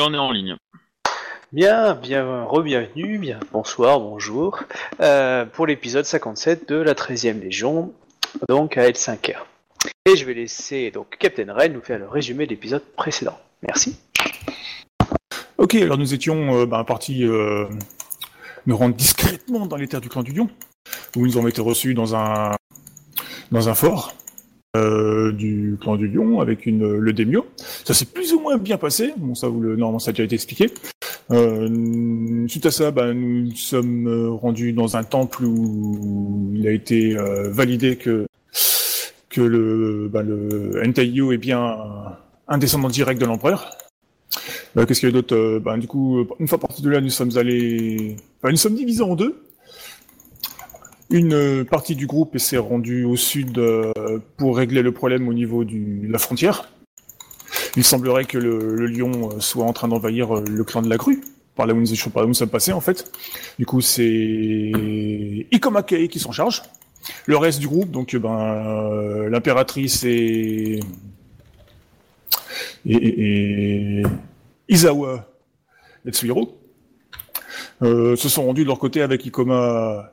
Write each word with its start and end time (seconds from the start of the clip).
Et 0.00 0.02
on 0.02 0.14
est 0.14 0.18
en 0.18 0.32
ligne. 0.32 0.56
Bien, 1.52 1.94
bien, 1.94 2.44
re-bienvenue, 2.44 3.18
bien, 3.18 3.38
bonsoir, 3.52 4.00
bonjour, 4.00 4.60
euh, 5.02 5.44
pour 5.44 5.66
l'épisode 5.66 6.06
57 6.06 6.66
de 6.70 6.76
la 6.76 6.94
13e 6.94 7.38
Légion, 7.38 7.92
donc 8.48 8.78
à 8.78 8.88
L5R. 8.88 9.40
Et 10.06 10.16
je 10.16 10.24
vais 10.24 10.32
laisser 10.32 10.90
donc 10.90 11.18
Captain 11.18 11.52
Ren 11.52 11.68
nous 11.68 11.82
faire 11.82 11.98
le 11.98 12.08
résumé 12.08 12.46
de 12.46 12.50
l'épisode 12.50 12.82
précédent. 12.96 13.38
Merci. 13.62 14.00
Ok, 15.58 15.74
alors 15.74 15.98
nous 15.98 16.14
étions 16.14 16.62
euh, 16.62 16.64
ben, 16.64 16.82
partis 16.84 17.22
euh, 17.24 17.68
nous 18.64 18.78
rendre 18.78 18.94
discrètement 18.94 19.66
dans 19.66 19.76
les 19.76 19.86
terres 19.86 20.00
du 20.00 20.08
clan 20.08 20.22
du 20.22 20.32
Lion, 20.32 20.48
où 21.14 21.26
nous 21.26 21.36
avons 21.36 21.48
été 21.48 21.60
reçus 21.60 21.92
dans 21.92 22.16
un 22.16 22.52
dans 23.50 23.68
un 23.68 23.74
fort 23.74 24.14
euh, 24.76 25.32
du 25.32 25.76
clan 25.80 25.96
du 25.96 26.06
Lion 26.08 26.40
avec 26.40 26.66
une 26.66 26.96
le 26.96 27.12
Démio. 27.12 27.46
Ça 27.84 27.94
s'est 27.94 28.04
plus 28.04 28.32
ou 28.32 28.40
moins 28.40 28.56
bien 28.56 28.78
passé. 28.78 29.12
Bon, 29.16 29.34
ça 29.34 29.48
vous 29.48 29.60
le 29.60 29.76
normalement 29.76 29.98
ça 29.98 30.10
a 30.10 30.12
déjà 30.12 30.24
été 30.24 30.34
expliqué. 30.34 30.70
Euh, 31.30 32.46
suite 32.48 32.66
à 32.66 32.70
ça, 32.70 32.90
ben, 32.90 33.12
nous 33.12 33.54
sommes 33.54 34.08
euh, 34.08 34.30
rendus 34.30 34.72
dans 34.72 34.96
un 34.96 35.04
temple 35.04 35.44
où 35.44 36.50
il 36.54 36.66
a 36.66 36.72
été 36.72 37.16
euh, 37.16 37.50
validé 37.50 37.96
que 37.96 38.26
le 39.36 40.10
Enteiyo 40.84 41.32
est 41.32 41.38
bien 41.38 41.76
un, 42.48 42.58
descendant 42.58 42.88
direct 42.88 43.20
de 43.20 43.26
l'empereur. 43.26 43.76
Euh, 44.76 44.86
Qu'est-ce 44.86 45.00
qu'il 45.00 45.08
y 45.08 45.12
a 45.12 45.14
d'autre? 45.14 45.34
Euh, 45.34 45.60
ben, 45.60 45.78
Du 45.78 45.86
coup, 45.86 46.26
une 46.38 46.48
fois 46.48 46.58
partis 46.58 46.82
de 46.82 46.90
là, 46.90 47.00
nous 47.00 47.10
sommes 47.10 47.36
allés... 47.36 48.16
Nous 48.44 48.56
sommes 48.56 48.74
divisés 48.74 49.02
en 49.02 49.16
deux. 49.16 49.40
Une 51.10 51.34
euh, 51.34 51.64
partie 51.64 51.96
du 51.96 52.06
groupe 52.06 52.38
s'est 52.38 52.58
rendue 52.58 53.04
au 53.04 53.16
sud 53.16 53.58
euh, 53.58 53.92
pour 54.36 54.56
régler 54.56 54.82
le 54.82 54.92
problème 54.92 55.28
au 55.28 55.32
niveau 55.32 55.64
de 55.64 56.10
la 56.10 56.18
frontière. 56.18 56.70
Il 57.76 57.84
semblerait 57.84 58.24
que 58.24 58.38
le, 58.38 58.86
lion 58.86 59.30
euh, 59.30 59.40
soit 59.40 59.64
en 59.64 59.72
train 59.72 59.88
d'envahir 59.88 60.34
le 60.34 60.64
clan 60.64 60.82
de 60.82 60.88
la 60.88 60.96
grue, 60.96 61.20
par 61.56 61.66
là 61.66 61.74
où 61.74 61.80
nous, 61.80 62.10
par 62.12 62.24
où 62.24 62.28
nous 62.28 62.34
sommes 62.34 62.48
passés 62.48 62.72
en 62.72 62.80
fait. 62.80 63.10
Du 63.58 63.66
coup, 63.66 63.80
c'est 63.80 64.72
Ikomakei 65.50 66.08
qui 66.08 66.20
s'en 66.20 66.32
charge. 66.32 66.62
Le 67.26 67.36
reste 67.36 67.58
du 67.58 67.66
groupe, 67.66 67.90
donc 67.90 68.14
ben, 68.14 69.28
l'impératrice 69.28 70.04
et... 70.04 70.80
et, 72.86 72.94
et, 72.94 74.00
et 74.00 74.02
Izawa 74.68 75.26
Yatsuhiro 76.04 76.56
euh, 77.82 78.16
se 78.16 78.28
sont 78.28 78.46
rendus 78.46 78.62
de 78.62 78.68
leur 78.68 78.78
côté 78.78 79.02
avec 79.02 79.24
Ikoma 79.26 80.12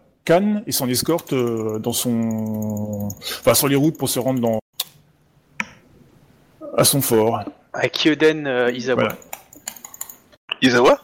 Et 0.66 0.72
son 0.72 0.90
escorte 0.90 1.32
euh, 1.34 1.80
dans 1.80 1.94
son, 1.94 3.08
enfin 3.40 3.54
sur 3.54 3.68
les 3.68 3.76
routes 3.76 3.98
pour 3.98 4.10
se 4.10 4.20
rendre 4.20 4.40
dans 4.42 4.60
à 6.78 6.84
son 6.84 7.02
fort. 7.02 7.40
À 7.74 7.88
Kyoden 7.90 8.46
euh, 8.48 8.72
Izawa. 8.72 9.02
Voilà. 9.04 9.18
Izawa 10.62 11.00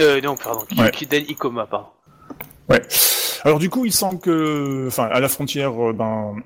Euh, 0.00 0.20
non, 0.20 0.36
pardon, 0.36 0.64
Ky- 0.68 0.80
Ouais. 0.80 0.90
Kyoden 0.90 1.24
Ikoma, 1.28 1.66
pardon. 1.66 1.86
Ouais. 2.68 2.82
Alors 3.44 3.58
du 3.58 3.70
coup, 3.70 3.84
il 3.84 3.92
semble 3.92 4.20
que, 4.20 4.86
enfin, 4.88 5.04
à 5.04 5.18
la 5.20 5.28
frontière, 5.28 5.72
euh, 5.90 5.92
ben, 5.92 6.36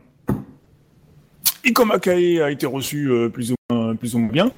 Ikoma 1.64 1.98
Kae 1.98 2.40
a 2.40 2.50
été 2.50 2.66
reçu 2.66 3.10
euh, 3.10 3.28
plus 3.28 3.52
ou 3.52 3.54
moins, 3.70 3.96
plus 3.96 4.14
ou 4.14 4.18
moins 4.20 4.30
bien. 4.32 4.50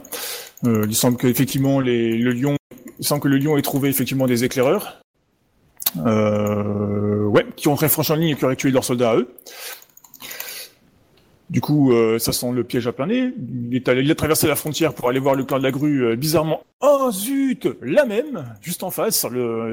Euh, 0.64 0.84
il 0.88 0.94
semble 0.94 1.16
qu'effectivement 1.16 1.80
les, 1.80 2.16
le 2.16 2.32
lion, 2.32 2.56
il 2.98 3.04
semble 3.06 3.22
que 3.22 3.28
le 3.28 3.38
lion 3.38 3.56
ait 3.56 3.62
trouvé 3.62 3.88
effectivement 3.88 4.26
des 4.26 4.44
éclaireurs, 4.44 5.00
euh, 5.98 7.24
ouais, 7.24 7.46
qui 7.56 7.68
ont 7.68 7.76
franchi 7.76 8.12
en 8.12 8.16
ligne 8.16 8.30
et 8.30 8.34
qui 8.36 8.44
auraient 8.44 8.56
tué 8.56 8.70
leurs 8.70 8.84
soldats 8.84 9.10
à 9.10 9.16
eux. 9.16 9.28
Du 11.50 11.60
coup, 11.60 11.92
euh, 11.92 12.18
ça 12.18 12.32
sent 12.32 12.50
le 12.52 12.64
piège 12.64 12.86
à 12.86 12.92
plein 12.92 13.06
nez. 13.06 13.32
Il, 13.70 13.76
est 13.76 13.88
allé- 13.88 14.02
il 14.02 14.10
a 14.10 14.14
traversé 14.14 14.48
la 14.48 14.56
frontière 14.56 14.94
pour 14.94 15.08
aller 15.08 15.20
voir 15.20 15.34
le 15.34 15.44
clan 15.44 15.58
de 15.58 15.62
la 15.62 15.70
grue, 15.70 16.04
euh, 16.04 16.16
bizarrement. 16.16 16.62
Oh 16.80 17.10
zut 17.12 17.68
La 17.82 18.06
même 18.06 18.44
Juste 18.62 18.82
en 18.82 18.90
face, 18.90 19.26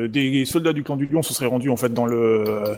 des 0.10 0.46
soldats 0.46 0.74
du 0.74 0.84
clan 0.84 0.98
du 0.98 1.08
lion 1.08 1.22
se 1.22 1.34
seraient 1.34 1.48
rendus 1.48 1.70
en 1.70 1.78
fait 1.78 1.94
dans 1.94 2.06
le... 2.06 2.78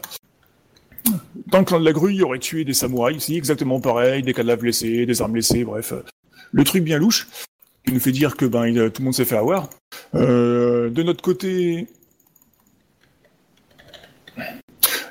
Dans 1.47 1.59
le 1.59 1.65
clan 1.65 1.79
de 1.79 1.85
la 1.85 1.91
grue, 1.91 2.13
il 2.13 2.23
aurait 2.23 2.39
tué 2.39 2.63
des 2.63 2.73
samouraïs 2.73 3.17
aussi, 3.17 3.35
exactement 3.35 3.81
pareil, 3.81 4.23
des 4.23 4.33
cadavres 4.33 4.61
blessés, 4.61 5.05
des 5.05 5.21
armes 5.21 5.33
blessées, 5.33 5.65
bref. 5.65 5.93
Le 6.51 6.63
truc 6.63 6.83
bien 6.83 6.97
louche, 6.97 7.27
qui 7.85 7.93
nous 7.93 7.99
fait 7.99 8.13
dire 8.13 8.37
que 8.37 8.45
ben 8.45 8.89
tout 8.89 9.01
le 9.01 9.05
monde 9.05 9.13
s'est 9.13 9.25
fait 9.25 9.35
avoir. 9.37 9.69
Euh, 10.15 10.89
de 10.89 11.03
notre 11.03 11.21
côté... 11.21 11.87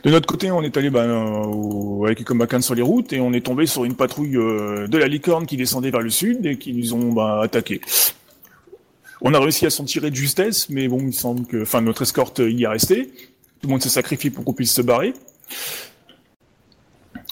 De 0.04 0.10
notre 0.10 0.26
côté, 0.26 0.50
on 0.50 0.62
est 0.62 0.76
allé 0.76 0.90
ben, 0.90 1.08
euh, 1.08 2.04
avec 2.04 2.20
Ikomakan 2.20 2.60
sur 2.60 2.74
les 2.74 2.82
routes 2.82 3.12
et 3.12 3.20
on 3.20 3.32
est 3.32 3.40
tombé 3.40 3.66
sur 3.66 3.84
une 3.84 3.94
patrouille 3.94 4.36
euh, 4.36 4.88
de 4.88 4.98
la 4.98 5.06
licorne 5.06 5.46
qui 5.46 5.56
descendait 5.56 5.90
vers 5.90 6.00
le 6.00 6.10
sud 6.10 6.44
et 6.44 6.58
qui 6.58 6.72
nous 6.72 6.92
ont 6.94 7.12
ben, 7.12 7.40
attaqués. 7.40 7.80
On 9.20 9.32
a 9.34 9.38
réussi 9.38 9.64
à 9.66 9.70
s'en 9.70 9.84
tirer 9.84 10.10
de 10.10 10.16
justesse, 10.16 10.68
mais 10.68 10.88
bon, 10.88 10.98
il 11.00 11.14
semble 11.14 11.46
que, 11.46 11.62
enfin, 11.62 11.80
notre 11.80 12.02
escorte 12.02 12.41
y 12.41 12.64
est 12.64 12.66
restée. 12.66 13.06
Tout 13.06 13.68
le 13.68 13.68
monde 13.68 13.82
s'est 13.82 13.88
sacrifié 13.88 14.30
pour 14.30 14.44
qu'on 14.44 14.52
puisse 14.52 14.72
se 14.72 14.82
barrer. 14.82 15.14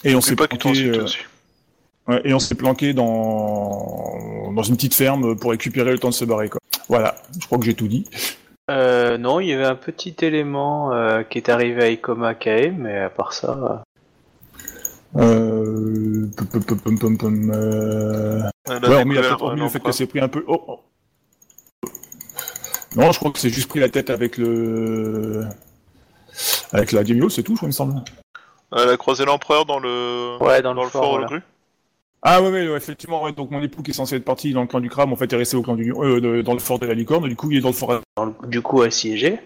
Et 0.05 0.15
on 0.15 0.21
s'est 0.21 0.37
pas 0.37 0.47
planqué, 0.47 0.85
euh, 0.85 1.05
ouais, 2.07 2.21
et 2.23 2.33
on 2.33 2.39
s'est 2.39 2.55
planqué 2.55 2.93
dans 2.93 4.51
dans 4.53 4.63
une 4.63 4.75
petite 4.75 4.93
ferme 4.93 5.35
pour 5.35 5.51
récupérer 5.51 5.91
le 5.91 5.99
temps 5.99 6.09
de 6.09 6.13
se 6.13 6.25
barrer. 6.25 6.49
Quoi. 6.49 6.59
Voilà, 6.87 7.15
je 7.39 7.45
crois 7.45 7.57
que 7.57 7.65
j'ai 7.65 7.73
tout 7.73 7.87
dit. 7.87 8.05
Euh, 8.71 9.17
non, 9.17 9.39
il 9.39 9.47
y 9.47 9.53
avait 9.53 9.65
un 9.65 9.75
petit 9.75 10.15
élément 10.21 10.93
euh, 10.93 11.23
qui 11.23 11.37
est 11.37 11.49
arrivé 11.49 11.83
à 11.83 11.89
Ikoma 11.89 12.35
Kae, 12.35 12.71
mais 12.71 12.97
à 12.99 13.09
part 13.09 13.33
ça... 13.33 13.83
Euh... 15.17 16.27
pum, 16.37 16.63
pum, 16.79 16.97
pum, 16.97 17.17
pum, 17.17 17.51
euh... 17.53 18.41
Ouais, 18.69 18.95
hormis, 18.95 19.15
fait- 19.15 19.21
le 19.21 19.27
fait 19.27 19.33
empereur. 19.33 19.69
qu'elle 19.83 19.93
s'est 19.93 20.05
pris 20.05 20.19
un 20.21 20.29
peu. 20.29 20.43
Oh, 20.47 20.63
oh. 20.67 20.79
Non, 22.95 23.11
je 23.11 23.19
crois 23.19 23.31
que 23.31 23.39
c'est 23.39 23.49
juste 23.49 23.67
pris 23.67 23.79
la 23.79 23.89
tête 23.89 24.09
avec 24.09 24.37
le. 24.37 25.45
Avec 26.71 26.91
la 26.93 27.03
Demio, 27.03 27.29
c'est 27.29 27.43
tout, 27.43 27.53
je 27.53 27.57
crois, 27.57 27.67
il 27.67 27.71
me 27.71 27.73
semble. 27.73 28.01
Elle 28.75 28.89
a 28.89 28.97
croisé 28.97 29.25
l'empereur 29.25 29.65
dans 29.65 29.79
le... 29.79 30.37
Ouais, 30.41 30.61
dans, 30.61 30.73
dans 30.73 30.83
le 30.83 30.89
fort, 30.89 31.03
fort 31.03 31.11
voilà. 31.11 31.27
grue. 31.27 31.41
Ah 32.23 32.41
ouais, 32.41 32.49
ouais, 32.49 32.67
ouais, 32.69 32.77
effectivement, 32.77 33.23
ouais, 33.23 33.31
donc 33.31 33.49
mon 33.49 33.61
époux 33.63 33.81
qui 33.81 33.91
est 33.91 33.93
censé 33.95 34.15
être 34.15 34.25
parti 34.25 34.53
dans 34.53 34.61
le 34.61 34.67
clan 34.67 34.79
du 34.79 34.89
crabe, 34.89 35.11
en 35.11 35.15
fait, 35.15 35.31
est 35.33 35.35
resté 35.35 35.55
au 35.57 35.63
clan 35.63 35.75
du 35.75 35.91
euh, 35.91 36.19
de- 36.21 36.41
dans 36.43 36.53
le 36.53 36.59
fort 36.59 36.77
de 36.77 36.85
la 36.85 36.93
licorne, 36.93 37.27
du 37.27 37.35
coup, 37.35 37.49
il 37.51 37.57
est 37.57 37.61
dans 37.61 37.69
le 37.69 37.73
fort. 37.73 37.99
Dans 38.15 38.25
le- 38.25 38.33
Du 38.47 38.61
coup, 38.61 38.81
assiégé. 38.81 39.39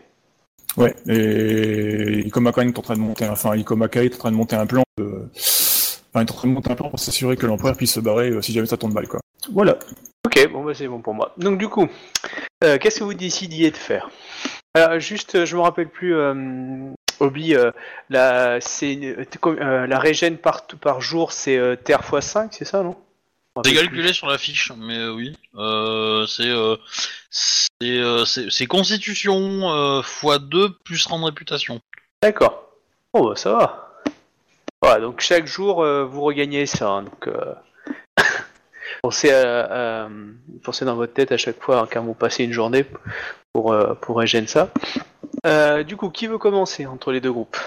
Ouais, 0.75 0.93
et 1.07 2.19
Ikomaka 2.27 2.63
est 2.63 2.77
en 2.77 2.81
train 2.81 2.95
de 2.95 2.99
monter, 2.99 3.29
enfin, 3.29 3.55
Ikomaka 3.55 4.03
est 4.03 4.13
en 4.15 4.17
train 4.17 4.31
de 4.31 4.35
monter 4.35 4.57
un 4.57 4.65
plan 4.65 4.83
de... 4.97 5.29
Enfin, 5.33 6.15
il 6.15 6.19
est 6.19 6.31
en 6.31 6.35
train 6.35 6.47
de 6.49 6.53
monter 6.53 6.71
un 6.71 6.75
plan 6.75 6.89
pour 6.89 6.99
s'assurer 6.99 7.37
que 7.37 7.45
l'empereur 7.45 7.77
puisse 7.77 7.93
se 7.93 8.01
barrer 8.01 8.29
euh, 8.31 8.41
si 8.41 8.51
jamais 8.51 8.67
ça 8.67 8.75
tombe 8.75 8.93
mal, 8.93 9.07
quoi. 9.07 9.21
Voilà. 9.53 9.79
Ok, 10.25 10.49
bon 10.51 10.65
bah 10.65 10.73
c'est 10.73 10.87
bon 10.89 10.99
pour 10.99 11.13
moi. 11.13 11.33
Donc 11.37 11.57
du 11.59 11.69
coup, 11.69 11.87
euh, 12.65 12.77
qu'est-ce 12.77 12.99
que 12.99 13.03
vous 13.05 13.13
décidiez 13.13 13.71
de 13.71 13.77
faire? 13.77 14.09
Alors 14.73 14.99
juste, 14.99 15.35
euh, 15.35 15.45
je 15.45 15.55
me 15.55 15.61
rappelle 15.61 15.87
plus, 15.87 16.13
euh, 16.13 16.33
Obi, 17.19 17.55
euh, 17.55 17.71
la, 18.09 18.59
c'est, 18.61 18.97
euh, 19.45 19.87
la 19.87 19.99
régène 19.99 20.37
par, 20.37 20.65
par 20.67 21.01
jour, 21.01 21.31
c'est 21.31 21.57
euh, 21.57 21.75
Terre 21.75 22.01
x5, 22.01 22.49
c'est 22.51 22.65
ça, 22.65 22.83
non? 22.83 22.95
C'est 23.63 23.73
calculé 23.73 24.11
sur 24.11 24.27
la 24.27 24.37
fiche, 24.37 24.73
mais 24.77 25.07
oui. 25.07 25.37
Euh, 25.55 26.25
c'est 26.27 26.51
c'est 27.29 27.99
euh, 27.99 28.25
c'est- 28.25 28.49
c'est 28.49 28.65
constitution 28.65 29.71
euh, 29.71 30.01
x2 30.01 30.73
plus 30.83 31.05
rang 31.05 31.19
de 31.19 31.25
réputation. 31.25 31.79
D'accord. 32.21 32.67
Oh 33.13 33.29
bah 33.29 33.35
ça 33.37 33.53
va. 33.53 33.93
Voilà, 34.81 34.99
donc 34.99 35.21
chaque 35.21 35.47
jour, 35.47 35.85
vous 35.85 36.21
regagnez 36.21 36.65
ça. 36.65 36.89
hein, 36.89 37.03
donc 37.03 37.27
euh, 37.29 37.53
pensez, 39.01 39.31
à, 39.31 40.03
à- 40.05 40.09
pensez 40.63 40.83
dans 40.83 40.95
votre 40.95 41.13
tête 41.13 41.31
à 41.31 41.37
chaque 41.37 41.61
fois 41.61 41.79
hein, 41.79 41.87
quand 41.89 42.03
vous 42.03 42.13
passez 42.13 42.43
une 42.43 42.51
journée 42.51 42.85
pour, 43.53 43.73
pour 44.01 44.17
régénérer 44.17 44.47
ça. 44.51 44.69
Euh, 45.45 45.83
du 45.83 45.95
coup, 45.97 46.09
qui 46.09 46.27
veut 46.27 46.37
commencer 46.37 46.85
entre 46.85 47.11
les 47.11 47.21
deux 47.21 47.31
groupes? 47.31 47.57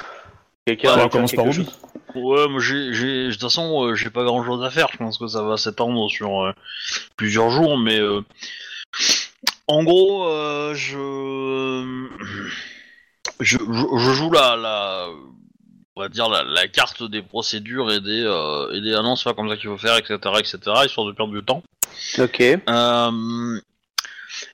Quelqu'un 0.66 0.90
on 0.90 0.94
veut 0.94 1.00
faire 1.00 1.10
commence 1.10 1.32
par 1.32 1.44
quelque 1.44 1.56
Obi. 1.60 1.64
chose? 1.66 1.80
Ouais, 2.14 2.48
moi 2.48 2.60
j'ai, 2.60 2.92
j'ai, 2.94 3.26
de 3.26 3.32
toute 3.32 3.40
façon, 3.42 3.84
euh, 3.84 3.94
j'ai 3.94 4.10
pas 4.10 4.24
grand 4.24 4.44
chose 4.44 4.64
à 4.64 4.70
faire. 4.70 4.88
Je 4.92 4.96
pense 4.96 5.18
que 5.18 5.26
ça 5.26 5.42
va 5.42 5.56
s'étendre 5.56 6.08
sur 6.10 6.42
euh, 6.42 6.52
plusieurs 7.16 7.50
jours, 7.50 7.78
mais 7.78 7.98
euh, 7.98 8.22
en 9.66 9.84
gros, 9.84 10.26
euh, 10.26 10.74
je, 10.74 11.84
je, 13.40 13.58
je, 13.58 13.58
je 13.58 14.10
joue 14.12 14.30
la, 14.30 14.56
la, 14.56 15.08
on 15.96 16.00
va 16.00 16.08
dire 16.08 16.28
la, 16.28 16.44
la 16.44 16.66
carte 16.66 17.02
des 17.02 17.22
procédures 17.22 17.92
et 17.92 18.00
des, 18.00 18.22
euh, 18.24 18.72
et 18.72 18.80
des 18.80 18.94
annonces, 18.94 19.24
pas 19.24 19.34
comme 19.34 19.48
ça 19.48 19.56
qu'il 19.56 19.68
faut 19.68 19.78
faire, 19.78 19.96
etc., 19.96 20.14
etc., 20.38 20.58
histoire 20.86 21.06
de 21.06 21.12
perdre 21.12 21.32
du 21.32 21.42
temps. 21.44 21.62
Ok. 22.18 22.40
Euh, 22.40 23.60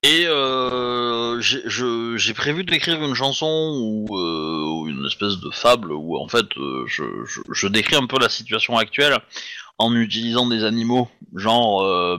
et 0.02 0.26
euh, 0.26 1.40
j'ai 1.40 2.34
prévu 2.34 2.64
d'écrire 2.64 3.02
une 3.02 3.14
chanson 3.14 3.46
ou, 3.81 4.19
euh, 4.19 4.64
ou 4.66 4.88
une 4.88 5.06
espèce 5.06 5.38
de 5.38 5.50
fable 5.50 5.92
où 5.92 6.16
en 6.16 6.28
fait 6.28 6.46
euh, 6.56 6.84
je, 6.86 7.04
je, 7.26 7.40
je 7.50 7.66
décris 7.66 7.96
un 7.96 8.06
peu 8.06 8.19
la 8.19 8.28
situation 8.28 8.76
actuelle 8.76 9.19
en 9.78 9.94
utilisant 9.94 10.46
des 10.46 10.64
animaux, 10.64 11.08
genre 11.34 11.82
euh, 11.82 12.19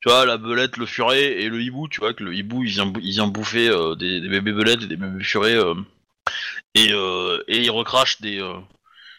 tu 0.00 0.08
vois 0.08 0.26
la 0.26 0.36
belette, 0.36 0.76
le 0.76 0.86
furet 0.86 1.42
et 1.42 1.48
le 1.48 1.60
hibou, 1.60 1.88
tu 1.88 2.00
vois 2.00 2.14
que 2.14 2.22
le 2.22 2.34
hibou 2.34 2.62
il 2.62 2.70
vient, 2.70 2.92
il 3.02 3.10
vient 3.10 3.26
bouffer 3.26 3.68
des, 3.98 4.20
des 4.20 4.28
bébés 4.28 4.52
belettes 4.52 4.82
et 4.82 4.86
des 4.86 4.96
bébés 4.96 5.24
furets 5.24 5.58
et, 6.76 6.90
et 6.90 7.62
il 7.62 7.70
recrache 7.70 8.20
des, 8.20 8.40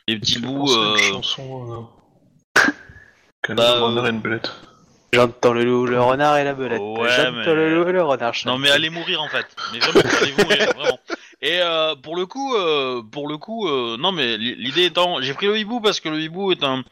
des 0.08 0.18
petits 0.18 0.40
bouts. 0.40 0.72
une 0.72 0.98
chanson... 0.98 1.90
Qu'elle 3.44 3.58
bah, 3.58 3.80
une 4.10 4.22
belette. 4.22 4.52
J'entends 5.16 5.54
le 5.54 5.64
loup, 5.64 5.86
le 5.86 6.02
renard 6.02 6.38
et 6.38 6.44
la 6.44 6.54
belette. 6.54 6.80
Ouais, 6.82 7.10
J'entends 7.10 7.32
mais- 7.32 7.46
le 7.54 7.76
loup, 7.76 7.92
le 7.92 8.04
renard. 8.04 8.34
Non 8.46 8.58
mais 8.58 8.70
allez 8.70 8.90
mourir 8.90 9.22
en 9.22 9.28
fait. 9.30 9.46
Mais 9.74 9.80
vraiment, 9.80 10.10
allez 10.22 10.34
mourir 10.44 10.74
vraiment. 10.76 11.00
Et 11.42 11.60
euh, 11.62 11.96
pour 11.96 12.16
le 12.16 12.26
coup, 12.26 12.56
euh, 12.56 13.02
pour 13.04 13.28
le 13.28 13.38
coup, 13.38 13.68
euh, 13.68 13.98
non 14.00 14.12
mais 14.12 14.34
l- 14.36 14.56
l'idée 14.58 14.86
étant, 14.86 15.22
j'ai 15.22 15.34
pris 15.34 15.46
le 15.48 15.58
hibou 15.58 15.80
parce 15.82 16.00
que 16.00 16.10
le 16.10 16.20
hibou 16.20 16.52
est 16.52 16.64
un 16.64 16.84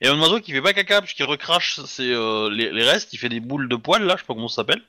est 0.00 0.08
un 0.08 0.18
oiseau 0.20 0.40
qui 0.40 0.52
fait 0.52 0.62
pas 0.62 0.72
caca 0.72 1.02
puisqu'il 1.02 1.24
recrache 1.24 1.80
ses, 1.84 2.12
euh, 2.12 2.48
les, 2.50 2.70
les 2.70 2.84
restes, 2.84 3.12
il 3.12 3.18
fait 3.18 3.28
des 3.28 3.40
boules 3.40 3.68
de 3.68 3.76
poils 3.76 4.04
là, 4.04 4.14
je 4.16 4.20
sais 4.22 4.26
pas 4.26 4.34
comment 4.34 4.48
ça 4.48 4.56
s'appelle. 4.56 4.82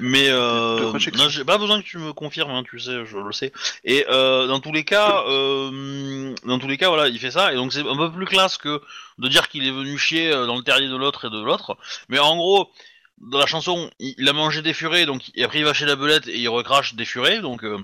Mais 0.00 0.28
euh, 0.30 0.92
non, 1.14 1.28
j'ai 1.28 1.44
pas 1.44 1.58
besoin 1.58 1.80
que 1.80 1.86
tu 1.86 1.98
me 1.98 2.12
confirmes, 2.12 2.50
hein, 2.50 2.62
tu 2.68 2.80
sais, 2.80 3.04
je 3.04 3.18
le 3.18 3.32
sais. 3.32 3.52
Et 3.84 4.06
euh, 4.08 4.46
dans 4.46 4.60
tous 4.60 4.72
les 4.72 4.84
cas, 4.84 5.24
euh, 5.26 6.34
dans 6.44 6.58
tous 6.58 6.68
les 6.68 6.78
cas, 6.78 6.88
voilà, 6.88 7.08
il 7.08 7.18
fait 7.18 7.30
ça 7.30 7.52
et 7.52 7.56
donc 7.56 7.72
c'est 7.72 7.86
un 7.86 7.96
peu 7.96 8.10
plus 8.10 8.26
classe 8.26 8.56
que 8.56 8.80
de 9.18 9.28
dire 9.28 9.48
qu'il 9.48 9.66
est 9.66 9.70
venu 9.70 9.98
chier 9.98 10.32
euh, 10.32 10.46
dans 10.46 10.56
le 10.56 10.62
terrier 10.62 10.88
de 10.88 10.96
l'autre 10.96 11.26
et 11.26 11.30
de 11.30 11.40
l'autre. 11.42 11.76
Mais 12.08 12.18
en 12.18 12.36
gros, 12.36 12.70
dans 13.18 13.38
la 13.38 13.46
chanson, 13.46 13.90
il, 13.98 14.14
il 14.18 14.28
a 14.28 14.32
mangé 14.32 14.62
des 14.62 14.72
furets, 14.72 15.06
donc 15.06 15.30
et 15.34 15.44
après 15.44 15.58
il 15.58 15.64
va 15.64 15.74
chez 15.74 15.86
la 15.86 15.96
belette 15.96 16.28
et 16.28 16.38
il 16.38 16.48
recrache 16.48 16.94
des 16.94 17.04
furets, 17.04 17.40
donc 17.40 17.62
euh, 17.64 17.78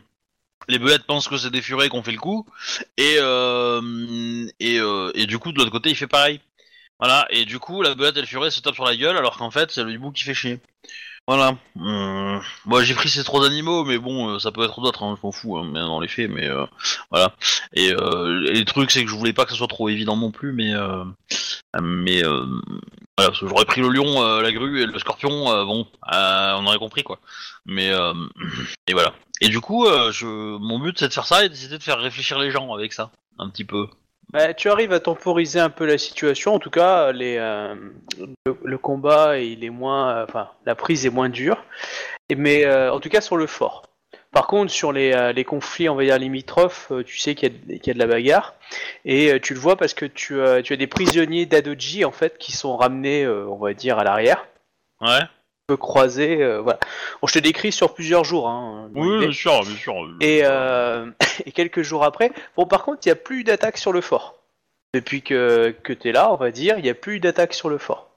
les 0.69 0.78
belettes 0.78 1.04
pensent 1.04 1.28
que 1.28 1.36
c'est 1.36 1.50
des 1.50 1.62
furets 1.62 1.88
qu'on 1.88 2.02
fait 2.02 2.12
le 2.12 2.19
coup, 2.19 2.46
et 2.96 3.16
euh, 3.19 4.46
et, 4.60 4.78
euh, 4.78 5.10
et 5.14 5.26
du 5.26 5.38
coup 5.38 5.52
de 5.52 5.58
l'autre 5.58 5.70
côté 5.70 5.90
il 5.90 5.96
fait 5.96 6.06
pareil. 6.06 6.40
Voilà, 6.98 7.26
et 7.28 7.44
du 7.44 7.58
coup 7.58 7.82
la 7.82 7.94
belette 7.94 8.16
et 8.16 8.22
le 8.22 8.26
furet 8.26 8.50
se 8.50 8.60
tapent 8.62 8.74
sur 8.74 8.86
la 8.86 8.96
gueule 8.96 9.19
alors 9.19 9.36
qu'en 9.36 9.50
fait 9.50 9.70
c'est 9.70 9.84
le 9.84 9.92
hibou 9.92 10.12
qui 10.12 10.22
fait 10.24 10.34
chier. 10.34 10.60
Voilà. 11.28 11.56
Hum, 11.76 12.40
Moi 12.67 12.84
j'ai 12.84 12.94
pris 12.94 13.08
ces 13.08 13.25
trois 13.25 13.44
animaux, 13.44 13.84
mais 13.84 13.99
bon, 13.99 14.31
euh, 14.34 14.38
ça 14.38 14.52
peut 14.52 14.62
être 14.64 14.81
d'autres, 14.81 15.02
hein, 15.02 15.17
je 15.20 15.26
m'en 15.26 15.32
fous, 15.32 15.56
hein, 15.58 15.69
mais 15.73 15.81
dans 15.81 15.99
les 15.99 16.06
faits, 16.08 16.31
mais 16.31 16.46
euh, 16.46 16.64
voilà. 17.11 17.34
Et, 17.73 17.93
euh, 17.93 18.46
et 18.46 18.58
le 18.61 18.64
truc 18.64 18.93
c'est 18.93 19.02
que 19.05 19.11
je 19.11 19.17
voulais 19.17 19.32
pas 19.32 19.44
que 19.44 19.50
ce 19.50 19.56
soit 19.56 19.67
trop 19.67 19.88
évident 19.88 20.17
non 20.17 20.31
plus, 20.31 20.52
mais 20.52 20.73
euh, 20.73 21.05
mais 21.82 22.25
euh, 22.25 22.44
voilà, 23.19 23.31
parce 23.31 23.40
que 23.40 23.49
j'aurais 23.49 23.64
pris 23.64 23.81
le 23.81 23.88
lion, 23.88 24.23
euh, 24.23 24.40
la 24.40 24.52
grue 24.52 24.81
et 24.82 24.87
le 24.87 24.99
scorpion, 25.00 25.50
euh, 25.50 25.64
bon, 25.64 25.87
euh, 26.12 26.52
on 26.58 26.67
aurait 26.67 26.78
compris 26.78 27.02
quoi. 27.02 27.19
Mais 27.67 27.90
euh, 27.90 28.14
et 28.87 28.93
voilà. 28.93 29.12
Et 29.40 29.49
du 29.49 29.61
coup, 29.61 29.87
euh, 29.87 30.12
je, 30.12 30.26
mon 30.26 30.79
but 30.79 30.96
c'est 30.99 31.08
de 31.08 31.12
faire 31.12 31.26
ça 31.26 31.44
et 31.44 31.49
d'essayer 31.49 31.76
de 31.76 31.82
faire 31.82 31.99
réfléchir 31.99 32.38
les 32.38 32.50
gens 32.52 32.72
avec 32.72 32.93
ça, 32.93 33.11
un 33.38 33.50
petit 33.50 33.64
peu. 33.64 33.88
Bah, 34.36 34.52
tu 34.52 34.68
arrives 34.68 34.92
à 34.92 35.00
temporiser 35.00 35.60
un 35.60 35.70
peu 35.70 35.86
la 35.86 35.96
situation. 35.96 36.52
En 36.52 36.58
tout 36.58 36.68
cas, 36.68 37.10
euh, 37.10 37.74
le, 38.64 38.76
combat 38.76 39.38
il 39.38 39.64
est 39.64 39.70
moins, 39.70 40.10
euh, 40.14 40.24
enfin, 40.28 40.50
la 40.66 40.74
prise 40.74 41.06
est 41.06 41.10
moins 41.10 41.30
dure. 41.30 41.64
Mais 42.36 42.66
euh, 42.66 42.92
en 42.92 43.00
tout 43.00 43.08
cas 43.08 43.22
sur 43.22 43.38
le 43.38 43.46
fort. 43.46 43.84
Par 44.32 44.46
contre, 44.46 44.70
sur 44.70 44.92
les, 44.92 45.32
les 45.32 45.44
conflits, 45.44 45.88
on 45.88 45.94
va 45.94 46.04
dire 46.04 46.18
limitrophes, 46.18 46.92
tu 47.06 47.16
sais 47.16 47.34
qu'il 47.34 47.50
y, 47.68 47.90
a- 47.90 47.94
de 47.94 47.98
la 47.98 48.06
bagarre. 48.06 48.54
Et 49.06 49.40
tu 49.40 49.54
le 49.54 49.60
vois 49.60 49.76
parce 49.76 49.94
que 49.94 50.04
tu, 50.04 50.42
as- 50.42 50.60
tu 50.62 50.74
as 50.74 50.76
des 50.76 50.86
prisonniers 50.86 51.46
d'Adoji 51.46 52.04
en 52.04 52.12
fait 52.12 52.36
qui 52.36 52.52
sont 52.52 52.76
ramenés, 52.76 53.26
on 53.26 53.56
va 53.56 53.72
dire, 53.72 53.98
à 53.98 54.04
l'arrière, 54.04 54.46
Ouais. 55.00 55.20
Un 55.68 55.74
peu 55.74 55.76
croisés. 55.76 56.42
euh, 56.42 56.60
voilà. 56.60 56.78
Bon, 57.20 57.26
je 57.26 57.32
te 57.32 57.38
décris 57.40 57.72
sur 57.72 57.92
plusieurs 57.94 58.22
jours. 58.24 58.48
Hein, 58.48 58.88
Oui, 58.94 59.18
bien 59.18 59.32
sûr, 59.32 59.62
bien 59.64 59.74
sûr. 59.76 59.94
Et, 60.20 60.40
euh, 60.44 61.06
et 61.44 61.50
quelques 61.52 61.82
jours 61.82 62.04
après, 62.04 62.30
bon 62.56 62.66
par 62.66 62.84
contre, 62.84 63.00
il 63.04 63.08
n'y 63.08 63.12
a 63.12 63.16
plus 63.16 63.42
d'attaque 63.42 63.76
sur 63.78 63.92
le 63.92 64.00
fort. 64.00 64.36
Depuis 64.94 65.22
que, 65.22 65.74
que 65.82 65.92
tu 65.92 66.08
es 66.08 66.12
là, 66.12 66.32
on 66.32 66.36
va 66.36 66.50
dire, 66.52 66.78
il 66.78 66.84
n'y 66.84 66.88
a 66.90 66.94
plus 66.94 67.18
d'attaque 67.18 67.52
sur 67.52 67.68
le 67.68 67.78
fort. 67.78 68.10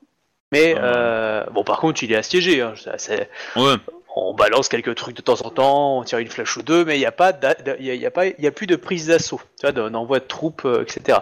Mais 0.52 0.76
Ah. 0.78 0.84
euh, 0.84 1.44
bon, 1.52 1.64
par 1.64 1.80
contre, 1.80 2.04
il 2.04 2.12
est 2.12 2.16
assiégé. 2.16 2.62
Hein, 2.62 2.74
ça, 2.76 2.98
c'est- 3.00 3.30
Ouais. 3.56 3.76
on 4.16 4.34
balance 4.36 4.70
quelques 4.70 4.94
trucs 4.96 5.16
de 5.18 5.22
temps 5.24 5.42
en 5.44 5.50
temps, 5.50 5.98
on 6.00 6.04
tire 6.04 6.20
une 6.20 6.28
flèche 6.30 6.56
ou 6.58 6.62
deux, 6.62 6.86
mais 6.86 6.98
il 6.98 7.00
n'y 7.00 7.06
a 7.08 7.12
pas, 7.12 7.32
il 7.80 7.86
y 7.86 7.90
a, 7.90 7.94
il 7.96 8.02
y 8.02 8.06
a 8.06 8.12
pas, 8.12 8.28
il 8.28 8.36
y 8.40 8.48
a 8.48 8.52
plus 8.52 8.68
de 8.68 8.76
prise 8.76 9.08
d'assaut, 9.08 9.42
tu 9.60 9.66
vois, 9.66 9.72
d'un 9.72 9.94
envoi 9.96 10.20
de 10.20 10.26
troupes, 10.26 10.68
etc. 10.82 11.20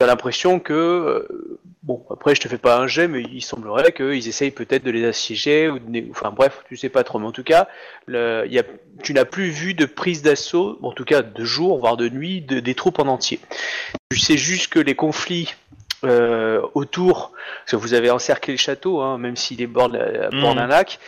J'ai 0.00 0.06
l'impression 0.06 0.60
que, 0.60 1.26
bon, 1.86 2.04
après 2.10 2.34
je 2.34 2.40
te 2.42 2.48
fais 2.48 2.58
pas 2.58 2.76
un 2.78 2.86
jet, 2.86 3.08
mais 3.08 3.22
il 3.22 3.40
semblerait 3.40 3.92
qu'ils 3.92 4.28
essayent 4.28 4.50
peut-être 4.50 4.82
de 4.84 4.90
les 4.90 5.04
assiéger 5.06 5.68
ou, 5.70 5.78
de 5.78 6.10
enfin 6.10 6.30
bref, 6.30 6.62
tu 6.68 6.76
sais 6.76 6.90
pas 6.90 7.04
trop, 7.04 7.18
mais 7.18 7.26
en 7.26 7.32
tout 7.32 7.44
cas, 7.44 7.68
le, 8.06 8.42
il 8.46 8.52
y 8.52 8.58
a, 8.58 8.64
tu 9.02 9.14
n'as 9.14 9.24
plus 9.24 9.48
vu 9.50 9.72
de 9.72 9.86
prise 9.86 10.20
d'assaut, 10.22 10.78
en 10.82 10.92
tout 10.92 11.04
cas 11.04 11.22
de 11.22 11.44
jour 11.44 11.78
voire 11.78 11.96
de 11.96 12.08
nuit, 12.08 12.42
de- 12.42 12.60
des 12.60 12.74
troupes 12.74 12.98
en 12.98 13.06
entier. 13.06 13.40
Tu 14.10 14.18
sais 14.18 14.36
juste 14.36 14.68
que 14.72 14.78
les 14.78 14.94
conflits 14.94 15.54
euh, 16.04 16.60
autour, 16.74 17.32
parce 17.64 17.70
que 17.72 17.76
vous 17.76 17.94
avez 17.94 18.10
encerclé 18.10 18.52
le 18.52 18.58
château, 18.58 19.00
hein, 19.00 19.16
même 19.16 19.34
s'il 19.34 19.62
est 19.62 19.66
bord, 19.66 19.88
de 19.88 19.96
la- 19.98 20.30
bord 20.30 20.50
Mhm. 20.50 20.56
d'un 20.56 20.66
lac, 20.66 20.98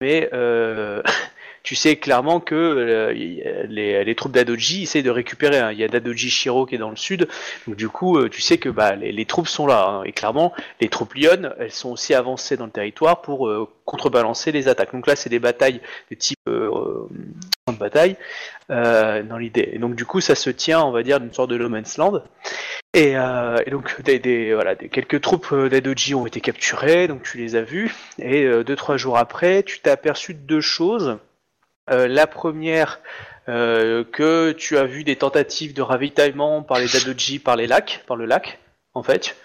mais 0.00 0.30
euh, 0.32 1.02
tu 1.66 1.74
sais 1.74 1.96
clairement 1.96 2.38
que 2.38 2.54
euh, 2.54 3.12
y- 3.12 3.42
les, 3.68 4.14
troupes 4.14 4.30
d'Adoji 4.30 4.84
essayent 4.84 5.02
de 5.02 5.10
récupérer. 5.10 5.58
hein. 5.58 5.72
Il 5.72 5.78
y 5.78 5.82
a 5.84 5.88
d'Adoji 5.88 6.30
Shiro 6.30 6.64
qui 6.64 6.76
est 6.76 6.78
dans 6.78 6.90
le 6.90 6.96
sud, 6.96 7.26
donc 7.66 7.74
du 7.76 7.88
coup, 7.88 8.18
euh, 8.18 8.28
tu 8.30 8.40
sais 8.40 8.56
que 8.56 8.68
bah, 8.68 8.94
les, 8.94 9.24
troupes 9.26 9.48
sont 9.48 9.66
là. 9.66 9.84
hein. 9.88 10.02
Et 10.04 10.12
clairement, 10.12 10.52
les 10.80 10.88
troupes 10.88 11.14
Lyon, 11.14 11.50
elles 11.58 11.72
sont 11.72 11.90
aussi 11.90 12.14
avancées 12.14 12.56
dans 12.56 12.66
le 12.66 12.70
territoire 12.70 13.20
pour 13.20 13.48
euh, 13.48 13.68
contrebalancer 13.84 14.52
les 14.52 14.68
attaques. 14.68 14.92
Donc 14.92 15.08
là, 15.08 15.16
c'est 15.16 15.28
des 15.28 15.40
batailles 15.40 15.80
de 16.10 16.14
type 16.14 16.38
euh, 16.48 16.70
euh, 16.72 17.08
de 17.72 17.76
bataille 17.76 18.16
euh, 18.70 19.24
dans 19.24 19.36
l'idée. 19.36 19.68
Et 19.72 19.78
donc 19.78 19.96
du 19.96 20.06
coup, 20.06 20.20
ça 20.20 20.36
se 20.36 20.50
tient, 20.50 20.80
on 20.84 20.92
va 20.92 21.02
dire, 21.02 21.18
d'une 21.18 21.32
sorte 21.32 21.50
de 21.50 21.58
no 21.58 21.68
man's 21.68 21.98
land. 21.98 22.22
Et, 22.94 23.16
euh, 23.16 23.56
donc 23.72 24.00
des, 24.02 24.20
des- 24.20 24.54
voilà, 24.54 24.76
quelques 24.76 25.20
troupes 25.20 25.48
euh, 25.52 25.68
d'Adoji 25.68 26.14
ont 26.14 26.26
été 26.26 26.40
capturées, 26.40 27.08
donc 27.08 27.24
tu 27.24 27.38
les 27.38 27.56
as 27.56 27.62
vues. 27.62 27.92
Et 28.20 28.44
euh, 28.44 28.62
deux 28.62 28.76
trois 28.76 28.96
jours 28.96 29.18
après, 29.18 29.64
tu 29.64 29.80
t'es 29.80 29.90
aperçu 29.90 30.32
de 30.32 30.38
deux 30.38 30.60
choses. 30.60 31.18
Euh, 31.90 32.08
la 32.08 32.26
première, 32.26 33.00
euh, 33.48 34.02
que 34.04 34.52
tu 34.52 34.76
as 34.76 34.84
vu 34.84 35.04
des 35.04 35.16
tentatives 35.16 35.72
de 35.74 35.82
ravitaillement 35.82 36.62
par 36.62 36.78
les 36.78 36.88
Dadoji 36.88 37.38
par 37.38 37.56
les 37.56 37.66
lacs, 37.66 38.02
par 38.06 38.16
le 38.16 38.26
lac, 38.26 38.58
en 38.94 39.02
fait, 39.04 39.36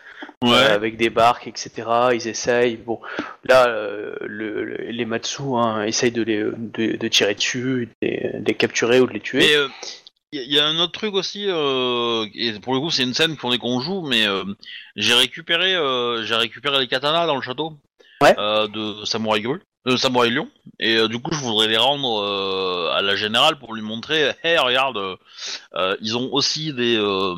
Ouais. 0.43 0.49
euh, 0.51 0.73
avec 0.73 0.97
des 0.97 1.09
barques, 1.09 1.47
etc. 1.47 1.87
Ils 2.13 2.27
essayent. 2.27 2.77
Bon, 2.77 2.99
là, 3.43 3.67
euh, 3.67 4.15
le, 4.21 4.63
le- 4.63 4.77
les 4.89 5.05
Matsu 5.05 5.41
hein, 5.55 5.83
essayent 5.83 6.11
de 6.11 6.23
les 6.23 6.43
de, 6.43 6.95
de 6.97 7.07
tirer 7.07 7.35
dessus, 7.35 7.89
de 8.01 8.07
les, 8.07 8.31
de 8.39 8.45
les 8.47 8.53
capturer 8.55 8.99
ou 8.99 9.07
de 9.07 9.13
les 9.13 9.19
tuer. 9.19 9.45
Il 10.33 10.49
y, 10.53 10.59
a 10.59 10.65
un 10.65 10.79
autre 10.79 10.93
truc 10.93 11.13
aussi, 11.13 11.43
et 11.43 12.59
pour 12.61 12.73
le 12.73 12.79
coup 12.79 12.89
c'est 12.89 13.03
une 13.03 13.13
scène 13.13 13.35
qu'on 13.35 13.51
est 13.51 13.57
qu'on 13.57 13.81
joue, 13.81 14.01
mais 14.01 14.25
j'ai 14.95 15.13
récupéré, 15.13 15.73
j'ai 16.23 16.35
récupéré 16.35 16.79
les 16.79 16.87
katanas 16.87 17.27
dans 17.27 17.35
le 17.35 17.41
château 17.41 17.73
Ouais. 18.21 18.33
de 18.35 19.03
Samouraï 19.03 19.41
Gru, 19.41 19.59
de 19.85 19.95
Samouraï 19.95 20.29
Lion, 20.31 20.49
et 20.79 20.97
euh, 20.97 21.07
du 21.07 21.19
coup 21.19 21.31
je 21.33 21.39
voudrais 21.39 21.67
les 21.67 21.77
rendre 21.77 22.21
euh, 22.21 22.91
à 22.93 23.01
la 23.01 23.15
générale 23.15 23.57
pour 23.57 23.73
lui 23.73 23.81
montrer, 23.81 24.31
hey 24.43 24.57
regarde, 24.57 24.97
euh, 24.97 25.15
euh, 25.75 25.97
ils 26.01 26.17
ont 26.17 26.29
aussi 26.33 26.73
des, 26.73 26.97
euh, 26.97 27.35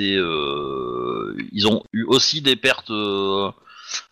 euh, 0.00 1.36
ils 1.52 1.66
ont 1.66 1.82
eu 1.92 2.04
aussi 2.04 2.40
des 2.42 2.56
pertes. 2.56 2.90
euh, 2.90 3.50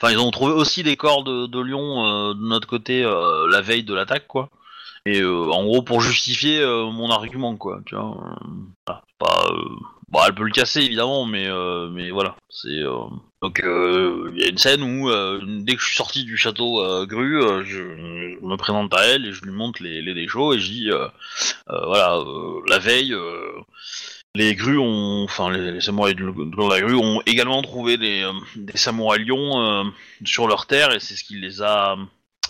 Enfin, 0.01 0.13
ils 0.13 0.19
ont 0.21 0.31
trouvé 0.31 0.53
aussi 0.53 0.83
des 0.85 0.97
corps 0.97 1.25
de, 1.25 1.47
de 1.47 1.59
lion 1.61 2.05
euh, 2.07 2.35
de 2.35 2.41
notre 2.41 2.69
côté 2.69 3.03
euh, 3.05 3.49
la 3.49 3.61
veille 3.63 3.83
de 3.83 3.95
l'attaque, 3.95 4.27
quoi. 4.29 4.49
Et 5.07 5.21
euh, 5.21 5.51
en 5.51 5.65
gros, 5.65 5.83
pour 5.83 6.01
justifier 6.01 6.61
euh, 6.61 6.87
mon 6.91 7.11
argument, 7.11 7.57
quoi. 7.57 7.81
Tu 7.87 7.97
vois. 7.97 8.37
euh, 8.43 8.47
pas. 8.85 9.03
Elle 10.27 10.35
peut 10.35 10.45
le 10.45 10.51
casser 10.51 10.81
évidemment, 10.81 11.25
mais 11.25 11.47
euh, 11.47 11.89
mais 11.91 12.11
voilà. 12.11 12.37
Euh, 12.67 13.07
donc 13.41 13.61
euh, 13.61 14.31
il 14.35 14.41
y 14.41 14.45
a 14.45 14.49
une 14.49 14.59
scène 14.59 14.83
où 14.83 15.11
dès 15.63 15.75
que 15.75 15.81
je 15.81 15.87
suis 15.87 15.97
sorti 15.97 16.25
du 16.25 16.37
château 16.37 17.07
Gru, 17.07 17.41
je, 17.65 17.97
je 17.97 18.47
me 18.47 18.57
présente 18.57 18.95
à 18.95 19.05
elle 19.07 19.27
et 19.27 19.33
je 19.33 19.43
lui 19.43 19.53
montre 19.53 19.83
les, 19.83 20.03
les 20.03 20.15
déchets 20.15 20.39
et 20.55 20.61
je 20.61 20.71
dis 20.71 20.91
voilà 21.67 22.23
la 22.69 22.79
veille. 22.79 23.15
les 24.35 24.55
grues 24.55 24.79
ont, 24.79 25.25
enfin 25.25 25.51
les, 25.51 25.81
samouraïs 25.81 26.17
de, 26.17 26.69
la 26.69 26.81
grue 26.81 26.95
ont 26.95 27.23
également 27.27 27.63
trouvé 27.63 27.97
des, 27.97 28.31
des 28.57 28.77
samouraïs 28.77 29.27
lions 29.27 29.93
sur 30.25 30.47
leur 30.47 30.67
terre 30.67 30.93
et 30.93 31.01
c'est 31.01 31.17
ce 31.17 31.25
qui 31.25 31.37
les 31.37 31.63
a 31.63 31.97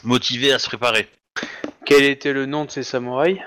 motivés 0.02 0.52
à 0.52 0.58
se 0.58 0.66
préparer. 0.66 1.08
Quel 1.86 2.04
était 2.04 2.32
le 2.32 2.46
nom 2.46 2.64
de 2.64 2.70
ces 2.70 2.82
samouraïs? 2.82 3.38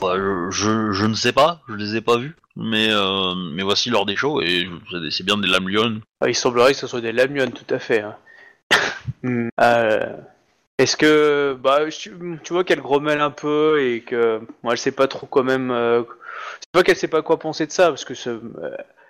Bah, 0.00 0.14
je, 0.16 0.50
je, 0.50 0.92
je 0.92 1.06
ne 1.06 1.14
sais 1.14 1.32
pas, 1.32 1.60
je 1.68 1.74
les 1.74 1.96
ai 1.96 2.00
pas 2.00 2.18
vus, 2.18 2.34
mais 2.56 2.88
euh, 2.90 3.34
mais 3.52 3.62
voici 3.62 3.90
leur 3.90 4.06
déchets 4.06 4.26
et 4.42 4.68
c'est 4.90 5.00
des- 5.00 5.24
bien 5.24 5.36
des 5.38 5.48
lames 5.48 5.68
lionnes. 5.68 6.00
Ah, 6.20 6.28
Il 6.28 6.34
semblerait 6.34 6.72
que 6.72 6.78
ce 6.78 6.86
soit 6.86 7.00
des 7.00 7.12
Lamion, 7.12 7.50
tout 7.50 7.72
à 7.74 7.78
fait. 7.78 8.00
hein. 8.00 8.16
Hmm, 9.22 9.48
euh, 9.60 10.16
Est-ce 10.78 10.96
que, 10.96 11.56
bah, 11.62 11.80
tu, 11.90 12.12
tu 12.42 12.52
vois 12.52 12.64
qu'elle 12.64 12.80
grommelle 12.80 13.20
un 13.20 13.30
peu 13.30 13.80
et 13.82 14.00
que 14.00 14.40
moi, 14.62 14.72
elle 14.72 14.78
sait 14.78 14.92
pas 14.92 15.06
trop 15.08 15.26
quand 15.26 15.44
même. 15.44 15.70
Euh, 15.70 16.02
c'est 16.60 16.70
pas 16.72 16.82
qu'elle 16.82 16.96
sait 16.96 17.08
pas 17.08 17.22
quoi 17.22 17.38
penser 17.38 17.66
de 17.66 17.72
ça, 17.72 17.88
parce 17.88 18.04
que 18.04 18.14
ce- 18.14 18.30
euh, 18.30 18.40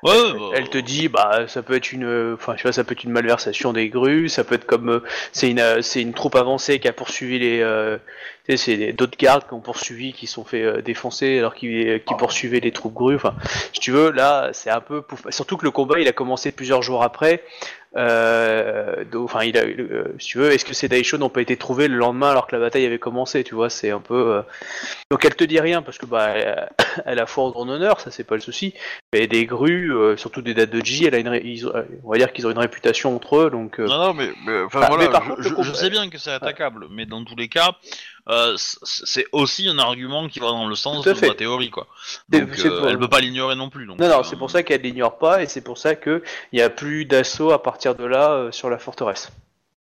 bah, 0.02 0.12
elle 0.54 0.68
te 0.68 0.78
dit, 0.78 1.09
bah, 1.09 1.47
ça 1.49 1.62
peut 1.62 1.75
être 1.75 1.92
une, 1.92 2.35
enfin, 2.35 2.54
ça 2.73 2.85
peut 2.85 2.92
être 2.92 3.04
une 3.04 3.12
malversation 3.12 3.73
des 3.73 3.88
grues, 3.88 4.28
ça 4.28 4.44
peut 4.44 4.54
être 4.56 4.66
comme, 4.66 4.88
euh, 4.90 5.00
c'est 5.33 5.50
une, 5.50 5.61
euh, 5.61 5.80
c'est 5.83 6.02
une 6.02 6.12
troupe 6.12 6.35
avancée 6.37 6.78
qui 6.78 6.88
a 6.88 6.92
poursuivi 6.92 7.38
les, 7.38 7.61
euh, 7.62 7.97
Tu 8.46 8.56
sais, 8.56 8.76
c'est 8.76 8.92
d'autres 8.92 9.16
gardes 9.16 9.46
qui 9.48 9.54
ont 9.54 9.60
poursuivi, 9.60 10.12
qui 10.12 10.26
sont 10.26 10.44
fait 10.44 10.62
euh, 10.62 10.82
défoncer 10.82 11.38
alors 11.38 11.54
qu'ils 11.54 12.02
qui 12.04 12.14
poursuivaient 12.14 12.60
les 12.60 12.72
troupes 12.72 12.92
grues. 12.92 13.14
Enfin, 13.16 13.34
si 13.72 13.80
tu 13.80 13.90
veux, 13.90 14.10
là, 14.10 14.50
c'est 14.52 14.68
un 14.70 14.80
peu 14.82 15.00
pouf. 15.00 15.22
Surtout 15.30 15.56
que 15.56 15.64
le 15.64 15.70
combat, 15.70 15.98
il 15.98 16.08
a 16.08 16.12
commencé 16.12 16.52
plusieurs 16.52 16.82
jours 16.82 17.02
après. 17.02 17.42
Euh, 17.96 19.04
donc, 19.04 19.24
enfin, 19.30 19.44
il 19.44 19.56
a, 19.56 19.62
euh, 19.62 20.14
si 20.18 20.26
tu 20.30 20.38
veux, 20.38 20.50
est-ce 20.52 20.64
que 20.64 20.74
ces 20.74 20.88
Daisho 20.88 21.16
n'ont 21.16 21.28
pas 21.28 21.40
été 21.42 21.56
trouvés 21.56 21.86
le 21.88 21.96
lendemain 21.96 22.28
alors 22.30 22.46
que 22.48 22.56
la 22.56 22.60
bataille 22.60 22.84
avait 22.84 22.98
commencé 22.98 23.44
Tu 23.44 23.54
vois, 23.54 23.70
c'est 23.70 23.90
un 23.90 24.00
peu. 24.00 24.14
euh, 24.34 24.42
Donc, 25.10 25.24
elle 25.24 25.36
te 25.36 25.44
dit 25.44 25.60
rien 25.60 25.80
parce 25.80 25.98
que 25.98 26.06
bah, 26.06 26.28
elle, 26.30 26.68
elle 27.06 27.18
a 27.20 27.26
foi 27.26 27.44
en 27.56 27.68
honneur, 27.68 28.00
ça 28.00 28.10
c'est 28.10 28.24
pas 28.24 28.34
le 28.34 28.40
souci. 28.40 28.74
Mais 29.12 29.26
des 29.26 29.46
grues, 29.46 29.92
euh, 29.94 30.16
surtout 30.16 30.42
des 30.42 30.54
dates 30.54 30.70
de 30.70 30.84
J, 30.84 31.06
elle 31.06 31.14
a 31.14 31.18
une, 31.18 31.28
ré- 31.28 31.42
ils 31.44 31.66
on 32.02 32.10
va 32.10 32.18
dire 32.18 32.32
qu'ils 32.32 32.46
ont 32.46 32.50
une 32.50 32.58
réputation 32.58 33.14
entre 33.14 33.36
eux, 33.36 33.50
donc. 33.50 33.78
euh, 33.78 33.86
Non, 33.86 33.98
non, 34.08 34.14
mais, 34.14 34.28
mais, 34.44 34.62
enfin, 34.62 34.80
voilà, 34.88 34.96
mais 35.04 35.08
par 35.10 35.22
je, 35.40 35.48
contre, 35.50 35.62
je- 35.62 35.72
sais 35.72 35.90
bien 35.90 36.10
que 36.10 36.18
c'est 36.18 36.32
attaquable, 36.32 36.86
mais 36.90 37.06
dans 37.06 37.24
tous 37.24 37.36
les 37.36 37.48
cas, 37.48 37.76
euh, 38.28 38.54
c'est 38.56 39.26
aussi 39.32 39.68
un 39.68 39.78
argument 39.78 40.28
qui 40.28 40.40
va 40.40 40.46
dans 40.48 40.66
le 40.66 40.74
sens 40.74 41.04
de 41.04 41.12
ma 41.26 41.34
théorie, 41.34 41.70
quoi. 41.70 41.86
Donc, 42.28 42.42
euh, 42.64 42.78
pour- 42.80 42.88
elle 42.88 42.98
peut 42.98 43.08
pas 43.08 43.20
l'ignorer 43.20 43.54
non 43.56 43.70
plus. 43.70 43.86
Donc, 43.86 43.98
Non, 43.98 44.08
non, 44.08 44.20
euh, 44.20 44.22
c'est 44.22 44.36
pour 44.36 44.50
ça 44.50 44.62
qu'elle 44.62 44.80
l'ignore 44.82 45.18
pas 45.18 45.42
et 45.42 45.46
c'est 45.46 45.60
pour 45.62 45.78
ça 45.78 45.94
qu'il 45.94 46.22
n'y 46.52 46.60
a 46.62 46.70
plus 46.70 47.04
d'assaut 47.04 47.50
à 47.52 47.62
partir 47.62 47.94
de 47.94 48.04
là 48.04 48.32
euh, 48.32 48.52
sur 48.52 48.70
la 48.70 48.78
forteresse. 48.78 49.30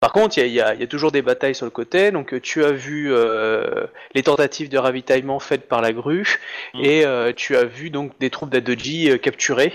Par 0.00 0.12
contre, 0.12 0.38
il 0.38 0.46
y 0.46 0.60
a, 0.62 0.74
y 0.74 0.82
y 0.82 0.88
toujours 0.88 1.12
des 1.12 1.20
batailles 1.20 1.54
sur 1.54 1.66
le 1.66 1.70
côté. 1.70 2.10
Donc, 2.10 2.32
euh, 2.32 2.40
tu 2.40 2.64
as 2.64 2.72
vu 2.72 3.12
euh, 3.12 3.86
les 4.14 4.22
tentatives 4.22 4.70
de 4.70 4.78
ravitaillement 4.78 5.38
faites 5.40 5.68
par 5.68 5.82
la 5.82 5.92
grue 5.92 6.40
Mm. 6.72 6.80
et 6.82 7.04
euh, 7.04 7.32
tu 7.36 7.54
as 7.56 7.64
vu 7.64 7.90
donc 7.90 8.18
des 8.18 8.30
troupes 8.30 8.48
d'Adoji 8.48 9.10
euh, 9.10 9.18
capturées, 9.18 9.74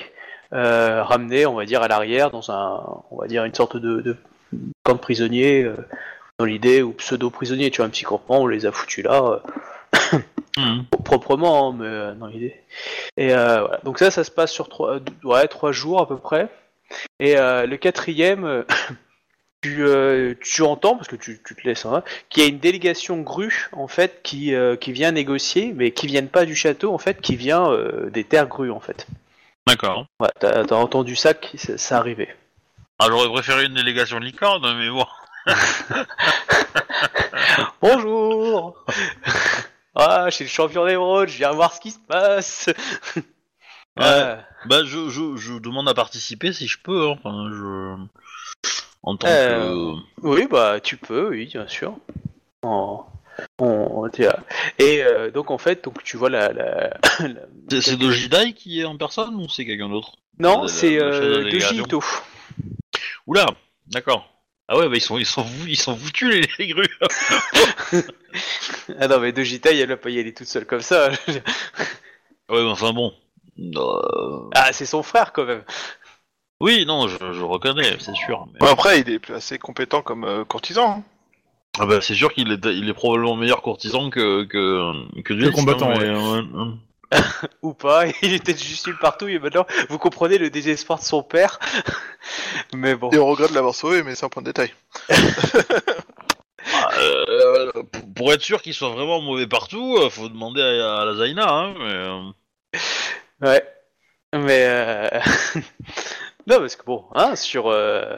euh, 0.53 1.03
ramenées, 1.03 1.45
on 1.45 1.53
va 1.53 1.65
dire, 1.65 1.84
à 1.84 1.88
l'arrière 1.88 2.31
dans 2.31 2.50
un, 2.50 2.81
on 3.12 3.17
va 3.22 3.27
dire, 3.27 3.43
une 3.45 3.53
sorte 3.53 3.77
de, 3.77 4.01
de 4.01 4.17
camp 4.84 4.93
de 4.93 5.00
prisonniers 5.00 5.63
euh, 5.63 5.75
dans 6.39 6.46
l'idée 6.46 6.82
ou 6.82 6.94
pseudo 6.94 7.30
prisonniers. 7.30 7.72
Tu 7.72 7.82
as 7.82 7.86
un 7.86 7.89
petit 7.89 8.04
campement, 8.04 8.42
on 8.42 8.48
les 8.48 8.65
a 8.65 8.72
foutus 8.72 9.04
là. 9.04 9.42
euh, 10.13 10.20
hum. 10.58 10.86
proprement, 11.06 11.70
hein, 11.70 11.75
mais 11.77 11.86
euh, 11.86 12.13
dans 12.15 12.27
l'idée. 12.27 12.56
Et 13.18 13.34
euh, 13.34 13.62
voilà. 13.62 13.80
Donc 13.84 14.00
ça, 14.00 14.12
ça 14.12 14.24
se 14.24 14.32
passe 14.32 14.51
sur 14.51 14.70
trois, 14.70 15.00
ouais, 15.24 15.48
trois 15.48 15.72
jours 15.72 16.01
à 16.01 16.08
peu 16.08 16.18
près. 16.18 16.50
Et 17.20 17.38
euh, 17.38 17.65
le 17.65 17.77
quatrième, 17.77 18.65
tu, 19.62 19.84
euh, 19.84 20.36
tu 20.42 20.62
entends, 20.62 20.96
parce 20.96 21.08
que 21.08 21.15
tu, 21.15 21.42
tu 21.46 21.56
te 21.56 21.68
laisses, 21.68 21.86
hein, 21.86 22.04
qu'il 22.30 22.44
y 22.44 22.46
a 22.46 22.50
une 22.50 22.60
délégation 22.60 23.22
grue, 23.22 23.70
en 23.72 23.88
fait, 23.88 24.22
qui, 24.24 24.54
euh, 24.54 24.75
qui 24.75 24.92
vient 24.92 25.12
négocier, 25.12 25.74
mais 25.74 25.92
qui 25.92 26.08
viennent 26.08 26.30
pas 26.30 26.46
du 26.46 26.56
château, 26.56 26.94
en 26.94 26.98
fait, 26.98 27.22
qui 27.22 27.36
vient 27.36 27.70
euh, 27.72 28.10
des 28.10 28.24
terres 28.24 28.48
grues, 28.48 28.72
en 28.72 28.80
fait. 28.80 29.08
D'accord. 29.68 30.06
Ouais, 30.20 30.30
t'as, 30.39 30.63
t'as 30.63 30.75
entendu 30.75 31.15
ça, 31.15 31.34
qui, 31.34 31.58
ça, 31.58 31.77
ça 31.77 31.98
arrivait. 31.98 32.36
Ah, 33.00 33.08
j'aurais 33.10 33.30
préféré 33.30 33.65
une 33.65 33.74
délégation 33.74 34.20
licorne, 34.20 34.77
mais 34.77 34.89
bon. 34.89 35.06
Bonjour 37.82 38.75
Ah, 39.96 40.25
je 40.30 40.36
suis 40.36 40.44
le 40.46 40.50
champion 40.50 40.86
d'émeraude, 40.86 41.30
je 41.30 41.38
viens 41.38 41.52
voir 41.52 41.74
ce 41.74 41.80
qui 41.80 41.92
se 41.92 42.00
passe 42.00 42.70
Ouais. 43.98 44.36
Bah, 44.66 44.84
je, 44.84 45.10
je, 45.10 45.38
je 45.38 45.54
demande 45.60 45.88
à 45.88 45.94
participer 45.94 46.52
si 46.52 46.68
je 46.68 46.78
peux. 46.84 47.08
hein. 47.10 47.16
Enfin, 47.18 47.48
je. 47.50 47.96
En 49.04 49.16
tant 49.16 49.28
Euh, 49.30 49.94
que. 50.18 50.28
Oui, 50.28 50.48
bah 50.50 50.80
tu 50.82 50.98
peux, 50.98 51.30
oui, 51.30 51.46
bien 51.46 51.66
sûr. 51.68 51.96
En- 52.64 53.06
on- 53.60 54.10
Et 54.80 55.02
euh, 55.04 55.32
donc 55.32 55.50
en 55.52 55.58
fait, 55.58 55.84
donc 55.86 56.04
tu 56.04 56.18
vois 56.18 56.30
la. 56.30 56.52
la- 56.52 56.90
la- 57.22 57.82
C'est 57.82 57.96
de 57.98 58.12
Jidai 58.12 58.52
qui 58.54 58.82
est 58.82 58.86
en 58.86 58.98
personne 58.98 59.36
ou 59.36 59.48
c'est 59.48 59.66
quelqu'un 59.66 59.88
d'autre? 59.90 60.18
Non, 60.40 60.68
c'est 60.68 61.00
euh, 61.02 61.44
délégation. 61.44 61.86
Jito. 61.86 62.04
Oula, 63.28 63.46
d'accord. 63.88 64.28
Ah 64.67 64.77
ouais, 64.77 64.89
bah 64.89 64.95
ils 64.95 65.01
sont, 65.01 65.17
ils 65.19 65.25
sont, 65.27 65.45
ils 65.67 65.79
sont 65.79 65.95
foutus 65.95 66.29
les, 66.34 66.41
les 66.60 66.67
grues. 66.74 66.89
Ah 69.00 69.07
non, 69.07 69.19
mais 69.19 69.31
de 69.31 69.41
Jita, 69.43 69.72
elle 69.72 69.88
va 69.88 69.98
pas 69.98 70.10
y 70.10 70.19
aller 70.19 70.34
toute 70.34 70.48
seule 70.48 70.65
comme 70.65 70.81
ça. 70.81 71.10
ouais, 71.27 71.41
mais 72.50 72.62
enfin 72.69 72.93
bon. 72.93 73.13
Euh, 73.60 74.50
ah, 74.53 74.72
c'est 74.74 74.86
son 74.86 75.01
frère 75.03 75.31
quand 75.34 75.45
même. 75.45 75.63
Oui, 76.60 76.86
non, 76.86 77.07
je, 77.07 77.17
je 77.34 77.41
reconnais, 77.43 77.98
c'est 78.00 78.15
sûr. 78.15 78.45
mais- 78.53 78.60
Bon, 78.60 78.67
après, 78.67 79.00
il 79.01 79.10
est 79.10 79.29
assez 79.31 79.57
compétent 79.57 80.01
comme 80.01 80.24
euh, 80.25 80.43
courtisan. 80.45 80.98
hein. 81.00 81.03
Ah 81.79 81.86
bah, 81.86 82.00
c'est 82.01 82.15
sûr 82.15 82.34
qu'il 82.34 82.51
est, 82.51 82.65
il 82.65 82.88
est 82.89 82.93
probablement 82.93 83.36
meilleur 83.36 83.62
courtisan 83.62 84.10
que 84.10 84.43
que 84.45 85.22
que, 85.24 85.34
dueliste, 85.34 85.53
combattant, 85.55 85.91
hein, 85.91 86.00
ouais. 86.00 86.74
Ou 87.62 87.74
pas, 87.74 88.06
il 88.22 88.34
était 88.34 88.56
juste 88.56 88.88
une 88.88 88.98
partout 88.98 89.28
et 89.28 89.40
maintenant 89.40 89.66
vous 89.90 89.98
comprenez 89.98 90.38
le 90.38 90.50
désespoir 90.50 91.00
de 91.00 91.04
son 91.04 91.24
père. 91.24 91.60
mais 92.76 92.96
bon. 92.96 93.10
Et 93.12 93.18
on 93.18 93.28
regrette 93.28 93.52
de 93.52 93.56
l'avoir 93.56 93.76
sauvé, 93.76 94.04
mais 94.04 94.16
c'est 94.16 94.26
un 94.26 94.30
point 94.30 94.42
de 94.44 94.48
détail. 94.48 94.74
euh, 96.98 97.72
pour- 98.16 98.34
être 98.34 98.42
sûr 98.42 98.62
qu'il 98.62 98.74
soit 98.74 98.90
vraiment 98.90 99.22
mauvais 99.22 99.48
partout, 99.48 99.98
euh, 100.00 100.10
faut 100.10 100.30
demander 100.30 100.62
à, 100.62 101.02
à 101.02 101.06
la 101.06 101.16
Zaina. 101.16 101.48
Hein, 101.48 101.74
mais, 101.78 101.94
euh, 101.94 102.32
Ouais. 103.42 103.64
Mais 104.34 104.66
euh... 104.68 105.10
non, 106.48 106.60
parce 106.60 106.76
que 106.76 106.86
bon, 106.86 107.06
hein, 107.14 107.36
sur 107.36 107.68
euh, 107.70 108.18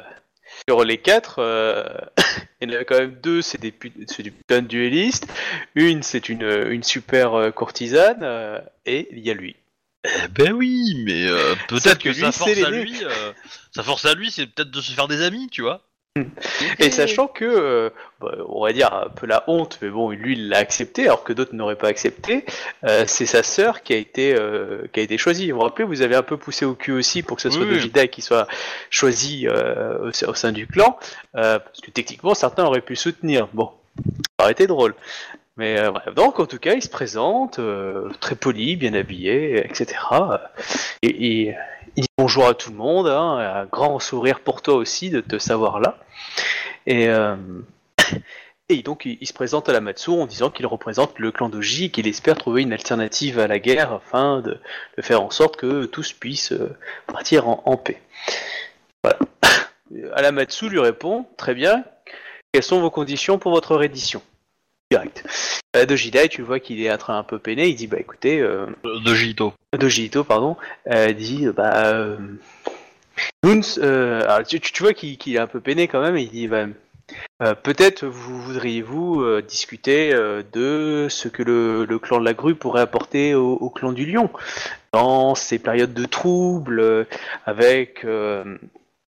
sur 0.68 0.84
les 0.84 0.98
quatre, 0.98 1.40
euh, 1.40 1.86
il 2.62 2.70
y 2.70 2.72
en 2.72 2.76
avait 2.76 2.86
quand 2.86 3.00
même 3.00 3.16
deux, 3.22 3.42
c'est 3.42 3.60
des 3.60 3.74
c'est 4.08 4.24
du 4.24 4.32
putain 4.32 4.62
de 4.62 4.68
duellistes. 4.68 5.28
Une, 5.76 6.04
c'est 6.04 6.30
une 6.30 6.44
une 6.44 6.84
super 6.84 7.34
euh, 7.36 7.52
courtisane, 7.52 8.24
euh, 8.24 8.60
et 8.86 9.08
il 9.12 9.26
y 9.26 9.32
a 9.32 9.34
lui. 9.34 9.56
Eh 10.04 10.28
ben 10.30 10.54
oui, 10.54 11.02
mais 11.06 11.26
euh, 11.26 11.56
peut-être 11.70 11.98
que 11.98 12.10
que, 12.10 12.10
lui, 12.10 12.20
sa 12.20 12.32
c'est 12.32 12.56
force 12.56 12.64
à 12.64 12.70
lui, 12.70 12.94
sa 13.72 13.84
force 13.84 14.06
à 14.06 14.14
lui, 14.14 14.32
c'est 14.32 14.48
peut-être 14.48 14.72
de 14.72 14.82
se 14.82 14.92
faire 14.92 15.08
des 15.08 15.22
amis, 15.22 15.50
tu 15.50 15.62
vois. 15.62 15.84
Et 16.80 16.92
sachant 16.92 17.28
que, 17.28 17.46
euh, 17.46 17.90
bah, 18.20 18.32
on 18.50 18.64
va 18.64 18.74
dire 18.74 18.94
un 18.94 19.10
peu 19.10 19.26
la 19.28 19.44
honte, 19.48 19.80
mais 19.82 19.90
bon, 19.90 20.10
lui 20.12 20.34
il 20.34 20.50
l'a 20.50 20.58
accepté, 20.58 21.04
alors 21.06 21.24
que 21.24 21.34
d'autres 21.34 21.56
n'auraient 21.56 21.76
pas 21.76 21.88
accepté. 21.88 22.46
euh, 22.84 23.04
c'est 23.08 23.26
sa 23.26 23.44
sœur 23.44 23.82
qui 23.84 23.94
a 23.94 23.98
été 23.98 24.36
euh, 24.36 24.88
qui 24.94 25.00
a 25.00 25.04
été 25.04 25.18
choisie. 25.18 25.52
Vous 25.52 25.58
vous 25.58 25.64
rappelez, 25.64 25.86
vous 25.86 26.02
avez 26.02 26.16
un 26.16 26.24
peu 26.24 26.38
poussé 26.38 26.66
au 26.66 26.74
cul 26.74 26.92
aussi 26.92 27.24
pour 27.24 27.38
que 27.38 27.42
ce 27.42 27.50
soit 27.50 27.64
Oui. 27.64 27.70
Dojida 27.74 28.08
qui 28.08 28.22
soit 28.22 28.48
choisi 28.90 29.48
au, 29.48 30.30
au 30.30 30.34
sein 30.34 30.52
du 30.52 30.68
clan, 30.68 30.98
parce 31.34 31.82
que 31.84 31.92
techniquement 31.92 32.34
certains 32.34 32.66
auraient 32.66 32.82
pu 32.82 32.96
soutenir. 32.96 33.48
Bon, 33.54 33.72
ça 34.40 34.44
aurait 34.46 34.52
été 34.52 34.68
drôle. 34.68 34.94
Mais 35.58 35.80
euh, 35.80 35.90
bref, 35.90 36.14
donc 36.14 36.40
en 36.40 36.46
tout 36.46 36.60
cas, 36.60 36.74
il 36.74 36.84
se 36.84 36.90
présente, 36.90 37.58
euh, 37.58 38.10
très 38.20 38.36
poli, 38.36 38.76
bien 38.76 38.94
habillé, 38.94 39.58
etc. 39.66 39.96
Et, 41.02 41.48
et 41.48 41.56
il 41.98 42.04
dit 42.04 42.10
bonjour 42.16 42.48
à 42.48 42.54
tout 42.54 42.70
le 42.70 42.78
monde, 42.78 43.08
hein, 43.08 43.38
un 43.38 43.66
grand 43.66 44.00
sourire 44.00 44.40
pour 44.40 44.62
toi 44.62 44.76
aussi 44.76 45.10
de 45.10 45.20
te 45.20 45.40
savoir 45.40 45.80
là. 45.80 45.98
Et, 46.86 47.10
euh, 47.10 47.36
donc 48.86 49.06
il, 49.06 49.26
se 49.26 49.34
présente 49.34 49.68
à 49.68 49.74
la 49.74 49.82
Matsu 49.82 50.12
en 50.12 50.28
disant 50.28 50.52
qu'il 50.52 50.68
représente 50.68 51.18
le 51.18 51.32
clan 51.32 51.50
Doji 51.50 51.86
et 51.86 51.90
qu'il 51.90 52.08
espère 52.08 52.38
trouver 52.38 52.62
une 52.62 52.72
alternative 52.72 53.40
à 53.40 53.48
la 53.48 53.58
guerre 53.58 53.94
afin 53.94 54.42
de, 54.42 54.60
de 54.98 55.02
faire 55.02 55.24
en 55.24 55.32
sorte 55.32 55.58
que 55.58 55.86
tous 55.86 56.14
puissent 56.14 56.52
euh, 56.52 56.78
partir 57.08 57.50
en, 57.50 57.64
en 57.66 57.78
paix. 57.78 58.00
Voilà. 59.04 59.18
Alamatsu 60.14 60.70
lui 60.70 60.80
répond 60.80 61.26
Très 61.36 61.56
bien, 61.56 61.84
quelles 62.52 62.64
sont 62.64 62.80
vos 62.80 62.92
conditions 62.92 63.40
pour 63.40 63.52
votre 63.52 63.76
reddition? 63.76 64.22
Direct. 64.92 65.24
Euh, 65.76 65.86
Dojidai, 65.86 66.30
tu 66.30 66.42
vois 66.42 66.60
qu'il 66.60 66.82
est 66.82 66.92
en 66.92 66.98
train 66.98 67.18
un 67.18 67.24
peu 67.24 67.40
peiné, 67.40 67.68
il 67.68 67.76
dit 67.76 67.88
Bah 67.88 67.98
écoutez, 68.00 68.40
euh, 68.40 68.68
De, 68.84 69.78
de 69.78 69.88
Jito. 69.90 70.24
Pardon, 70.24 70.56
euh, 70.90 71.12
dit 71.12 71.48
bah 71.48 71.88
euh, 71.94 72.18
ne- 73.44 73.80
euh, 73.80 74.22
alors, 74.24 74.48
tu, 74.48 74.60
tu 74.62 74.84
vois 74.84 74.94
qu'il 74.94 75.36
est 75.36 75.40
un 75.40 75.48
peu 75.48 75.60
peiné 75.60 75.88
quand 75.90 76.02
même, 76.02 76.18
il 76.18 76.30
dit 76.30 76.48
bah, 76.48 76.68
euh, 77.44 77.54
peut-être 77.54 78.06
vous 78.06 78.42
voudriez-vous 78.42 79.22
euh, 79.22 79.42
discuter 79.42 80.14
euh, 80.14 80.42
de 80.54 81.08
ce 81.10 81.28
que 81.28 81.44
le, 81.44 81.84
le 81.86 82.00
clan 82.00 82.20
de 82.20 82.26
la 82.26 82.34
grue 82.34 82.56
pourrait 82.56 82.82
apporter 82.82 83.36
au, 83.36 83.54
au 83.56 83.70
clan 83.70 83.92
du 83.92 84.06
lion 84.06 84.30
dans 84.94 85.36
ces 85.36 85.60
périodes 85.60 85.94
de 85.94 86.06
troubles, 86.06 86.80
euh, 86.80 87.04
avec 87.46 88.06
euh, 88.06 88.58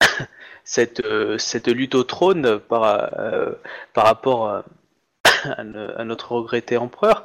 cette, 0.64 1.04
euh, 1.04 1.38
cette 1.40 1.68
lutte 1.68 1.96
au 1.96 2.04
trône 2.04 2.60
par, 2.60 2.84
euh, 3.20 3.52
par 3.94 4.06
rapport 4.06 4.48
à, 4.50 4.66
à 5.46 6.04
notre 6.04 6.34
regretté 6.34 6.78
empereur. 6.78 7.24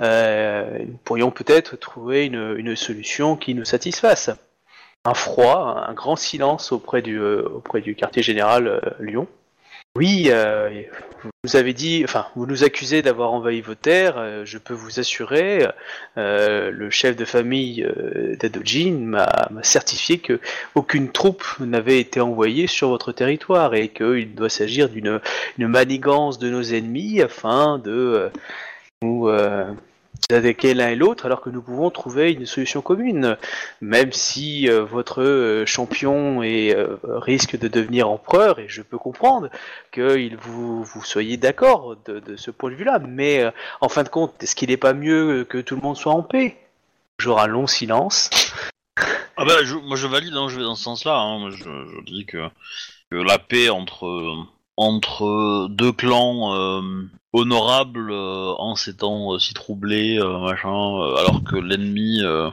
Euh, 0.00 0.78
nous 0.80 0.98
pourrions 1.04 1.30
peut-être 1.30 1.76
trouver 1.76 2.26
une, 2.26 2.56
une 2.56 2.76
solution 2.76 3.36
qui 3.36 3.54
nous 3.54 3.64
satisfasse. 3.64 4.30
Un 5.04 5.14
froid, 5.14 5.84
un 5.88 5.94
grand 5.94 6.16
silence 6.16 6.70
auprès 6.70 7.02
du, 7.02 7.18
euh, 7.18 7.42
auprès 7.56 7.80
du 7.80 7.94
quartier 7.94 8.22
général 8.22 8.68
euh, 8.68 8.80
Lyon. 9.00 9.26
Oui, 9.94 10.28
euh, 10.30 10.84
vous 11.44 11.56
avez 11.56 11.74
dit, 11.74 12.00
enfin, 12.04 12.26
vous 12.34 12.46
nous 12.46 12.64
accusez 12.64 13.02
d'avoir 13.02 13.32
envahi 13.32 13.60
vos 13.60 13.74
terres. 13.74 14.16
euh, 14.16 14.44
je 14.46 14.56
peux 14.56 14.72
vous 14.72 15.00
assurer, 15.00 15.66
euh, 16.16 16.70
le 16.70 16.88
chef 16.88 17.14
de 17.14 17.26
famille 17.26 17.84
euh, 17.84 18.34
d'Adojin 18.36 18.92
m'a 19.00 19.50
certifié 19.62 20.16
que 20.18 20.40
aucune 20.74 21.12
troupe 21.12 21.44
n'avait 21.60 22.00
été 22.00 22.20
envoyée 22.20 22.66
sur 22.66 22.88
votre 22.88 23.12
territoire 23.12 23.74
et 23.74 23.88
qu'il 23.88 24.34
doit 24.34 24.48
s'agir 24.48 24.88
d'une 24.88 25.20
une 25.58 25.68
manigance 25.68 26.38
de 26.38 26.48
nos 26.48 26.62
ennemis 26.62 27.20
afin 27.20 27.78
de 27.78 27.90
euh, 27.90 28.28
nous, 29.02 29.28
vous 30.30 30.36
attaquez 30.36 30.74
l'un 30.74 30.88
et 30.88 30.96
l'autre 30.96 31.26
alors 31.26 31.40
que 31.40 31.50
nous 31.50 31.62
pouvons 31.62 31.90
trouver 31.90 32.32
une 32.32 32.46
solution 32.46 32.80
commune. 32.80 33.36
Même 33.80 34.12
si 34.12 34.68
euh, 34.68 34.84
votre 34.84 35.22
euh, 35.22 35.66
champion 35.66 36.42
est, 36.42 36.74
euh, 36.74 36.96
risque 37.04 37.58
de 37.58 37.68
devenir 37.68 38.08
empereur, 38.08 38.58
et 38.58 38.66
je 38.68 38.82
peux 38.82 38.98
comprendre 38.98 39.48
que 39.90 40.34
vous, 40.36 40.84
vous 40.84 41.04
soyez 41.04 41.36
d'accord 41.36 41.96
de, 42.06 42.20
de 42.20 42.36
ce 42.36 42.50
point 42.50 42.70
de 42.70 42.76
vue-là, 42.76 42.98
mais 42.98 43.44
en 43.80 43.88
fin 43.88 44.02
de 44.04 44.08
compte, 44.08 44.34
est-ce 44.42 44.54
qu'il 44.54 44.70
n'est 44.70 44.76
pas 44.76 44.94
mieux 44.94 45.44
que 45.44 45.58
tout 45.58 45.76
le 45.76 45.82
monde 45.82 45.96
soit 45.96 46.12
en 46.12 46.22
paix? 46.22 46.56
Toujours 47.18 47.40
un 47.40 47.46
long 47.46 47.66
silence. 47.66 48.30
Ah 49.36 49.44
bah, 49.44 49.62
je- 49.64 49.76
moi 49.76 49.96
je 49.96 50.06
valide, 50.06 50.34
hein, 50.34 50.48
je 50.48 50.56
vais 50.56 50.62
dans 50.62 50.74
ce 50.74 50.82
sens-là. 50.84 51.18
hein. 51.18 51.50
Je, 51.50 51.64
je 51.64 52.04
dis 52.04 52.26
que, 52.26 52.48
que 53.10 53.16
la 53.16 53.38
paix 53.38 53.68
entre, 53.70 54.46
entre 54.76 55.68
deux 55.68 55.92
clans 55.92 56.80
honorables 57.32 58.10
euh, 58.10 58.54
en 58.58 58.74
s'étant 58.74 59.34
euh, 59.34 59.38
si 59.38 59.54
troublés, 59.54 60.18
euh, 60.18 60.38
machin, 60.38 60.68
euh, 60.68 61.16
alors 61.16 61.42
que 61.44 61.56
l'ennemi 61.56 62.22
euh, 62.22 62.50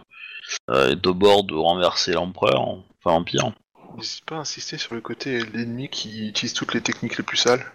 euh, 0.70 0.92
est 0.92 1.08
au 1.08 1.14
bord 1.14 1.44
de 1.44 1.56
renverser 1.56 2.14
l'empereur, 2.14 2.62
enfin 2.62 3.12
l'empire. 3.12 3.52
N'hésite 3.98 4.26
pas 4.26 4.38
à 4.38 4.40
insister 4.40 4.78
sur 4.78 4.96
le 4.96 5.02
côté 5.02 5.44
l'ennemi 5.54 5.90
qui 5.90 6.30
utilise 6.30 6.54
toutes 6.54 6.74
les 6.74 6.82
techniques 6.82 7.18
les 7.18 7.24
plus 7.24 7.38
sales. 7.38 7.66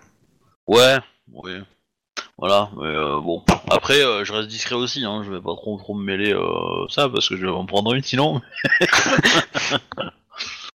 Ouais, 0.67 0.99
oui. 1.33 1.61
Voilà, 2.39 2.71
mais 2.77 2.87
euh, 2.87 3.21
bon. 3.21 3.45
Après, 3.71 4.03
euh, 4.03 4.25
je 4.25 4.33
reste 4.33 4.49
discret 4.49 4.75
aussi, 4.75 5.05
hein. 5.05 5.23
je 5.25 5.31
vais 5.31 5.41
pas 5.41 5.55
trop, 5.55 5.79
trop 5.79 5.95
me 5.95 6.05
mêler 6.05 6.33
euh, 6.33 6.87
ça, 6.89 7.09
parce 7.09 7.29
que 7.29 7.37
je 7.37 7.43
vais 7.43 7.53
en 7.53 7.67
prendre 7.67 7.95
une 7.95 8.03
sinon. 8.03 8.41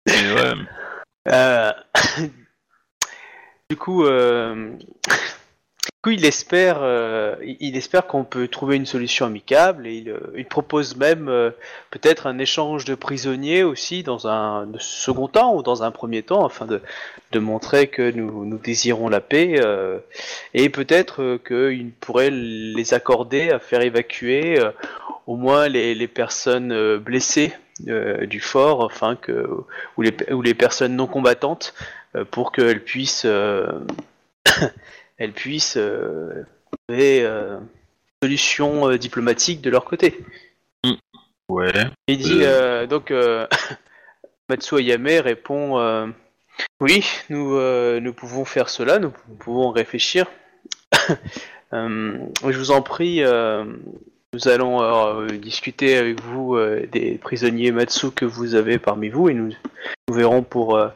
Mais 0.06 0.34
ouais. 0.34 0.54
Euh, 1.30 1.74
du 3.70 3.76
coup, 3.76 4.06
euh, 4.06 4.78
coup, 6.08 6.12
il 6.12 6.26
espère, 6.26 6.78
euh, 6.82 7.36
il 7.42 7.76
espère 7.76 8.08
qu'on 8.08 8.24
peut 8.24 8.48
trouver 8.48 8.78
une 8.78 8.86
solution 8.86 9.26
amicable 9.26 9.86
et 9.86 9.96
il, 9.96 10.10
euh, 10.10 10.44
propose 10.50 10.96
même 10.96 11.28
euh, 11.28 11.52
peut-être 11.92 12.28
un 12.28 12.40
échange 12.40 12.86
de 12.86 12.96
prisonniers 12.96 13.64
aussi 13.64 14.04
dans 14.04 14.26
un 14.26 14.70
second 14.80 15.28
temps 15.28 15.54
ou 15.54 15.64
dans 15.64 15.84
un 15.84 15.92
premier 15.92 16.24
temps 16.24 16.46
afin 16.46 16.66
de, 16.66 16.82
montrer 17.40 17.88
que 17.88 18.10
nous, 18.12 18.58
désirons 18.58 19.10
la 19.10 19.20
paix 19.20 19.62
et 20.56 20.70
peut-être 20.70 21.38
qu'il 21.46 21.92
pourrait 21.92 22.32
les 22.32 22.94
accorder 22.96 23.52
à 23.52 23.60
faire 23.60 23.82
évacuer 23.82 24.60
au 25.28 25.36
moins 25.36 25.68
les, 25.68 26.08
personnes 26.08 26.98
blessées 26.98 27.54
du 27.80 28.40
fort 28.40 28.86
afin 28.86 29.16
que 29.16 29.48
ou 29.98 30.02
les, 30.02 30.16
ou 30.32 30.42
les 30.42 30.56
personnes 30.56 30.96
non 30.96 31.06
combattantes 31.06 31.76
pour 32.32 32.52
qu'elles 32.52 32.84
puissent 32.84 33.28
elles 35.18 35.34
puissent 35.34 35.78
euh, 35.78 36.44
trouver 36.72 37.24
euh, 37.24 37.58
une 37.58 38.28
solution 38.28 38.90
euh, 38.90 38.98
diplomatique 38.98 39.62
de 39.62 39.70
leur 39.70 39.86
côté. 39.86 40.24
Ouais. 41.50 41.72
Il 42.08 42.18
dit 42.18 42.44
euh, 42.44 42.88
donc 42.88 43.12
euh, 43.12 43.48
Matsu 44.50 44.76
Ayame 44.76 45.08
répond 45.08 45.80
euh, 45.80 46.08
oui 46.82 47.06
nous 47.30 47.56
euh, 47.56 48.02
nous 48.02 48.14
pouvons 48.14 48.44
faire 48.44 48.68
cela 48.70 49.00
nous 49.00 49.14
pouvons 49.40 49.72
réfléchir 49.72 50.28
Euh, 51.74 52.18
je 52.48 52.58
vous 52.58 52.72
en 52.72 52.82
prie 52.82 53.22
euh, 53.22 53.66
nous 54.32 54.48
allons 54.48 54.82
euh, 54.82 55.28
discuter 55.28 55.98
avec 55.98 56.22
vous 56.22 56.56
euh, 56.56 56.88
des 56.90 57.18
prisonniers 57.18 57.74
Matsu 57.74 58.12
que 58.12 58.24
vous 58.24 58.56
avez 58.56 58.80
parmi 58.80 59.10
vous 59.10 59.28
et 59.28 59.34
nous, 59.34 59.52
nous 60.08 60.16
verrons 60.16 60.44
pour 60.44 60.78
euh, 60.78 60.88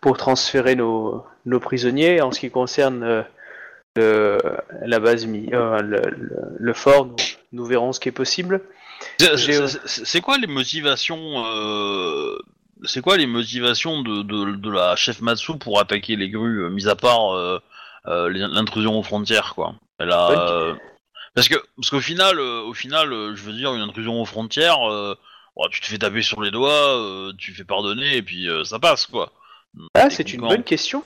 pour 0.00 0.16
transférer 0.16 0.74
nos, 0.74 1.24
nos 1.44 1.60
prisonniers 1.60 2.20
en 2.22 2.32
ce 2.32 2.40
qui 2.40 2.50
concerne 2.50 3.04
euh, 3.04 3.22
le- 3.96 4.38
la 4.84 5.00
base 5.00 5.26
euh, 5.26 5.80
le, 5.82 5.96
le- 6.10 6.30
le 6.58 6.72
fort 6.72 7.06
nous, 7.06 7.16
nous 7.52 7.64
verrons 7.64 7.92
ce 7.92 8.00
qui 8.00 8.08
est 8.08 8.12
possible 8.12 8.62
C'est- 9.18 10.20
quoi 10.20 10.38
les 10.38 10.46
motivations 10.46 11.44
euh, 11.46 12.36
C'est 12.84 13.00
quoi 13.02 13.16
les 13.16 13.26
motivations 13.26 14.02
de, 14.02 14.22
de, 14.22 14.56
de 14.56 14.70
la 14.70 14.96
chef 14.96 15.20
Matsu 15.20 15.56
pour 15.58 15.80
attaquer 15.80 16.16
les 16.16 16.28
grues, 16.30 16.64
euh, 16.64 16.68
mis 16.70 16.88
à 16.88 16.96
part 16.96 17.34
euh, 17.34 17.58
euh, 18.06 18.28
l'intrusion 18.30 18.98
aux 18.98 19.02
frontières, 19.02 19.54
quoi 19.54 19.74
Elle 19.98 20.12
a 20.12 20.30
euh, 20.30 20.74
parce 21.34 21.48
que 21.48 21.56
parce 21.76 21.90
qu'au 21.90 22.00
final, 22.00 22.38
euh, 22.38 22.62
au 22.62 22.72
final, 22.74 23.12
euh, 23.12 23.34
je 23.36 23.42
veux 23.42 23.52
dire, 23.52 23.74
une 23.74 23.82
intrusion 23.82 24.20
aux 24.20 24.24
frontières, 24.24 24.90
euh, 24.90 25.14
bon, 25.56 25.66
tu 25.70 25.80
te 25.80 25.86
fais 25.86 25.98
taper 25.98 26.22
sur 26.22 26.40
les 26.42 26.50
doigts, 26.50 26.96
euh, 26.98 27.32
tu 27.36 27.52
fais 27.52 27.64
pardonner 27.64 28.16
et 28.16 28.22
puis 28.22 28.48
euh, 28.48 28.64
ça 28.64 28.78
passe, 28.78 29.06
quoi. 29.06 29.32
Ah, 29.94 30.08
c'est 30.08 30.32
une 30.32 30.40
bonne 30.40 30.64
question. 30.64 31.02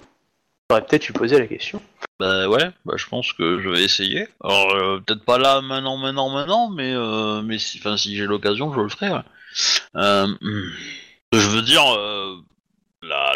Peut-être 0.79 1.07
lui 1.07 1.13
poser 1.13 1.39
la 1.39 1.47
question. 1.47 1.83
Bah 2.21 2.49
ouais, 2.49 2.71
bah 2.85 2.95
je 2.97 3.07
pense 3.07 3.33
que 3.33 3.61
je 3.61 3.69
vais 3.69 3.83
essayer. 3.83 4.29
Alors 4.45 4.75
euh, 4.75 5.01
peut-être 5.01 5.25
pas 5.25 5.39
là 5.39 5.61
maintenant, 5.63 5.97
maintenant, 5.97 6.29
maintenant, 6.29 6.69
mais 6.69 6.93
euh, 6.95 7.41
mais 7.43 7.59
si, 7.59 7.79
enfin 7.79 7.97
si 7.97 8.15
j'ai 8.15 8.27
l'occasion, 8.27 8.73
je 8.73 8.81
le 8.81 8.89
ferai. 8.89 9.11
Euh, 9.97 10.27
je 11.33 11.49
veux 11.49 11.63
dire, 11.63 11.83
euh, 11.97 12.37
la, 13.03 13.33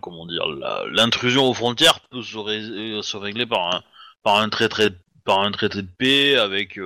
comment 0.00 0.26
dire, 0.26 0.46
l'intrusion 0.92 1.44
aux 1.50 1.54
frontières 1.54 2.00
peut 2.10 2.22
se, 2.22 2.38
ré- 2.38 3.02
se 3.02 3.16
régler 3.16 3.46
par 3.46 3.74
un, 3.74 3.82
par 4.22 4.36
un 4.36 4.48
traité, 4.48 4.88
par 5.24 5.40
un 5.40 5.50
traité 5.50 5.82
de 5.82 5.88
paix 5.98 6.36
avec 6.36 6.78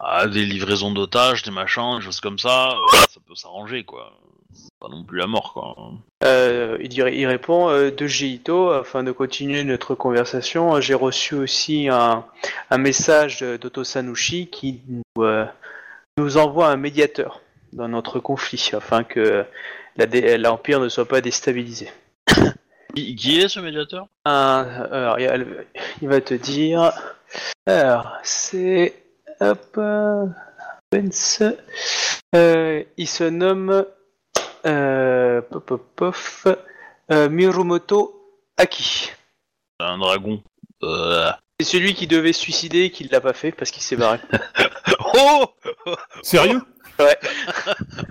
ah, 0.00 0.26
des 0.26 0.44
livraisons 0.44 0.92
d'otages, 0.92 1.42
des 1.44 1.50
machins, 1.50 1.98
des 1.98 2.04
choses 2.04 2.20
comme 2.20 2.38
ça. 2.38 2.74
ça 3.08 3.20
peut 3.26 3.34
s'arranger 3.34 3.84
quoi. 3.84 4.12
Pas 4.80 4.88
non 4.88 5.04
plus 5.04 5.18
la 5.18 5.26
mort 5.26 5.52
quoi. 5.52 5.74
Euh, 6.24 6.78
il, 6.80 6.88
dirait- 6.88 7.16
il 7.16 7.26
répond 7.26 7.68
euh, 7.68 7.90
de 7.90 8.06
Jito, 8.06 8.70
afin 8.70 9.02
de 9.02 9.12
continuer 9.12 9.62
notre 9.64 9.94
conversation, 9.94 10.80
j'ai 10.80 10.94
reçu 10.94 11.34
aussi 11.34 11.88
un, 11.88 12.24
un 12.70 12.78
message 12.78 13.40
d'Otto 13.40 13.84
Sanushi 13.84 14.48
qui 14.48 14.80
nous, 14.88 15.22
euh, 15.24 15.44
nous 16.16 16.36
envoie 16.38 16.68
un 16.68 16.76
médiateur 16.76 17.40
dans 17.72 17.88
notre 17.88 18.20
conflit, 18.20 18.70
afin 18.72 19.04
que 19.04 19.44
l'Empire 19.96 20.80
ne 20.80 20.88
soit 20.88 21.06
pas 21.08 21.20
déstabilisé. 21.20 21.90
Qui, 22.94 23.14
qui 23.16 23.38
est 23.38 23.48
ce 23.48 23.60
médiateur? 23.60 24.06
Un- 24.24 24.66
alors, 24.90 25.20
il, 25.20 25.46
il 26.00 26.08
va 26.08 26.20
te 26.22 26.32
dire. 26.32 26.90
Alors, 27.66 28.16
c'est. 28.22 28.94
Hop. 29.40 29.60
euh. 29.76 30.24
Euh, 32.34 32.82
il 32.96 33.06
se 33.06 33.24
nomme. 33.24 33.84
Euh, 34.68 35.40
pop, 35.40 35.64
pop, 35.64 35.82
pof, 35.96 36.46
euh, 37.10 37.28
Mirumoto 37.28 38.14
Aki. 38.56 39.10
Un 39.80 39.98
dragon. 39.98 40.42
Euh... 40.82 41.30
C'est 41.60 41.66
celui 41.66 41.94
qui 41.94 42.06
devait 42.06 42.32
se 42.32 42.40
suicider 42.40 42.84
et 42.84 42.90
qui 42.90 43.04
ne 43.04 43.08
l'a 43.10 43.20
pas 43.20 43.32
fait 43.32 43.50
parce 43.50 43.70
qu'il 43.70 43.82
s'est 43.82 43.96
barré. 43.96 44.20
Oh 45.14 45.46
Sérieux 46.22 46.60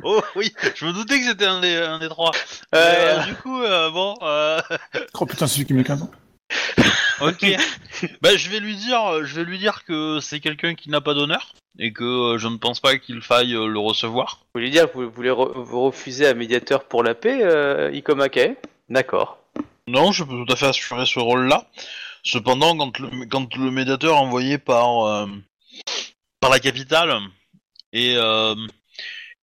Oh 0.03 0.21
oui, 0.35 0.53
je 0.75 0.85
me 0.85 0.93
doutais 0.93 1.19
que 1.19 1.25
c'était 1.25 1.45
un 1.45 1.59
des, 1.59 1.75
un 1.75 1.99
des 1.99 2.07
trois. 2.07 2.31
Ouais, 2.31 2.79
Euh, 2.79 3.19
euh, 3.19 3.23
du 3.23 3.35
coup, 3.35 3.61
euh, 3.61 3.89
bon, 3.91 4.15
euh, 4.21 4.59
Oh 5.13 5.25
putain, 5.25 5.47
c'est 5.47 5.55
celui 5.55 5.65
qui 5.65 5.73
met 5.73 5.83
15 5.83 6.03
ans. 6.03 6.11
Ok. 7.21 7.45
bah, 8.21 8.35
je 8.37 8.49
vais 8.49 8.59
lui 8.59 8.75
dire, 8.75 9.25
je 9.25 9.35
vais 9.35 9.43
lui 9.43 9.57
dire 9.57 9.83
que 9.85 10.19
c'est 10.19 10.39
quelqu'un 10.39 10.75
qui 10.75 10.89
n'a 10.89 11.01
pas 11.01 11.13
d'honneur 11.13 11.53
et 11.79 11.93
que 11.93 12.03
euh, 12.03 12.37
je 12.37 12.47
ne 12.47 12.57
pense 12.57 12.79
pas 12.79 12.97
qu'il 12.97 13.21
faille 13.21 13.53
euh, 13.53 13.67
le 13.67 13.79
recevoir. 13.79 14.39
Vous 14.41 14.59
voulez 14.59 14.69
dire 14.69 14.91
que 14.91 14.97
vous 14.97 15.09
voulez 15.11 15.29
re- 15.29 15.53
vous 15.55 15.83
refuser 15.83 16.27
un 16.27 16.33
médiateur 16.33 16.85
pour 16.85 17.03
la 17.03 17.13
paix, 17.15 17.39
euh, 17.43 17.91
Ikomake 17.93 18.57
D'accord. 18.89 19.37
Non, 19.87 20.11
je 20.11 20.23
peux 20.23 20.45
tout 20.45 20.51
à 20.51 20.55
fait 20.55 20.67
assurer 20.67 21.05
ce 21.05 21.19
rôle-là. 21.19 21.67
Cependant, 22.23 22.75
quand 22.77 22.97
le, 22.99 23.25
quand 23.25 23.55
le 23.55 23.71
médiateur 23.71 24.17
envoyé 24.17 24.57
par 24.57 25.05
euh, 25.05 25.27
par 26.39 26.49
la 26.49 26.59
capitale 26.59 27.19
et 27.93 28.15
euh, 28.17 28.55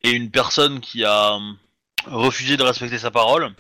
et 0.03 0.11
une 0.11 0.31
personne 0.31 0.81
qui 0.81 1.05
a 1.05 1.39
refusé 2.07 2.57
de 2.57 2.63
respecter 2.63 2.99
sa 2.99 3.11
parole 3.11 3.55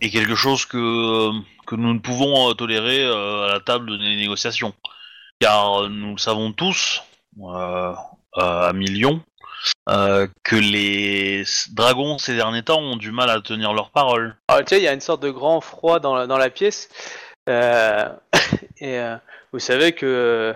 est 0.00 0.10
quelque 0.10 0.34
chose 0.34 0.64
que 0.64 1.30
que 1.70 1.76
nous 1.76 1.94
ne 1.94 2.00
pouvons 2.00 2.50
euh, 2.50 2.54
tolérer 2.54 3.04
euh, 3.04 3.44
à 3.44 3.52
la 3.52 3.60
table 3.60 3.96
des 3.96 4.16
négociations, 4.16 4.74
car 5.40 5.84
euh, 5.84 5.88
nous 5.88 6.18
savons 6.18 6.52
tous 6.52 7.02
à 8.36 8.72
millions 8.74 9.22
que 9.86 10.56
les 10.56 11.44
dragons 11.72 12.18
ces 12.18 12.34
derniers 12.34 12.64
temps 12.64 12.80
ont 12.80 12.96
du 12.96 13.12
mal 13.12 13.30
à 13.30 13.40
tenir 13.40 13.72
leur 13.72 13.90
parole. 13.90 14.36
Alors, 14.48 14.64
tu 14.64 14.74
sais, 14.74 14.80
il 14.80 14.84
y 14.84 14.88
a 14.88 14.92
une 14.92 15.00
sorte 15.00 15.22
de 15.22 15.30
grand 15.30 15.60
froid 15.60 16.00
dans 16.00 16.14
la, 16.14 16.50
pièce. 16.50 16.88
Et 17.46 18.98
vous 19.52 19.58
savez 19.58 19.92
que 19.92 20.54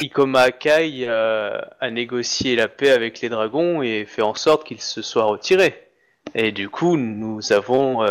Ikoma 0.00 0.48
euh, 0.66 1.60
a 1.80 1.90
négocié 1.90 2.56
la 2.56 2.68
paix 2.68 2.90
avec 2.90 3.20
les 3.20 3.28
dragons 3.28 3.82
et 3.82 4.04
fait 4.06 4.22
en 4.22 4.34
sorte 4.34 4.66
qu'ils 4.66 4.80
se 4.80 5.02
soient 5.02 5.24
retirés. 5.24 5.88
Et 6.34 6.52
du 6.52 6.68
coup, 6.68 6.96
nous 6.96 7.52
avons, 7.52 8.06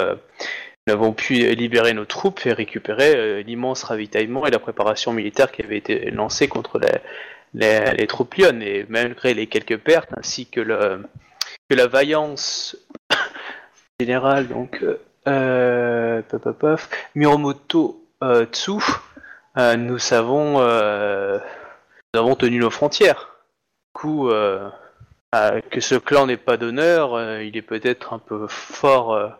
nous 0.87 0.93
avons 0.93 1.13
pu 1.13 1.33
libérer 1.55 1.93
nos 1.93 2.05
troupes 2.05 2.45
et 2.45 2.53
récupérer 2.53 3.13
euh, 3.15 3.41
l'immense 3.41 3.83
ravitaillement 3.83 4.45
et 4.45 4.51
la 4.51 4.59
préparation 4.59 5.11
militaire 5.11 5.51
qui 5.51 5.61
avait 5.61 5.77
été 5.77 6.09
lancée 6.11 6.47
contre 6.47 6.79
les, 7.53 7.93
les, 7.93 8.07
troupes 8.07 8.33
lyonnes. 8.35 8.61
Et 8.61 8.85
malgré 8.87 9.33
les 9.33 9.47
quelques 9.47 9.77
pertes 9.77 10.09
ainsi 10.17 10.47
que, 10.47 10.61
la 10.61 11.87
vaillance 11.87 12.77
générale, 13.99 14.47
donc 14.47 14.83
euh, 15.27 16.21
paf, 16.59 16.89
Miromoto 17.15 18.01
euh, 18.23 18.45
Tsu, 18.45 18.71
euh, 19.57 19.75
nous 19.75 19.97
euh, 20.13 21.39
nous 22.13 22.19
avons 22.19 22.35
tenu 22.35 22.59
nos 22.59 22.69
frontières. 22.69 23.29
Du 23.95 24.01
coup, 24.01 24.29
euh, 24.29 24.69
euh, 25.35 25.59
que 25.69 25.81
ce 25.81 25.95
clan 25.95 26.27
n'ait 26.27 26.37
pas 26.37 26.55
d'honneur, 26.55 27.15
euh, 27.15 27.43
il 27.43 27.57
est 27.57 27.61
peut-être 27.61 28.13
un 28.13 28.19
peu 28.19 28.47
fort 28.47 29.37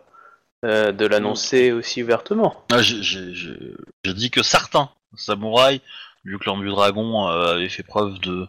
euh, 0.64 0.92
de 0.92 1.06
l'annoncer 1.06 1.72
aussi 1.72 2.02
ouvertement. 2.02 2.64
Ah, 2.72 2.82
j'ai- 2.82 3.02
j'ai 3.02 3.34
j'ai- 3.34 3.74
j'ai 4.04 4.14
dit 4.14 4.30
que 4.30 4.42
certains 4.42 4.90
samouraïs 5.16 5.80
du 6.24 6.38
clan 6.38 6.58
du 6.58 6.68
dragon 6.68 7.28
euh, 7.28 7.54
avaient 7.54 7.68
fait 7.68 7.82
preuve 7.82 8.18
de, 8.20 8.46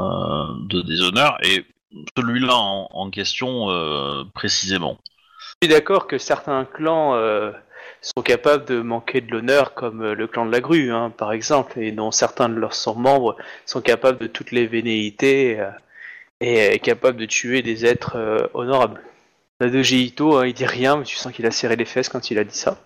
euh, 0.00 0.46
de 0.68 0.82
déshonneur, 0.82 1.38
et 1.44 1.64
celui-là 2.16 2.54
en, 2.54 2.88
en 2.90 3.10
question 3.10 3.70
euh, 3.70 4.24
précisément. 4.34 4.98
Je 5.38 5.66
suis 5.66 5.74
d'accord 5.74 6.06
que 6.06 6.18
certains 6.18 6.64
clans 6.64 7.14
euh, 7.14 7.52
sont 8.00 8.22
capables 8.22 8.64
de 8.64 8.80
manquer 8.80 9.20
de 9.20 9.30
l'honneur, 9.30 9.74
comme 9.74 10.02
euh, 10.02 10.14
le 10.14 10.26
clan 10.26 10.46
de 10.46 10.50
la 10.52 10.60
grue, 10.60 10.90
hein, 10.90 11.10
par 11.10 11.32
exemple, 11.32 11.78
et 11.78 11.92
dont 11.92 12.10
certains 12.10 12.48
de 12.48 12.54
leurs 12.54 12.74
membres 12.96 13.36
sont 13.66 13.82
capables 13.82 14.18
de 14.18 14.26
toutes 14.26 14.50
les 14.50 14.66
vénéités 14.66 15.60
euh, 15.60 15.70
et 16.40 16.74
euh, 16.74 16.78
capables 16.78 17.18
de 17.18 17.26
tuer 17.26 17.62
des 17.62 17.84
êtres 17.84 18.16
euh, 18.16 18.46
honorables. 18.54 19.00
La 19.62 19.70
de 19.70 19.80
Ito, 19.80 20.38
hein, 20.38 20.46
il 20.48 20.54
dit 20.54 20.66
rien, 20.66 20.96
mais 20.96 21.04
tu 21.04 21.14
sens 21.14 21.32
qu'il 21.32 21.46
a 21.46 21.52
serré 21.52 21.76
les 21.76 21.84
fesses 21.84 22.08
quand 22.08 22.32
il 22.32 22.38
a 22.38 22.42
dit 22.42 22.58
ça. 22.58 22.80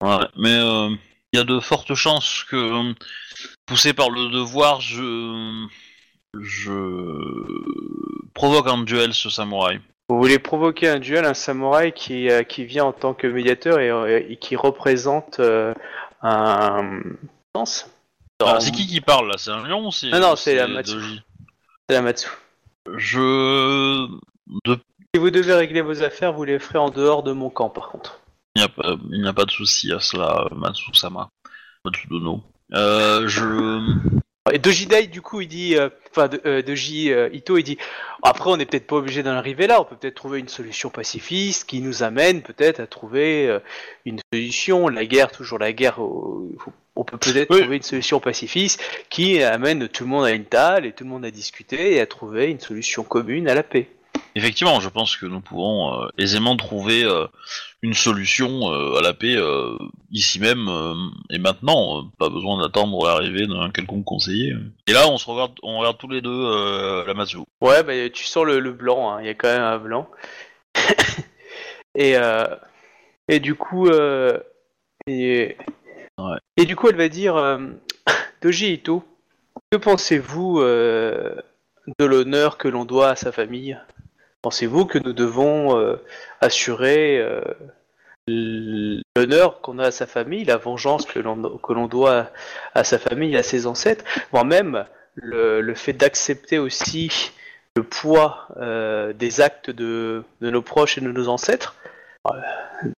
Ouais, 0.00 0.24
mais 0.36 0.56
euh, 0.56 0.90
il 1.32 1.36
y 1.36 1.40
a 1.40 1.42
de 1.42 1.58
fortes 1.58 1.96
chances 1.96 2.44
que, 2.48 2.54
euh, 2.54 2.94
poussé 3.66 3.92
par 3.92 4.08
le 4.08 4.30
devoir, 4.30 4.80
je, 4.80 5.66
je 6.38 6.70
provoque 8.34 8.68
un 8.68 8.84
duel 8.84 9.14
ce 9.14 9.30
samouraï. 9.30 9.80
Vous 10.10 10.16
voulez 10.16 10.38
provoquer 10.38 10.88
un 10.90 11.00
duel, 11.00 11.24
un 11.24 11.34
samouraï 11.34 11.92
qui, 11.92 12.30
euh, 12.30 12.44
qui 12.44 12.66
vient 12.66 12.84
en 12.84 12.92
tant 12.92 13.14
que 13.14 13.26
médiateur 13.26 13.80
et, 13.80 14.26
et 14.30 14.36
qui 14.36 14.54
représente 14.54 15.40
euh, 15.40 15.74
un 16.22 17.00
sens 17.56 17.90
Alors, 18.40 18.62
c'est 18.62 18.70
qui 18.70 18.86
qui 18.86 19.00
parle 19.00 19.26
là? 19.26 19.34
C'est 19.38 19.50
un 19.50 19.66
lion 19.66 19.88
ou 19.88 19.90
c'est 19.90 20.10
Non, 20.10 20.20
non, 20.20 20.36
c'est 20.36 20.54
la 20.54 20.68
Matsu. 20.68 21.00
C'est 21.88 21.96
la 21.96 22.02
Matsu. 22.02 22.28
Je. 22.94 24.06
De... 24.64 24.78
Si 25.14 25.20
vous 25.20 25.30
devez 25.30 25.52
régler 25.52 25.82
vos 25.82 26.02
affaires, 26.02 26.32
vous 26.32 26.44
les 26.44 26.58
ferez 26.58 26.78
en 26.78 26.88
dehors 26.88 27.22
de 27.22 27.32
mon 27.32 27.50
camp, 27.50 27.68
par 27.68 27.90
contre. 27.90 28.22
Il 28.56 28.60
n'y 28.60 28.64
a, 28.64 28.68
pas- 29.32 29.42
a 29.42 29.44
de 29.44 29.50
souci 29.50 29.92
à 29.92 30.00
cela, 30.00 30.48
Matsu-sama. 30.56 31.28
Matsudono. 31.84 32.40
Euh, 32.72 33.28
je. 33.28 34.00
Et 34.52 34.58
Doji 34.58 34.86
Dai, 34.86 35.08
du 35.08 35.20
coup, 35.20 35.42
il 35.42 35.48
dit, 35.48 35.76
euh, 35.76 35.90
enfin, 36.10 36.28
de, 36.28 36.40
euh, 36.46 36.62
Doji 36.62 37.12
euh, 37.12 37.28
Ito, 37.30 37.58
il 37.58 37.62
dit, 37.62 37.76
après, 38.22 38.48
on 38.50 38.56
n'est 38.56 38.64
peut-être 38.64 38.86
pas 38.86 38.96
obligé 38.96 39.22
d'en 39.22 39.32
arriver 39.32 39.66
là, 39.66 39.82
on 39.82 39.84
peut 39.84 39.96
peut-être 39.96 40.14
trouver 40.14 40.38
une 40.40 40.48
solution 40.48 40.88
pacifiste 40.88 41.68
qui 41.68 41.82
nous 41.82 42.02
amène 42.02 42.40
peut-être 42.40 42.80
à 42.80 42.86
trouver 42.86 43.48
euh, 43.50 43.58
une 44.06 44.18
solution. 44.32 44.88
La 44.88 45.04
guerre, 45.04 45.30
toujours 45.30 45.58
la 45.58 45.74
guerre, 45.74 45.98
au- 46.00 46.50
on 46.96 47.04
peut 47.04 47.18
peut-être 47.18 47.50
Oui. 47.50 47.60
trouver 47.60 47.76
une 47.76 47.82
solution 47.82 48.18
pacifiste 48.18 48.80
qui 49.10 49.42
amène 49.42 49.88
tout 49.88 50.04
le 50.04 50.10
monde 50.10 50.24
à 50.24 50.30
une 50.32 50.46
table 50.46 50.86
et 50.86 50.92
tout 50.92 51.04
le 51.04 51.10
monde 51.10 51.26
à 51.26 51.30
discuter 51.30 51.96
et 51.96 52.00
à 52.00 52.06
trouver 52.06 52.50
une 52.50 52.60
solution 52.60 53.04
commune 53.04 53.46
à 53.48 53.54
la 53.54 53.62
paix. 53.62 53.90
Effectivement, 54.34 54.80
je 54.80 54.88
pense 54.88 55.16
que 55.16 55.26
nous 55.26 55.40
pouvons 55.40 55.92
euh, 56.04 56.08
aisément 56.16 56.56
trouver 56.56 57.04
euh, 57.04 57.26
une 57.82 57.92
solution 57.92 58.72
euh, 58.72 58.98
à 58.98 59.02
la 59.02 59.12
paix 59.12 59.36
euh, 59.36 59.76
ici 60.10 60.40
même 60.40 60.68
et 61.30 61.38
maintenant. 61.38 62.10
pas 62.18 62.30
besoin 62.30 62.60
d'attendre 62.62 63.04
l'arrivée 63.06 63.46
d'un 63.46 63.70
quelconque 63.70 64.04
conseiller. 64.04 64.54
Et 64.86 64.92
là, 64.92 65.08
on 65.08 65.18
se 65.18 65.28
regarde, 65.30 65.52
on 65.62 65.78
regarde 65.78 65.98
tous 65.98 66.08
les 66.08 66.22
deux 66.22 67.04
la 67.06 67.12
Matsu. 67.14 67.38
Ouais, 67.60 67.82
bah, 67.82 67.92
tu 68.10 68.24
sens 68.24 68.44
le, 68.46 68.58
le 68.60 68.72
blanc, 68.72 69.10
hein, 69.12 69.20
il 69.20 69.26
y 69.26 69.30
a 69.30 69.34
quand 69.34 69.48
même 69.48 69.62
un 69.62 69.78
blanc. 69.78 70.08
et, 71.94 72.14
et 73.28 73.40
du 73.40 73.54
coup, 73.54 73.88
et, 75.06 75.56
Ouais. 76.18 76.36
et 76.56 76.66
du 76.66 76.76
coup, 76.76 76.88
elle 76.88 76.96
va 76.96 77.08
dire 77.08 77.58
Doji 78.42 78.74
Ito, 78.74 79.02
que 79.70 79.76
pensez-vous 79.78 80.60
de 80.62 82.04
l'honneur 82.04 82.58
que 82.58 82.68
l'on 82.68 82.84
doit 82.84 83.10
à 83.10 83.16
sa 83.16 83.32
famille? 83.32 83.78
Pensez-vous 84.42 84.86
que 84.86 84.98
nous 84.98 85.12
devons 85.12 85.78
euh, 85.78 85.96
assurer 86.40 87.20
euh, 87.20 87.40
l'honneur 88.26 89.60
qu'on 89.60 89.78
a 89.78 89.86
à 89.86 89.90
sa 89.92 90.06
famille, 90.06 90.44
la 90.44 90.56
vengeance 90.56 91.06
que 91.06 91.20
l'on 91.20 91.86
doit 91.86 92.30
à 92.74 92.82
sa 92.82 92.98
famille, 92.98 93.36
à 93.36 93.44
ses 93.44 93.68
ancêtres, 93.68 94.04
voire 94.32 94.44
même 94.44 94.84
le, 95.14 95.74
fait 95.74 95.92
d'accepter 95.92 96.58
aussi 96.58 97.30
le 97.76 97.84
poids 97.84 98.48
euh, 98.56 99.12
des 99.12 99.40
actes 99.40 99.70
de, 99.70 100.24
de 100.40 100.50
nos 100.50 100.62
proches 100.62 100.98
et 100.98 101.00
de 101.00 101.12
nos 101.12 101.28
ancêtres. 101.28 101.76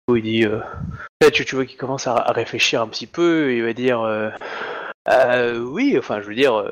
Il 0.09 0.23
dit, 0.23 0.45
là, 0.45 1.31
tu, 1.31 1.45
tu 1.45 1.55
vois 1.57 1.67
qu'il 1.67 1.79
commence 1.79 2.07
à, 2.07 2.15
réfléchir 2.33 2.81
un 2.81 2.89
petit 2.89 3.07
peu, 3.07 3.53
il 3.53 3.63
va 3.63 3.75
dire, 3.75 4.01
oui, 5.61 5.97
enfin, 5.99 6.23
je 6.23 6.27
veux 6.27 6.35
dire, 6.35 6.65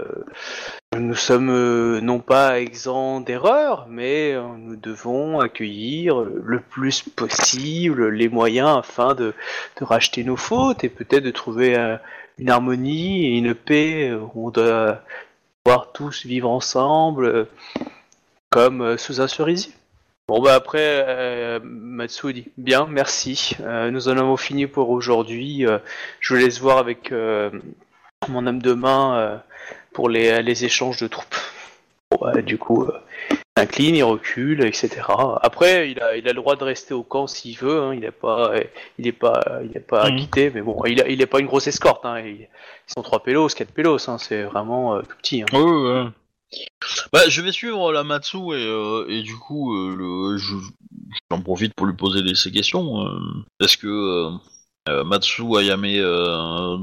nous 0.99 1.15
sommes 1.15 1.51
euh, 1.51 2.01
non 2.01 2.21
pas 2.21 2.61
exempts 2.61 3.21
d'erreurs, 3.21 3.87
mais 3.89 4.33
euh, 4.33 4.43
nous 4.59 4.77
devons 4.77 5.41
accueillir 5.41 6.21
le 6.21 6.61
plus 6.61 7.03
possible 7.03 8.09
les 8.09 8.29
moyens 8.29 8.79
afin 8.79 9.15
de, 9.15 9.35
racheter 9.81 10.23
nos 10.23 10.37
fautes 10.37 10.85
et 10.85 10.89
peut-être 10.89 11.25
de 11.25 11.31
trouver 11.31 11.77
euh, 11.77 11.97
une 12.39 12.51
harmonie 12.51 13.27
et 13.27 13.39
une 13.39 13.55
paix 13.55 14.13
où 14.13 14.49
on 14.49 14.51
doit 14.51 15.01
pouvoir 15.65 15.93
tous 15.93 16.27
vivre 16.27 16.51
ensemble 16.51 17.47
comme 18.51 18.99
sous 18.99 19.21
un 19.21 19.29
cerisier. 19.29 19.73
Bon 20.29 20.41
bah 20.41 20.55
après, 20.55 21.05
euh, 21.09 21.59
Matsu 21.63 22.33
dit 22.33 22.49
bien, 22.59 22.87
merci. 22.89 23.57
Nous 23.91 24.09
en 24.09 24.17
avons 24.17 24.37
fini 24.37 24.67
pour 24.67 24.91
aujourd'hui. 24.91 25.67
Je 26.21 26.35
vous 26.35 26.41
laisse 26.41 26.61
voir 26.61 26.79
avec 26.79 27.13
mon 28.29 28.47
homme 28.47 28.63
de 28.63 28.73
main 28.73 29.43
pour 29.95 30.09
les, 30.09 30.43
les 30.43 30.65
échanges 30.65 30.99
de 30.99 31.07
troupes. 31.09 31.35
Bon, 32.11 32.19
bah, 32.21 32.43
du 32.43 32.59
coup, 32.59 32.85
euh, 32.85 32.93
il 33.31 33.37
s'incline, 33.57 33.97
il 33.97 34.03
recule, 34.05 34.65
etc. 34.65 35.01
Après, 35.43 35.91
il 35.91 36.01
a, 36.01 36.17
il 36.17 36.27
a 36.29 36.33
le 36.33 36.37
droit 36.37 36.57
de 36.57 36.65
rester 36.65 36.95
au 36.95 37.03
camp 37.03 37.27
s'il 37.27 37.57
veut. 37.59 37.81
hein, 37.81 37.95
il 37.95 38.01
n'est 38.01 38.11
pas, 38.11 38.53
il 38.99 39.07
est 39.07 39.13
pas, 39.13 39.61
il 39.65 39.77
est 39.77 39.81
pas 39.81 40.11
quitté, 40.11 40.51
mais 40.51 40.61
bon, 40.63 40.83
il, 40.87 41.01
a, 41.03 41.09
il 41.09 41.21
est 41.23 41.27
pas 41.27 41.41
une 41.41 41.47
grosse 41.47 41.67
escorte. 41.67 42.05
Hein, 42.05 42.21
il- 42.21 42.49
ils 42.89 42.93
sont 42.95 43.03
trois 43.03 43.23
pélos, 43.23 43.49
quatre 43.55 43.73
pélos. 43.73 44.09
Hein, 44.09 44.19
c'est 44.19 44.43
vraiment 44.43 44.97
euh, 44.97 45.03
tout 45.03 45.17
petit. 45.17 45.43
Hein. 45.43 45.47
Ouais. 45.59 46.05
Bah, 47.13 47.21
je 47.29 47.41
vais 47.41 47.53
suivre 47.53 47.93
la 47.93 48.05
Matsu 48.05 48.37
et, 48.37 48.67
euh, 48.67 49.07
et 49.09 49.23
du 49.23 49.37
coup, 49.37 49.75
euh, 49.75 49.95
le, 49.97 50.37
je, 50.39 50.55
j'en 51.31 51.41
profite 51.41 51.73
pour 51.75 51.87
lui 51.87 51.95
poser 51.97 52.23
des, 52.23 52.35
ces 52.35 52.51
questions. 52.51 53.07
euh. 53.07 53.19
Est-ce 53.61 53.79
que 53.79 53.87
euh, 53.87 54.31
euh, 54.91 55.05
Matsu 55.05 55.43
Ayame 55.57 55.85
euh, 55.87 56.77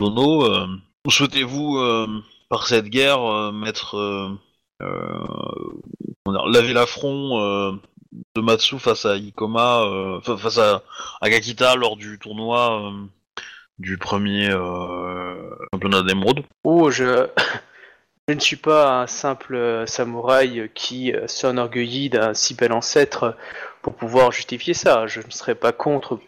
Dono, 0.00 0.44
euh, 0.46 0.66
souhaitez-vous 1.06 1.78
euh, 1.78 2.06
par 2.48 2.66
cette 2.66 2.86
guerre 2.86 3.22
euh, 3.22 3.52
mettre 3.52 3.96
euh, 3.96 4.28
laver 6.26 6.72
l'affront 6.72 7.78
de 8.34 8.40
Matsu 8.40 8.78
face 8.78 9.04
à 9.04 9.16
Ikoma, 9.16 10.20
fa- 10.22 10.36
face 10.36 10.58
à, 10.58 10.82
à 11.20 11.30
Gakita 11.30 11.76
lors 11.76 11.96
du 11.96 12.18
tournoi 12.18 12.92
du 13.78 13.98
premier 13.98 14.50
championnat 15.72 16.02
d'émeraude? 16.02 16.44
Oh, 16.64 16.90
je... 16.90 17.28
je 18.28 18.34
ne 18.34 18.40
suis 18.40 18.56
pas 18.56 19.00
un 19.02 19.06
simple 19.06 19.84
samouraï 19.86 20.70
qui 20.74 21.12
s'enorgueillit 21.26 22.10
d'un 22.10 22.34
si 22.34 22.54
bel 22.54 22.72
ancêtre 22.72 23.36
pour 23.88 23.96
pouvoir 23.96 24.32
justifier 24.32 24.74
ça. 24.74 25.06
Je 25.06 25.20
ne 25.20 25.30
serais 25.30 25.54
pas 25.54 25.72
contre 25.72 26.20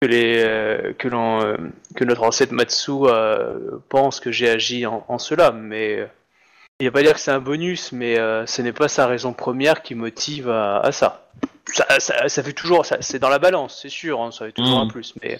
que, 0.00 0.06
les, 0.06 0.42
euh, 0.44 0.92
que, 0.92 1.08
l'on, 1.08 1.42
euh, 1.42 1.56
que 1.96 2.04
notre 2.04 2.22
ancêtre 2.22 2.52
Matsu 2.52 2.90
euh, 3.04 3.78
pense 3.88 4.20
que 4.20 4.30
j'ai 4.30 4.48
agi 4.50 4.84
en, 4.86 5.04
en 5.08 5.18
cela, 5.18 5.50
mais 5.50 6.00
euh, 6.00 6.06
il 6.80 6.84
ne 6.84 6.90
va 6.90 6.94
pas 6.94 7.02
dire 7.02 7.14
que 7.14 7.20
c'est 7.20 7.30
un 7.30 7.40
bonus, 7.40 7.92
mais 7.92 8.16
ce 8.46 8.62
n'est 8.62 8.72
pas 8.72 8.88
sa 8.88 9.06
raison 9.06 9.32
première 9.32 9.82
qui 9.82 9.94
motive 9.94 10.48
à, 10.50 10.78
à 10.80 10.92
ça. 10.92 11.28
Ça, 11.72 11.86
ça. 11.98 12.28
ça 12.28 12.42
fait 12.42 12.52
toujours, 12.52 12.84
c'est 13.00 13.18
dans 13.18 13.28
la 13.30 13.38
balance, 13.38 13.80
c'est 13.82 13.88
sûr, 13.88 14.20
hein, 14.22 14.30
ça 14.30 14.46
fait 14.46 14.52
toujours 14.52 14.78
un 14.78 14.86
plus, 14.86 15.14
mais 15.22 15.38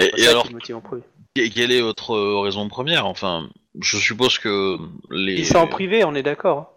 Et, 0.00 0.10
et 0.16 0.24
ça 0.24 0.30
alors, 0.30 0.42
qui 0.44 0.48
me 0.48 0.54
motive 0.54 0.76
en 0.76 0.80
premier. 0.80 1.02
que- 1.36 1.48
quelle 1.54 1.70
est 1.70 1.80
votre 1.82 2.16
raison 2.42 2.68
première? 2.68 3.06
Enfin, 3.06 3.48
je 3.80 3.96
suppose 3.98 4.38
que 4.38 4.76
les. 5.10 5.34
Il 5.34 5.46
c'est 5.46 5.56
en 5.56 5.66
privé, 5.68 6.02
on 6.04 6.14
est 6.16 6.22
d'accord. 6.24 6.72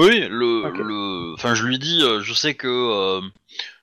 Oui, 0.00 0.20
le, 0.30 0.62
le. 0.82 1.34
Enfin, 1.34 1.54
je 1.54 1.66
lui 1.66 1.78
dis, 1.78 2.02
euh, 2.02 2.22
je 2.22 2.32
sais 2.32 2.54
que 2.54 2.66
euh, 2.66 3.20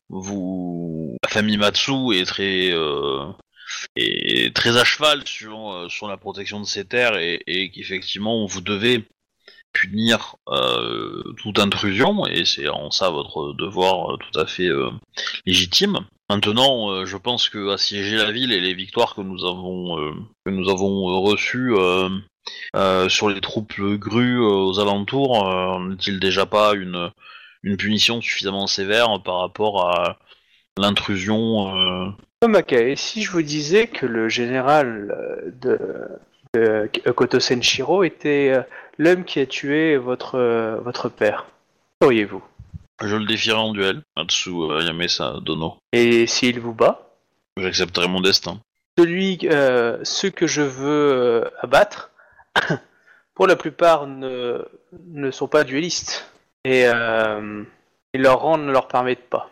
vous, 0.09 1.15
la 1.21 1.29
famille 1.29 1.57
Matsu 1.57 1.91
est 2.15 2.25
très, 2.25 2.71
euh, 2.71 3.27
est 3.95 4.51
très 4.55 4.77
à 4.77 4.83
cheval 4.83 5.27
sur 5.27 5.85
sur 5.91 6.07
la 6.07 6.17
protection 6.17 6.59
de 6.59 6.65
ses 6.65 6.85
terres 6.85 7.17
et, 7.17 7.43
et 7.45 7.69
qu'effectivement 7.69 8.47
vous 8.47 8.61
devez 8.61 9.05
punir 9.73 10.37
euh, 10.47 11.21
toute 11.37 11.59
intrusion 11.59 12.25
et 12.25 12.45
c'est 12.45 12.67
en 12.67 12.89
ça 12.89 13.11
votre 13.11 13.53
devoir 13.53 14.17
tout 14.17 14.39
à 14.39 14.47
fait 14.47 14.71
légitime. 15.45 15.99
Maintenant, 16.31 17.05
je 17.05 17.17
pense 17.17 17.47
que 17.47 17.69
assiéger 17.69 18.15
la 18.17 18.31
ville 18.31 18.51
et 18.53 18.59
les 18.59 18.73
victoires 18.73 19.13
que 19.13 19.21
nous 19.21 19.45
avons 19.45 20.25
que 20.43 20.49
nous 20.49 20.67
avons 20.67 21.21
reçues 21.21 21.75
euh, 22.75 23.09
sur 23.09 23.29
les 23.29 23.41
troupes 23.41 23.79
grues 23.79 24.39
euh, 24.39 24.49
aux 24.49 24.79
alentours, 24.79 25.47
euh, 25.47 25.79
n'est-il 25.79 26.19
déjà 26.19 26.45
pas 26.45 26.73
une 26.73 27.11
une 27.63 27.75
punition 27.75 28.21
suffisamment 28.21 28.67
sévère 28.67 29.21
par 29.23 29.39
rapport 29.39 29.89
à 29.89 30.19
l'intrusion 30.77 32.13
et 32.69 32.95
si 32.95 33.23
je 33.23 33.31
vous 33.31 33.41
disais 33.41 33.87
que 33.87 34.05
le 34.05 34.29
général 34.29 35.51
de, 35.59 35.79
euh, 36.55 36.87
Koto 37.15 37.39
Senshiro 37.39 38.03
était 38.03 38.53
l'homme 38.99 39.25
qui 39.25 39.39
a 39.39 39.47
tué 39.47 39.97
votre, 39.97 40.79
votre 40.83 41.09
père. 41.09 41.47
Qu'auriez-vous? 41.99 42.43
Je 43.03 43.15
le 43.15 43.25
défierai 43.25 43.57
en 43.57 43.73
duel, 43.73 44.03
Matsu 44.15 44.51
Yamesa 44.51 45.39
Dono. 45.41 45.77
Et 45.93 46.27
s'il 46.27 46.59
vous 46.59 46.73
bat? 46.73 47.07
J'accepterai 47.57 48.07
mon 48.07 48.21
destin. 48.21 48.59
Celui, 48.97 49.39
euh, 49.43 49.97
ceux 50.03 50.29
que 50.29 50.47
je 50.47 50.61
veux 50.61 51.49
abattre, 51.61 52.11
pour 53.33 53.47
la 53.47 53.55
plupart 53.55 54.07
ne, 54.07 54.65
ne 55.05 55.31
sont 55.31 55.47
pas 55.47 55.63
duellistes. 55.63 56.29
Et, 56.63 56.85
euh, 56.85 57.63
et 58.13 58.17
leur 58.17 58.41
rang 58.41 58.57
ne 58.57 58.71
leur 58.71 58.87
permet 58.87 59.15
pas. 59.15 59.49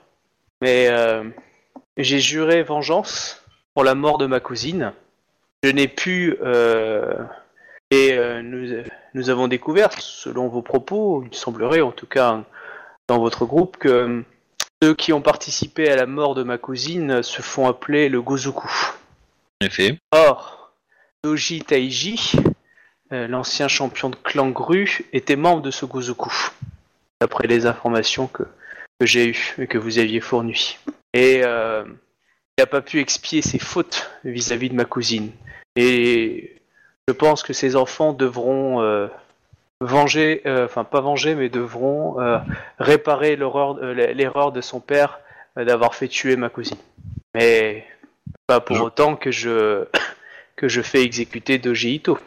Mais 0.62 0.88
euh, 0.90 1.24
j'ai 1.98 2.20
juré 2.20 2.64
vengeance 2.64 3.44
pour 3.74 3.84
la 3.84 3.96
mort 3.96 4.18
de 4.18 4.26
ma 4.26 4.40
cousine. 4.40 4.94
Je 5.64 5.70
n'ai 5.70 5.88
pu... 5.88 6.38
euh, 6.42 7.24
et 7.92 8.18
nous, 8.42 8.84
nous 9.14 9.30
avons 9.30 9.48
découvert, 9.48 9.94
selon 9.94 10.48
vos 10.48 10.64
propos, 10.64 11.24
il 11.32 11.38
semblerait 11.38 11.82
en 11.82 11.92
tout 11.92 12.08
cas 12.08 12.44
dans 13.08 13.20
votre 13.20 13.46
groupe, 13.46 13.78
que 13.78 14.24
ceux 14.82 14.94
qui 14.96 15.14
ont 15.14 15.22
participé 15.22 15.90
à 15.90 15.96
la 15.96 16.06
mort 16.06 16.36
de 16.36 16.44
ma 16.44 16.58
cousine 16.58 17.24
se 17.24 17.42
font 17.42 17.68
appeler 17.68 18.10
le 18.10 18.22
Gozoku. 18.22 18.68
En 19.62 19.66
effet. 19.66 19.98
Or, 20.12 20.74
Doji 21.24 21.62
Taiji, 21.62 22.34
l'ancien 23.28 23.68
champion 23.68 24.10
de 24.10 24.16
clan 24.16 24.50
Gru, 24.50 25.06
était 25.14 25.36
membre 25.36 25.62
de 25.62 25.72
ce 25.72 25.86
Gozoku, 25.86 26.34
d'après 27.22 27.48
les 27.48 27.66
informations 27.66 28.28
que, 28.28 28.44
que 29.00 29.06
j'ai 29.06 29.28
eues 29.28 29.56
et 29.58 29.68
que 29.68 29.78
vous 29.78 30.00
aviez 30.00 30.22
fournies. 30.22 30.78
Et 31.14 31.42
euh, 31.44 31.84
il 32.58 32.62
n'a 32.62 32.68
pas 32.68 32.82
pu 32.82 33.00
expier 33.00 33.42
ses 33.42 33.60
fautes 33.60 34.10
vis-à-vis 34.24 34.70
de 34.70 34.76
ma 34.76 34.86
cousine. 34.86 35.32
Et 35.76 36.56
je 37.08 37.14
pense 37.14 37.44
que 37.44 37.54
ses 37.54 37.76
enfants 37.76 38.14
devront 38.14 38.82
euh, 38.82 39.08
venger, 39.82 40.42
euh, 40.46 40.66
enfin 40.66 40.84
pas 40.84 41.02
venger, 41.02 41.36
mais 41.36 41.50
devront 41.50 42.20
euh, 42.20 42.38
réparer 42.80 43.38
euh, 43.40 44.14
l'erreur 44.14 44.52
de 44.52 44.62
son 44.62 44.80
père 44.80 45.20
euh, 45.58 45.66
d'avoir 45.66 45.96
fait 45.96 46.08
tuer 46.08 46.36
ma 46.36 46.50
cousine. 46.50 46.78
Mais 47.34 47.86
pas 48.48 48.60
pour 48.60 48.82
autant 48.82 49.16
que 49.16 49.32
je 49.32 49.86
que 50.56 50.70
je 50.70 50.82
fais 50.82 51.04
exécuter 51.04 51.58
Doji 51.58 51.96
Ito, 51.96 52.18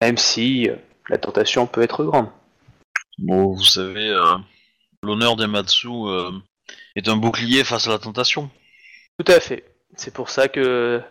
même 0.00 0.16
si 0.16 0.68
euh, 0.68 0.76
la 1.08 1.18
tentation 1.18 1.66
peut 1.66 1.82
être 1.82 2.04
grande. 2.04 2.28
Bon, 3.18 3.52
vous 3.52 3.64
savez, 3.64 4.08
euh, 4.08 4.36
l'honneur 5.02 5.36
des 5.36 5.48
Matsu 5.48 5.88
euh, 5.88 6.30
est 6.94 7.08
un 7.08 7.16
bouclier 7.16 7.64
face 7.64 7.88
à 7.88 7.90
la 7.90 7.98
tentation. 7.98 8.48
Tout 9.18 9.32
à 9.32 9.40
fait. 9.40 9.64
C'est 9.96 10.14
pour 10.14 10.30
ça 10.30 10.48
que 10.48 11.02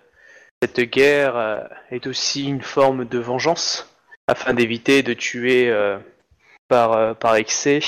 cette 0.62 0.80
guerre 0.80 1.68
est 1.92 2.08
aussi 2.08 2.46
une 2.46 2.62
forme 2.62 3.06
de 3.06 3.20
vengeance, 3.20 3.94
afin 4.28 4.54
d'éviter 4.54 5.04
de 5.04 5.14
tuer 5.14 5.70
euh, 5.70 6.00
par, 6.70 7.18
par 7.18 7.36
excès. 7.36 7.82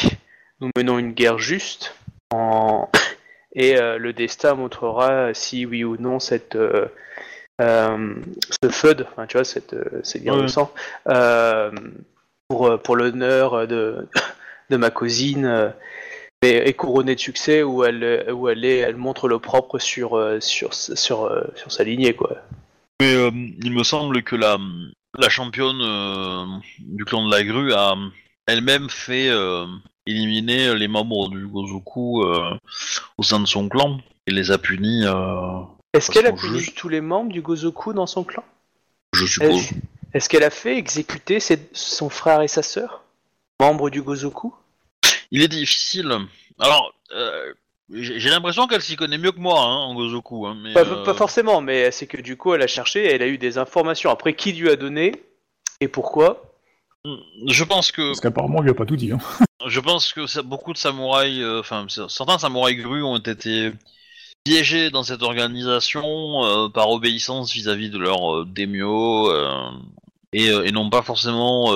Nous 0.60 0.70
menons 0.76 1.00
une 1.00 1.14
guerre 1.14 1.40
juste, 1.40 1.96
en... 2.32 2.90
et 3.54 3.76
le 3.76 4.12
destin 4.12 4.56
montrera 4.56 5.34
si 5.34 5.66
oui 5.66 5.84
ou 5.84 5.96
non 5.98 6.20
cette 6.20 6.58
euh, 7.60 8.16
ce 8.64 8.70
feud, 8.70 9.06
enfin, 9.12 9.26
tu 9.28 9.38
vois, 9.38 9.44
cette, 9.44 9.74
euh, 9.74 10.00
cette 10.04 10.24
guerre 10.24 10.36
Ouais. 10.36 10.44
de 10.44 10.48
sang, 10.48 10.72
euh, 11.08 11.72
pour, 12.48 12.80
pour 12.82 12.96
l'honneur 12.96 13.68
de, 13.68 14.08
de 14.70 14.78
ma 14.78 14.90
cousine. 14.90 15.46
euh, 15.46 15.70
est, 16.42 16.74
couronnée 16.74 17.16
de 17.16 17.20
succès 17.20 17.64
où 17.64 17.84
elle 17.84 18.32
où 18.32 18.48
elle 18.48 18.64
est 18.64 18.78
elle 18.78 18.96
montre 18.96 19.28
le 19.28 19.40
propre 19.40 19.78
sur 19.78 20.18
sur 20.40 20.74
sur 20.74 21.30
sur 21.56 21.70
sa 21.72 21.84
lignée 21.84 22.14
quoi. 22.14 22.38
Mais 23.02 23.14
euh, 23.14 23.30
il 23.62 23.74
me 23.74 23.84
semble 23.84 24.24
que 24.24 24.38
la, 24.38 24.58
la 25.18 25.28
championne 25.28 25.82
du 26.80 27.04
clan 27.04 27.26
de 27.28 27.32
la 27.32 27.44
grue 27.44 27.74
a 27.74 27.94
elle-même 28.48 28.90
fait 28.90 29.30
éliminer 30.06 30.76
les 30.76 30.88
membres 30.88 31.28
du 31.30 31.46
Gozoku 31.46 32.24
au 33.18 33.24
sein 33.24 33.42
de 33.42 33.46
son 33.46 33.68
clan 33.68 34.00
et 34.26 34.32
les 34.32 34.52
a 34.52 34.58
punis, 34.58 35.04
Est-ce 35.94 36.12
qu'elle 36.12 36.28
a 36.28 36.36
juge. 36.36 36.74
tous 36.76 36.90
les 36.90 37.02
membres 37.02 37.32
du 37.32 37.42
Gozoku 37.42 37.94
dans 37.94 38.06
son 38.08 38.24
clan? 38.24 38.44
Je 39.14 39.24
Est-ce 39.24 39.34
suppose. 39.34 39.70
est-ce 40.14 40.30
qu'elle 40.30 40.44
a 40.44 40.50
fait 40.52 40.78
exécuter 40.78 41.40
ses- 41.40 41.68
son 41.74 42.10
frère 42.10 42.42
et 42.42 42.48
sa 42.48 42.62
sœur 42.62 43.04
membres 43.60 43.90
du 43.90 44.02
Gozoku? 44.02 44.54
Il 45.32 45.42
est 45.42 45.48
difficile. 45.48 46.12
Alors, 46.60 46.94
euh, 47.12 47.54
j'ai 47.92 48.20
j'ai 48.20 48.30
l'impression 48.30 48.68
qu'elle 48.68 48.82
s'y 48.84 48.96
connaît 48.96 49.18
mieux 49.18 49.32
que 49.32 49.40
moi 49.40 49.60
hein, 49.62 49.76
en 49.78 49.96
Gozoku. 49.96 50.46
Hein, 50.46 50.58
mais, 50.62 50.74
pas, 50.74 50.82
euh, 50.86 51.04
pas 51.04 51.14
forcément 51.16 51.60
mais 51.62 51.90
c'est 51.92 52.06
que 52.08 52.22
du 52.22 52.38
coup 52.38 52.54
elle 52.54 52.62
a 52.62 52.68
cherché 52.68 53.06
et 53.06 53.14
elle 53.16 53.24
a 53.24 53.28
eu 53.28 53.38
des 53.40 53.58
informations 53.58 54.12
après 54.12 54.34
qui 54.36 54.54
lui 54.54 54.70
a 54.70 54.76
donné 54.76 55.12
et 55.82 55.88
pourquoi? 55.88 56.44
Je 57.48 57.64
pense 57.64 57.92
que 57.92 58.10
Parce 58.10 58.20
qu'apparemment, 58.20 58.60
il 58.60 58.66
lui 58.66 58.72
a 58.72 58.74
pas 58.76 58.86
tout 58.86 58.98
dit. 58.98 59.12
Hein. 59.14 59.20
Je 59.68 59.80
pense 59.80 60.14
que 60.14 60.28
ça- 60.28 60.42
beaucoup 60.44 60.74
de 60.74 60.78
samouraïs, 60.78 61.42
euh, 61.42 61.60
enfin 61.62 61.86
certains 62.10 62.38
samouraïs 62.38 62.78
grus 62.78 63.04
ont 63.04 63.18
été 63.18 63.72
piégés 64.44 64.90
dans 64.90 65.04
cette 65.04 65.22
organisation 65.22 66.44
euh, 66.44 66.70
par 66.70 66.90
obéissance 66.90 67.54
vis-à-vis 67.54 67.90
de 67.90 67.98
leurs 67.98 68.38
euh, 68.38 68.46
daimyo 68.46 69.32
euh, 69.32 69.72
et, 70.34 70.72
n'ont 70.72 70.90
pas 70.90 71.02
forcément 71.02 71.74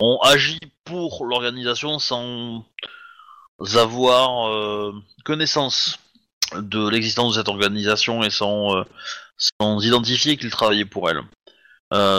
ont 0.00 0.18
agi 0.22 0.58
pour 0.84 1.24
l'organisation 1.24 1.98
sans 1.98 2.64
avoir 3.76 4.92
connaissance 5.24 5.98
de 6.56 6.88
l'existence 6.88 7.34
de 7.34 7.38
cette 7.38 7.48
organisation 7.48 8.24
et 8.24 8.30
sans, 8.30 8.84
sans 9.38 9.80
identifier 9.84 10.36
qu'ils 10.36 10.50
travaillaient 10.50 10.84
pour 10.84 11.08
elle. 11.08 11.22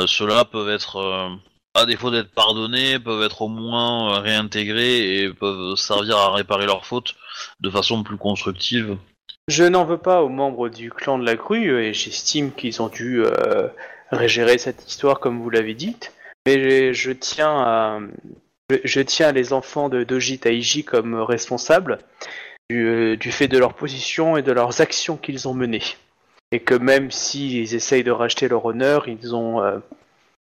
Ceux-là 0.08 0.46
peuvent 0.46 0.70
être 0.70 1.38
à 1.74 1.86
défaut 1.86 2.12
d'être 2.12 2.32
pardonnés, 2.32 2.98
peuvent 2.98 3.24
être 3.24 3.42
au 3.42 3.50
moins 3.50 4.22
réintégrés 4.22 5.20
et 5.20 5.34
peuvent 5.34 5.76
servir 5.76 6.18
à 6.18 6.34
réparer 6.34 6.66
leurs 6.66 6.86
fautes 6.86 7.14
de 7.60 7.70
façon 7.70 8.04
plus 8.04 8.18
constructive. 8.18 8.98
Je 9.48 9.64
n'en 9.64 9.86
veux 9.86 10.00
pas 10.00 10.24
aux 10.24 10.30
membres 10.30 10.70
du 10.70 10.90
clan 10.90 11.20
de 11.20 11.26
la 11.26 11.36
grue 11.36 11.80
et 11.80 11.94
j'estime 11.94 12.52
qu'ils 12.52 12.82
ont 12.82 12.88
dû 12.88 13.24
euh, 13.24 13.68
régérer 14.12 14.58
cette 14.58 14.88
histoire 14.88 15.20
comme 15.20 15.40
vous 15.40 15.52
l'avez 15.52 15.76
dit. 15.76 15.96
Mais 16.48 16.94
je, 16.94 17.12
tiens 17.12 17.60
à 17.60 18.00
je, 18.84 19.02
tiens 19.02 19.32
les 19.32 19.54
enfants 19.54 19.90
de 19.90 20.04
Doji 20.04 20.40
Taiji 20.40 20.84
comme 20.84 21.14
responsables 21.22 22.00
du, 22.72 22.88
euh, 22.88 23.18
du 23.18 23.32
fait 23.32 23.48
de 23.48 23.60
leur 23.60 23.76
position 23.76 24.36
et 24.36 24.42
de 24.42 24.52
leurs 24.52 24.82
actions 24.82 25.18
qu'ils 25.18 25.48
ont 25.48 25.54
menées. 25.54 25.84
Et 26.52 26.60
que 26.60 26.74
même 26.74 27.12
s'ils 27.12 27.76
essayent 27.76 28.04
de 28.04 28.12
racheter 28.12 28.48
leur 28.48 28.66
honneur, 28.66 29.08
ils 29.08 29.36
ont, 29.36 29.62
euh, 29.62 29.78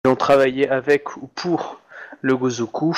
ils 0.05 0.11
ont 0.11 0.17
travaillé 0.17 0.69
avec 0.69 1.17
ou 1.17 1.27
pour 1.27 1.81
le 2.21 2.37
Gozoku. 2.37 2.97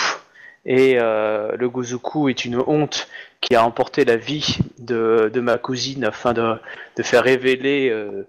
Et 0.67 0.99
euh, 0.99 1.53
le 1.57 1.69
Gozoku 1.69 2.29
est 2.29 2.45
une 2.45 2.63
honte 2.67 3.09
qui 3.41 3.55
a 3.55 3.65
emporté 3.65 4.05
la 4.05 4.17
vie 4.17 4.59
de, 4.79 5.31
de 5.33 5.41
ma 5.41 5.59
cousine 5.59 6.05
afin 6.05 6.33
de, 6.33 6.57
de 6.97 7.03
faire 7.03 7.23
révéler 7.23 7.91
euh, 7.91 8.27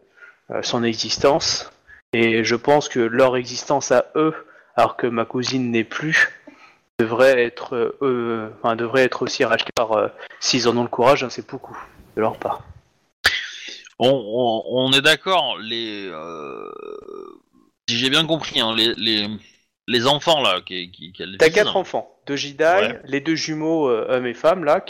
euh, 0.51 0.61
son 0.61 0.83
existence. 0.83 1.71
Et 2.11 2.43
je 2.43 2.55
pense 2.55 2.89
que 2.89 2.99
leur 2.99 3.37
existence 3.37 3.91
à 3.91 4.05
eux, 4.15 4.33
alors 4.75 4.97
que 4.97 5.07
ma 5.07 5.25
cousine 5.25 5.71
n'est 5.71 5.85
plus, 5.85 6.29
devrait 6.99 7.41
être, 7.41 7.95
euh, 8.01 8.49
enfin, 8.57 8.75
devrait 8.75 9.03
être 9.03 9.21
aussi 9.21 9.45
rachetée 9.45 9.71
par, 9.73 10.11
s'ils 10.39 10.67
en 10.67 10.77
ont 10.77 10.83
le 10.83 10.89
courage, 10.89 11.23
hein, 11.23 11.29
c'est 11.29 11.49
beaucoup 11.49 11.77
de 12.15 12.21
leur 12.21 12.37
part. 12.37 12.61
On, 13.97 14.91
est 14.93 15.01
d'accord, 15.01 15.57
les 15.59 16.11
si 17.87 17.97
j'ai 17.97 18.09
bien 18.09 18.25
compris, 18.25 18.59
hein, 18.59 18.75
les, 18.75 19.27
les 19.87 20.07
enfants 20.07 20.41
là 20.41 20.61
qui, 20.65 20.89
qui, 20.91 21.13
T'as 21.37 21.49
quatre 21.49 21.75
enfants, 21.75 22.09
deux 22.27 22.35
Ouais. 22.35 22.99
les 23.05 23.19
deux 23.21 23.35
jumeaux 23.35 23.87
euh, 23.89 24.07
hommes 24.09 24.25
et 24.25 24.33
femmes 24.33 24.63
là, 24.63 24.83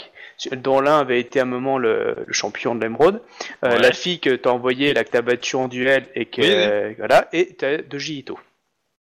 dont 0.52 0.80
l'un 0.80 1.00
avait 1.00 1.20
été 1.20 1.38
à 1.38 1.42
un 1.42 1.46
moment 1.46 1.78
le, 1.78 2.16
le 2.26 2.32
champion 2.32 2.74
de 2.74 2.80
l'émeraude, 2.82 3.20
Euh, 3.64 3.72
Ouais. 3.72 3.78
la 3.78 3.92
fille 3.92 4.20
que 4.20 4.34
t'as 4.36 4.50
envoyée, 4.50 4.94
là 4.94 5.04
que 5.04 5.10
t'as 5.10 5.22
battue 5.22 5.56
en 5.56 5.68
duel 5.68 6.06
et 6.14 6.26
que 6.26 6.40
Oui, 6.40 6.88
oui. 6.88 6.94
voilà, 6.98 7.28
et 7.32 7.54
t'as 7.54 7.78
Doji 7.78 8.18
Ito. 8.20 8.38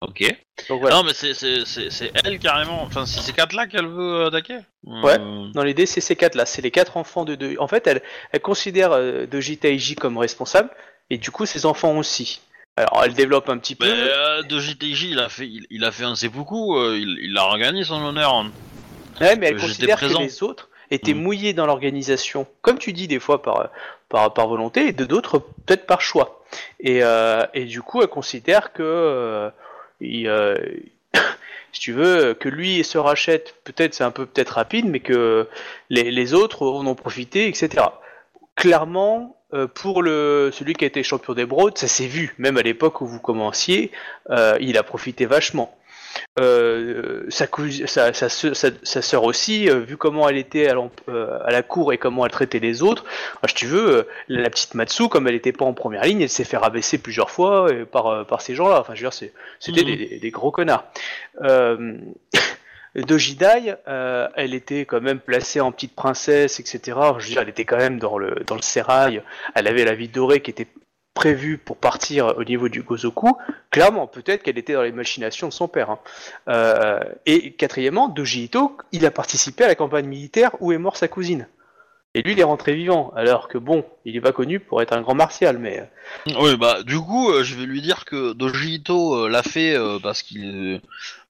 Ok. 0.03 0.22
Donc. 0.68 0.83
Non 0.88 1.03
mais 1.03 1.12
c'est, 1.12 1.35
c'est, 1.35 1.66
c'est, 1.66 1.90
c'est 1.90 2.11
elle 2.24 2.38
carrément, 2.38 2.83
enfin 2.83 3.05
c'est 3.05 3.20
ces 3.20 3.33
quatre 3.33 3.55
là 3.55 3.66
qu'elle 3.66 3.87
veut 3.87 4.24
attaquer? 4.26 4.59
Ouais. 4.85 5.18
Euh, 5.20 5.48
Dans 5.53 5.62
l'idée, 5.62 5.85
c'est 5.85 6.00
ces 6.00 6.16
quatre-là. 6.16 6.46
C'est 6.46 6.62
les 6.62 6.70
quatre 6.70 6.96
enfants 6.96 7.26
de 7.26 7.35
deux. 7.35 7.55
En 7.59 7.68
fait, 7.68 7.87
elle, 7.87 8.00
elle 8.33 8.40
considère 8.40 8.92
euh, 8.92 9.26
Doji 9.26 9.59
Taiji 9.59 9.96
comme 9.96 10.16
responsable, 10.16 10.70
et 11.11 11.18
du 11.18 11.31
coup, 11.31 11.44
ses 11.44 11.66
enfants 11.66 11.98
aussi. 11.98 12.40
Alors, 12.81 13.05
elle 13.05 13.14
développe 13.14 13.49
un 13.49 13.59
petit 13.59 13.75
peu. 13.75 13.87
Mais 13.87 13.93
euh, 13.95 14.43
de 14.43 14.59
JTJ, 14.59 15.05
il 15.11 15.19
a 15.19 15.29
fait, 15.29 15.47
il, 15.47 15.66
il 15.71 15.85
a 15.85 15.93
fait 15.93 16.05
un 16.05 16.14
seppuku, 16.14 16.77
euh, 16.77 16.97
il, 16.99 17.19
il 17.23 17.37
a 17.37 17.43
regagné 17.45 17.85
son 17.85 18.03
honneur. 18.03 18.45
Ouais, 19.21 19.37
mais 19.37 19.49
elle 19.49 19.57
considère 19.59 19.99
que 20.01 20.07
les 20.19 20.43
autres 20.43 20.69
étaient 20.90 21.14
Mm. 21.14 21.23
mouillés 21.23 21.53
dans 21.53 21.66
l'organisation, 21.66 22.47
comme 22.62 22.79
tu 22.79 22.93
dis 22.93 23.07
des 23.07 23.21
fois 23.21 23.43
par, 23.43 23.69
par, 24.09 24.33
par 24.35 24.49
volonté, 24.49 24.88
et 24.88 24.93
de 24.93 25.05
d'autres 25.05 25.38
peut-être 25.38 25.87
par 25.87 26.01
choix. 26.01 26.43
Et, 26.81 27.01
euh, 27.03 27.45
et 27.55 27.64
du 27.64 27.81
coup, 27.83 28.03
elle 28.03 28.09
considère 28.09 28.73
que, 28.73 28.83
euh, 28.83 29.51
il, 30.01 30.27
euh, 30.27 30.57
si 31.73 31.81
tu 31.81 31.93
veux, 31.93 32.35
que 32.35 32.49
lui 32.49 32.83
se 32.83 32.99
rachète, 32.99 33.55
peut-être 33.64 33.95
c'est 33.95 34.05
un 34.05 34.11
peu 34.11 34.27
peut-être 34.27 34.51
rapide, 34.51 34.87
mais 34.87 35.01
que 35.01 35.47
les, 35.90 36.11
les 36.11 36.35
autres 36.35 36.66
en 36.66 36.85
ont 36.87 36.95
profité, 36.97 37.47
etc. 37.47 37.85
clairement, 38.61 39.37
euh, 39.55 39.66
pour 39.66 40.03
le 40.03 40.51
celui 40.53 40.75
qui 40.75 40.85
a 40.85 40.87
été 40.87 41.03
champion 41.03 41.35
d'émeraude, 41.35 41.77
ça 41.79 41.88
s'est 41.88 42.07
vu. 42.07 42.35
Même 42.38 42.57
à 42.57 42.62
l'époque 42.62 43.01
où 43.01 43.07
vous 43.07 43.18
commenciez, 43.20 43.90
euh, 44.31 44.57
il 44.61 44.79
a 44.79 44.83
profité 44.83 45.27
vachement. 45.27 45.77
Euh, 46.40 47.25
sa, 47.29 47.46
cous- 47.46 47.87
sa, 47.87 48.12
sa, 48.12 48.29
sœur- 48.29 48.55
sa- 48.57 48.70
sa 48.83 49.01
sœur 49.03 49.23
aussi, 49.25 49.68
vu 49.68 49.96
comment 49.96 50.29
elle 50.29 50.37
était 50.37 50.68
à, 50.68 50.75
la 51.51 51.62
cour 51.62 51.92
et 51.92 51.99
comment 51.99 52.27
elle 52.27 52.33
traitait 52.33 52.59
les 52.59 52.83
autres, 52.83 53.05
ah, 53.42 53.49
si 53.49 53.55
tu 53.55 53.66
veux, 53.66 54.07
la, 54.29 54.51
petite 54.51 54.75
Matsu, 54.75 55.09
comme 55.09 55.27
elle 55.29 55.35
n'était 55.35 55.53
pas 55.53 55.64
en 55.64 55.73
première 55.73 56.03
ligne, 56.05 56.20
elle 56.23 56.29
s'est 56.29 56.44
fait 56.44 56.57
rabaisser 56.57 56.99
plusieurs 56.99 57.31
fois 57.31 57.68
par, 57.92 58.27
par 58.27 58.40
ces 58.42 58.55
gens-là. 58.57 58.81
Enfin, 58.81 58.94
je 58.94 59.05
veux 59.05 59.11
dire, 59.11 59.31
c'était 59.61 59.85
des, 59.85 59.96
des- 59.96 60.18
des 60.18 60.31
gros 60.31 60.51
connards. 60.51 60.85
Euh, 62.96 63.03
Dojidai, 63.03 63.76
euh, 63.88 64.29
elle 64.37 64.55
était 64.55 64.85
quand 64.85 65.00
même 65.00 65.20
placée 65.20 65.61
en 65.61 65.72
petite 65.72 65.94
princesse, 65.94 66.61
etc. 66.61 66.81
Je 67.18 67.26
veux 67.26 67.33
dire, 67.33 67.42
elle 67.42 67.48
était 67.48 67.64
quand 67.64 67.79
même 67.79 67.98
dans 67.98 68.18
le, 68.18 68.35
dans 68.46 68.57
le 68.57 68.62
sérail. 68.62 69.22
Elle 69.55 69.66
avait 69.66 69.85
la 69.85 69.94
vie 69.94 70.09
dorée 70.09 70.40
qui 70.40 70.50
était 70.50 70.68
prévue 71.14 71.59
pour 71.59 71.76
partir 71.76 72.35
au 72.38 72.44
niveau 72.44 72.68
du 72.68 72.83
Gozoku. 72.83 73.37
Clairement, 73.70 74.07
peut-être 74.07 74.42
qu'elle 74.42 74.59
était 74.59 74.74
dans 74.74 74.83
les 74.83 74.92
machinations 74.92 75.48
de 75.48 75.53
son 75.53 75.68
père. 75.68 75.90
hein. 75.90 75.98
Euh, 76.48 77.00
et 77.26 77.53
quatrièmement, 77.53 78.09
Doji 78.09 78.44
Ito, 78.44 78.76
il 78.92 79.05
a 79.07 79.11
participé 79.11 79.64
à 79.64 79.68
la 79.68 79.74
campagne 79.74 80.07
militaire 80.07 80.53
où 80.61 80.72
est 80.72 80.79
mort 80.79 80.96
sa 80.96 81.09
cousine. 81.09 81.46
Et 82.14 82.23
lui, 82.23 82.33
il 82.33 82.40
est 82.40 82.44
rentré 82.44 82.75
vivant. 82.75 83.12
Alors 83.14 83.46
que 83.49 83.57
bon, 83.57 83.85
il 84.05 84.16
est 84.16 84.20
pas 84.20 84.33
connu 84.33 84.59
pour 84.59 84.83
être 84.83 84.92
un 84.92 85.01
grand 85.01 85.14
martial, 85.14 85.59
mais 85.59 85.88
Oui, 86.40 86.57
bah 86.57 86.83
du 86.83 86.99
coup, 86.99 87.31
euh, 87.31 87.44
je 87.44 87.55
vais 87.55 87.66
lui 87.66 87.81
dire 87.83 88.05
que 88.05 88.33
Doji 88.33 88.75
Ito 88.77 89.14
euh, 89.14 89.29
l'a 89.29 89.44
fait 89.44 89.75
euh, 89.77 89.99
parce 90.03 90.23
qu'il, 90.25 90.81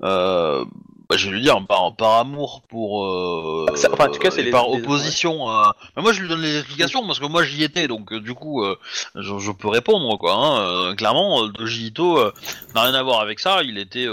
euh, 0.03 0.65
bah, 1.09 1.17
je 1.19 1.27
vais 1.27 1.33
lui 1.35 1.43
dire 1.43 1.63
par, 1.69 1.95
par 1.97 2.13
amour 2.21 2.63
pour, 2.71 3.05
euh, 3.05 3.67
Ça- 3.75 3.91
enfin, 3.93 4.09
en 4.09 4.11
tout 4.11 4.19
cas, 4.21 4.31
c'est 4.31 4.43
les- 4.43 4.51
par 4.51 4.71
les- 4.71 4.79
opposition. 4.81 5.51
à- 5.51 5.77
Mais 5.97 6.03
moi, 6.03 6.15
je 6.15 6.23
lui 6.23 6.29
donne 6.31 6.41
les 6.41 6.59
explications 6.61 7.07
parce 7.07 7.19
que 7.21 7.27
moi, 7.27 7.45
j'y 7.45 7.63
étais, 7.63 7.87
donc 7.87 8.11
euh, 8.15 8.21
du 8.21 8.33
coup, 8.33 8.65
euh, 8.65 8.79
je, 9.17 9.39
je 9.39 9.53
peux 9.53 9.69
répondre 9.69 10.17
quoi. 10.17 10.33
Hein. 10.33 10.61
Euh, 10.63 10.95
clairement, 10.95 11.45
euh, 11.45 11.49
Doji 11.49 11.89
Ito 11.89 12.19
euh, 12.19 12.33
n'a 12.75 12.83
rien 12.85 12.95
à 12.95 13.03
voir 13.03 13.21
avec 13.21 13.39
ça. 13.39 13.63
Il 13.63 13.77
était, 13.77 14.07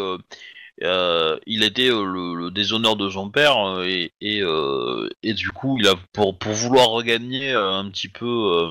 euh, 0.84 1.40
il 1.48 1.64
était 1.64 1.90
euh, 1.90 2.04
le, 2.06 2.52
déshonneur 2.52 2.96
de 2.96 3.10
son 3.10 3.30
père 3.32 3.58
euh, 3.80 4.08
et 4.22 5.34
du 5.34 5.50
coup, 5.52 5.78
il 5.80 5.88
a 5.88 5.96
pour 6.14 6.38
pour 6.38 6.54
vouloir 6.54 6.90
regagner 6.90 7.52
un 7.52 7.90
petit 7.90 8.10
peu. 8.10 8.70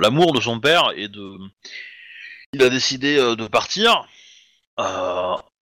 l'amour 0.00 0.32
de 0.32 0.40
son 0.40 0.60
père 0.60 0.90
et 0.96 1.08
de 1.08 1.36
il 2.52 2.62
a 2.62 2.68
décidé 2.68 3.16
de 3.16 3.46
partir 3.46 4.06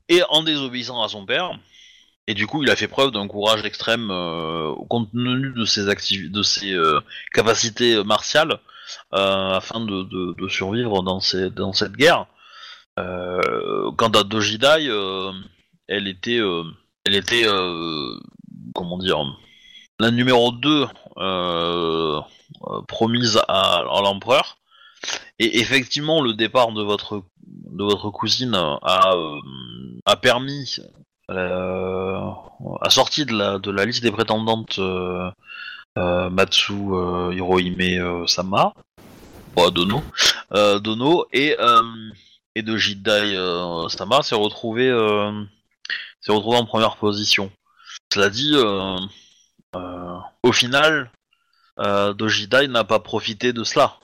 et 0.09 0.23
en 0.29 0.43
désobéissant 0.43 1.03
à 1.03 1.09
son 1.09 1.25
père 1.27 1.51
et 2.27 2.35
du 2.35 2.47
coup 2.47 2.63
il 2.63 2.71
a 2.71 2.77
fait 2.77 2.89
preuve 2.89 3.11
d'un 3.13 3.29
courage 3.29 3.65
extrême 3.65 4.09
compte 4.89 5.11
tenu 5.13 5.53
de 5.53 5.65
ses 5.65 5.85
de 5.85 6.43
ses 6.43 6.75
capacités 7.33 8.03
martiales 8.05 8.59
afin 9.13 9.81
de, 9.81 10.03
de- 10.05 10.35
de 10.39 10.49
survivre 10.49 11.03
dans, 11.03 11.21
ces, 11.21 11.51
dans 11.51 11.73
cette 11.73 11.93
guerre 11.93 12.27
quant 13.97 14.11
à 14.11 14.25
Dojidai 14.25 14.89
euh, 14.89 15.33
elle 15.89 16.09
était 16.09 16.39
euh, 16.39 16.65
elle 17.05 17.15
était 17.17 17.47
euh, 17.47 18.19
comment 18.75 18.99
dire 18.99 19.19
la 19.99 20.11
numéro 20.11 20.53
2 20.53 20.87
euh, 21.19 22.21
euh, 22.67 22.83
promise 22.89 23.41
à, 23.49 23.85
l'empereur. 24.03 24.57
Et 25.39 25.61
effectivement, 25.61 26.23
le 26.23 26.35
départ 26.35 26.73
de 26.73 26.83
votre 26.83 28.11
cousine 28.11 28.55
a, 28.55 29.15
euh, 29.15 30.17
permis 30.23 30.79
euh, 31.31 32.31
a 32.81 32.91
sorti 32.91 33.25
de 33.25 33.33
la 33.33 33.59
de 33.59 33.71
liste 33.85 34.03
des 34.03 34.11
prétendantes 34.11 34.79
euh, 34.79 35.31
euh, 35.97 36.29
Matsu 36.31 36.73
euh, 36.73 37.33
Hirohime 37.33 37.81
euh, 37.81 38.27
Sama, 38.27 38.75
bon, 39.55 39.71
Dono, 39.71 40.03
euh, 40.55 40.79
Dono. 40.81 41.27
Et 41.33 41.57
euh, 41.59 41.83
et 42.55 42.63
de 42.63 42.77
Jidai 42.77 43.37
euh, 43.37 43.89
Sama 43.89 44.23
s'est 44.23 44.35
retrouvé 44.35 44.89
euh, 44.89 45.33
s'est 46.21 46.33
retrouvé 46.33 46.57
en 46.57 46.67
première 46.67 46.97
position. 46.97 47.51
Cela 48.13 48.29
dit, 48.31 48.53
euh, 48.55 48.97
euh, 49.77 50.17
au 50.43 50.53
final, 50.53 51.11
Dojidai 51.79 52.69
n'a 52.69 52.85
pas 52.85 52.99
profité 53.01 53.53
de 53.53 53.65
cela. 53.65 53.97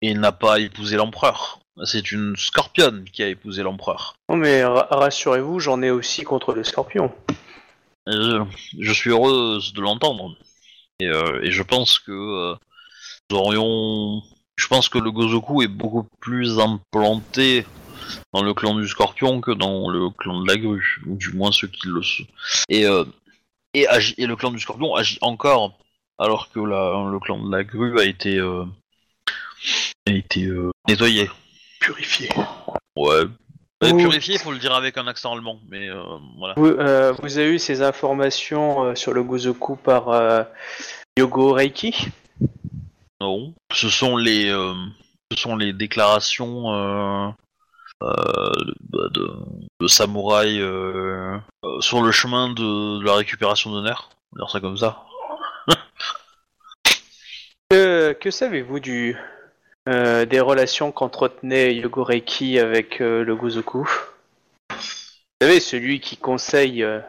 Et 0.00 0.10
il 0.10 0.20
n'a 0.20 0.30
pas 0.30 0.60
épousé 0.60 0.96
l'empereur. 0.96 1.58
C'est 1.82 2.12
une 2.12 2.36
scorpionne 2.36 3.04
qui 3.04 3.24
a 3.24 3.28
épousé 3.28 3.64
l'empereur. 3.64 4.14
non 4.28 4.36
mais 4.36 4.64
ra- 4.64 4.86
rassurez-vous, 4.90 5.58
j'en 5.58 5.82
ai 5.82 5.90
aussi 5.90 6.22
contre 6.22 6.52
le 6.54 6.62
scorpion. 6.62 7.12
Je, 8.06 8.44
je 8.78 8.92
suis 8.92 9.10
heureuse 9.10 9.72
de 9.72 9.80
l'entendre. 9.80 10.36
Et, 11.00 11.08
euh, 11.08 11.42
et 11.42 11.50
je 11.50 11.62
pense 11.64 11.98
que 11.98 12.12
euh, 12.12 12.54
nous 13.30 13.38
aurions... 13.38 14.22
Je 14.56 14.68
pense 14.68 14.88
que 14.88 14.98
le 14.98 15.10
Gozoku 15.10 15.62
est 15.62 15.68
beaucoup 15.68 16.06
plus 16.20 16.60
implanté 16.60 17.66
dans 18.32 18.42
le 18.42 18.54
clan 18.54 18.74
du 18.74 18.86
Scorpion 18.86 19.40
que 19.40 19.50
dans 19.50 19.88
le 19.88 20.10
clan 20.10 20.40
de 20.40 20.46
la 20.48 20.56
Grue, 20.56 21.00
ou 21.06 21.16
du 21.16 21.32
moins 21.32 21.52
ceux 21.52 21.68
qui 21.68 21.88
le 21.88 22.02
sont. 22.02 22.24
Et, 22.68 22.86
euh, 22.86 23.04
et, 23.74 23.86
agi- 23.86 24.14
et 24.18 24.26
le 24.26 24.36
clan 24.36 24.50
du 24.50 24.60
Scorpion 24.60 24.94
agit 24.94 25.18
encore, 25.20 25.78
alors 26.18 26.50
que 26.50 26.60
la, 26.60 27.04
le 27.10 27.18
clan 27.18 27.38
de 27.44 27.50
la 27.50 27.64
Grue 27.64 28.00
a 28.00 28.04
été, 28.04 28.38
euh, 28.38 28.64
a 30.06 30.12
été 30.12 30.44
euh, 30.44 30.70
nettoyé. 30.88 31.30
Purifié. 31.80 32.28
Ouais. 32.96 33.24
Ouh. 33.84 33.96
purifié, 33.96 34.38
faut 34.38 34.50
le 34.50 34.58
dire 34.58 34.74
avec 34.74 34.98
un 34.98 35.06
accent 35.06 35.32
allemand, 35.32 35.60
mais 35.68 35.88
euh, 35.88 36.02
voilà. 36.36 36.54
Vous, 36.56 36.66
euh, 36.66 37.12
vous 37.22 37.38
avez 37.38 37.50
eu 37.50 37.58
ces 37.60 37.80
informations 37.80 38.86
euh, 38.86 38.94
sur 38.96 39.12
le 39.12 39.22
Gozoku 39.22 39.76
par 39.76 40.08
euh, 40.08 40.42
Yogo 41.16 41.52
Reiki? 41.52 42.08
Non. 43.20 43.54
Ce 43.72 43.88
sont 43.88 44.16
les, 44.16 44.48
euh, 44.48 44.74
ce 45.30 45.38
sont 45.38 45.54
les 45.54 45.72
déclarations 45.72 46.74
euh, 46.74 47.28
de, 48.00 49.08
de, 49.08 49.30
de 49.80 49.86
samouraïs 49.86 50.60
euh, 50.60 51.38
euh, 51.64 51.80
sur 51.80 52.02
le 52.02 52.12
chemin 52.12 52.48
de, 52.50 53.00
de 53.00 53.04
la 53.04 53.14
récupération 53.14 53.70
d'honneur. 53.70 54.10
On 54.32 54.36
va 54.36 54.44
dire 54.44 54.50
ça 54.50 54.60
comme 54.60 54.76
ça. 54.76 55.04
Que, 57.70 58.12
que 58.14 58.30
savez-vous 58.30 58.80
du 58.80 59.14
euh, 59.90 60.24
des 60.24 60.40
relations 60.40 60.90
qu'entretenait 60.90 61.74
Yogo 61.74 62.02
Reiki 62.02 62.58
avec 62.58 63.02
euh, 63.02 63.22
le 63.24 63.36
Gozoku? 63.36 63.86
Vous 64.70 64.76
savez, 65.42 65.60
celui 65.60 66.00
qui 66.00 66.16
conseille 66.16 66.82
euh, 66.82 67.00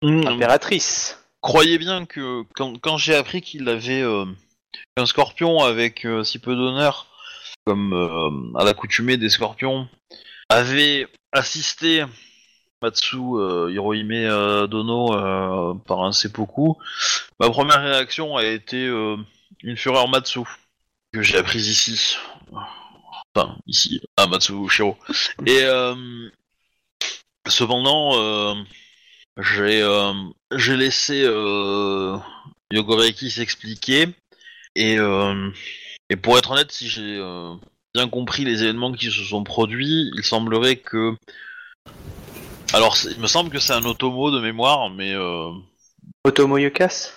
l'impératrice. 0.00 1.20
Croyez 1.40 1.78
bien 1.78 2.06
que 2.06 2.44
quand, 2.54 2.78
quand 2.78 2.96
j'ai 2.96 3.16
appris 3.16 3.40
qu'il 3.42 3.68
avait 3.68 4.02
euh, 4.02 4.24
un 4.96 5.06
scorpion 5.06 5.64
avec 5.64 6.06
euh, 6.06 6.22
si 6.22 6.38
peu 6.38 6.54
d'honneur, 6.54 7.07
comme 7.68 7.92
euh, 7.92 8.58
à 8.58 8.64
l'accoutumée 8.64 9.18
des 9.18 9.28
scorpions, 9.28 9.86
avait 10.48 11.06
assisté 11.32 12.02
Matsu 12.80 13.18
euh, 13.18 13.70
Hirohime 13.70 14.10
euh, 14.12 14.66
Dono 14.66 15.08
par 15.86 16.02
un 16.02 16.12
seppuku, 16.12 16.72
ma 17.38 17.50
première 17.50 17.82
réaction 17.82 18.38
a 18.38 18.44
été 18.44 18.86
une 18.86 19.76
fureur 19.76 20.08
Matsu, 20.08 20.40
que 21.12 21.20
j'ai 21.20 21.36
apprise 21.36 21.68
ici. 21.68 22.16
Enfin, 23.34 23.58
ici, 23.66 24.00
à 24.16 24.26
Matsu 24.26 24.54
Shiro. 24.70 24.96
Et 25.44 25.60
cependant, 27.46 28.56
j'ai 29.42 29.84
laissé 30.74 31.22
Yogoreki 32.72 33.30
s'expliquer 33.30 34.08
et 34.74 34.96
et 36.10 36.16
pour 36.16 36.38
être 36.38 36.50
honnête, 36.50 36.72
si 36.72 36.88
j'ai 36.88 37.16
euh, 37.18 37.54
bien 37.94 38.08
compris 38.08 38.44
les 38.44 38.62
événements 38.62 38.92
qui 38.92 39.06
se 39.10 39.22
sont 39.24 39.44
produits, 39.44 40.10
il 40.16 40.24
semblerait 40.24 40.76
que 40.76 41.14
alors 42.72 42.96
il 43.04 43.20
me 43.20 43.26
semble 43.26 43.50
que 43.50 43.58
c'est 43.58 43.72
un 43.72 43.84
automo 43.84 44.30
de 44.30 44.40
mémoire, 44.40 44.90
mais 44.90 45.12
euh, 45.14 45.50
Otomo 46.24 46.58
Yokas? 46.58 47.12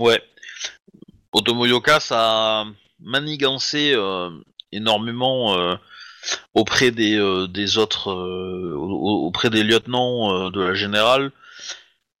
ouais, 0.00 0.22
Otomo 1.32 1.66
Yokas 1.66 2.08
a 2.10 2.64
manigancé 3.00 3.92
euh, 3.94 4.30
énormément 4.72 5.58
euh, 5.58 5.76
auprès 6.54 6.90
des 6.90 7.18
des 7.48 7.78
autres 7.78 8.12
au- 8.12 9.26
auprès 9.26 9.50
des 9.50 9.62
lieutenants 9.62 10.50
de 10.50 10.60
la 10.60 10.74
générale 10.74 11.32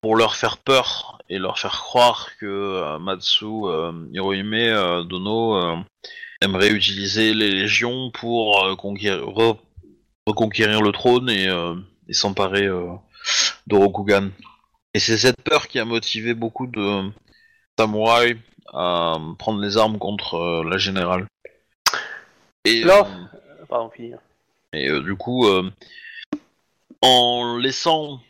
pour 0.04 0.16
leur 0.16 0.36
faire 0.36 0.58
peur 0.58 1.16
et 1.30 1.38
leur 1.38 1.58
faire 1.58 1.80
croire 1.80 2.28
que 2.38 2.44
euh, 2.44 2.98
Matsu 2.98 3.46
euh, 3.46 3.90
Hirohime 4.12 4.52
euh, 4.52 5.02
Dono 5.02 5.56
euh, 5.56 5.76
aimerait 6.42 6.68
utiliser 6.72 7.32
les 7.32 7.50
légions 7.50 8.10
pour 8.10 8.76
conquérir, 8.76 9.24
re- 9.24 9.56
reconquérir 10.26 10.82
le 10.82 10.92
trône 10.92 11.30
et, 11.30 11.46
et 12.06 12.12
s'emparer 12.12 12.66
euh, 12.66 12.92
de 13.66 13.76
Rokugan. 13.76 14.28
Et 14.92 14.98
c'est 14.98 15.16
cette 15.16 15.40
peur 15.42 15.68
qui 15.68 15.78
a 15.78 15.86
motivé 15.86 16.34
beaucoup 16.34 16.66
de 16.66 17.10
samouraïs 17.78 18.36
à 18.74 19.16
prendre 19.38 19.62
les 19.62 19.78
armes 19.78 19.98
contre 19.98 20.64
la 20.68 20.76
générale. 20.76 21.26
Et, 22.66 22.84
Pardon, 23.70 23.88
finir. 23.88 24.18
et 24.74 24.90
du 25.00 25.14
coup, 25.16 25.46
en 27.00 27.56
laissant 27.56 28.20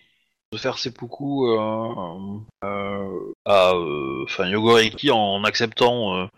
de 0.55 0.59
faire 0.59 0.79
seppuku 0.79 1.49
euh, 1.49 2.39
euh, 2.63 3.33
à 3.45 3.73
euh, 3.73 4.25
enfin 4.25 4.47
Yogoreki 4.47 5.11
en 5.11 5.43
acceptant 5.43 6.29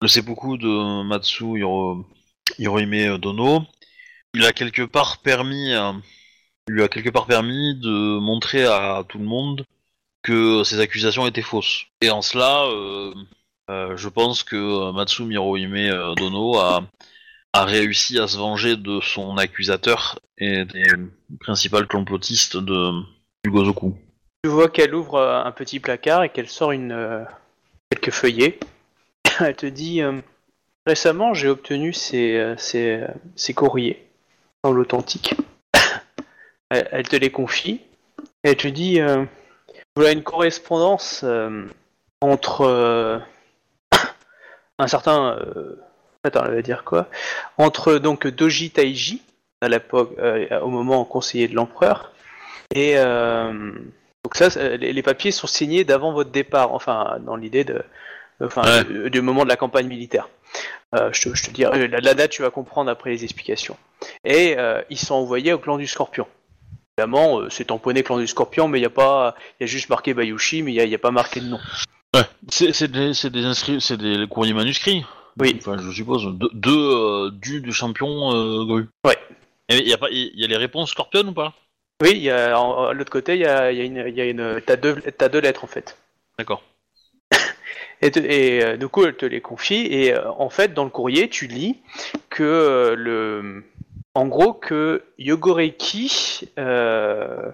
le 0.00 0.08
seppuku 0.08 0.58
de 0.58 1.02
Matsu 1.02 1.58
Hiro... 1.58 2.06
Hirohime 2.58 3.18
Dono, 3.18 3.62
il 4.32 4.44
a 4.46 4.52
quelque 4.52 4.82
part 4.82 5.18
permis, 5.18 5.74
lui 6.66 6.82
a 6.82 6.88
quelque 6.88 7.10
part 7.10 7.26
permis 7.26 7.78
de 7.78 8.18
montrer 8.18 8.64
à 8.64 9.04
tout 9.06 9.18
le 9.18 9.26
monde 9.26 9.66
que 10.22 10.64
ces 10.64 10.80
accusations 10.80 11.26
étaient 11.26 11.42
fausses. 11.42 11.84
Et 12.00 12.10
en 12.10 12.22
cela, 12.22 12.64
je 13.68 14.08
pense 14.08 14.44
que 14.44 14.92
Matsu 14.92 15.30
Hirohime 15.30 15.74
euh, 15.74 16.14
Dono 16.14 16.58
a, 16.58 16.88
a 17.52 17.64
réussi 17.64 18.18
à 18.18 18.26
se 18.26 18.38
venger 18.38 18.76
de 18.76 19.00
son 19.00 19.36
accusateur 19.36 20.18
et 20.38 20.64
des 20.64 20.84
principaux 21.40 21.84
complotistes 21.86 22.56
de 22.56 22.92
Tu 24.42 24.50
vois 24.50 24.68
qu'elle 24.68 24.94
ouvre 24.94 25.14
euh, 25.14 25.42
un 25.42 25.52
petit 25.52 25.80
placard 25.80 26.24
et 26.24 26.28
qu'elle 26.28 26.48
sort 26.48 26.72
euh, 26.72 27.24
quelques 27.90 28.12
feuillets. 28.12 28.58
Elle 29.40 29.56
te 29.56 29.66
dit 29.66 30.02
euh, 30.02 30.20
Récemment, 30.86 31.34
j'ai 31.34 31.48
obtenu 31.48 31.92
ces, 31.92 32.54
ces, 32.56 33.04
ces 33.36 33.52
courriers 33.52 34.08
dans 34.64 34.72
l'authentique. 34.72 35.34
elle, 36.70 37.06
te 37.06 37.16
les 37.16 37.30
confie. 37.30 37.82
Elle 38.42 38.56
te 38.56 38.68
dit 38.68 38.98
Voilà 39.94 40.12
une 40.12 40.22
correspondance 40.22 41.26
entre 42.22 43.20
un 44.78 44.86
certain. 44.86 45.38
attends, 46.24 46.46
elle 46.46 46.54
va 46.54 46.62
dire 46.62 46.84
quoi? 46.84 47.10
Entre 47.58 47.98
donc 47.98 48.26
Doji 48.26 48.70
Taiji, 48.70 49.20
à 49.60 49.68
l'époque, 49.68 50.16
au 50.62 50.68
moment 50.68 51.04
conseiller 51.04 51.48
de 51.48 51.54
l'empereur, 51.54 52.14
et. 52.74 52.94
euh, 52.96 53.72
donc 54.24 54.34
ça, 54.34 54.48
les, 54.76 54.92
les 54.92 55.02
papiers 55.02 55.30
sont 55.30 55.46
signés 55.46 55.84
d'avant 55.84 56.12
votre 56.12 56.30
départ, 56.30 56.72
enfin 56.74 57.18
dans 57.24 57.36
l'idée 57.36 57.64
de, 57.64 57.82
enfin 58.42 58.62
Ouais. 58.62 58.84
du, 58.84 59.10
du 59.10 59.20
moment 59.22 59.44
de 59.44 59.48
la 59.48 59.56
campagne 59.56 59.86
militaire. 59.86 60.28
Euh, 60.94 61.10
je, 61.12 61.20
te, 61.20 61.34
je 61.34 61.44
te 61.44 61.50
dirai 61.50 61.86
la, 61.88 62.00
la 62.00 62.14
date, 62.14 62.30
tu 62.30 62.42
vas 62.42 62.50
comprendre 62.50 62.90
après 62.90 63.10
les 63.10 63.24
explications. 63.24 63.76
Et 64.24 64.56
euh, 64.58 64.82
ils 64.90 64.98
sont 64.98 65.14
envoyés 65.14 65.52
au 65.52 65.58
clan 65.58 65.78
du 65.78 65.86
Scorpion. 65.86 66.26
Évidemment, 66.96 67.48
c'est 67.48 67.66
tamponné 67.66 68.02
clan 68.02 68.18
du 68.18 68.26
Scorpion, 68.26 68.66
mais 68.68 68.80
il 68.80 68.82
y 68.82 68.86
a 68.86 68.90
pas, 68.90 69.34
il 69.58 69.62
y 69.62 69.64
a 69.64 69.66
juste 69.66 69.88
marqué 69.88 70.14
Bayushi, 70.14 70.62
mais 70.62 70.72
il 70.74 70.88
y 70.88 70.94
a, 70.94 70.98
pas 70.98 71.12
marqué 71.12 71.40
de 71.40 71.46
nom. 71.46 71.60
Ouais, 72.14 72.22
c'est 72.50 72.90
des, 72.90 73.14
c'est 73.14 73.30
des 73.30 73.44
inscrits, 73.44 73.80
c'est 73.80 73.96
des 73.98 74.26
courriers 74.28 74.54
manuscrits. 74.54 75.04
Oui. 75.38 75.56
Enfin, 75.60 75.76
je 75.78 75.90
suppose. 75.92 76.24
De, 76.36 76.50
de, 76.52 76.70
euh, 76.70 77.30
du, 77.30 77.60
du 77.60 77.72
champion 77.72 78.32
euh, 78.34 78.64
Gru. 78.64 78.88
Ouais. 79.06 79.16
Il 79.68 79.76
y 79.86 80.40
y 80.40 80.44
a 80.44 80.48
les 80.48 80.56
réponses 80.56 80.90
Scorpion 80.90 81.28
ou 81.28 81.32
pas? 81.32 81.54
Oui, 82.02 82.10
il 82.12 82.22
y 82.22 82.30
a, 82.30 82.58
en- 82.60 82.86
à 82.86 82.92
l'autre 82.94 83.10
côté, 83.10 83.34
il 83.34 83.40
y 83.40 83.46
a, 83.46 83.72
il 83.72 83.78
y 83.78 83.80
a 83.80 83.84
une, 83.84 84.04
il 84.08 84.14
y 84.14 84.20
a 84.20 84.24
une, 84.24 84.60
t'as 84.64 84.76
deux, 84.76 84.94
t'as 84.96 85.28
deux 85.28 85.40
lettres 85.40 85.64
en 85.64 85.66
fait. 85.66 85.96
D'accord. 86.38 86.62
Et, 88.02 88.10
te- 88.12 88.20
et, 88.20 88.64
euh, 88.64 88.76
du 88.76 88.88
coup, 88.88 89.04
elle 89.04 89.16
te 89.16 89.26
les 89.26 89.40
confie. 89.40 89.86
Et 89.90 90.14
euh, 90.14 90.30
en 90.32 90.50
fait, 90.50 90.74
dans 90.74 90.84
le 90.84 90.90
courrier, 90.90 91.28
tu 91.28 91.46
lis 91.48 91.80
que 92.30 92.44
euh, 92.44 92.94
le, 92.96 93.64
en 94.14 94.26
gros, 94.28 94.52
que 94.54 95.04
Yogoreki. 95.18 96.50
euh, 96.58 97.50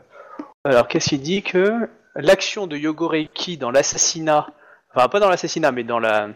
alors, 0.65 0.89
qu'est-ce 0.89 1.11
qu'il 1.11 1.23
dit 1.23 1.43
que 1.43 1.89
l'action 2.17 2.67
de 2.67 2.77
Yogoreki 2.77 3.59
dans 3.59 3.71
l'assassinat, 3.71 4.49
enfin 4.95 5.09
pas 5.09 5.21
dans 5.21 5.31
l'assassinat, 5.31 5.73
mais 5.73 5.85
dans 5.85 6.01
la 6.01 6.31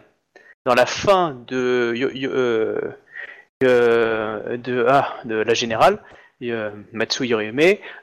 dans 0.65 0.75
la 0.75 0.85
fin 0.85 1.37
de 1.47 1.93
Yo- 1.95 2.11
Yo- 2.13 2.31
euh, 2.31 2.79
euh, 3.63 4.57
de 4.57 4.85
ah 4.87 5.15
de 5.25 5.35
la 5.35 5.53
générale. 5.53 5.99
Euh, 6.43 6.71
Matsu 6.93 7.25
Yorime 7.25 7.59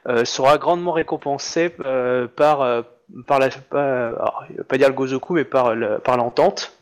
euh, 0.06 0.24
sera 0.24 0.58
grandement 0.58 0.92
récompensé 0.92 1.72
euh, 1.80 2.26
par 2.28 2.84
par 3.26 3.38
la 3.38 3.48
pas, 3.50 4.08
alors, 4.08 4.44
pas 4.68 4.78
dire 4.78 4.88
le 4.88 4.94
Gozoku 4.94 5.34
mais 5.34 5.44
par 5.44 5.74
le- 5.74 5.98
par 5.98 6.16
l'entente 6.16 6.72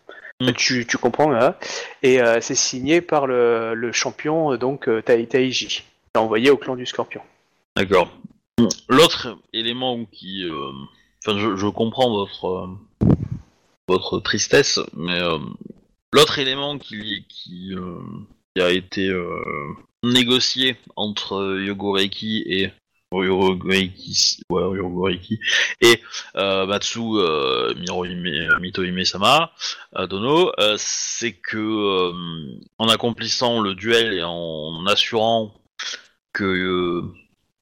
Mm. 0.40 0.50
tu, 0.54 0.84
tu 0.84 0.98
comprends 0.98 1.32
hein 1.32 1.54
et 2.02 2.20
euh, 2.20 2.40
c'est 2.40 2.56
signé 2.56 3.00
par 3.00 3.28
le, 3.28 3.74
le 3.74 3.92
champion 3.92 4.56
donc 4.56 4.88
euh, 4.88 5.00
Tai- 5.00 5.24
Taiji 5.28 5.84
envoyé 6.16 6.50
au 6.50 6.56
clan 6.56 6.74
du 6.74 6.86
Scorpion 6.86 7.20
D'accord. 7.76 8.08
L'autre 8.88 9.36
élément 9.52 10.04
qui, 10.06 10.44
euh, 10.44 10.70
enfin, 11.24 11.38
je, 11.38 11.54
je 11.56 11.66
comprends 11.68 12.10
votre 12.10 12.68
votre 13.88 14.18
tristesse, 14.20 14.80
mais 14.96 15.20
l'autre 16.12 16.38
élément 16.38 16.78
qui 16.78 17.24
qui, 17.28 17.74
qui 18.54 18.62
a 18.62 18.70
été 18.70 19.08
euh, 19.08 19.42
négocié 20.02 20.76
entre 20.96 21.58
Yogoreiki 21.60 22.44
et 22.46 22.70
Yogoreiki, 23.12 24.42
ouais, 24.50 24.62
Yogoreiki 24.76 25.38
et 25.80 26.00
euh, 26.36 26.66
Matsu 26.66 27.00
euh, 27.00 27.74
Mirohime, 27.74 28.58
Mitohime 28.60 29.04
Sama 29.04 29.52
euh, 29.96 30.06
Dono, 30.06 30.52
euh, 30.58 30.74
c'est 30.78 31.32
que 31.32 31.56
euh, 31.58 32.12
en 32.78 32.88
accomplissant 32.88 33.60
le 33.60 33.74
duel 33.74 34.14
et 34.14 34.22
en 34.24 34.84
assurant 34.86 35.54
que 36.32 36.44
euh, 36.44 37.02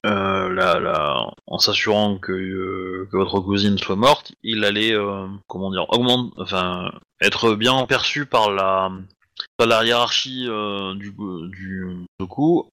euh, 0.05 1.25
en 1.47 1.59
s'assurant 1.59 2.19
que, 2.19 2.33
euh, 2.33 3.09
votre 3.13 3.41
cousine 3.41 3.79
soit 3.79 3.97
morte, 3.97 4.33
il 4.43 4.65
allait, 4.65 4.95
euh, 4.95 5.29
comment 5.47 5.71
dire, 5.71 5.87
augmenter, 5.91 6.35
enfin, 6.39 6.91
être 7.21 7.55
bien 7.55 7.87
perçu 7.87 8.27
par 8.27 8.51
la, 8.51 8.91
la 9.67 9.85
hiérarchie 9.85 10.47
euh, 10.49 10.95
du, 10.95 11.13
coup, 12.29 12.71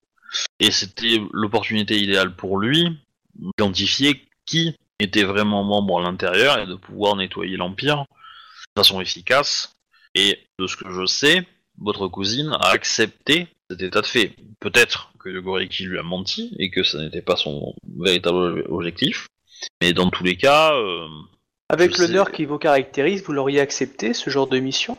et 0.60 0.72
c'était 0.72 1.22
l'opportunité 1.32 1.98
idéale 1.98 2.36
pour 2.36 2.58
lui 2.58 2.98
d'identifier 3.36 4.26
qui 4.46 4.76
était 5.00 5.24
vraiment 5.24 5.64
membre 5.64 6.00
à 6.00 6.04
l'intérieur 6.04 6.60
et 6.60 6.66
de 6.66 6.76
pouvoir 6.76 7.16
nettoyer 7.16 7.58
l'empire 7.58 8.00
de 8.00 8.82
façon 8.82 9.00
efficace. 9.02 9.76
Et 10.16 10.40
de 10.58 10.68
ce 10.68 10.76
que 10.76 10.90
je 10.90 11.06
sais, 11.06 11.46
votre 11.78 12.08
cousine 12.08 12.52
a 12.60 12.70
accepté 12.70 13.48
cet 13.70 13.82
état 13.82 14.02
de 14.02 14.08
fait. 14.08 14.36
Peut-être 14.60 15.12
que 15.20 15.30
Yogoreki 15.30 15.86
lui 15.86 16.00
a 16.00 16.04
menti 16.04 16.56
et 16.58 16.72
que 16.72 16.84
ça 16.84 16.98
n'était 17.00 17.22
pas 17.22 17.36
son 17.36 17.76
véritable 18.00 18.66
objectif. 18.70 19.28
Mais 19.82 19.94
dans 19.94 20.10
tous 20.10 20.24
les 20.24 20.36
cas, 20.36 20.74
euh, 20.74 21.08
avec 21.70 21.98
l'honneur 21.98 22.28
sais. 22.28 22.34
qui 22.34 22.46
vous 22.46 22.58
caractérise 22.58 23.24
vous 23.24 23.34
l'auriez 23.34 23.60
accepté 23.60 24.14
ce 24.14 24.30
genre 24.30 24.48
de 24.48 24.60
mission? 24.60 24.98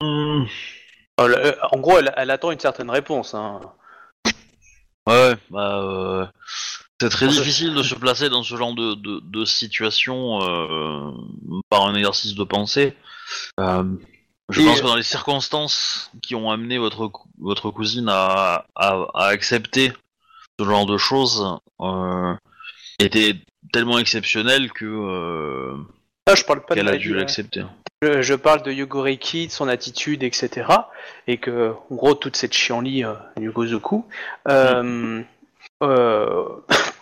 Hmm, 0.00 0.44
Alors, 1.18 1.38
euh, 1.38 1.52
en 1.70 1.78
gros 1.78 1.98
elle, 1.98 2.12
elle 2.16 2.30
attend 2.30 2.50
une 2.50 2.60
certaine 2.60 2.90
réponse 2.90 3.34
hein. 3.34 3.60
ouais, 5.06 5.34
bah, 5.50 5.78
euh, 5.78 6.26
c'est 7.00 7.10
très 7.10 7.28
difficile 7.28 7.74
de 7.74 7.82
se 7.82 7.94
placer 7.94 8.28
dans 8.28 8.42
ce 8.42 8.56
genre 8.56 8.74
de, 8.74 8.94
de, 8.94 9.20
de 9.24 9.44
situation 9.44 10.40
euh, 10.42 11.10
par 11.68 11.86
un 11.86 11.94
exercice 11.94 12.34
de 12.34 12.44
pensée. 12.44 12.96
Euh, 13.60 13.84
je 14.48 14.60
Et- 14.60 14.64
pense 14.64 14.80
que 14.80 14.86
dans 14.86 14.96
les 14.96 15.02
circonstances 15.02 16.10
qui 16.22 16.34
ont 16.34 16.50
amené 16.50 16.78
votre, 16.78 17.10
votre 17.38 17.70
cousine 17.70 18.08
à, 18.08 18.66
à, 18.76 19.06
à 19.14 19.24
accepter 19.26 19.92
ce 20.58 20.64
genre 20.64 20.86
de 20.86 20.96
choses 20.96 21.58
euh, 21.80 22.34
étaient 23.00 23.34
tellement 23.72 23.98
exceptionnelles 23.98 24.70
que 24.72 24.84
euh, 24.84 25.76
Ah, 26.26 26.34
je 26.34 26.44
parle 26.44 26.64
pas 26.64 26.74
qu'elle 26.74 26.86
de 26.86 26.92
a 26.92 26.96
dû 26.96 27.14
l'accepter. 27.14 27.62
Je, 28.02 28.22
je 28.22 28.34
parle 28.34 28.62
de 28.62 28.72
Yogoreki, 28.72 29.48
de 29.48 29.52
son 29.52 29.68
attitude, 29.68 30.22
etc. 30.22 30.66
Et 31.26 31.38
que, 31.38 31.72
en 31.90 31.94
gros, 31.94 32.14
toute 32.14 32.36
cette 32.36 32.52
chienlit 32.52 33.04
euh, 33.04 33.14
du 33.36 33.50
Gozoku, 33.50 34.06
euh, 34.48 35.22
euh, 35.82 36.44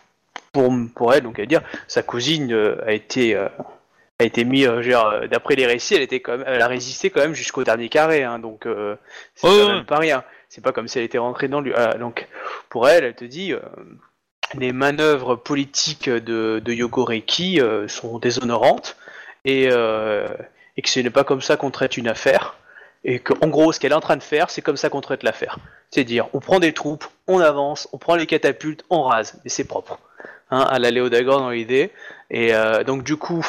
pour, 0.53 0.73
pour 0.95 1.14
elle, 1.14 1.23
donc 1.23 1.39
elle 1.39 1.47
dire, 1.47 1.62
sa 1.87 2.03
cousine 2.03 2.53
euh, 2.53 2.77
a 2.87 2.93
été 2.93 3.37
a 4.21 4.25
été 4.25 4.45
mis, 4.45 4.66
euh, 4.66 5.27
d'après 5.29 5.57
les 5.57 5.66
récits, 5.66 5.95
elle 5.95 6.03
était 6.03 6.21
quand 6.21 6.37
même, 6.37 6.45
elle 6.47 6.62
a 6.62 6.68
résisté 6.68 7.11
quand 7.11 7.21
même 7.21 7.35
jusqu'au 7.35 7.64
dernier 7.64 7.89
carré, 7.89 8.23
hein, 8.23 8.39
donc 8.39 8.66
euh, 8.66 8.97
c'est 9.35 9.47
quand 9.47 9.66
ouais. 9.66 9.73
même 9.75 9.87
pas 9.87 9.99
rien. 9.99 10.25
C'est 10.49 10.62
pas 10.62 10.73
comme 10.73 10.89
si 10.89 10.99
elle 10.99 11.05
était 11.05 11.18
rentrée 11.18 11.49
dans 11.49 11.61
lui. 11.61 11.73
Ah, 11.75 11.95
donc 11.95 12.27
pour 12.68 12.89
elle, 12.89 13.05
elle 13.05 13.14
te 13.14 13.25
dit. 13.25 13.53
euh, 13.53 13.61
les 14.59 14.73
manœuvres 14.73 15.37
politiques 15.37 16.11
de, 16.11 16.61
de 16.64 16.73
Yogoreki 16.73 17.61
sont 17.87 18.18
déshonorantes 18.18 18.97
et, 19.45 19.68
euh, 19.70 20.28
et 20.76 20.82
que 20.82 20.88
ce 20.88 21.01
n'est 21.01 21.11
pas 21.11 21.24
comme 21.24 21.41
ça 21.41 21.57
qu'on 21.57 21.70
traite 21.70 21.97
une 21.97 22.09
affaire. 22.09 22.57
Et 23.03 23.18
qu'en 23.18 23.49
gros, 23.49 23.72
ce 23.72 23.80
qu'elle 23.80 23.93
est 23.93 23.97
en 23.97 24.01
train 24.01 24.16
de 24.16 24.22
faire, 24.22 24.51
c'est 24.51 24.61
comme 24.61 24.76
ça 24.76 24.91
qu'on 24.91 25.01
traite 25.01 25.22
l'affaire. 25.22 25.59
C'est-à-dire, 25.91 26.28
on 26.34 26.41
prend 26.41 26.59
des 26.59 26.74
troupes, 26.74 27.07
on 27.26 27.41
avance, 27.41 27.88
on 27.93 27.99
prend 27.99 28.14
les 28.14 28.26
catapultes, 28.26 28.84
on 28.91 29.03
rase, 29.03 29.41
et 29.45 29.49
c'est 29.49 29.64
propre. 29.64 29.99
Hein, 30.51 30.66
à 30.68 30.78
la 30.78 30.91
Léo 30.91 31.09
Dagor 31.09 31.38
dans 31.38 31.51
l'idée. 31.51 31.93
Et 32.30 32.55
euh, 32.55 32.82
donc, 32.82 33.05
du 33.05 33.16
coup, 33.16 33.47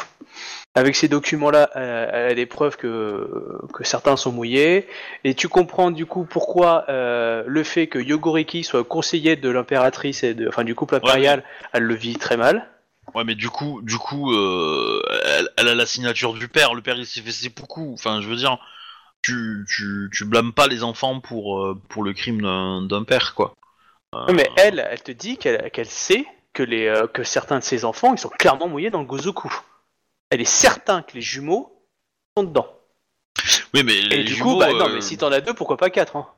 avec 0.74 0.94
ces 0.94 1.08
documents-là, 1.08 1.70
euh, 1.74 2.08
elle 2.12 2.32
a 2.32 2.34
des 2.34 2.46
preuves 2.46 2.76
que, 2.76 3.58
que 3.74 3.84
certains 3.84 4.16
sont 4.16 4.30
mouillés. 4.30 4.86
Et 5.24 5.34
tu 5.34 5.48
comprends 5.48 5.90
du 5.90 6.06
coup 6.06 6.24
pourquoi 6.24 6.84
euh, 6.88 7.42
le 7.46 7.64
fait 7.64 7.88
que 7.88 7.98
Yogoreki 7.98 8.62
soit 8.62 8.84
conseiller 8.84 9.34
de 9.34 9.50
l'impératrice 9.50 10.22
et 10.22 10.34
de, 10.34 10.48
enfin 10.48 10.62
du 10.62 10.76
couple 10.76 10.94
impérial, 10.94 11.42
elle 11.72 11.82
le 11.82 11.94
vit 11.94 12.16
très 12.16 12.36
mal. 12.36 12.68
Ouais, 13.14 13.24
mais 13.24 13.34
du 13.34 13.50
coup, 13.50 13.80
du 13.82 13.98
coup, 13.98 14.32
euh, 14.32 15.02
elle, 15.24 15.50
elle 15.56 15.68
a 15.68 15.74
la 15.74 15.86
signature 15.86 16.34
du 16.34 16.48
père. 16.48 16.74
Le 16.74 16.82
père, 16.82 16.96
il 16.96 17.06
s'est 17.06 17.20
fait 17.20 17.32
seppuku. 17.32 17.92
Enfin, 17.92 18.20
je 18.20 18.28
veux 18.28 18.36
dire, 18.36 18.58
tu, 19.22 19.66
tu, 19.68 20.10
tu 20.12 20.24
blâmes 20.24 20.52
pas 20.52 20.66
les 20.66 20.82
enfants 20.82 21.20
pour, 21.20 21.62
euh, 21.62 21.80
pour 21.88 22.04
le 22.04 22.12
crime 22.12 22.40
d'un 22.42 23.04
père, 23.04 23.34
quoi. 23.34 23.54
Euh, 24.14 24.32
Mais 24.32 24.50
elle, 24.56 24.86
elle 24.90 25.02
te 25.02 25.12
dit 25.12 25.36
qu'elle 25.36 25.70
qu'elle 25.70 25.88
sait 25.88 26.26
que, 26.52 26.62
les, 26.62 26.86
euh, 26.86 27.06
que 27.06 27.24
certains 27.24 27.58
de 27.58 27.64
ses 27.64 27.84
enfants, 27.84 28.12
ils 28.14 28.18
sont 28.18 28.28
clairement 28.28 28.68
mouillés 28.68 28.90
dans 28.90 29.00
le 29.00 29.06
Gozoku. 29.06 29.52
Elle 30.30 30.40
est 30.40 30.44
certain 30.44 31.02
que 31.02 31.14
les 31.14 31.22
jumeaux 31.22 31.84
sont 32.36 32.44
dedans. 32.44 32.68
Oui, 33.74 33.82
mais 33.84 33.98
Et 33.98 34.24
du 34.24 34.34
jumeaux, 34.34 34.52
coup, 34.54 34.58
bah 34.58 34.72
non, 34.72 34.88
euh, 34.88 34.94
mais 34.94 35.00
si 35.00 35.16
t'en 35.16 35.32
as 35.32 35.40
deux, 35.40 35.54
pourquoi 35.54 35.76
pas 35.76 35.90
quatre 35.90 36.16
hein 36.16 36.28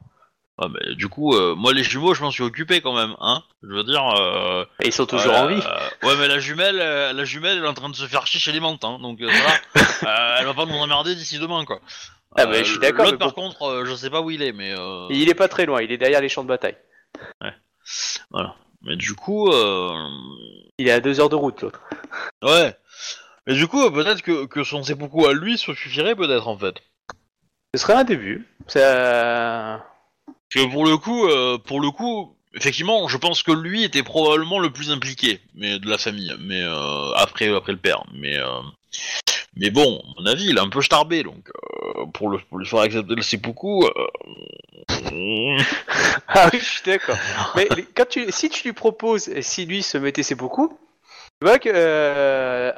ah, 0.57 0.69
mais 0.69 0.95
du 0.95 1.09
coup, 1.09 1.35
euh, 1.35 1.57
moi 1.57 1.73
les 1.73 1.83
jumeaux, 1.83 2.15
je 2.15 2.23
m'en 2.23 2.31
suis 2.31 2.45
occupé 2.45 2.81
quand 2.81 2.95
même, 2.95 3.17
hein. 3.21 3.43
Je 3.65 3.75
veux 3.75 3.83
dire. 3.83 4.07
Euh, 4.21 4.65
Et 4.81 4.87
ils 4.87 4.93
sont 4.93 5.07
toujours 5.07 5.33
euh, 5.33 5.43
en 5.43 5.47
vie. 5.49 5.61
ouais, 6.05 6.17
mais 6.17 6.29
la 6.29 6.39
jumelle, 6.39 6.79
euh, 6.81 7.13
la 7.13 7.25
jumelle, 7.25 7.59
elle 7.59 7.65
est 7.65 7.69
en 7.69 7.75
train 7.75 7.89
de 7.89 7.97
se 7.97 8.07
faire 8.07 8.25
chier 8.27 8.39
chez 8.39 8.53
les 8.53 8.61
menthes, 8.61 8.85
hein. 8.85 8.99
Donc 9.01 9.19
ça 9.21 9.27
va. 9.27 9.83
Euh, 10.05 10.37
elle 10.39 10.47
va 10.47 10.55
pas 10.55 10.67
nous 10.67 10.75
emmerder 10.75 11.15
d'ici 11.15 11.39
demain, 11.39 11.65
quoi. 11.65 11.81
Ah, 12.37 12.47
mais 12.47 12.59
je 12.59 12.73
suis 12.73 12.79
d'accord, 12.79 13.07
L'autre, 13.07 13.17
par 13.17 13.33
contre, 13.33 13.85
je 13.87 13.95
sais 13.95 14.11
pas 14.11 14.21
où 14.21 14.31
il 14.31 14.43
est, 14.43 14.53
mais. 14.53 14.73
Euh... 14.77 15.07
Il 15.09 15.29
est 15.31 15.35
pas 15.35 15.49
très 15.49 15.67
loin, 15.67 15.81
il 15.81 15.91
est 15.91 15.97
derrière 15.97 16.21
les 16.21 16.29
champs 16.29 16.43
de 16.43 16.49
bataille. 16.49 16.77
Mais 18.83 18.97
du 18.97 19.15
coup. 19.15 19.51
Il 20.79 20.89
est 20.89 20.93
à 20.93 21.01
deux 21.01 21.21
heures 21.21 21.31
de 21.31 21.37
route, 21.37 21.63
l'autre. 21.63 21.81
ouais. 22.43 22.77
Mais 23.47 23.55
du 23.55 23.67
coup, 23.67 23.91
peut-être 23.91 24.23
que, 24.23 24.47
que 24.47 24.63
son 24.63 24.83
seppuku 24.83 25.27
à 25.27 25.33
lui 25.33 25.59
se 25.59 25.75
suffirait, 25.75 26.15
peut-être 26.15 26.49
en 26.49 26.59
fait. 26.59 26.77
Ce 27.75 27.81
serait 27.81 27.95
un 27.95 28.05
début. 28.05 28.47
Ça... 28.67 29.85
Parce 30.55 30.67
que 30.67 30.71
pour 30.73 30.87
le 30.87 30.97
coup, 30.97 31.27
euh, 31.27 31.59
pour 31.59 31.81
le 31.81 31.91
coup, 31.91 32.37
effectivement, 32.55 33.09
je 33.09 33.17
pense 33.17 33.43
que 33.43 33.51
lui 33.53 33.83
était 33.85 34.03
probablement 34.05 34.61
le 34.61 34.71
plus 34.71 34.91
impliqué, 34.91 35.41
mais 35.57 35.79
de 35.81 35.89
la 35.91 35.99
famille, 35.99 36.33
mais 36.41 36.63
euh, 36.63 37.13
après 37.17 37.53
après 37.55 37.73
le 37.73 37.79
père, 37.79 38.05
mais 38.15 38.39
euh, 38.39 38.61
mais 39.57 39.71
bon, 39.71 40.01
à 40.17 40.21
mon 40.21 40.27
avis, 40.27 40.47
il 40.51 40.57
est 40.57 40.61
un 40.61 40.69
peu 40.69 40.83
starbé, 40.83 41.23
donc 41.25 41.51
pour 42.13 42.29
le 42.29 42.39
pour 42.39 42.59
lui 42.59 42.67
faire 42.67 42.81
accepter 42.81 43.15
le 43.15 43.23
seppuku, 43.23 43.85
Ah 46.29 46.49
oui, 46.53 46.59
je 46.61 46.65
suis 46.65 46.83
d'accord. 46.85 47.17
Mais 47.57 47.69
quand 47.95 48.09
tu, 48.09 48.31
si 48.31 48.49
tu 48.49 48.65
lui 48.69 48.73
proposes, 48.73 49.29
et 49.29 49.43
si 49.43 49.67
lui 49.67 49.83
se 49.83 49.99
mettait 49.99 50.35
beaucoup, 50.35 50.79
tu 51.41 51.47
vois 51.47 51.59
que 51.59 52.73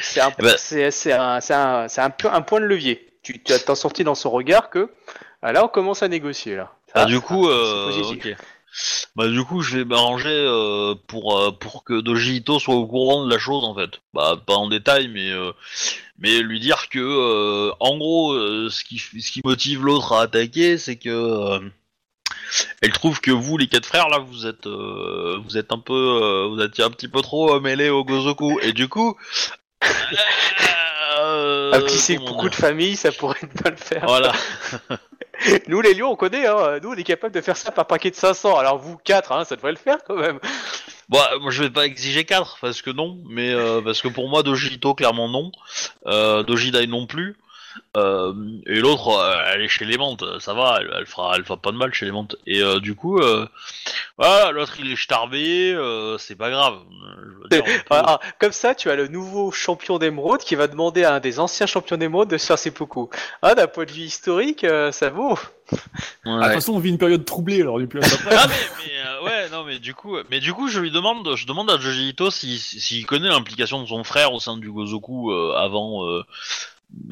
c'est 0.00 0.20
un, 0.20 0.30
ben- 0.38 0.54
c'est- 0.56 0.90
c'est 0.90 1.12
un, 1.12 1.40
c'est 1.40 1.54
un, 1.54 1.88
c'est 1.88 2.00
un 2.00 2.10
peu 2.10 2.28
un 2.30 2.42
point 2.42 2.60
de 2.60 2.66
levier. 2.66 3.06
Tu 3.22 3.38
t'en 3.40 3.74
sorti 3.74 4.04
dans 4.04 4.14
son 4.14 4.30
regard 4.30 4.70
que 4.70 4.90
ah, 5.42 5.52
là 5.52 5.64
on 5.64 5.68
commence 5.68 6.02
à 6.02 6.08
négocier 6.08 6.56
là. 6.56 6.72
Bah, 6.94 7.02
Ça, 7.02 7.06
du 7.06 7.20
coup, 7.20 7.48
euh. 7.48 7.90
Bah 9.16 9.26
du 9.26 9.42
coup, 9.44 9.62
je 9.62 9.78
vais 9.78 9.84
m'arranger 9.84 10.28
euh, 10.30 10.94
pour 11.08 11.36
euh, 11.36 11.50
pour 11.50 11.82
que 11.82 12.00
Doji 12.00 12.36
Ito 12.36 12.60
soit 12.60 12.76
au 12.76 12.86
courant 12.86 13.24
de 13.24 13.30
la 13.30 13.38
chose 13.38 13.64
en 13.64 13.74
fait. 13.74 14.00
Bah 14.14 14.40
pas 14.46 14.54
en 14.54 14.68
détail, 14.68 15.08
mais 15.08 15.30
euh, 15.30 15.52
mais 16.18 16.38
lui 16.40 16.60
dire 16.60 16.88
que 16.88 17.00
euh, 17.00 17.72
en 17.80 17.98
gros, 17.98 18.32
euh, 18.32 18.68
ce 18.70 18.84
qui 18.84 18.98
ce 18.98 19.32
qui 19.32 19.40
motive 19.44 19.84
l'autre 19.84 20.12
à 20.12 20.22
attaquer, 20.22 20.78
c'est 20.78 20.96
que 20.96 21.10
euh, 21.10 21.58
elle 22.80 22.92
trouve 22.92 23.20
que 23.20 23.32
vous 23.32 23.56
les 23.56 23.66
quatre 23.66 23.86
frères 23.86 24.08
là, 24.08 24.18
vous 24.18 24.46
êtes 24.46 24.66
euh, 24.66 25.38
vous 25.44 25.58
êtes 25.58 25.72
un 25.72 25.78
peu 25.78 26.20
euh, 26.22 26.46
vous 26.48 26.60
êtes 26.60 26.78
un 26.78 26.90
petit 26.90 27.08
peu 27.08 27.22
trop 27.22 27.56
euh, 27.56 27.60
mêlés 27.60 27.90
au 27.90 28.04
Gozoku 28.04 28.60
et 28.60 28.72
du 28.72 28.88
coup. 28.88 29.16
euh, 31.18 31.72
Un 31.72 31.80
petit 31.80 31.98
c'est 31.98 32.18
beaucoup 32.18 32.48
de 32.48 32.54
dire 32.54 32.60
familles, 32.60 32.96
ça 32.96 33.10
pourrait 33.10 33.48
pas 33.62 33.70
le 33.70 33.76
faire. 33.76 34.04
Voilà. 34.06 34.32
Nous 35.68 35.80
les 35.80 35.94
lions, 35.94 36.10
on 36.10 36.16
connaît, 36.16 36.46
hein. 36.46 36.78
nous 36.82 36.90
on 36.90 36.94
est 36.94 37.04
capable 37.04 37.34
de 37.34 37.40
faire 37.40 37.56
ça 37.56 37.70
par 37.70 37.86
paquet 37.86 38.10
de 38.10 38.16
500. 38.16 38.56
Alors 38.56 38.78
vous 38.78 38.96
4, 38.96 39.32
hein, 39.32 39.44
ça 39.44 39.56
devrait 39.56 39.72
le 39.72 39.78
faire 39.78 39.98
quand 40.06 40.16
même. 40.16 40.38
Bon, 41.08 41.18
moi 41.40 41.50
je 41.50 41.62
vais 41.62 41.70
pas 41.70 41.86
exiger 41.86 42.24
4 42.24 42.58
parce 42.60 42.82
que 42.82 42.90
non, 42.90 43.18
mais 43.28 43.50
euh, 43.50 43.80
parce 43.80 44.02
que 44.02 44.08
pour 44.08 44.28
moi 44.28 44.42
Dojito 44.42 44.94
clairement 44.94 45.28
non, 45.28 45.50
euh, 46.06 46.42
Dojidai 46.42 46.86
non 46.86 47.06
plus, 47.06 47.36
et 47.94 48.80
l'autre 48.80 49.08
euh, 49.08 49.34
elle 49.52 49.62
est 49.62 49.68
chez 49.68 49.84
les 49.84 49.98
menthes, 49.98 50.24
ça 50.40 50.54
va, 50.54 50.78
elle, 50.80 50.90
elle 50.98 51.06
fera, 51.06 51.32
elle 51.36 51.44
fera 51.44 51.56
pas 51.56 51.72
de 51.72 51.76
mal 51.76 51.92
chez 51.92 52.06
les 52.06 52.12
menthes. 52.12 52.36
Et 52.46 52.62
euh, 52.62 52.80
du 52.80 52.94
coup, 52.94 53.18
euh, 53.18 53.46
voilà, 54.18 54.50
l'autre 54.52 54.74
il 54.78 54.90
est 54.92 54.96
starbé, 54.96 55.72
euh, 55.72 56.18
c'est 56.18 56.36
pas 56.36 56.50
grave. 56.50 56.78
Je 57.18 57.42
veux 57.42 57.48
dire, 57.50 57.62
on 57.62 57.78
peut- 57.78 57.82
Ah, 57.90 58.02
ah, 58.06 58.20
comme 58.38 58.52
ça, 58.52 58.74
tu 58.74 58.90
as 58.90 58.96
le 58.96 59.08
nouveau 59.08 59.50
champion 59.50 59.98
d'émeraude 59.98 60.40
qui 60.40 60.54
va 60.54 60.66
demander 60.66 61.04
à 61.04 61.14
un 61.14 61.20
des 61.20 61.40
anciens 61.40 61.66
champions 61.66 61.96
d'émeraude 61.96 62.28
de 62.28 62.38
se 62.38 62.46
faire 62.46 62.58
ses 62.58 62.70
poucous. 62.70 63.10
Ah, 63.42 63.54
d'un 63.54 63.66
point 63.66 63.84
de 63.84 63.92
vue 63.92 64.02
historique, 64.02 64.64
euh, 64.64 64.92
ça 64.92 65.10
vaut. 65.10 65.38
Ah, 65.72 65.76
De 66.38 66.44
toute 66.44 66.52
façon, 66.54 66.72
on 66.74 66.78
vit 66.80 66.90
une 66.90 66.98
période 66.98 67.24
troublée, 67.24 67.60
alors 67.60 67.78
du 67.78 67.86
plus. 67.86 68.00
Ah 68.30 68.46
mais, 68.48 68.54
mais 68.84 68.92
euh, 69.06 69.24
ouais 69.24 69.48
non 69.50 69.64
mais 69.64 69.78
du 69.78 69.94
coup 69.94 70.16
mais 70.30 70.40
du 70.40 70.52
coup 70.54 70.68
je 70.68 70.80
lui 70.80 70.90
demande 70.90 71.34
je 71.36 71.46
demande 71.46 71.70
à 71.70 71.78
Joji 71.78 72.08
Ito 72.08 72.30
si 72.30 72.58
s'il 72.58 73.04
connaît 73.06 73.28
l'implication 73.28 73.82
de 73.82 73.86
son 73.86 74.02
frère 74.02 74.32
au 74.32 74.40
sein 74.40 74.56
du 74.56 74.70
Gozoku 74.70 75.30
euh, 75.30 75.54
avant 75.56 76.06
euh, 76.08 76.22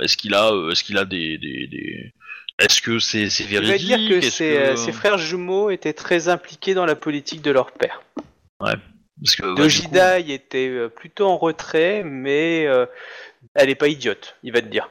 est-ce 0.02 0.16
qu'il 0.16 0.34
a 0.34 0.52
euh, 0.52 0.70
est-ce 0.70 0.84
qu'il 0.84 0.98
a 0.98 1.04
des 1.04 1.38
des, 1.38 1.66
des... 1.66 2.12
est-ce 2.58 2.80
que 2.80 2.98
c'est 2.98 3.28
c'est 3.30 3.44
Je 3.44 3.48
vais 3.54 3.60
véridique? 3.60 3.86
dire 3.86 4.08
que 4.08 4.20
ses, 4.20 4.56
euh, 4.56 4.76
ses 4.76 4.92
frères 4.92 5.18
jumeaux 5.18 5.70
étaient 5.70 5.92
très 5.92 6.28
impliqués 6.28 6.74
dans 6.74 6.86
la 6.86 6.96
politique 6.96 7.42
de 7.42 7.50
leur 7.50 7.72
père. 7.72 8.02
parce 8.58 8.74
que 9.36 9.42
bah, 9.42 9.48
du 9.48 9.54
coup- 9.54 9.62
Dojidai 9.62 10.24
était 10.32 10.68
euh, 10.68 10.88
plutôt 10.88 11.26
en 11.26 11.36
retrait, 11.36 12.02
mais 12.04 12.66
euh, 12.66 12.86
elle 13.54 13.70
est 13.70 13.74
pas 13.74 13.88
idiote, 13.88 14.36
il 14.42 14.52
va 14.52 14.60
te 14.60 14.66
dire. 14.66 14.90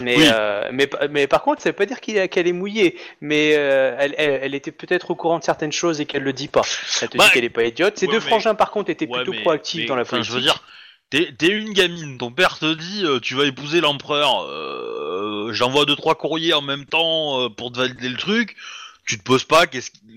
Mais, 0.00 0.16
Oui. 0.16 0.24
euh, 0.32 0.70
mais, 0.72 0.88
mais 1.10 1.26
par 1.26 1.42
contre, 1.42 1.60
ça 1.60 1.68
veut 1.68 1.74
pas 1.76 1.84
dire 1.84 1.98
est- 2.08 2.28
qu'elle 2.28 2.48
est 2.48 2.52
mouillée, 2.54 2.98
mais 3.20 3.54
euh, 3.56 3.94
elle, 3.98 4.14
elle, 4.16 4.40
elle 4.42 4.54
était 4.54 4.72
peut-être 4.72 5.10
au 5.10 5.14
courant 5.14 5.38
de 5.38 5.44
certaines 5.44 5.70
choses 5.70 6.00
et 6.00 6.06
qu'elle 6.06 6.22
le 6.22 6.32
dit 6.32 6.48
pas. 6.48 6.62
Elle 7.02 7.10
te 7.10 7.18
Bah, 7.18 7.26
dit 7.26 7.30
qu'elle 7.32 7.44
est 7.44 7.50
pas 7.50 7.64
idiote. 7.64 7.98
Ces 7.98 8.06
ouais, 8.06 8.12
deux 8.14 8.18
mais- 8.20 8.26
frangins, 8.26 8.54
par 8.54 8.70
contre, 8.70 8.88
étaient 8.90 9.06
Ouais, 9.06 9.18
plutôt 9.18 9.32
mais- 9.32 9.42
proactifs 9.42 9.86
dans 9.86 9.94
la 9.96 10.06
politique. 10.06 10.30
je 10.30 10.34
veux 10.36 10.40
dire 10.42 10.64
T'es 11.12 11.48
une 11.48 11.74
gamine, 11.74 12.16
ton 12.16 12.32
père 12.32 12.58
te 12.58 12.72
dit 12.72 13.04
euh, 13.04 13.20
tu 13.20 13.34
vas 13.34 13.44
épouser 13.44 13.82
l'empereur, 13.82 14.44
euh, 14.44 15.52
j'envoie 15.52 15.84
deux 15.84 15.94
trois 15.94 16.14
courriers 16.14 16.54
en 16.54 16.62
même 16.62 16.86
temps 16.86 17.38
euh, 17.42 17.48
pour 17.50 17.70
te 17.70 17.76
valider 17.76 18.08
le 18.08 18.16
truc, 18.16 18.56
tu 19.04 19.18
te 19.18 19.22
poses 19.22 19.44
pas 19.44 19.64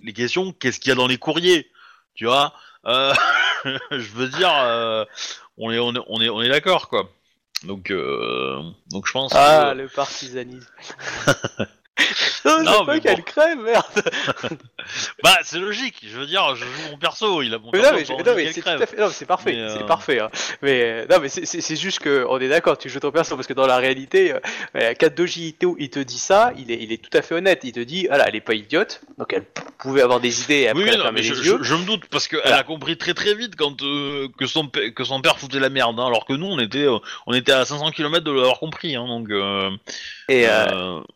les 0.04 0.14
questions, 0.14 0.54
qu'est-ce 0.54 0.80
qu'il 0.80 0.90
y 0.90 0.92
a 0.94 0.96
dans 0.96 1.08
les 1.08 1.18
courriers, 1.18 1.70
tu 2.14 2.24
vois? 2.26 2.54
Euh, 2.86 3.14
Je 3.92 4.10
veux 4.14 4.30
dire, 4.30 4.54
euh, 4.54 5.04
on 5.58 5.70
est 5.70 5.80
on 5.80 5.94
est 5.96 6.00
on 6.08 6.22
est, 6.22 6.30
on 6.30 6.42
est 6.42 6.48
d'accord 6.48 6.88
quoi. 6.88 7.10
Donc 7.64 7.92
euh, 7.92 8.62
donc 8.90 9.06
je 9.06 9.12
pense. 9.12 9.34
Ah, 9.36 9.72
que- 9.74 9.78
le 9.82 9.90
partisanisme. 9.90 10.70
non, 12.46 12.64
Non, 12.64 12.72
c'est 12.80 12.86
pas 12.86 12.94
mais 12.94 13.00
qu'elle 13.02 13.16
bon. 13.18 13.22
crève, 13.24 13.58
merde. 13.60 13.86
bah 15.24 15.38
c'est 15.44 15.60
logique. 15.60 15.96
Je 16.08 16.18
veux 16.20 16.26
dire, 16.26 16.56
je 16.56 16.64
joue 16.66 16.92
mon 16.92 16.98
perso, 16.98 17.42
il 17.42 17.54
a 17.54 17.58
mon 17.58 17.72
Mais 17.74 17.80
perso, 17.80 17.92
non, 17.94 17.98
mais, 18.00 18.06
je- 18.06 18.12
non, 18.30 18.36
mais 18.36 18.52
c'est 18.54 18.62
fait, 18.62 18.98
non, 19.00 19.10
c'est 19.12 19.26
parfait, 19.26 19.54
Mais, 19.54 19.60
euh, 19.62 19.78
c'est 19.78 19.86
parfait. 19.88 20.20
hein. 20.20 20.30
Mais 20.62 20.82
euh, 20.84 21.06
non, 21.10 21.18
mais 21.22 21.30
c'est- 21.30 21.46
c'est 21.46 21.62
c'est 21.62 21.76
juste 21.76 22.00
que 22.00 22.26
on 22.30 22.38
est 22.40 22.50
d'accord, 22.50 22.78
tu 22.78 22.90
joues 22.90 23.00
ton 23.00 23.12
perso 23.12 23.36
parce 23.36 23.48
que 23.48 23.54
dans 23.54 23.66
la 23.66 23.78
réalité, 23.78 24.34
euh, 24.34 24.40
euh, 24.76 24.94
quand 25.00 25.14
Doji 25.16 25.48
Ito, 25.50 25.76
il 25.80 25.90
te 25.90 26.00
dit 26.00 26.20
ça, 26.20 26.52
il 26.58 26.70
est, 26.72 26.78
il 26.82 26.92
est 26.92 27.02
tout 27.02 27.16
à 27.18 27.22
fait 27.22 27.36
honnête. 27.36 27.62
Il 27.64 27.72
te 27.72 27.80
dit, 27.80 28.08
voilà, 28.08 28.28
elle 28.28 28.36
est 28.36 28.42
pas 28.42 28.54
idiote, 28.54 29.02
donc 29.18 29.32
elle 29.34 29.46
pouvait 29.80 30.02
avoir 30.02 30.20
des 30.20 30.44
idées 30.44 30.62
et 30.62 30.68
après 30.70 30.84
Oui, 30.84 30.90
elle 30.94 31.00
non, 31.00 31.12
mais 31.12 31.24
je, 31.24 31.34
yeux. 31.34 31.58
je- 31.60 31.64
je 31.64 31.76
me 31.76 31.86
doute 31.86 32.04
parce 32.12 32.28
qu'elle 32.28 32.42
Voilà. 32.42 32.58
a 32.58 32.64
compris 32.64 32.98
très 32.98 33.14
très 33.14 33.34
vite 33.34 33.56
quand 33.56 33.82
euh, 33.82 34.28
que 34.38 34.46
son 34.46 34.68
que 34.68 35.04
son 35.04 35.22
père 35.22 35.40
foutait 35.40 35.60
la 35.60 35.70
merde, 35.70 36.00
hein, 36.00 36.08
alors 36.08 36.26
que 36.26 36.34
nous 36.34 36.46
on 36.48 36.60
était 36.60 36.88
on 37.26 37.34
était 37.34 37.54
à 37.54 37.66
500 37.66 37.92
km 37.92 38.24
de 38.24 38.32
l'avoir 38.32 38.60
compris, 38.60 38.96
hein, 38.96 39.08
donc. 39.08 39.30
Et, 40.28 40.46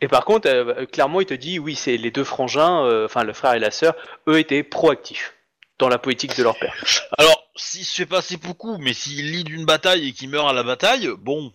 et 0.02 0.08
par 0.08 0.24
contre, 0.26 0.48
euh, 0.78 0.86
clairement, 0.86 1.22
il 1.22 1.26
te 1.26 1.34
dit, 1.34 1.60
oui, 1.60 1.76
c'est 1.76 1.98
les 1.98 2.12
deux 2.12 2.24
frangins, 2.24 2.84
euh, 2.86 3.06
enfin 3.06 3.24
le 3.24 3.34
frère 3.34 3.54
et 3.54 3.60
la 3.60 3.72
sœur, 3.72 3.96
eux 4.28 4.40
étaient 4.40 4.64
proactifs 4.64 5.34
dans 5.78 5.90
la 5.90 5.98
politique 5.98 6.38
de 6.38 6.44
leur 6.44 6.58
père. 6.58 6.76
Alors, 7.18 7.44
s'il 7.56 7.86
se 7.86 7.96
fait 7.96 8.06
passer 8.06 8.38
beaucoup, 8.38 8.78
mais 8.78 8.94
s'il 8.94 9.32
lit 9.32 9.44
d'une 9.44 9.66
bataille 9.66 10.10
et 10.10 10.12
qu'il 10.14 10.30
meurt 10.30 10.50
à 10.50 10.54
la 10.54 10.64
bataille, 10.64 11.10
bon. 11.20 11.52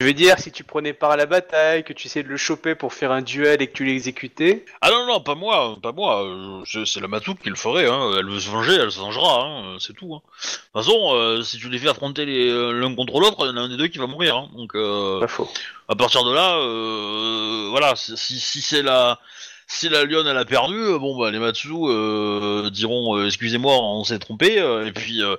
Je 0.00 0.06
veux 0.06 0.12
dire, 0.14 0.38
si 0.38 0.52
tu 0.52 0.62
prenais 0.62 0.92
part 0.92 1.10
à 1.10 1.16
la 1.16 1.26
bataille, 1.26 1.82
que 1.82 1.92
tu 1.92 2.06
essayais 2.06 2.22
de 2.22 2.28
le 2.28 2.36
choper 2.36 2.76
pour 2.76 2.94
faire 2.94 3.10
un 3.10 3.20
duel 3.20 3.60
et 3.60 3.66
que 3.66 3.72
tu 3.72 3.84
l'exécutais, 3.84 4.64
Ah 4.80 4.90
non 4.92 5.06
non, 5.08 5.20
pas 5.20 5.34
moi, 5.34 5.76
pas 5.82 5.90
moi. 5.90 6.62
je- 6.64 6.84
C'est 6.84 7.00
la 7.00 7.08
Matou 7.08 7.34
qui 7.34 7.48
le 7.48 7.56
ferait. 7.56 7.88
Hein. 7.88 8.12
Elle 8.16 8.26
veut 8.26 8.38
se 8.38 8.48
venger, 8.48 8.74
elle 8.74 8.92
se 8.92 9.00
vengera. 9.00 9.42
Hein. 9.42 9.76
C'est 9.80 9.94
tout. 9.94 10.14
Hein. 10.14 10.20
De 10.24 10.46
toute 10.46 10.72
façon, 10.86 11.14
euh, 11.16 11.42
si 11.42 11.58
tu 11.58 11.68
les 11.68 11.78
fais 11.80 11.88
affronter 11.88 12.26
les- 12.26 12.48
euh, 12.48 12.70
l'un 12.70 12.94
contre 12.94 13.18
l'autre, 13.18 13.38
il 13.40 13.46
y 13.48 13.50
en 13.50 13.56
a 13.56 13.60
un 13.62 13.68
des 13.68 13.76
deux 13.76 13.88
qui 13.88 13.98
va 13.98 14.06
mourir. 14.06 14.36
Hein. 14.36 14.48
Donc. 14.54 14.76
Euh... 14.76 15.18
pas 15.18 15.26
faux. 15.26 15.48
à 15.88 15.96
partir 15.96 16.22
de 16.22 16.32
là, 16.32 16.58
euh, 16.58 17.66
voilà, 17.70 17.96
si, 17.96 18.16
si, 18.16 18.38
si 18.38 18.60
c'est 18.60 18.82
la 18.82 19.18
si 19.66 19.88
la 19.88 20.04
lionne 20.04 20.28
elle 20.28 20.38
a 20.38 20.44
perdu, 20.44 20.76
euh, 20.76 20.98
bon 21.00 21.18
bah 21.18 21.30
les 21.32 21.40
Matsu 21.40 21.68
euh, 21.72 22.70
diront 22.70 23.18
euh, 23.18 23.26
excusez-moi, 23.26 23.74
on 23.74 24.04
s'est 24.04 24.20
trompé. 24.20 24.60
euh, 24.60 24.86
et 24.86 24.92
puis 24.92 25.22
euh, 25.24 25.34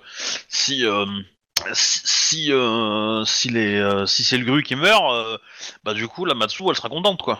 si 0.49 0.86
euh, 0.86 1.05
si 1.74 1.99
si, 2.05 2.51
euh, 2.53 3.24
si 3.26 3.49
les 3.49 3.76
euh, 3.80 4.05
si 4.05 4.24
c'est 4.24 4.38
le 4.38 4.45
gru 4.45 4.64
qui 4.64 4.76
meurt, 4.76 5.12
euh, 5.14 5.38
bah 5.84 5.93
du 5.93 6.07
coup 6.07 6.26
la 6.26 6.34
Matsu 6.34 6.64
elle 6.70 6.76
sera 6.76 6.89
contente 6.89 7.22
quoi. 7.22 7.39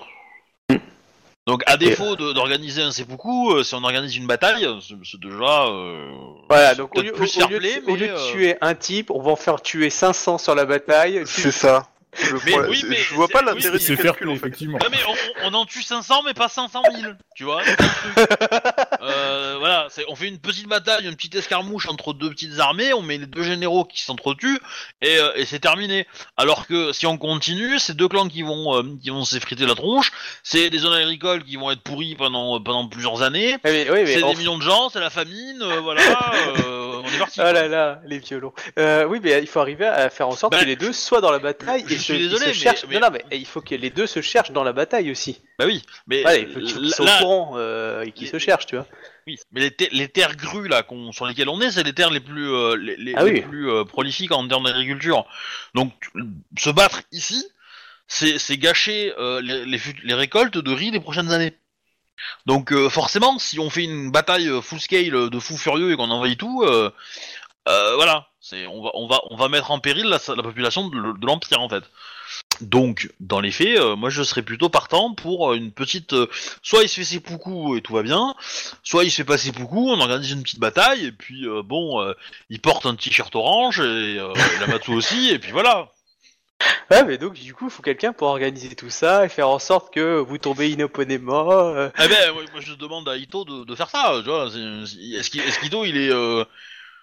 Donc 1.48 1.64
à 1.66 1.78
défaut 1.78 2.16
de- 2.16 2.32
d'organiser 2.34 2.84
un 2.84 2.92
seppuku, 2.92 3.52
euh, 3.54 3.64
si 3.64 3.74
on 3.74 3.84
organise 3.84 4.16
une 4.16 4.28
bataille, 4.28 4.68
c'est 4.88 4.94
c'est 5.04 5.20
déjà 5.20 5.66
euh, 5.68 6.12
Voilà, 6.48 6.76
donc 6.76 6.90
au 6.92 7.02
peut-être 7.02 7.06
lieu, 7.08 7.14
plus 7.14 7.38
au- 7.38 7.46
au 7.46 7.48
lieu 7.48 7.60
de- 7.60 7.64
fair-play, 7.68 7.92
au 7.92 7.96
lieu 7.96 8.02
mais, 8.02 8.08
de 8.10 8.14
euh, 8.14 8.32
tuer 8.32 8.56
un 8.62 8.76
type, 8.76 9.10
on 9.10 9.22
va 9.22 9.32
en 9.32 9.36
faire 9.36 9.60
tuer 9.62 9.90
500 9.90 10.38
sur 10.38 10.54
la 10.54 10.66
bataille. 10.66 11.24
C'est 11.26 11.52
ça. 11.52 11.88
Le 12.32 12.40
Mais 12.46 12.52
problème, 12.52 12.72
oui, 12.72 12.78
c'est- 12.82 12.88
mais 12.90 12.96
je 12.98 13.14
vois 13.14 13.28
c'est- 13.28 13.34
pas 13.34 13.40
oui, 13.42 13.46
l'intérêt 13.56 13.78
du 13.78 13.84
C'est 13.84 13.96
calcul, 13.96 14.04
fair 14.04 14.12
en 14.14 14.16
play, 14.18 14.28
fait. 14.28 14.36
effectivement. 14.48 14.78
Non 14.82 14.88
mais 14.92 14.98
on, 15.44 15.50
on 15.50 15.54
en 15.60 15.66
tue 15.66 15.82
500 15.84 16.24
mais 16.26 16.34
pas 16.34 16.50
500 16.50 16.82
000, 17.02 17.14
tu 17.36 17.44
vois. 17.46 17.62
c'est 17.64 17.72
le 17.72 17.78
truc. 17.78 18.30
Euh, 19.02 19.39
voilà, 19.70 19.88
c'est, 19.90 20.04
on 20.08 20.16
fait 20.16 20.28
une 20.28 20.40
petite 20.40 20.68
bataille, 20.68 21.06
une 21.06 21.16
petite 21.16 21.36
escarmouche 21.36 21.88
entre 21.88 22.14
deux 22.14 22.30
petites 22.30 22.60
armées, 22.60 22.94
on 22.94 23.02
met 23.02 23.18
les 23.18 23.26
deux 23.28 23.44
généraux 23.44 23.86
qui 23.86 24.02
s'entretuent 24.02 24.60
et, 25.02 25.18
euh, 25.20 25.32
et 25.36 25.46
c'est 25.46 25.60
terminé. 25.60 26.08
Alors 26.38 26.66
que 26.68 26.92
si 26.92 27.06
on 27.06 27.18
continue, 27.18 27.78
c'est 27.80 27.96
deux 27.96 28.08
clans 28.08 28.28
qui 28.28 28.42
vont 28.42 28.76
euh, 28.76 28.84
qui 29.02 29.10
vont 29.12 29.24
s'effriter 29.26 29.66
la 29.66 29.76
tronche, 29.76 30.12
c'est 30.44 30.70
des 30.70 30.80
zones 30.80 30.94
agricoles 30.94 31.44
qui 31.44 31.56
vont 31.56 31.70
être 31.72 31.82
pourries 31.82 32.16
pendant 32.16 32.60
pendant 32.62 32.88
plusieurs 32.88 33.22
années. 33.22 33.58
Eh 33.64 33.72
mais- 33.72 33.90
oui, 33.92 34.00
mais 34.06 34.16
C'est 34.18 34.24
en- 34.24 34.32
des 34.32 34.38
millions 34.38 34.58
de 34.58 34.64
gens, 34.64 34.90
c'est 34.90 35.00
la 35.00 35.10
famine, 35.10 35.62
euh, 35.62 35.80
voilà. 35.82 36.02
euh, 36.66 37.02
on 37.04 37.08
est 37.08 37.18
parti. 37.20 37.40
Oh 37.40 37.44
là 37.52 37.68
là, 37.68 38.02
les 38.06 38.20
violons. 38.20 38.54
Euh, 38.78 39.06
oui, 39.06 39.20
mais 39.22 39.40
il 39.40 39.48
faut 39.48 39.60
arriver 39.60 39.86
à 39.86 40.10
faire 40.10 40.28
en 40.28 40.36
sorte 40.36 40.54
Bah, 40.54 40.60
que 40.62 40.66
les 40.66 40.76
deux 40.76 40.94
soient 40.94 41.22
dans 41.22 41.32
la 41.32 41.40
bataille 41.40 41.84
je 41.88 41.94
et 41.94 41.98
suis 41.98 42.14
se, 42.16 42.20
désolé, 42.20 42.40
se 42.42 42.48
mais- 42.48 42.54
cherchent. 42.54 42.86
mais- 42.90 42.96
Non, 43.00 43.08
non, 43.08 43.14
mais 43.30 43.38
il 43.38 43.46
faut 43.46 43.62
que 43.62 43.76
les 43.76 43.90
deux 43.90 44.08
se 44.08 44.22
cherchent 44.22 44.52
dans 44.52 44.64
la 44.64 44.74
bataille 44.74 45.12
aussi. 45.12 45.42
Bah 45.58 45.66
oui, 45.68 45.82
mais 46.08 46.24
Allez, 46.26 46.48
il 46.48 46.54
faut 46.54 46.60
qu'ils 46.62 46.88
là- 46.90 46.96
soient 46.96 47.06
au 47.06 47.18
courant 47.20 47.54
euh, 47.58 48.04
et 48.04 48.12
qu'ils 48.12 48.28
se 48.30 48.40
cherchent, 48.40 48.66
tu 48.66 48.76
vois. 48.76 48.86
Oui, 49.30 49.38
mais 49.52 49.62
les, 49.62 49.72
ter- 49.72 49.90
les 49.92 50.08
terres 50.10 50.36
grues 50.36 50.68
là 50.68 50.84
qu'on- 50.84 51.12
sur 51.12 51.26
lesquelles 51.28 51.50
on 51.50 51.62
est, 51.62 51.72
c'est 51.72 51.84
les 51.84 51.94
terres 51.94 52.10
les 52.12 52.20
plus 52.20 52.50
euh, 52.52 52.76
les, 52.76 52.96
les- 52.98 53.14
Ah 53.16 53.24
les 53.24 53.32
oui. 53.34 53.42
plus 53.42 53.70
euh, 53.70 53.84
prolifiques 53.86 54.32
en 54.32 54.48
termes 54.48 54.66
d'agriculture. 54.66 55.26
Donc 55.76 55.92
se 56.58 56.70
battre 56.70 57.02
ici, 57.12 57.46
c'est 58.08 58.40
c'est 58.40 58.58
gâcher 58.58 59.14
euh, 59.18 59.42
les, 59.42 59.66
les, 59.66 59.78
fut- 59.78 60.02
les 60.04 60.14
récoltes 60.14 60.58
de 60.58 60.72
riz 60.72 60.92
des 60.92 61.00
prochaines 61.00 61.32
années. 61.32 61.54
Donc 62.46 62.72
euh, 62.74 62.90
forcément, 62.90 63.40
si 63.40 63.60
on 63.60 63.70
fait 63.70 63.84
une 63.86 64.12
bataille 64.12 64.48
euh, 64.50 64.62
full 64.62 64.80
scale 64.82 65.16
euh, 65.16 65.30
de 65.30 65.40
fous 65.40 65.58
furieux 65.58 65.92
et 65.92 65.96
qu'on 65.96 66.10
envahit 66.12 66.38
tout, 66.40 66.64
euh, 66.64 66.90
euh, 67.70 67.96
voilà, 67.96 68.28
c'est 68.42 68.68
on 68.68 68.82
va 68.84 68.92
on 68.94 69.08
va 69.08 69.22
on 69.30 69.38
va 69.38 69.48
mettre 69.50 69.72
en 69.72 69.80
péril 69.80 70.06
la, 70.08 70.20
la 70.36 70.44
population 70.44 70.90
de, 70.90 70.98
l- 70.98 71.20
de 71.20 71.26
l'empire 71.26 71.62
en 71.62 71.70
fait. 71.70 71.84
Donc 72.62 73.10
dans 73.20 73.40
les 73.40 73.52
faits, 73.52 73.80
euh, 73.80 73.96
moi 73.96 74.10
je 74.10 74.22
serais 74.24 74.42
plutôt 74.42 74.70
partant 74.70 75.14
pour 75.14 75.52
euh, 75.52 75.56
une 75.56 75.72
petite, 75.72 76.14
euh, 76.14 76.28
soit 76.62 76.84
il 76.84 76.90
se 76.90 76.96
fait 76.96 77.04
ses 77.06 77.20
poucous 77.20 77.78
et 77.78 77.82
tout 77.82 77.94
va 77.94 78.04
bien, 78.04 78.36
soit 78.84 79.04
il 79.06 79.12
se 79.12 79.18
fait 79.18 79.24
pas 79.24 79.38
ses 79.38 79.52
poucous, 79.52 79.90
on 79.92 80.00
organise 80.02 80.32
une 80.32 80.44
petite 80.44 80.60
bataille 80.60 81.06
et 81.06 81.12
puis 81.12 81.46
euh, 81.48 81.62
bon, 81.64 82.02
euh, 82.02 82.14
il 82.50 82.60
porte 82.60 82.86
un 82.86 82.96
t-shirt 82.96 83.34
orange 83.36 83.80
et, 83.80 84.20
euh, 84.20 84.34
la 84.60 84.68
Matsu 84.68 84.92
aussi 84.92 85.30
et 85.30 85.40
puis 85.40 85.52
voilà. 85.52 85.92
Ouais, 86.92 87.06
mais 87.06 87.18
donc 87.18 87.36
du 87.36 87.54
coup, 87.54 87.66
il 87.68 87.72
faut 87.72 87.82
quelqu'un 87.82 88.12
pour 88.12 88.28
organiser 88.28 88.76
tout 88.76 88.90
ça 88.90 89.24
et 89.26 89.30
faire 89.30 89.48
en 89.48 89.60
sorte 89.60 89.94
que 89.94 90.20
vous 90.20 90.38
tombez 90.38 90.70
inoponément. 90.72 91.52
euh, 91.52 91.88
Eh 92.04 92.08
ben 92.10 92.34
moi, 92.34 92.44
moi, 92.52 92.60
je 92.62 92.74
demande 92.74 93.08
à 93.08 93.16
Ito 93.16 93.46
de, 93.46 93.64
de 93.64 93.76
faire 93.76 93.90
ça, 93.90 94.16
tu 94.18 94.30
vois. 94.30 94.50
c'est- 94.52 95.16
Est-ce 95.18 95.30
qu'il- 95.30 95.40
est-ce 95.42 95.60
qu'Ito 95.60 95.86
il 95.86 95.96
est 95.96 96.12
euh, 96.12 96.44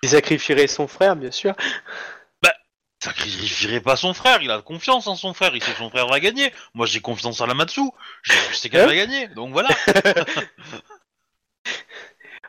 Il 0.02 0.10
sacrifierait 0.10 0.66
son 0.66 0.86
frère, 0.88 1.16
bien 1.16 1.30
sûr. 1.30 1.54
Sacrifierait 3.06 3.80
pas 3.80 3.96
son 3.96 4.14
frère, 4.14 4.42
il 4.42 4.50
a 4.50 4.60
confiance 4.62 5.06
en 5.06 5.16
son 5.16 5.34
frère, 5.34 5.54
il 5.54 5.62
sait 5.62 5.72
que 5.72 5.78
son 5.78 5.90
frère 5.90 6.06
va 6.08 6.20
gagner. 6.20 6.52
Moi 6.74 6.86
j'ai 6.86 7.00
confiance 7.00 7.40
en 7.40 7.46
la 7.46 7.54
Matsu, 7.54 7.82
je, 8.22 8.32
sais 8.54 8.68
qu'elle 8.68 8.82
Hein 8.82 8.86
va 8.86 8.96
gagner, 8.96 9.28
donc 9.28 9.52
voilà. 9.52 9.68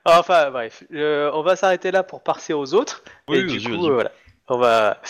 Enfin, 0.10 0.52
bref, 0.52 0.84
euh, 0.94 1.30
on 1.34 1.42
va 1.42 1.58
s'arrêter 1.58 1.92
là 1.92 2.02
pour 2.02 2.24
passer 2.24 2.54
aux 2.54 2.74
autres. 2.74 3.04
Oui, 3.28 3.40
et 3.40 3.44
du 3.44 3.62
coup, 3.62 3.90
euh, 3.90 3.94
voilà, 3.94 4.12
on 4.48 4.58
va. 4.58 5.02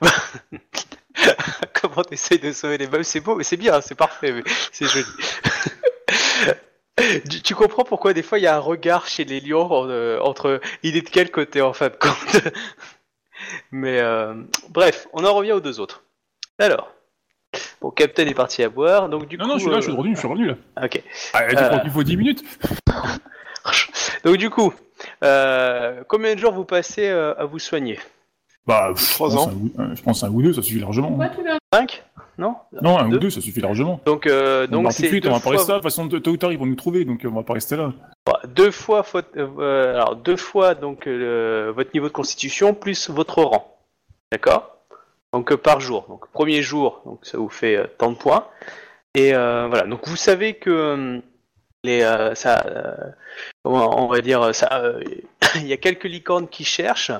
Comment 1.74 2.02
t'essayes 2.02 2.38
de 2.38 2.52
sauver 2.52 2.78
les 2.78 2.86
meubles 2.86 3.04
C'est 3.04 3.20
beau, 3.20 3.34
mais 3.34 3.44
c'est 3.44 3.58
bien, 3.58 3.82
c'est 3.82 3.94
parfait, 3.94 4.32
mais 4.32 4.42
c'est 4.72 4.86
joli. 4.86 5.04
tu, 7.30 7.42
tu 7.42 7.54
comprends 7.54 7.84
pourquoi 7.84 8.14
des 8.14 8.22
fois 8.22 8.38
il 8.38 8.42
y 8.44 8.46
a 8.46 8.56
un 8.56 8.60
regard 8.60 9.06
chez 9.06 9.24
les 9.24 9.40
lions 9.40 9.70
en- 9.70 9.86
euh, 9.90 10.18
entre 10.20 10.62
il 10.82 10.96
est 10.96 11.02
de 11.02 11.10
quel 11.10 11.30
côté 11.30 11.60
en 11.60 11.74
fin 11.74 11.88
de 11.88 11.96
compte? 11.96 12.42
Mais 13.70 13.98
euh, 14.00 14.34
bref, 14.70 15.08
on 15.12 15.24
en 15.24 15.34
revient 15.34 15.52
aux 15.52 15.60
deux 15.60 15.80
autres. 15.80 16.02
Alors, 16.58 16.92
bon, 17.80 17.90
Captain 17.90 18.26
est 18.26 18.34
parti 18.34 18.62
à 18.62 18.68
boire, 18.68 19.08
donc 19.08 19.26
du 19.28 19.36
Non, 19.38 19.44
coup. 19.44 19.50
non, 19.52 19.58
je 19.58 19.62
suis 19.62 19.70
là, 19.70 19.76
euh, 19.76 19.80
je 19.80 19.86
suis 19.88 19.96
revenu, 19.96 20.14
je 20.14 20.18
suis 20.18 20.28
revenu 20.28 20.46
là. 20.48 20.54
Ok. 20.84 21.02
Ah, 21.34 21.42
tu 21.48 21.56
Euh. 21.56 21.66
crois 21.68 21.78
qu'il 21.80 21.90
faut 21.90 22.02
10 22.02 22.16
minutes 22.16 22.44
Donc 24.24 24.36
du 24.36 24.50
coup, 24.50 24.72
euh, 25.22 26.02
combien 26.08 26.34
de 26.34 26.40
jours 26.40 26.52
vous 26.52 26.64
passez 26.64 27.08
euh, 27.08 27.34
à 27.36 27.44
vous 27.44 27.58
soigner? 27.58 27.98
Bah, 28.66 28.92
je 28.96 29.04
Trois 29.14 29.28
pense 29.30 29.38
ans. 29.46 29.50
un 29.50 29.54
ou- 29.54 29.72
euh, 29.78 29.94
je 29.94 30.02
pense 30.02 30.22
un 30.24 30.30
ou 30.30 30.42
deux, 30.42 30.52
ça 30.52 30.62
suffit 30.62 30.80
largement. 30.80 31.08
Pourquoi 31.08 31.28
tu 31.28 31.42
l'as 31.42 31.58
5 31.72 32.04
Non? 32.36 32.56
Non, 32.82 32.98
un 32.98 33.08
Deux 33.08 33.16
ou 33.16 33.20
deux, 33.20 33.30
ça 33.30 33.40
suffit 33.40 33.60
largement. 33.60 34.00
Donc, 34.04 34.26
euh, 34.26 34.66
Donc, 34.66 34.82
donc 34.84 34.92
tout 34.94 35.02
de 35.02 35.06
c'est 35.06 35.08
suite, 35.08 35.26
on 35.26 35.32
va 35.32 35.40
pas 35.40 35.50
rester 35.50 35.68
là. 35.72 35.78
De 35.78 35.82
toute 35.82 35.90
façon, 35.90 36.08
tôt 36.08 36.30
ou 36.30 36.36
tard, 36.36 36.52
ils 36.52 36.58
vont 36.58 36.66
nous 36.66 36.74
trouver, 36.74 37.04
donc 37.04 37.24
euh, 37.24 37.28
on 37.28 37.34
va 37.36 37.42
pas 37.44 37.54
rester 37.54 37.76
là. 37.76 37.92
Deux 38.58 38.70
fois, 38.72 39.02
faute- 39.04 39.36
euh, 39.36 39.94
alors 39.94 40.16
deux 40.16 40.36
fois 40.36 40.74
donc 40.74 41.06
euh, 41.06 41.72
votre 41.74 41.90
niveau 41.94 42.08
de 42.08 42.12
constitution 42.12 42.74
plus 42.74 43.08
votre 43.08 43.42
rang, 43.42 43.78
d'accord? 44.32 44.76
Donc 45.32 45.52
euh, 45.52 45.56
par 45.56 45.80
jour. 45.80 46.04
Donc 46.08 46.28
premier 46.32 46.60
jour, 46.62 47.00
donc 47.04 47.24
ça 47.24 47.38
vous 47.38 47.48
fait 47.48 47.76
euh, 47.76 47.86
tant 47.98 48.10
de 48.10 48.16
points. 48.16 48.46
Et 49.14 49.34
euh, 49.34 49.68
voilà. 49.68 49.84
Donc 49.86 50.06
vous 50.08 50.16
savez 50.16 50.54
que 50.54 50.70
euh, 50.70 51.20
les 51.84 52.02
euh, 52.02 52.34
ça, 52.34 52.64
euh, 52.66 52.96
on 53.64 54.06
va 54.08 54.20
dire 54.20 54.54
ça, 54.54 54.68
euh, 54.82 55.00
il 55.56 55.66
y 55.68 55.72
a 55.72 55.76
quelques 55.76 56.04
licornes 56.04 56.48
qui 56.48 56.64
cherchent. 56.64 57.12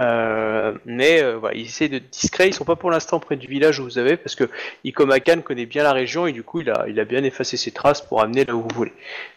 Euh, 0.00 0.76
mais 0.84 1.22
euh, 1.22 1.36
voilà, 1.38 1.56
ils 1.56 1.66
essaient 1.66 1.88
de 1.88 1.98
discret, 1.98 2.48
ils 2.48 2.54
sont 2.54 2.64
pas 2.64 2.74
pour 2.74 2.90
l'instant 2.90 3.20
près 3.20 3.36
du 3.36 3.46
village 3.46 3.78
où 3.78 3.84
vous 3.84 3.98
avez, 3.98 4.16
parce 4.16 4.34
que 4.34 4.50
Ikomakan 4.82 5.42
connaît 5.42 5.66
bien 5.66 5.84
la 5.84 5.92
région 5.92 6.26
et 6.26 6.32
du 6.32 6.42
coup 6.42 6.60
il 6.60 6.70
a, 6.70 7.04
bien 7.04 7.22
effacé 7.22 7.56
ses 7.56 7.70
traces 7.70 8.00
pour 8.00 8.20
amener 8.20 8.44
là 8.44 8.54
où 8.54 8.62
vous 8.62 8.74
voulez. 8.74 8.92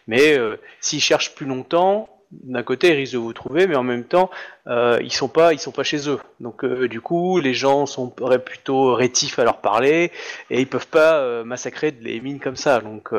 Mais 0.08 0.36
euh, 0.36 0.56
s'ils 0.80 1.00
cherchent 1.00 1.34
plus 1.36 1.46
longtemps, 1.46 2.08
d'un 2.32 2.64
côté 2.64 2.88
ils 2.88 2.94
risquent 2.94 3.14
de 3.14 3.18
vous 3.18 3.32
trouver, 3.32 3.68
mais 3.68 3.76
en 3.76 3.84
même 3.84 4.02
temps 4.04 4.30
euh, 4.66 4.98
ils 5.00 5.12
sont 5.12 5.28
pas 5.28 5.52
ils 5.52 5.60
sont 5.60 5.70
pas 5.70 5.84
chez 5.84 6.08
eux. 6.08 6.18
Donc 6.40 6.64
euh, 6.64 6.88
du 6.88 7.00
coup 7.00 7.38
les 7.38 7.54
gens 7.54 7.86
sont 7.86 8.08
plutôt 8.10 8.94
rétifs 8.94 9.38
à 9.38 9.44
leur 9.44 9.60
parler 9.60 10.10
et 10.50 10.60
ils 10.60 10.66
peuvent 10.66 10.88
pas 10.88 11.44
massacrer 11.44 11.94
les 12.00 12.20
mines 12.20 12.40
comme 12.40 12.56
ça. 12.56 12.80
Donc 12.80 13.12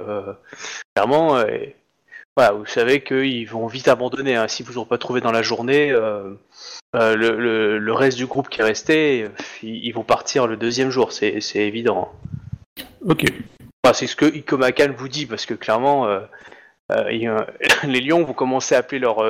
clairement 0.93 1.41
voilà, 2.39 2.53
vous 2.53 2.65
savez 2.65 3.01
qu'ils 3.03 3.49
vont 3.49 3.67
vite 3.67 3.89
abandonner. 3.89 4.35
hein. 4.37 4.47
Si 4.47 4.63
vous 4.63 4.73
n'aurez 4.73 4.87
pas 4.87 4.97
trouvé 4.97 5.19
dans 5.19 5.31
la 5.33 5.41
journée, 5.41 5.91
euh, 5.91 6.33
euh, 6.95 7.15
le, 7.17 7.37
le- 7.37 7.77
le 7.79 7.93
reste 7.93 8.17
du 8.17 8.27
groupe 8.27 8.47
qui 8.47 8.61
est 8.61 8.63
resté, 8.63 9.27
ils, 9.61 9.85
ils 9.85 9.91
vont 9.91 10.03
partir 10.03 10.47
le 10.47 10.55
deuxième 10.55 10.89
jour, 10.89 11.11
c'est 11.11 11.35
évident. 11.55 12.13
Ok. 13.05 13.25
Enfin, 13.83 13.93
c'est 13.93 14.07
ce 14.07 14.15
que 14.15 14.25
Ikomakan 14.25 14.93
vous 14.95 15.09
dit, 15.09 15.25
parce 15.25 15.45
que 15.45 15.53
clairement, 15.53 16.07
euh, 16.07 16.19
les 17.83 17.99
lions 18.01 18.23
vont 18.23 18.33
commencer 18.33 18.73
à 18.73 18.77
appeler 18.79 18.99
leur, 18.99 19.21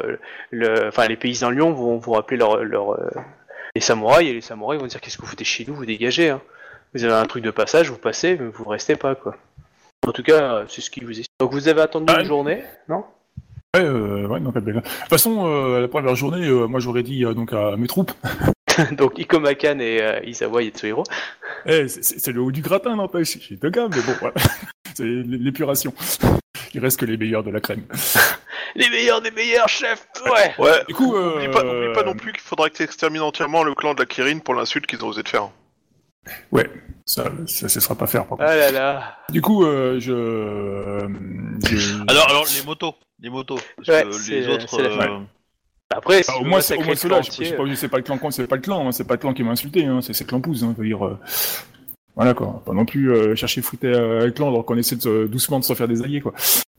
le, 0.51 0.87
enfin 0.87 1.07
les 1.07 1.17
paysans 1.17 1.49
lions 1.49 1.73
vont 1.73 1.97
vous 1.97 2.15
appeler 2.15 2.37
leur, 2.37 2.63
leur 2.63 2.95
les 3.75 3.81
samouraïs 3.81 4.29
et 4.29 4.33
les 4.33 4.41
samouraïs 4.41 4.79
vont 4.79 4.87
dire 4.87 5.01
qu'est-ce 5.01 5.17
que 5.17 5.23
vous 5.23 5.27
foutez 5.27 5.43
chez 5.45 5.65
nous, 5.67 5.73
vous 5.75 5.85
dégagez. 5.85 6.29
Hein. 6.29 6.41
Vous 6.93 7.03
avez 7.03 7.13
un 7.13 7.25
truc 7.25 7.43
de 7.43 7.51
passage, 7.51 7.89
vous 7.89 7.97
passez, 7.97 8.37
mais 8.39 8.47
vous 8.49 8.63
restez 8.69 8.95
pas 8.95 9.15
quoi. 9.15 9.35
En 10.09 10.11
tout 10.11 10.23
cas, 10.23 10.41
euh, 10.55 10.65
c'est 10.67 10.81
ce 10.81 10.89
qui 10.89 11.01
vous 11.01 11.19
est. 11.19 11.25
Donc 11.39 11.51
vous 11.51 11.67
avez 11.67 11.81
attendu 11.81 12.11
Ah, 12.15 12.21
une 12.21 12.25
journée, 12.25 12.63
non? 12.87 13.03
Ouais, 13.75 13.83
euh, 13.83 14.25
ouais, 14.27 14.39
donc, 14.39 14.55
De 14.57 14.71
toute 14.73 14.83
façon, 15.09 15.45
euh, 15.45 15.81
la 15.81 15.87
première 15.87 16.15
journée, 16.15 16.47
euh, 16.47 16.65
moi 16.65 16.79
j'aurais 16.79 17.03
dit 17.03 17.23
euh, 17.23 17.35
donc 17.35 17.53
à 17.53 17.75
mes 17.77 17.85
troupes, 17.87 18.11
Donc 18.93 19.19
Ikomakan 19.19 19.79
et 19.79 20.01
euh, 20.01 20.19
Isawa 20.23 20.63
Yatsuhiro. 20.63 21.03
Eh, 21.67 21.87
c'est- 21.87 22.31
le 22.31 22.41
haut 22.41 22.51
du 22.51 22.61
gratin, 22.61 22.95
n'empêche. 22.95 23.37
J'ai 23.39 23.57
deux 23.57 23.69
gars, 23.69 23.87
mais 23.89 24.01
bon, 24.01 24.13
voilà. 24.19 24.33
c'est 24.95 25.03
l'épuration. 25.05 25.93
Il 26.73 26.79
reste 26.81 26.99
que 26.99 27.05
les 27.05 27.17
meilleurs 27.17 27.43
de 27.43 27.51
la 27.51 27.59
crème. 27.59 27.83
Les 28.75 28.89
meilleurs 28.89 29.21
des 29.21 29.31
meilleurs 29.31 29.69
chefs, 29.69 30.07
ouais. 30.25 30.53
Ouais, 30.63 30.83
Du 30.87 30.95
coup, 30.95 31.15
euh, 31.15 31.35
oublie, 31.35 31.47
pas, 31.49 31.63
oublie 31.63 31.93
pas 31.93 32.03
non 32.03 32.13
plus 32.15 32.31
qu'il 32.31 32.41
faudra 32.41 32.69
que 32.69 32.75
tu 32.77 32.83
extermines 32.83 33.21
entièrement 33.21 33.63
le 33.63 33.75
clan 33.75 33.93
de 33.93 33.99
la 33.99 34.05
Kirin 34.07 34.39
pour 34.39 34.55
l'insulte 34.55 34.87
qu'ils 34.87 35.03
ont 35.03 35.07
osé 35.09 35.21
te 35.23 35.29
faire. 35.29 35.49
Ouais, 36.51 36.69
ça, 37.05 37.25
ça, 37.45 37.67
ça 37.69 37.79
sera 37.79 37.95
pas 37.95 38.07
faire. 38.07 38.21
Par 38.25 38.37
contre. 38.37 38.43
Ah 38.47 38.55
là 38.55 38.71
là. 38.71 39.17
Du 39.31 39.41
coup, 39.41 39.65
euh, 39.65 39.99
je, 39.99 40.11
euh, 40.11 41.07
je- 41.65 42.01
Alors, 42.07 42.29
alors 42.29 42.45
les 42.57 42.63
motos, 42.65 42.95
les 43.19 43.29
motos, 43.29 43.59
parce 43.77 43.87
Ouais, 43.89 44.03
que 44.03 44.11
c'est- 44.13 44.39
les 44.41 44.47
autres. 44.47 44.69
c'est 44.69 44.81
la 44.83 44.89
euh, 44.89 44.97
fin. 44.97 45.23
Après, 45.95 46.21
si 46.23 46.29
Ah, 46.33 46.39
au 46.39 46.43
moins, 46.45 46.61
c'est- 46.61 46.77
au 46.77 46.81
moins 46.83 46.95
ceux-là, 46.95 47.21
je, 47.21 47.29
pas, 47.29 47.35
c'est 47.75 47.87
pas 47.89 47.97
le 47.97 48.03
clan, 48.03 48.31
c'est 48.31 48.47
pas 48.47 48.55
le 48.57 48.61
clan, 48.61 48.87
hein, 48.87 48.91
c'est 48.91 49.07
pas 49.07 49.15
le 49.15 49.19
clan 49.19 49.33
qui 49.33 49.43
m'a 49.43 49.51
insulté, 49.51 49.85
hein, 49.85 50.01
c'est 50.01 50.13
c'est 50.13 50.23
le 50.23 50.29
clan 50.29 50.39
pouze, 50.41 50.63
hein, 50.63 50.73
je 50.77 50.81
veux 50.83 50.87
dire. 50.87 51.05
euh, 51.05 51.17
voilà 52.15 52.33
quoi, 52.33 52.61
pas 52.65 52.73
non 52.73 52.85
plus 52.85 53.11
euh, 53.11 53.33
chercher 53.35 53.61
foutre 53.61 53.85
euh, 53.85 54.25
le 54.25 54.31
clan 54.31 54.49
alors 54.49 54.65
qu'on 54.65 54.75
essaie 54.77 54.95
de, 54.97 55.01
se- 55.01 55.25
doucement 55.27 55.57
de 55.59 55.63
se 55.63 55.73
faire 55.73 55.87
des 55.87 56.01
alliés 56.03 56.19
quoi. 56.21 56.33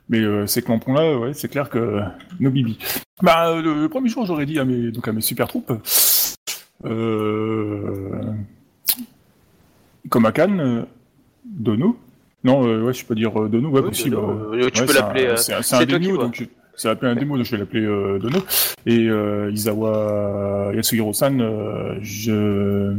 Mais 0.09 0.19
euh, 0.21 0.47
ces 0.47 0.61
clampons 0.63 0.93
là, 0.93 1.17
ouais, 1.17 1.33
c'est 1.35 1.49
clair 1.49 1.71
que 1.71 1.79
euh, 1.79 2.03
nos 2.41 2.51
bibi. 2.51 2.79
Bah 3.23 3.49
euh, 3.51 3.63
le, 3.63 3.75
le 3.83 3.89
premier 3.89 4.09
jour, 4.11 4.27
j'aurais 4.27 4.45
dit 4.47 4.59
à 4.61 4.65
mes 4.65 4.91
donc 4.93 5.09
à 5.09 5.13
mes 5.13 5.21
super 5.23 5.49
troupes, 5.49 5.73
euh, 6.85 8.21
comme 10.11 10.27
à 10.27 10.33
Cannes, 10.33 10.61
euh, 10.61 10.83
Dono. 11.45 11.97
Non, 12.45 12.67
euh, 12.67 12.83
ouais, 12.83 12.93
je 12.93 13.05
peux 13.05 13.15
dire 13.15 13.39
euh, 13.41 13.49
Dono, 13.49 13.69
ouais, 13.71 13.81
Oui, 13.81 13.89
possible. 13.89 14.17
Tu 14.17 14.81
ouais, 14.81 14.87
peux 14.87 14.93
l'appeler, 14.95 15.37
C'est 15.37 15.55
un, 15.55 15.63
vois. 16.15 16.25
donc 16.25 16.35
je- 16.35 16.45
c'est 16.77 16.89
appelé 16.89 17.11
un 17.13 17.15
démo, 17.15 17.37
donc 17.37 17.45
je 17.47 17.51
vais 17.53 17.59
l'appeler 17.59 17.85
euh, 17.85 18.19
Dono. 18.19 18.39
Et 18.87 19.07
euh, 19.09 19.51
Isawa 19.53 20.73
Yasuhiro-san, 20.75 21.41
euh, 21.41 21.99
je, 22.01 22.95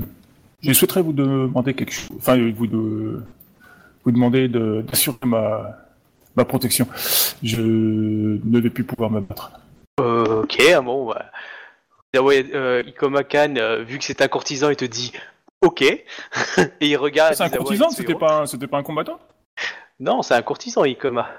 je 0.61 0.73
souhaiterais 0.73 1.01
vous 1.01 1.13
demander 1.13 1.73
quelque 1.73 1.91
chose. 1.93 2.09
Enfin, 2.17 2.37
vous 2.55 2.67
de 2.67 3.23
vous 4.03 4.11
demander 4.11 4.47
de- 4.47 4.83
d'assurer 4.87 5.17
ma 5.25 5.77
ma 6.35 6.45
protection. 6.45 6.87
Je 7.43 7.61
ne 7.61 8.59
vais 8.59 8.69
plus 8.69 8.83
pouvoir 8.83 9.09
me 9.11 9.19
battre. 9.19 9.51
Ok, 9.99 10.57
ah 10.75 10.81
bon, 10.81 11.07
bah. 11.09 11.25
Ikomakan, 12.87 13.55
euh, 13.57 13.83
vu 13.83 13.97
que 13.97 14.03
c'est 14.03 14.21
un 14.21 14.27
courtisan, 14.27 14.69
il 14.69 14.75
te 14.75 14.85
dit 14.85 15.11
ok. 15.61 15.81
et 15.81 16.05
il 16.81 16.97
regarde. 16.97 17.35
C'est 17.35 17.43
un 17.43 17.49
courtisan, 17.49 17.89
c'était 17.89 18.15
pas 18.15 18.45
c'était 18.45 18.67
pas 18.67 18.77
un 18.77 18.83
combattant 18.83 19.19
Non, 19.99 20.21
c'est 20.21 20.33
un 20.33 20.41
courtisan, 20.41 20.83
Ikoma. 20.83 21.29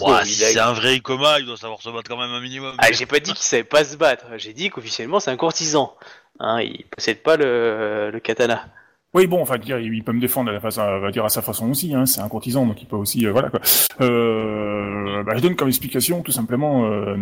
ouah, 0.00 0.24
si 0.24 0.34
c'est 0.34 0.58
un 0.58 0.72
vrai 0.72 1.00
coma, 1.00 1.38
il 1.40 1.46
doit 1.46 1.56
savoir 1.56 1.80
se 1.82 1.90
battre 1.90 2.08
quand 2.08 2.18
même 2.18 2.30
un 2.30 2.40
minimum. 2.40 2.74
Ah, 2.78 2.92
j'ai 2.92 3.06
pas 3.06 3.20
dit 3.20 3.32
qu'il 3.32 3.44
savait 3.44 3.64
pas 3.64 3.84
se 3.84 3.96
battre. 3.96 4.26
J'ai 4.36 4.52
dit 4.52 4.70
qu'officiellement, 4.70 5.20
c'est 5.20 5.30
un 5.30 5.36
courtisan. 5.36 5.94
Hein, 6.38 6.60
il 6.62 6.84
possède 6.86 7.22
pas 7.22 7.36
le, 7.36 8.10
le 8.12 8.20
katana. 8.20 8.66
Oui, 9.12 9.26
bon, 9.26 9.42
enfin, 9.42 9.58
dire, 9.58 9.78
il 9.80 10.04
peut 10.04 10.12
me 10.12 10.20
défendre 10.20 10.50
à, 10.50 10.52
la 10.52 10.60
façon, 10.60 10.82
va 11.00 11.10
dire 11.10 11.24
à 11.24 11.28
sa 11.28 11.42
façon 11.42 11.70
aussi. 11.70 11.92
Hein, 11.94 12.06
c'est 12.06 12.20
un 12.20 12.28
courtisan, 12.28 12.64
donc 12.64 12.80
il 12.80 12.86
peut 12.86 12.96
aussi, 12.96 13.26
euh, 13.26 13.32
voilà 13.32 13.50
quoi. 13.50 13.60
Euh, 14.00 15.24
bah, 15.24 15.32
je 15.36 15.42
donne 15.42 15.56
comme 15.56 15.68
explication 15.68 16.22
tout 16.22 16.30
simplement. 16.30 16.86
Euh, 16.86 17.16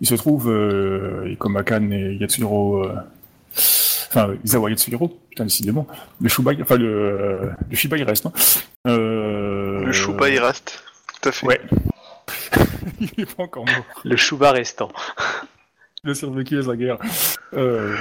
il 0.00 0.06
se 0.06 0.14
trouve, 0.14 0.50
euh, 0.50 1.30
Ikomakan 1.32 1.90
et 1.90 2.14
Yatsuhiro, 2.14 2.84
euh, 2.84 2.94
enfin 4.08 4.34
Izawa 4.44 4.70
Yatsuhiro, 4.70 5.08
putain 5.30 5.44
décidément, 5.44 5.86
le 6.20 6.28
Shuba, 6.28 6.52
enfin 6.60 6.76
le, 6.76 7.50
le 7.68 7.76
Shiba 7.76 7.96
il 7.96 8.04
reste. 8.04 8.26
Hein. 8.26 8.32
Euh, 8.86 9.84
Le 9.84 9.92
Choupa, 9.92 10.28
il 10.28 10.38
reste. 10.38 10.82
Tout 11.20 11.28
à 11.28 11.32
fait. 11.32 11.46
Ouais. 11.46 11.60
il 13.00 13.10
est 13.18 13.34
pas 13.34 13.42
encore 13.42 13.64
mort. 13.66 13.84
Le 14.04 14.16
chouba 14.16 14.52
restant. 14.52 14.90
Le 16.04 16.14
survécu 16.14 16.58
à 16.58 16.62
la 16.62 16.76
guerre. 16.76 16.98
Euh, 17.54 17.96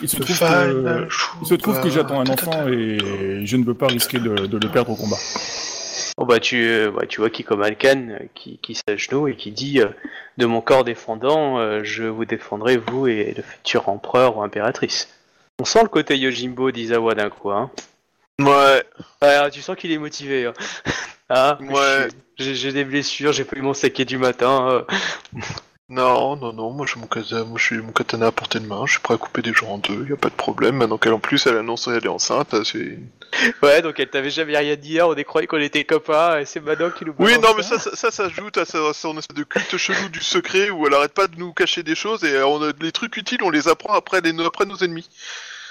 il 0.00 0.08
se 0.08 0.16
trouve 0.16 0.38
que, 0.38 1.08
il 1.42 1.46
se 1.46 1.54
trouve 1.54 1.80
que 1.80 1.90
j'attends 1.90 2.20
un 2.20 2.26
enfant 2.26 2.66
et 2.68 3.44
je 3.44 3.56
ne 3.56 3.64
veux 3.64 3.74
pas 3.74 3.88
risquer 3.88 4.18
de, 4.18 4.46
de 4.46 4.58
le 4.58 4.72
perdre 4.72 4.92
au 4.92 4.96
combat. 4.96 5.18
Bon 6.18 6.26
bah 6.26 6.40
tu, 6.40 6.66
euh, 6.66 6.90
bah, 6.90 7.06
tu 7.06 7.20
vois 7.20 7.30
Kikomalkan 7.30 8.08
euh, 8.08 8.18
qui, 8.34 8.58
qui 8.58 8.74
s'agenouille 8.74 9.32
et 9.32 9.36
qui 9.36 9.50
dit 9.50 9.80
euh, 9.80 9.88
De 10.38 10.46
mon 10.46 10.60
corps 10.60 10.84
défendant, 10.84 11.58
euh, 11.58 11.80
je 11.84 12.04
vous 12.04 12.24
défendrai, 12.24 12.76
vous 12.76 13.06
et 13.06 13.34
le 13.36 13.42
futur 13.42 13.88
empereur 13.88 14.36
ou 14.36 14.42
impératrice. 14.42 15.08
On 15.62 15.64
sent 15.64 15.82
le 15.84 15.88
côté 15.88 16.18
Yojimbo 16.18 16.72
d'Izawa 16.72 17.14
d'un 17.14 17.30
coup, 17.30 17.52
hein. 17.52 17.70
Ouais. 18.40 18.82
Ouais, 19.22 19.50
tu 19.52 19.62
sens 19.62 19.76
qu'il 19.76 19.92
est 19.92 19.98
motivé. 19.98 20.46
Hein. 20.46 20.54
Ah, 21.28 21.56
Ouais. 21.60 22.08
j'ai 22.36 22.72
des 22.72 22.84
blessures, 22.84 23.32
j'ai 23.32 23.44
pas 23.44 23.56
eu 23.56 23.62
mon 23.62 23.72
saké 23.72 24.04
du 24.04 24.18
matin. 24.18 24.68
euh. 24.72 24.82
Non, 25.88 26.34
non, 26.34 26.52
non, 26.52 26.70
moi 26.70 26.84
j'ai 26.86 26.98
mon 26.98 27.06
katana, 27.06 27.44
moi 27.44 27.58
je 27.58 27.64
suis 27.64 27.76
mon 27.76 27.92
katana 27.92 28.26
à 28.26 28.32
portée 28.32 28.58
de 28.58 28.66
main, 28.66 28.86
je 28.86 28.92
suis 28.94 29.00
prêt 29.00 29.14
à 29.14 29.18
couper 29.18 29.40
des 29.42 29.52
gens 29.52 29.68
en 29.68 29.78
deux, 29.78 30.04
y 30.08 30.12
a 30.12 30.16
pas 30.16 30.30
de 30.30 30.34
problème. 30.34 30.76
Maintenant 30.78 30.98
qu'elle 30.98 31.12
en 31.12 31.20
plus 31.20 31.46
elle 31.46 31.56
annonce 31.58 31.84
qu'elle 31.84 32.04
est 32.04 32.08
enceinte, 32.08 32.56
c'est. 32.64 32.98
Ouais, 33.62 33.80
donc 33.82 34.00
elle 34.00 34.10
t'avait 34.10 34.30
jamais 34.30 34.56
rien 34.58 34.74
dit 34.74 34.90
hier, 34.94 35.08
on 35.08 35.14
est 35.14 35.24
croyait 35.24 35.46
qu'on 35.46 35.58
était 35.60 35.84
copains, 35.84 36.40
et 36.40 36.44
c'est 36.44 36.60
maintenant 36.60 36.90
qu'il 36.90 37.06
nous 37.06 37.14
Oui, 37.18 37.38
non, 37.38 37.50
mais 37.56 37.62
ça, 37.62 37.78
ça, 37.78 37.94
ça 37.94 38.10
s'ajoute 38.10 38.58
à 38.58 38.64
son 38.66 39.16
espèce 39.16 39.36
de 39.36 39.44
culte 39.44 39.76
chelou 39.76 40.08
du 40.08 40.20
secret 40.20 40.70
où 40.70 40.86
elle 40.88 40.94
arrête 40.94 41.14
pas 41.14 41.28
de 41.28 41.36
nous 41.36 41.52
cacher 41.52 41.82
des 41.84 41.94
choses 41.94 42.24
et 42.24 42.42
on 42.42 42.60
a 42.62 42.72
les 42.80 42.92
trucs 42.92 43.16
utiles, 43.16 43.42
on 43.42 43.50
les 43.50 43.68
apprend 43.68 43.94
après, 43.94 44.20
les, 44.20 44.38
après 44.44 44.66
nos 44.66 44.76
ennemis. 44.76 45.08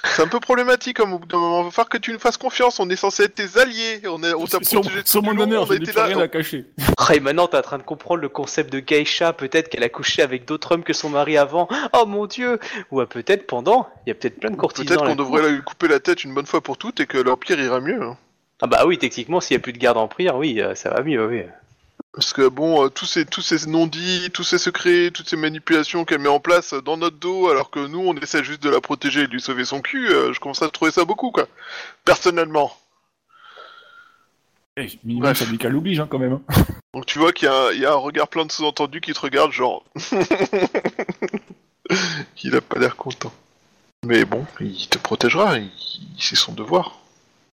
C'est 0.04 0.22
un 0.24 0.28
peu 0.28 0.40
problématique 0.40 0.98
comme 0.98 1.14
au 1.14 1.20
bout 1.20 1.28
d'un 1.28 1.38
moment. 1.38 1.64
Va 1.64 1.72
falloir 1.72 1.90
que 1.90 1.98
tu 1.98 2.12
nous 2.12 2.20
fasses 2.20 2.38
confiance. 2.38 2.80
On 2.80 2.90
est 2.90 2.96
censé 2.96 3.24
être 3.24 3.36
tes 3.36 3.60
alliés. 3.60 4.02
On, 4.08 4.22
est, 4.24 4.34
on 4.34 4.46
t'a 4.46 4.58
Sur, 4.64 4.82
protégé 4.82 5.02
sur 5.06 5.22
mon 5.24 5.38
honneur, 5.40 5.64
on 5.64 5.68
plus 5.68 5.94
là. 5.94 6.06
rien 6.06 6.20
à 6.20 6.28
cacher. 6.28 6.66
Ah, 6.98 7.16
et 7.16 7.20
maintenant 7.20 7.48
t'es 7.48 7.58
en 7.58 7.62
train 7.62 7.78
de 7.80 7.84
comprendre 7.84 8.22
le 8.22 8.30
concept 8.30 8.72
de 8.72 8.80
geisha, 8.80 9.34
peut-être 9.34 9.70
qu'elle 9.70 9.84
a 9.84 9.90
couché 9.90 10.22
avec 10.22 10.46
d'autres 10.46 10.72
hommes 10.74 10.84
que 10.84 10.94
son 10.94 11.10
mari 11.10 11.38
avant. 11.38 11.68
Oh 11.94 12.06
mon 12.06 12.26
dieu 12.28 12.60
Ou 12.92 13.04
peut-être 13.06 13.48
pendant, 13.48 13.90
il 14.06 14.10
y 14.10 14.12
a 14.12 14.16
peut-être 14.16 14.40
plein 14.40 14.52
de 14.52 14.56
courtisans. 14.56 14.88
Peut-être 14.88 15.06
qu'on 15.06 15.16
devrait 15.16 15.50
lui 15.52 15.62
couper 15.64 15.88
la 15.88 16.00
tête 16.00 16.24
une 16.24 16.34
bonne 16.34 16.46
fois 16.46 16.62
pour 16.62 16.78
toutes 16.78 17.00
et 17.00 17.08
que 17.08 17.18
l'Empire 17.18 17.60
ira 17.60 17.80
mieux. 17.80 18.02
hein. 18.02 18.18
Ah 18.62 18.68
bah 18.68 18.84
oui, 18.86 18.98
techniquement, 19.00 19.42
s'il 19.42 19.56
y 19.56 19.58
a 19.58 19.62
plus 19.62 19.74
de 19.74 19.80
garde 19.80 19.98
en 19.98 20.08
prière, 20.08 20.38
oui, 20.38 20.62
euh, 20.62 20.76
ça 20.76 20.92
va 20.92 21.02
mieux, 21.02 21.26
oui. 21.26 21.42
Parce 22.14 22.34
que 22.34 22.50
bon, 22.50 22.84
euh, 22.86 22.90
tous 22.90 23.06
ces 23.06 23.26
tous 23.26 23.42
ces 23.42 23.68
non-dits, 23.68 24.32
tous 24.34 24.44
ces 24.44 24.58
secrets, 24.58 25.12
toutes 25.14 25.30
ces 25.30 25.38
manipulations 25.38 26.04
qu'elle 26.04 26.20
met 26.20 26.28
en 26.28 26.42
place 26.42 26.74
euh, 26.74 26.82
dans 26.82 26.98
notre 26.98 27.16
dos, 27.18 27.48
alors 27.50 27.70
que 27.72 27.80
nous 27.80 28.00
on 28.00 28.14
essaie 28.18 28.44
juste 28.44 28.62
de 28.62 28.70
la 28.70 28.82
protéger 28.82 29.22
et 29.22 29.28
de 29.28 29.32
lui 29.32 29.40
sauver 29.42 29.64
son 29.64 29.80
cul, 29.82 30.10
euh, 30.10 30.34
je 30.34 30.40
commence 30.42 30.62
à 30.62 30.70
trouver 30.70 30.92
ça 30.92 31.06
beaucoup 31.06 31.32
quoi. 31.32 31.48
Personnellement. 32.04 32.76
Eh, 34.78 34.88
minimum 35.06 35.30
Bref. 35.30 35.38
syndical 35.40 35.76
oblige 35.76 36.00
hein, 36.02 36.08
quand 36.10 36.20
même. 36.20 36.34
hein. 36.34 36.42
Donc 36.94 37.06
tu 37.06 37.18
vois 37.20 37.32
qu'il 37.32 37.46
y, 37.46 37.50
a 37.50 37.56
un- 37.68 37.72
il 37.72 37.80
y 37.80 37.86
a 37.86 37.92
un 37.94 37.96
regard 37.96 38.28
plein 38.28 38.46
de 38.46 38.52
sous-entendus 38.52 39.00
qui 39.02 39.14
te 39.14 39.20
regarde 39.22 39.52
genre. 39.54 39.84
il 42.44 42.56
a 42.56 42.62
pas 42.62 42.80
l'air 42.80 42.96
content. 42.98 43.32
Mais 44.06 44.26
bon, 44.26 44.46
il 44.60 44.88
te 44.90 44.98
protégera, 44.98 45.58
il- 45.60 45.70
c'est 46.20 46.36
son 46.36 46.52
devoir. 46.54 47.00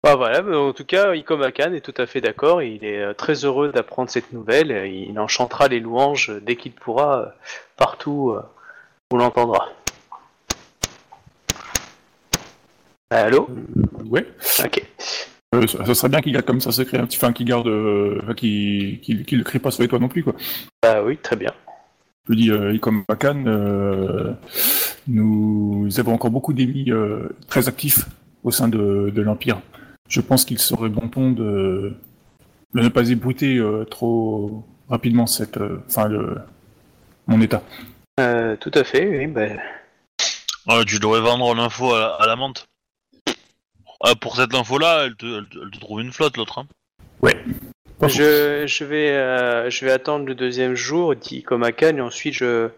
Bah 0.05 0.17
voilà, 0.17 0.43
mais 0.43 0.57
en 0.57 0.73
tout 0.73 0.85
cas, 0.85 1.15
Ikomakan 1.15 1.75
est 1.75 1.81
tout 1.81 1.95
à 1.97 2.07
fait 2.07 2.21
d'accord, 2.21 2.61
il 2.61 2.85
est 2.85 3.01
euh, 3.01 3.15
très 3.15 3.45
heureux 3.45 3.71
d'apprendre 3.71 4.11
cette 4.11 4.33
nouvelle, 4.33 4.91
il 4.93 5.17
en 5.21 5.29
chantera 5.29 5.69
les 5.69 5.79
louanges 5.79 6.33
dès 6.43 6.57
qu'il 6.57 6.73
pourra, 6.73 7.21
euh, 7.21 7.27
partout 7.77 8.31
euh, 8.31 8.43
où 9.13 9.17
l'entendra. 9.17 9.69
Allô? 13.11 13.49
Ouais. 14.07 14.27
Ok. 14.65 14.85
Euh, 15.55 15.67
ça, 15.69 15.85
ça 15.85 15.95
serait 15.95 16.09
bien 16.09 16.21
qu'il 16.21 16.33
garde 16.33 16.47
comme 16.47 16.61
ça 16.61 16.73
secret, 16.73 16.99
un 16.99 17.07
petit, 17.07 17.19
enfin 17.19 17.33
qu'il 17.33 17.47
garde, 17.47 17.69
euh, 17.69 18.35
qu'il 18.35 19.01
qu'il 19.03 19.39
le 19.39 19.45
crie 19.45 19.61
pas 19.61 19.71
sur 19.71 19.83
les 19.83 19.89
toits 19.89 20.01
non 20.01 20.09
plus 20.09 20.25
quoi. 20.25 20.35
Bah 20.83 21.03
oui, 21.05 21.17
très 21.19 21.37
bien. 21.37 21.53
Je 22.29 22.35
dis, 22.35 22.51
euh, 22.51 22.77
Macan, 23.09 23.45
euh, 23.47 24.33
nous 25.07 25.89
avons 25.99 26.15
encore 26.15 26.31
beaucoup 26.31 26.53
d'ennemis 26.53 26.91
euh, 26.91 27.29
très 27.49 27.69
actifs 27.69 28.07
au 28.43 28.51
sein 28.51 28.67
de, 28.67 29.13
de 29.15 29.23
l'Empire. 29.23 29.61
Je 30.09 30.21
pense 30.21 30.45
qu'il 30.45 30.59
serait 30.59 30.89
bon 30.89 31.09
ton 31.09 31.31
de, 31.31 31.95
de 32.75 32.81
ne 32.81 32.89
pas 32.89 33.09
ébruiter 33.09 33.57
euh, 33.57 33.85
trop 33.85 34.65
rapidement 34.89 35.27
cette, 35.27 35.57
euh, 35.57 35.83
enfin, 35.89 36.09
le, 36.09 36.37
mon 37.27 37.41
état. 37.41 37.63
Euh, 38.21 38.57
tout 38.57 38.73
à 38.75 38.85
fait, 38.85 39.07
oui, 39.07 39.27
bah... 39.27 39.47
Ouais, 40.69 40.85
tu 40.85 40.99
devrais 40.99 41.21
vendre 41.21 41.55
l'info 41.55 41.93
à, 41.95 41.99
la- 41.99 42.15
à 42.15 42.27
la 42.27 42.37
menthe. 42.37 42.67
Ah, 44.05 44.15
pour 44.21 44.37
cette 44.37 44.55
info-là, 44.55 45.05
elle 45.07 45.17
te, 45.17 45.27
elle, 45.39 45.47
te- 45.47 45.59
elle 45.63 45.71
te 45.71 45.79
trouve 45.81 46.01
une 46.01 46.13
flotte, 46.13 46.37
l'autre. 46.37 46.59
Hein. 46.59 46.67
Faux. 48.01 48.09
Je, 48.09 48.65
je, 48.67 48.85
vais, 48.85 49.11
euh, 49.13 49.71
je 49.71 49.85
vais 49.85 49.93
attendre 49.93 50.27
le 50.27 50.35
deuxième 50.35 50.75
jour, 50.75 51.15
dit 51.15 51.39
Ikomakan, 51.39 51.97
et 51.97 52.01
ensuite 52.01 52.35
je, 52.35 52.69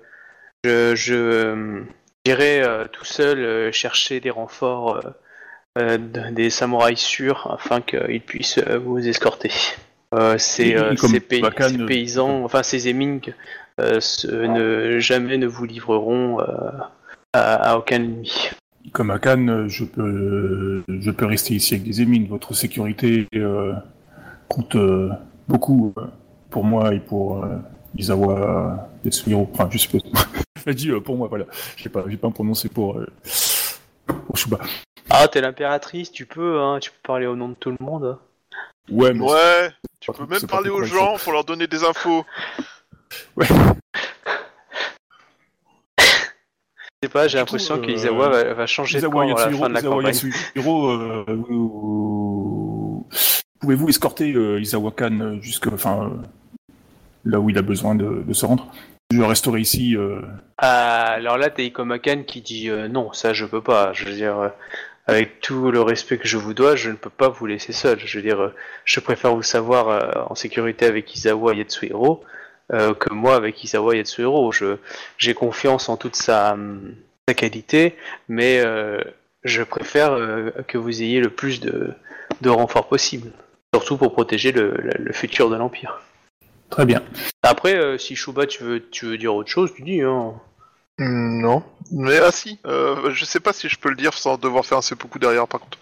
je, 0.64 0.94
je 0.94 1.14
euh, 1.14 1.82
j'irai 2.26 2.62
euh, 2.62 2.84
tout 2.92 3.06
seul 3.06 3.38
euh, 3.38 3.72
chercher 3.72 4.20
des 4.20 4.28
renforts, 4.30 4.96
euh, 4.96 5.00
euh, 5.06 5.10
des 5.76 6.50
samouraïs 6.50 6.98
sûrs, 7.00 7.50
afin 7.52 7.80
qu'ils 7.80 8.20
puissent 8.20 8.58
euh, 8.58 8.78
vous 8.78 8.98
escorter. 9.06 9.50
Euh, 10.14 10.38
ces, 10.38 10.76
euh, 10.76 10.94
pays- 11.28 11.42
euh, 11.42 11.86
paysans, 11.86 12.44
enfin 12.44 12.62
ces 12.62 12.86
émings, 12.86 13.32
euh, 13.80 13.98
ne, 14.24 15.00
jamais 15.00 15.36
ne 15.38 15.46
vous 15.48 15.64
livreront 15.64 16.40
euh, 16.40 16.44
à, 17.32 17.72
à 17.72 17.76
aucun 17.76 17.96
ennemi. 17.96 18.50
Comme 18.92 19.10
Akan, 19.10 19.66
je 19.66 19.84
peux, 19.84 20.84
je 20.88 21.10
peux 21.10 21.26
rester 21.26 21.54
ici 21.54 21.74
avec 21.74 21.84
des 21.86 22.02
émines. 22.02 22.28
Votre 22.28 22.54
sécurité 22.54 23.26
euh, 23.34 23.72
coûte 24.48 24.76
euh, 24.76 25.10
beaucoup 25.48 25.92
euh, 25.98 26.02
pour 26.50 26.62
moi 26.62 26.94
et 26.94 27.00
pour 27.00 27.42
euh, 27.42 27.56
Izawa 27.96 28.88
Yatsuhiro. 29.04 29.50
Enfin, 29.52 29.68
je 29.72 29.78
suppose. 29.78 30.02
Elle 30.66 30.74
dit 30.76 30.90
euh, 30.90 31.00
pour 31.00 31.16
moi, 31.16 31.26
voilà. 31.28 31.46
Je 31.76 31.84
vais 31.84 31.90
pas, 31.90 32.02
pas 32.02 32.28
me 32.28 32.32
prononcer 32.32 32.68
pour, 32.68 32.98
euh, 32.98 33.06
pour 34.26 34.36
Shuba. 34.36 34.58
Ah, 35.16 35.28
t'es 35.28 35.40
l'impératrice, 35.40 36.10
tu 36.10 36.26
peux, 36.26 36.60
hein, 36.60 36.78
tu 36.80 36.90
peux 36.90 36.96
parler 37.02 37.26
au 37.26 37.36
nom 37.36 37.48
de 37.48 37.54
tout 37.54 37.70
le 37.70 37.76
monde. 37.80 38.18
Ouais, 38.90 39.12
mais 39.14 39.20
Ouais, 39.24 39.70
tu 40.00 40.12
peux 40.12 40.26
même 40.26 40.42
parler 40.42 40.70
aux 40.70 40.82
gens 40.82 41.16
pour 41.22 41.32
leur 41.32 41.44
donner 41.44 41.66
des 41.66 41.84
infos. 41.84 42.24
Je 47.02 47.08
sais 47.08 47.12
pas, 47.12 47.28
j'ai 47.28 47.36
l'impression 47.38 47.76
coup, 47.76 47.82
que 47.86 47.90
euh, 47.90 47.94
Izawa 47.94 48.28
va, 48.30 48.54
va 48.54 48.66
changer 48.66 48.98
de 49.00 49.06
camp 49.06 49.20
à 49.20 49.26
la 49.26 49.36
fin 49.36 49.68
de 49.68 49.74
la 49.74 49.80
Izawa 49.80 49.96
campagne. 50.02 50.30
Euh, 50.56 51.24
vous- 51.28 53.06
pouvez-vous 53.60 53.88
escorter 53.90 54.32
euh, 54.32 54.58
Izawa 54.60 54.90
Kan 54.90 55.20
euh, 55.20 55.38
jusque, 55.42 55.66
enfin, 55.66 56.10
euh, 56.10 56.74
là 57.26 57.40
où 57.40 57.50
il 57.50 57.58
a 57.58 57.62
besoin 57.62 57.94
de, 57.94 58.22
de 58.26 58.32
se 58.32 58.46
rendre? 58.46 58.72
Je 59.12 59.20
resterai 59.20 59.60
ici. 59.60 59.96
euh, 59.96 60.22
Ah, 60.56 61.08
alors 61.12 61.36
là, 61.36 61.50
t'as 61.50 61.62
Ikomakan 61.62 62.22
qui 62.22 62.40
dit 62.40 62.70
euh, 62.70 62.88
non, 62.88 63.12
ça 63.12 63.34
je 63.34 63.44
peux 63.44 63.62
pas. 63.62 63.92
Je 63.92 64.06
veux 64.06 64.14
dire, 64.14 64.38
euh, 64.38 64.48
avec 65.06 65.40
tout 65.40 65.70
le 65.70 65.82
respect 65.82 66.18
que 66.18 66.26
je 66.28 66.36
vous 66.38 66.54
dois, 66.54 66.76
je 66.76 66.90
ne 66.90 66.96
peux 66.96 67.10
pas 67.10 67.28
vous 67.28 67.46
laisser 67.46 67.72
seul. 67.72 67.98
Je 68.04 68.18
veux 68.18 68.22
dire, 68.22 68.40
euh, 68.40 68.54
je 68.84 69.00
préfère 69.00 69.34
vous 69.34 69.42
savoir 69.42 69.88
euh, 69.88 70.22
en 70.30 70.34
sécurité 70.34 70.86
avec 70.86 71.14
Izawa 71.14 71.54
Yatsuhiro 71.54 72.24
euh, 72.72 72.94
que 72.94 73.12
moi 73.12 73.34
avec 73.36 73.62
Izawa 73.62 73.96
Yatsuhiro. 73.96 74.50
Je, 74.52 74.76
j'ai 75.18 75.34
confiance 75.34 75.88
en 75.88 75.96
toute 75.96 76.16
sa, 76.16 76.52
hum, 76.54 76.94
sa 77.28 77.34
qualité, 77.34 77.96
mais 78.28 78.60
euh, 78.64 78.98
je 79.44 79.62
préfère 79.62 80.16
que 80.68 80.78
vous 80.78 81.02
ayez 81.02 81.20
le 81.20 81.28
plus 81.30 81.60
de, 81.60 81.90
de 82.40 82.48
renforts 82.50 82.88
possible. 82.88 83.30
Surtout 83.74 83.96
pour 83.98 84.12
protéger 84.12 84.52
le, 84.52 84.70
le- 84.78 84.92
le 85.04 85.12
futur 85.12 85.50
de 85.50 85.56
l'Empire. 85.56 86.00
Très 86.70 86.86
bien. 86.86 87.02
Après, 87.42 87.98
si 87.98 88.16
Shuba, 88.16 88.46
tu 88.46 88.62
veux, 88.64 88.88
tu 88.88 89.04
veux 89.04 89.18
dire 89.18 89.34
autre 89.34 89.50
chose, 89.50 89.72
tu 89.74 89.82
dis. 89.82 90.00
Hein. 90.00 90.32
Non. 90.98 91.62
Mais 91.90 92.18
ah 92.18 92.30
si, 92.32 92.58
euh, 92.66 93.10
je 93.12 93.24
sais 93.24 93.40
pas 93.40 93.52
si 93.52 93.68
je 93.68 93.78
peux 93.78 93.88
le 93.90 93.96
dire 93.96 94.14
sans 94.14 94.36
devoir 94.38 94.64
faire 94.64 94.78
un 94.78 94.82
seppuku 94.82 95.18
derrière 95.18 95.48
par 95.48 95.60
contre. 95.60 95.78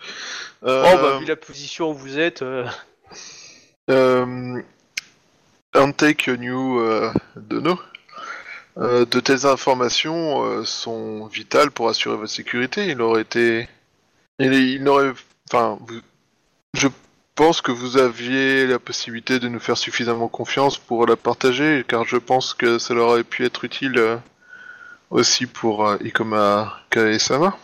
Euh, 0.64 0.84
Oh, 0.86 0.96
bah, 1.02 1.18
vu 1.18 1.26
la 1.26 1.36
position 1.36 1.90
où 1.90 1.94
vous 1.94 2.18
êtes. 2.18 2.42
euh, 2.42 2.66
euh, 3.90 4.60
Intake 5.74 6.28
New 6.28 6.78
euh, 6.80 7.12
Dono. 7.36 7.78
Euh, 8.78 9.04
de 9.04 9.20
telles 9.20 9.44
informations 9.44 10.44
euh, 10.44 10.64
sont 10.64 11.26
vitales 11.26 11.70
pour 11.70 11.90
assurer 11.90 12.16
votre 12.16 12.32
sécurité. 12.32 12.86
Il 12.86 13.02
aurait 13.02 13.20
été, 13.20 13.68
il, 14.38 14.54
il 14.54 14.82
n'aurait, 14.82 15.12
enfin, 15.50 15.78
vous- 15.86 16.00
je 16.72 16.88
pense 17.34 17.60
que 17.60 17.70
vous 17.70 17.98
aviez 17.98 18.66
la 18.66 18.78
possibilité 18.78 19.38
de 19.40 19.48
nous 19.48 19.60
faire 19.60 19.76
suffisamment 19.76 20.28
confiance 20.28 20.78
pour 20.78 21.06
la 21.06 21.16
partager, 21.16 21.84
car 21.86 22.04
je 22.06 22.16
pense 22.16 22.54
que 22.54 22.78
ça 22.78 22.94
leur 22.94 23.08
aurait 23.08 23.24
pu 23.24 23.44
être 23.44 23.62
utile 23.64 23.98
euh, 23.98 24.16
aussi 25.12 25.46
pour 25.46 25.86
euh, 25.86 25.96
Ikoma 26.04 26.72
Kaesama 26.90 27.56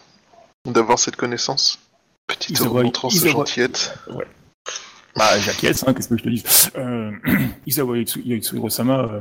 d'avoir 0.67 0.99
cette 0.99 1.17
connaissance. 1.17 1.79
Petite 2.27 2.59
Isawa- 2.61 2.85
gentillette. 3.31 3.99
Bah, 5.17 5.39
j'acquiesce, 5.41 5.83
hein, 5.87 5.95
qu'est-ce 5.95 6.09
que 6.09 6.19
je 6.19 6.23
te 6.25 6.29
dis? 6.29 6.45
Euh, 6.77 7.11
Isawa 7.67 7.97
Yatsu- 7.97 8.23
Yatsuhiro-sama, 8.25 8.99
euh, 9.01 9.21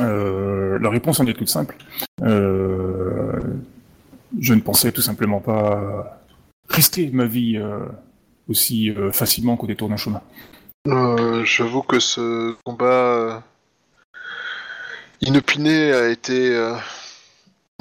Euh, 0.00 0.78
la 0.80 0.88
réponse 0.90 1.20
en 1.20 1.26
est 1.26 1.34
toute 1.34 1.48
simple. 1.48 1.76
Euh, 2.22 3.38
je 4.40 4.54
ne 4.54 4.60
pensais 4.60 4.90
tout 4.92 5.02
simplement 5.02 5.40
pas 5.40 6.20
risquer 6.68 7.10
ma 7.12 7.26
vie 7.26 7.60
aussi 8.48 8.92
facilement 9.12 9.56
qu'au 9.56 9.66
détour 9.66 9.88
d'un 9.88 9.96
chemin. 9.98 10.22
J'avoue 11.44 11.82
que 11.82 12.00
ce 12.00 12.54
combat 12.64 13.42
inopiné 15.20 15.92
a 15.92 16.08
été 16.08 16.56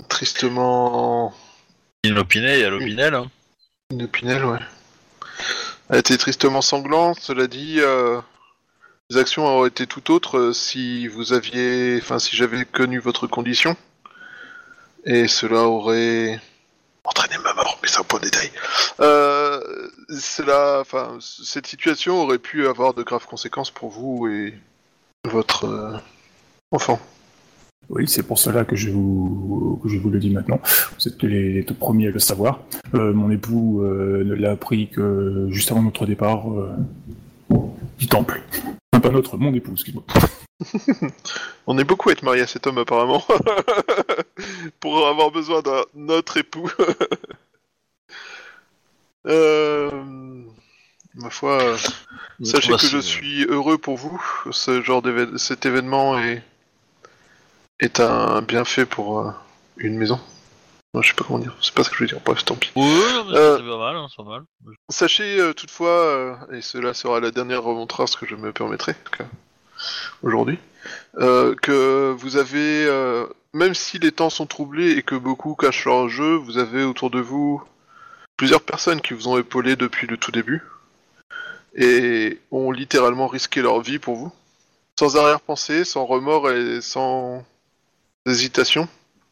tristement 0.10 1.34
Inopiné, 2.04 2.56
il 2.56 2.62
y 2.62 2.66
a 2.66 2.70
l'opinel. 2.70 3.14
hein. 3.16 3.30
Inopinel, 3.92 4.44
ouais. 4.46 4.60
A 5.90 5.98
été 5.98 6.18
tristement 6.18 6.62
sanglant. 6.62 7.14
Cela 7.14 7.48
dit, 7.48 7.80
euh, 7.80 8.20
les 9.10 9.18
actions 9.18 9.46
auraient 9.46 9.70
été 9.70 9.88
tout 9.88 10.12
autres 10.12 10.38
euh, 10.38 10.54
si 10.54 11.08
vous 11.08 11.34
aviez, 11.34 12.00
enfin, 12.02 12.20
si 12.20 12.36
j'avais 12.36 12.66
connu 12.66 13.00
votre 13.00 13.28
condition. 13.28 13.76
Et 15.06 15.28
cela 15.28 15.62
aurait 15.64 16.40
entraîné 17.04 17.38
ma 17.44 17.54
mort, 17.54 17.78
mais 17.82 17.90
c'est 17.90 18.00
un 18.00 18.04
point 18.04 18.20
de 18.20 18.26
détail. 18.26 18.52
Euh, 19.02 19.62
cela, 20.20 20.80
enfin, 20.80 21.18
cette 21.20 21.68
situation 21.68 22.22
aurait 22.24 22.40
pu 22.40 22.68
avoir 22.68 22.94
de 22.94 23.04
graves 23.04 23.26
conséquences 23.26 23.72
pour 23.72 23.90
vous 23.90 24.28
et 24.28 24.58
votre 25.26 25.66
euh, 25.66 25.98
enfant. 26.72 27.00
Oui, 27.90 28.08
c'est 28.08 28.24
pour 28.24 28.40
cela 28.40 28.66
que 28.66 28.76
je 28.76 28.90
vous, 28.90 29.80
que 29.84 29.90
je 29.90 29.98
vous 29.98 30.10
le 30.10 30.20
dis 30.20 30.30
maintenant. 30.30 30.60
Vous 30.98 31.08
êtes 31.08 31.22
les, 31.24 31.54
les 31.54 31.64
tout 31.66 31.76
premiers 31.76 32.08
à 32.08 32.12
le 32.12 32.20
savoir. 32.20 32.62
Euh, 32.96 33.14
mon 33.14 33.30
époux 33.30 33.82
euh, 33.82 34.24
ne 34.24 34.34
l'a 34.34 34.52
appris 34.52 34.88
que 34.90 35.48
juste 35.52 35.72
avant 35.72 35.84
notre 35.84 36.06
départ 36.06 36.52
euh, 36.52 36.72
du 38.00 38.08
temple. 38.08 38.42
Enfin, 38.92 39.02
pas 39.02 39.10
notre, 39.10 39.38
mon 39.38 39.54
époux, 39.54 39.74
excuse-moi. 39.74 40.04
On 41.68 41.78
est 41.78 41.84
beaucoup 41.84 42.10
à 42.10 42.14
être 42.14 42.24
marié 42.24 42.42
à 42.42 42.48
cet 42.48 42.68
homme 42.68 42.78
apparemment. 42.78 43.24
Pour 44.80 45.08
avoir 45.08 45.32
besoin 45.32 45.62
d'un 45.62 46.10
autre 46.10 46.38
époux. 46.38 46.72
euh... 49.28 49.92
Ma 51.16 51.30
foi, 51.30 51.62
euh, 51.62 51.78
sachez 52.44 52.72
que 52.72 52.88
je 52.88 52.98
suis 52.98 53.46
heureux 53.46 53.78
pour 53.78 53.98
vous. 53.98 54.20
Ce 54.52 54.82
genre 54.82 55.04
d'événement, 55.04 55.38
cet 55.38 55.66
événement 55.68 56.18
est 56.18 56.42
est 57.84 58.00
un 58.00 58.42
bienfait 58.42 58.86
pour 58.86 59.20
euh, 59.20 59.32
une 59.78 59.98
maison. 59.98 60.20
Non, 60.94 61.02
je 61.02 61.10
sais 61.10 61.16
pas 61.16 61.24
comment 61.26 61.40
dire. 61.40 61.56
C'est 61.62 61.74
pas 61.74 61.84
ce 61.84 61.90
que 61.90 61.96
je 61.96 62.02
veux 62.04 62.08
dire. 62.08 62.20
Bref, 62.24 62.46
tant 62.46 62.56
pis. 62.56 62.72
Oui, 62.76 62.84
non, 62.84 63.26
mais 63.26 63.36
Euh, 63.38 63.58
c'est 63.58 63.64
pas 63.64 63.78
mal, 63.78 63.96
hein, 63.96 64.08
c'est 64.10 64.24
pas 64.24 64.30
mal. 64.30 64.44
Sachez 64.90 65.40
euh, 65.40 65.54
toutefois, 65.54 65.90
euh, 65.90 66.36
et 66.52 66.62
cela 66.62 66.94
sera 66.94 67.20
la 67.20 67.32
dernière 67.32 67.64
remontrance 67.64 68.16
que 68.16 68.28
je 68.28 68.36
me 68.36 68.52
permettrai, 68.52 68.92
en 68.92 69.04
tout 69.10 69.18
cas 69.18 69.26
aujourd'hui, 70.22 70.60
euh, 71.18 71.56
que 71.56 72.12
vous 72.12 72.38
avez, 72.38 72.86
euh, 72.86 73.26
même 73.54 73.74
si 73.74 73.98
les 73.98 74.12
temps 74.12 74.30
sont 74.30 74.46
troublés 74.46 74.92
et 74.92 75.02
que 75.02 75.16
beaucoup 75.16 75.56
cachent 75.56 75.86
leur 75.86 76.10
jeu, 76.10 76.36
vous 76.36 76.58
avez 76.60 76.84
autour 76.84 77.10
de 77.10 77.20
vous 77.20 77.62
plusieurs 78.38 78.62
personnes 78.62 79.02
qui 79.02 79.14
vous 79.14 79.28
ont 79.28 79.38
épaulé 79.38 79.76
depuis 79.76 80.06
le 80.08 80.18
tout 80.18 80.32
début 80.32 80.64
et 81.76 82.40
ont 82.52 82.72
littéralement 82.72 83.28
risqué 83.28 83.62
leur 83.64 83.82
vie 83.82 83.98
pour 84.00 84.16
vous, 84.16 84.32
sans 85.00 85.18
arrière-pensée, 85.18 85.86
sans 85.86 86.06
remords 86.06 86.52
et 86.52 86.82
sans 86.82 87.44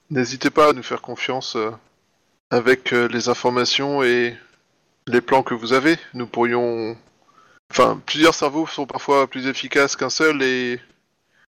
N'hésitez 0.10 0.50
pas 0.50 0.70
à 0.70 0.74
nous 0.74 0.84
faire 0.84 1.02
confiance 1.02 1.56
euh, 1.56 1.72
avec 2.50 2.92
euh, 2.92 3.08
les 3.08 3.30
informations 3.30 4.04
et 4.04 4.38
les 5.08 5.22
plans 5.22 5.44
que 5.44 5.54
vous 5.54 5.74
avez. 5.74 5.98
Nous 6.14 6.28
pourrions. 6.28 6.98
Enfin, 7.72 8.02
plusieurs 8.06 8.36
cerveaux 8.36 8.68
sont 8.68 8.86
parfois 8.86 9.28
plus 9.28 9.48
efficaces 9.48 9.96
qu'un 9.96 10.10
seul, 10.10 10.42
et 10.44 10.82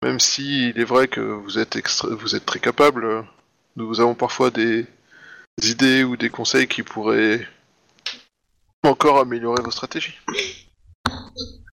même 0.02 0.18
si 0.18 0.70
il 0.70 0.80
est 0.80 0.84
vrai 0.84 1.08
que 1.08 1.20
vous 1.20 1.58
êtes, 1.58 1.76
extra... 1.76 2.08
vous 2.08 2.34
êtes 2.34 2.46
très 2.46 2.60
capable, 2.60 3.04
euh, 3.04 3.22
nous 3.76 4.00
avons 4.00 4.14
parfois 4.14 4.50
des 4.50 4.86
idées 5.62 6.04
ou 6.04 6.16
des 6.16 6.30
conseils 6.30 6.66
qui 6.68 6.82
pourraient 6.82 7.46
encore 8.82 9.18
améliorer 9.20 9.62
vos 9.62 9.70
stratégies. 9.70 10.18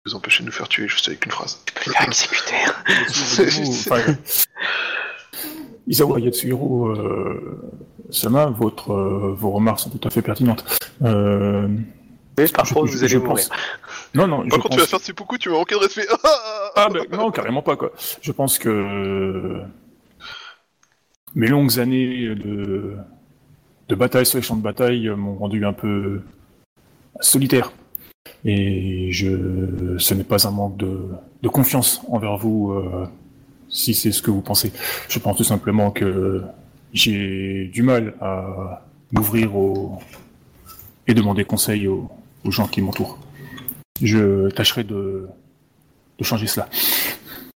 Vous 0.05 0.16
empêchez 0.16 0.43
de 0.43 0.45
nous 0.45 0.53
faire 0.53 0.70
tuer 0.70 0.88
juste 0.88 1.10
avec 1.10 1.26
une 1.26 1.32
phrase. 1.32 1.62
Tu 1.66 1.74
peux 1.74 1.91
faire 1.91 2.03
exécuter. 2.03 2.55
Enfin, 3.91 4.16
Isawa 5.88 6.20
Yatsuhiro, 6.20 6.88
euh, 6.90 7.62
Sama, 8.12 8.48
votre, 8.48 8.92
euh, 8.92 9.34
vos 9.38 9.52
remarques 9.52 9.80
sont 9.80 9.90
tout 9.90 10.08
à 10.08 10.10
fait 10.12 10.22
pertinentes. 10.22 10.64
Euh, 11.04 11.68
Mais 12.38 12.48
par 12.48 12.66
je- 12.66 12.74
contre, 12.74 12.88
je- 12.88 12.92
vous 12.94 13.00
allez 13.04 13.14
je 13.14 13.18
mourir. 13.18 13.36
pense- 13.36 13.50
Non, 14.16 14.28
non, 14.28 14.44
je 14.46 14.50
Par 14.50 14.60
contre, 14.60 14.70
tu 14.70 14.76
vas 14.78 14.82
pense... 14.84 14.90
faire 14.90 15.00
seppuku, 15.00 15.38
tu 15.38 15.50
vas 15.50 15.56
manquer 15.58 15.76
de 15.76 15.80
respect. 15.82 16.08
Ah, 16.76 16.88
ben 16.94 17.04
non, 17.12 17.30
carrément 17.32 17.62
pas, 17.62 17.76
quoi. 17.76 17.92
Je 18.22 18.32
pense 18.32 18.58
que 18.60 19.62
mes 21.36 21.48
longues 21.48 21.80
années 21.80 22.36
de, 22.36 22.96
de 23.90 23.96
bataille 23.96 24.26
sur 24.26 24.38
les 24.38 24.44
champs 24.44 24.56
de 24.56 24.62
bataille 24.62 25.10
m'ont 25.10 25.36
rendu 25.36 25.66
un 25.66 25.74
peu 25.74 26.22
solitaire. 27.20 27.72
Et 28.46 29.12
je, 29.12 29.98
ce 29.98 30.14
n'est 30.14 30.24
pas 30.24 30.48
un 30.48 30.52
manque 30.52 30.78
de, 30.78 31.00
de 31.42 31.50
confiance 31.50 32.02
envers 32.10 32.38
vous, 32.38 32.72
euh, 32.72 33.06
si 33.70 33.93
c'est 33.93 34.11
ce 34.11 34.22
que 34.22 34.32
vous 34.32 34.41
pensez. 34.41 34.72
Je 35.07 35.20
pense 35.20 35.38
tout 35.38 35.43
simplement 35.43 35.91
que 35.91 36.43
j'ai 36.93 37.70
du 37.74 37.84
mal 37.84 38.15
à 38.22 38.86
m'ouvrir 39.11 39.51
et 41.07 41.13
demander 41.13 41.45
conseil 41.45 41.88
aux, 41.88 42.09
gens 42.45 42.67
qui 42.67 42.82
m'entourent. 42.82 43.20
Je 44.01 44.49
tâcherai 44.49 44.84
de, 44.84 45.28
changer 46.22 46.47
cela. 46.47 46.67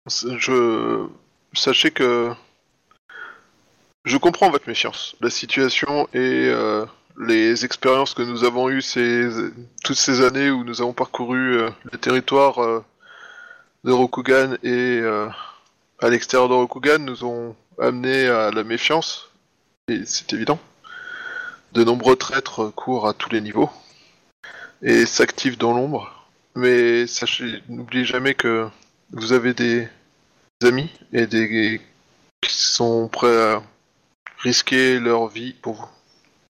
Je 0.07 1.07
sachez 1.53 1.91
que 1.91 2.31
je 4.05 4.17
comprends 4.17 4.49
votre 4.49 4.67
méfiance. 4.67 5.15
La 5.21 5.29
situation 5.29 6.07
et 6.13 6.49
euh, 6.49 6.85
les 7.19 7.65
expériences 7.65 8.13
que 8.13 8.23
nous 8.23 8.43
avons 8.43 8.69
eues 8.69 8.81
toutes 9.83 9.97
ces 9.97 10.21
années 10.21 10.49
où 10.49 10.63
nous 10.63 10.81
avons 10.81 10.93
parcouru 10.93 11.57
euh, 11.57 11.69
les 11.91 11.99
territoires 11.99 12.59
euh, 12.59 12.83
de 13.83 13.91
Rokugan 13.91 14.57
et 14.63 15.01
à 16.01 16.09
l'extérieur 16.09 16.49
de 16.49 16.55
Rokugan 16.55 16.97
nous 16.99 17.23
ont 17.23 17.55
amené 17.79 18.27
à 18.27 18.51
la 18.51 18.63
méfiance 18.63 19.29
et 19.87 20.01
c'est 20.05 20.33
évident. 20.33 20.59
De 21.73 21.83
nombreux 21.83 22.15
traîtres 22.15 22.69
courent 22.69 23.07
à 23.07 23.13
tous 23.13 23.29
les 23.29 23.39
niveaux 23.39 23.69
et 24.81 25.05
s'activent 25.05 25.57
dans 25.57 25.73
l'ombre. 25.73 26.27
Mais 26.55 27.07
sachez, 27.07 27.61
n'oubliez 27.69 28.03
jamais 28.03 28.33
que 28.33 28.67
vous 29.11 29.31
avez 29.31 29.53
des 29.53 29.87
amis 30.63 30.89
et 31.13 31.27
des 31.27 31.79
qui 32.41 32.53
sont 32.53 33.07
prêts 33.07 33.53
à 33.53 33.63
risquer 34.39 34.99
leur 34.99 35.27
vie 35.27 35.53
pour 35.53 35.75
vous. 35.75 35.89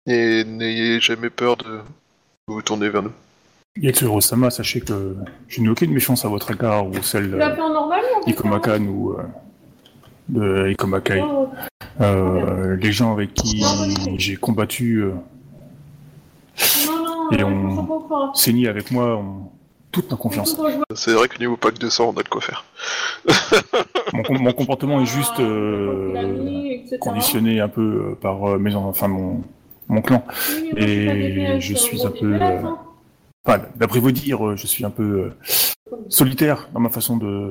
Et 0.07 0.44
n'ayez 0.44 1.01
jamais 1.01 1.30
peur 1.30 1.57
de 1.57 1.80
vous 2.46 2.62
tourner 2.62 2.90
vers 2.90 3.03
nous. 3.03 3.12
Yatsuro 3.81 4.20
Sama, 4.20 4.51
sachez 4.51 4.81
que 4.81 5.16
je 5.49 5.61
n'ai 5.61 5.68
aucune 5.68 5.93
méchance 5.93 6.24
à 6.24 6.29
votre 6.29 6.51
égard 6.51 6.87
ou 6.87 6.95
celle 7.03 7.31
l'as 7.31 7.51
euh, 7.51 7.62
en 7.62 7.72
normal 7.72 8.01
ou 8.16 8.22
en 8.22 8.26
d'Ikomakan 8.26 8.83
ou 8.87 9.12
euh, 9.12 9.22
de 10.29 10.70
Ikomakai. 10.70 11.22
Oh, 11.24 11.49
Euh, 12.01 12.76
les 12.76 12.93
gens 12.93 13.12
avec 13.12 13.35
qui 13.35 13.61
j'ai 14.18 14.37
combattu 14.37 15.03
euh, 15.03 15.12
Non, 16.87 17.05
non, 17.05 17.31
Et 17.33 17.43
non, 17.43 17.49
on- 17.49 17.70
je 17.70 17.76
comprends 17.76 18.01
pas. 18.01 18.31
saigné 18.35 18.68
avec 18.68 18.91
moi 18.93 19.16
ont 19.16 19.51
toute 19.91 20.09
ma 20.11 20.16
confiance. 20.16 20.57
C'est 20.95 21.12
vrai 21.12 21.26
que 21.29 21.39
niveau 21.39 21.57
pack 21.57 21.79
de 21.79 21.89
sang, 21.89 22.12
on 22.14 22.20
a 22.20 22.22
de 22.22 22.29
quoi 22.29 22.41
faire. 22.41 22.64
Mon, 24.14 24.22
com- 24.22 24.39
mon 24.41 24.53
comportement 24.53 25.01
est 25.03 25.07
juste 25.07 25.39
euh, 25.41 26.12
l'ami, 26.14 26.72
etc. 26.72 26.97
conditionné 26.99 27.61
un 27.61 27.68
peu 27.68 27.83
euh, 28.12 28.14
par 28.20 28.49
euh, 28.49 28.59
mes 28.59 28.74
en- 28.74 28.87
enfin 28.89 29.07
mon, 29.09 29.43
mon 29.89 30.01
clan. 30.01 30.24
Et 30.76 31.61
je 31.61 31.74
suis 31.74 32.07
un 32.07 32.11
peu, 32.11 32.33
euh, 32.35 32.59
hein. 32.64 32.79
Enfin, 33.49 33.62
d'après 33.76 33.99
vous 33.99 34.12
dire, 34.12 34.46
euh, 34.46 34.57
je 34.57 34.66
suis 34.66 34.84
un 34.84 34.90
peu 34.90 35.03
euh, 35.03 35.94
solitaire 36.11 36.68
dans 36.74 36.80
ma 36.80 36.90
façon 36.90 37.16
de, 37.16 37.51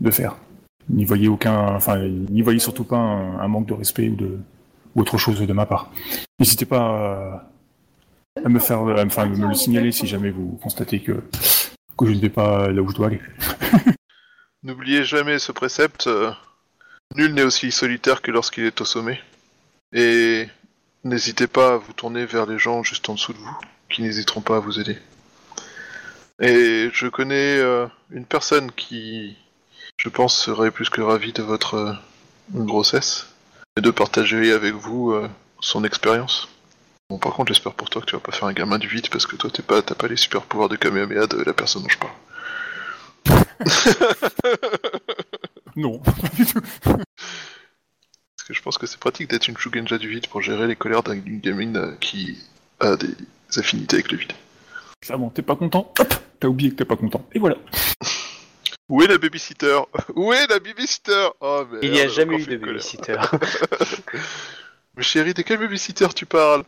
de 0.00 0.10
faire. 0.10 0.36
N'y 0.90 1.06
voyez 1.06 1.28
aucun, 1.28 1.74
enfin, 1.74 1.96
n'y 1.98 2.42
voyez 2.42 2.58
surtout 2.58 2.84
pas 2.84 2.96
un, 2.96 3.38
un 3.40 3.48
manque 3.48 3.66
de 3.66 3.72
respect 3.72 4.10
ou 4.10 4.16
de 4.16 4.38
ou 4.94 5.00
autre 5.00 5.16
chose 5.16 5.40
de 5.40 5.52
ma 5.52 5.64
part. 5.64 5.90
N'hésitez 6.38 6.66
pas 6.66 6.80
à, 8.36 8.42
à 8.44 8.48
me 8.50 8.58
faire, 8.58 8.80
à 8.80 9.04
me, 9.04 9.06
enfin, 9.06 9.26
me 9.26 9.48
le 9.48 9.54
signaler 9.54 9.92
si 9.92 10.06
jamais 10.06 10.30
vous 10.30 10.58
constatez 10.62 11.00
que 11.00 11.22
que 11.96 12.06
je 12.06 12.12
ne 12.12 12.20
vais 12.20 12.28
pas 12.30 12.68
là 12.68 12.82
où 12.82 12.88
je 12.90 12.94
dois 12.94 13.06
aller. 13.06 13.20
N'oubliez 14.62 15.04
jamais 15.04 15.38
ce 15.38 15.52
précepte. 15.52 16.06
euh, 16.06 16.30
nul 17.16 17.32
n'est 17.32 17.42
aussi 17.42 17.72
solitaire 17.72 18.20
que 18.22 18.30
lorsqu'il 18.30 18.64
est 18.64 18.80
au 18.80 18.84
sommet. 18.84 19.20
Et 19.92 20.46
n'hésitez 21.02 21.46
pas 21.46 21.74
à 21.74 21.76
vous 21.78 21.92
tourner 21.94 22.26
vers 22.26 22.44
les 22.46 22.58
gens 22.58 22.82
juste 22.82 23.08
en 23.08 23.14
dessous 23.14 23.32
de 23.32 23.38
vous, 23.38 23.58
qui 23.90 24.02
n'hésiteront 24.02 24.40
pas 24.40 24.56
à 24.56 24.60
vous 24.60 24.78
aider. 24.80 24.98
Et 26.40 26.88
je 26.92 27.06
connais 27.08 27.58
euh, 27.58 27.86
une 28.10 28.24
personne 28.24 28.70
qui, 28.72 29.36
je 29.96 30.08
pense, 30.08 30.36
serait 30.40 30.70
plus 30.70 30.88
que 30.88 31.00
ravie 31.00 31.32
de 31.32 31.42
votre 31.42 31.74
euh, 31.74 31.92
grossesse 32.52 33.26
et 33.76 33.80
de 33.80 33.90
partager 33.90 34.52
avec 34.52 34.74
vous 34.74 35.12
euh, 35.12 35.28
son 35.60 35.84
expérience. 35.84 36.48
Bon, 37.10 37.18
par 37.18 37.32
contre, 37.32 37.52
j'espère 37.52 37.74
pour 37.74 37.90
toi 37.90 38.02
que 38.02 38.06
tu 38.06 38.14
vas 38.14 38.20
pas 38.20 38.32
faire 38.32 38.46
un 38.48 38.52
gamin 38.52 38.78
du 38.78 38.86
vide 38.86 39.08
parce 39.10 39.26
que 39.26 39.34
toi, 39.36 39.50
t'es 39.50 39.62
pas, 39.62 39.82
t'as 39.82 39.94
pas 39.94 40.08
les 40.08 40.16
super 40.16 40.42
pouvoirs 40.42 40.68
de 40.68 40.76
Kamehameha 40.76 41.26
de 41.26 41.42
la 41.42 41.54
personne 41.54 41.82
dont 41.82 41.88
je 41.88 41.98
parle. 41.98 42.12
Non, 45.76 45.98
pas 46.00 46.12
du 46.34 46.44
tout. 46.44 46.60
Parce 46.82 47.04
que 48.48 48.52
je 48.54 48.60
pense 48.62 48.78
que 48.78 48.86
c'est 48.86 48.98
pratique 48.98 49.30
d'être 49.30 49.46
une 49.46 49.56
Shugenja 49.56 49.96
du 49.96 50.08
vide 50.08 50.26
pour 50.26 50.42
gérer 50.42 50.66
les 50.66 50.74
colères 50.74 51.04
d'un- 51.04 51.14
d'une 51.16 51.38
gamine 51.38 51.96
qui 52.00 52.36
a 52.80 52.96
des 52.96 53.14
affinités 53.56 53.96
avec 53.96 54.12
le 54.12 54.18
vide. 54.18 54.32
Clairement, 55.00 55.30
t'es 55.30 55.42
pas 55.42 55.56
content 55.56 55.92
Hop 55.98 56.14
T'as 56.40 56.48
oublié 56.48 56.70
que 56.70 56.76
t'es 56.76 56.84
pas 56.84 56.96
content. 56.96 57.26
Et 57.32 57.38
voilà. 57.38 57.56
Où 58.88 59.02
est 59.02 59.06
la 59.06 59.18
babysitter? 59.18 59.78
Où 60.14 60.32
est 60.32 60.46
la 60.46 60.58
babysitter? 60.58 61.28
Oh 61.40 61.64
merde. 61.70 61.84
Il 61.84 61.90
n'y 61.92 62.00
a 62.00 62.08
jamais 62.08 62.36
eu 62.36 62.46
de 62.46 62.56
babysitter. 62.56 63.16
Mais 64.96 65.02
chérie, 65.02 65.34
de 65.34 65.42
quel 65.42 65.58
babysitter 65.58 66.08
tu 66.14 66.26
parles? 66.26 66.64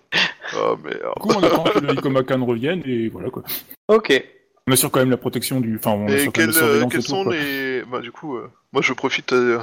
Oh 0.57 0.77
merde. 0.83 0.99
Du 1.17 1.21
coup, 1.21 1.33
on 1.35 1.43
attend 1.43 1.65
que 1.65 1.79
le 1.81 1.93
Ikomakan 1.95 2.45
revienne 2.45 2.83
et 2.85 3.09
voilà 3.09 3.31
quoi. 3.31 3.43
ok. 3.89 4.25
On 4.67 4.73
assure 4.73 4.91
quand 4.91 5.01
même 5.01 5.11
la 5.11 5.17
protection 5.17 5.61
du. 5.61 5.77
Enfin, 5.77 5.93
on 5.93 6.07
Et 6.09 6.15
assure 6.17 6.33
quand 6.33 6.41
même 6.43 6.53
quels, 6.53 6.61
la 6.61 6.67
euh, 6.69 6.87
quels 6.89 7.03
sont 7.03 7.25
quoi. 7.25 7.35
les... 7.35 7.83
Bah 7.91 8.01
du 8.01 8.13
coup, 8.13 8.37
euh, 8.37 8.49
moi 8.73 8.83
je 8.83 8.93
profite 8.93 9.33
euh, 9.33 9.59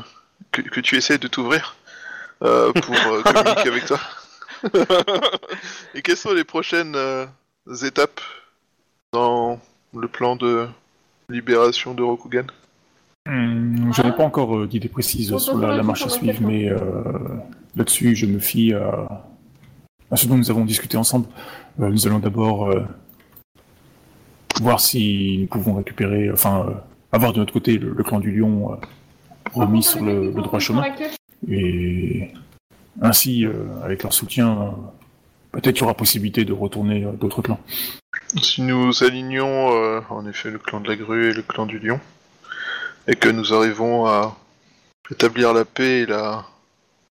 que, 0.52 0.62
que 0.62 0.80
tu 0.82 0.98
essaies 0.98 1.18
de 1.20 1.28
t'ouvrir 1.28 1.76
euh, 2.42 2.74
pour 2.74 2.96
euh, 2.96 3.22
communiquer 3.22 3.70
avec 3.70 3.86
toi. 3.86 4.00
Et 5.96 6.02
quelles 6.02 6.18
sont 6.18 6.34
les 6.34 6.44
prochaines 6.44 6.96
euh, 6.96 7.26
étapes 7.84 8.22
dans 9.14 9.60
le 9.96 10.08
plan 10.08 10.36
de 10.36 10.68
libération 11.30 11.94
de 11.94 12.04
Rokugan? 12.04 12.46
Hum, 13.28 13.92
je 13.94 14.02
n'ai 14.02 14.12
pas 14.14 14.24
encore 14.24 14.56
euh, 14.56 14.68
d'idée 14.68 14.88
précise 14.88 15.36
sur 15.38 15.58
la, 15.58 15.84
marche 15.84 16.06
à 16.06 16.10
suivre, 16.10 16.42
mais 16.42 16.70
euh, 16.70 16.78
là-dessus, 17.76 18.16
je 18.16 18.26
me 18.26 18.40
fie 18.40 18.74
à, 18.74 19.26
à 20.12 20.16
ce 20.16 20.28
dont 20.28 20.38
nous 20.38 20.50
avons 20.50 20.66
discuté 20.66 20.98
ensemble. 20.98 21.28
Euh, 21.80 21.90
nous 21.90 22.08
allons 22.08 22.20
d'abord 22.20 22.70
euh, 22.70 22.86
voir 24.62 24.80
si 24.80 25.40
nous 25.42 25.48
pouvons 25.48 25.76
récupérer, 25.76 26.32
enfin, 26.32 26.66
euh, 26.68 26.74
avoir 27.12 27.34
de 27.34 27.40
notre 27.40 27.54
côté 27.54 27.78
le, 27.78 27.92
le 27.92 28.04
clan 28.04 28.20
du 28.20 28.32
lion 28.32 28.74
euh, 28.74 28.76
remis 29.54 29.84
sur 29.84 30.04
le, 30.04 30.32
le 30.32 30.42
droit 30.42 30.60
chemin. 30.60 30.84
Et 31.50 32.30
ainsi, 33.02 33.46
euh, 33.46 33.54
avec 33.84 34.04
leur 34.04 34.14
soutien, 34.14 34.50
euh, 34.50 34.72
peut-être 35.52 35.76
qu'il 35.76 35.82
y 35.82 35.84
aura 35.84 35.94
possibilité 35.94 36.46
de 36.46 36.54
retourner 36.54 37.06
euh, 37.06 37.12
d'autres 37.12 37.42
clans. 37.42 37.60
Si 38.42 38.62
nous 38.62 39.04
alignons 39.04 40.02
en 40.10 40.28
effet 40.28 40.50
le 40.50 40.60
clan 40.60 40.82
de 40.82 40.90
la 40.90 40.96
grue 40.98 41.30
et 41.30 41.34
le 41.34 41.42
clan 41.42 41.66
du 41.66 41.80
lion, 41.80 42.00
et 43.08 43.16
que 43.16 43.30
nous 43.30 43.54
arrivons 43.54 44.06
à 44.06 44.36
établir 45.10 45.54
la 45.54 45.64
paix 45.64 46.02
et 46.02 46.06
la, 46.06 46.46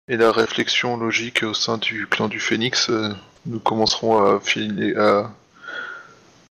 et 0.10 0.18
la 0.18 0.32
réflexion 0.32 0.98
logique 0.98 1.44
au 1.44 1.54
sein 1.54 1.78
du 1.78 2.08
clan 2.08 2.28
du 2.28 2.42
phénix, 2.42 2.92
nous 3.46 3.60
commencerons 3.60 4.18
à, 4.18 4.42
filer, 4.42 4.94
à, 4.96 5.32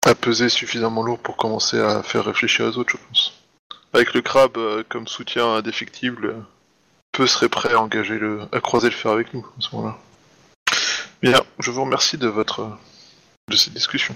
à 0.05 0.15
peser 0.17 0.49
suffisamment 0.49 1.03
lourd 1.03 1.21
pour 1.21 1.37
commencer 1.37 1.79
à 1.79 2.03
faire 2.03 2.25
réfléchir 2.25 2.69
les 2.69 2.79
autres, 2.79 2.91
je 2.91 3.07
pense. 3.09 3.45
Avec 3.93 4.13
le 4.13 4.23
crabe 4.23 4.59
comme 4.89 5.07
soutien 5.07 5.55
indéfectible, 5.55 6.35
peu 7.19 7.27
serait 7.27 7.49
prêt 7.49 7.75
à 7.75 7.81
engager 7.83 8.17
le, 8.17 8.43
à 8.53 8.61
croiser 8.61 8.89
le 8.89 8.95
fer 8.95 9.11
avec 9.11 9.35
nous 9.35 9.45
à 9.45 9.61
ce 9.61 9.75
moment-là. 9.75 9.99
Bien, 11.21 11.41
je 11.59 11.73
vous 11.73 11.83
remercie 11.83 12.17
de 12.17 12.29
votre 12.29 12.79
de 13.51 13.57
cette 13.57 13.75
discussion. 13.75 14.15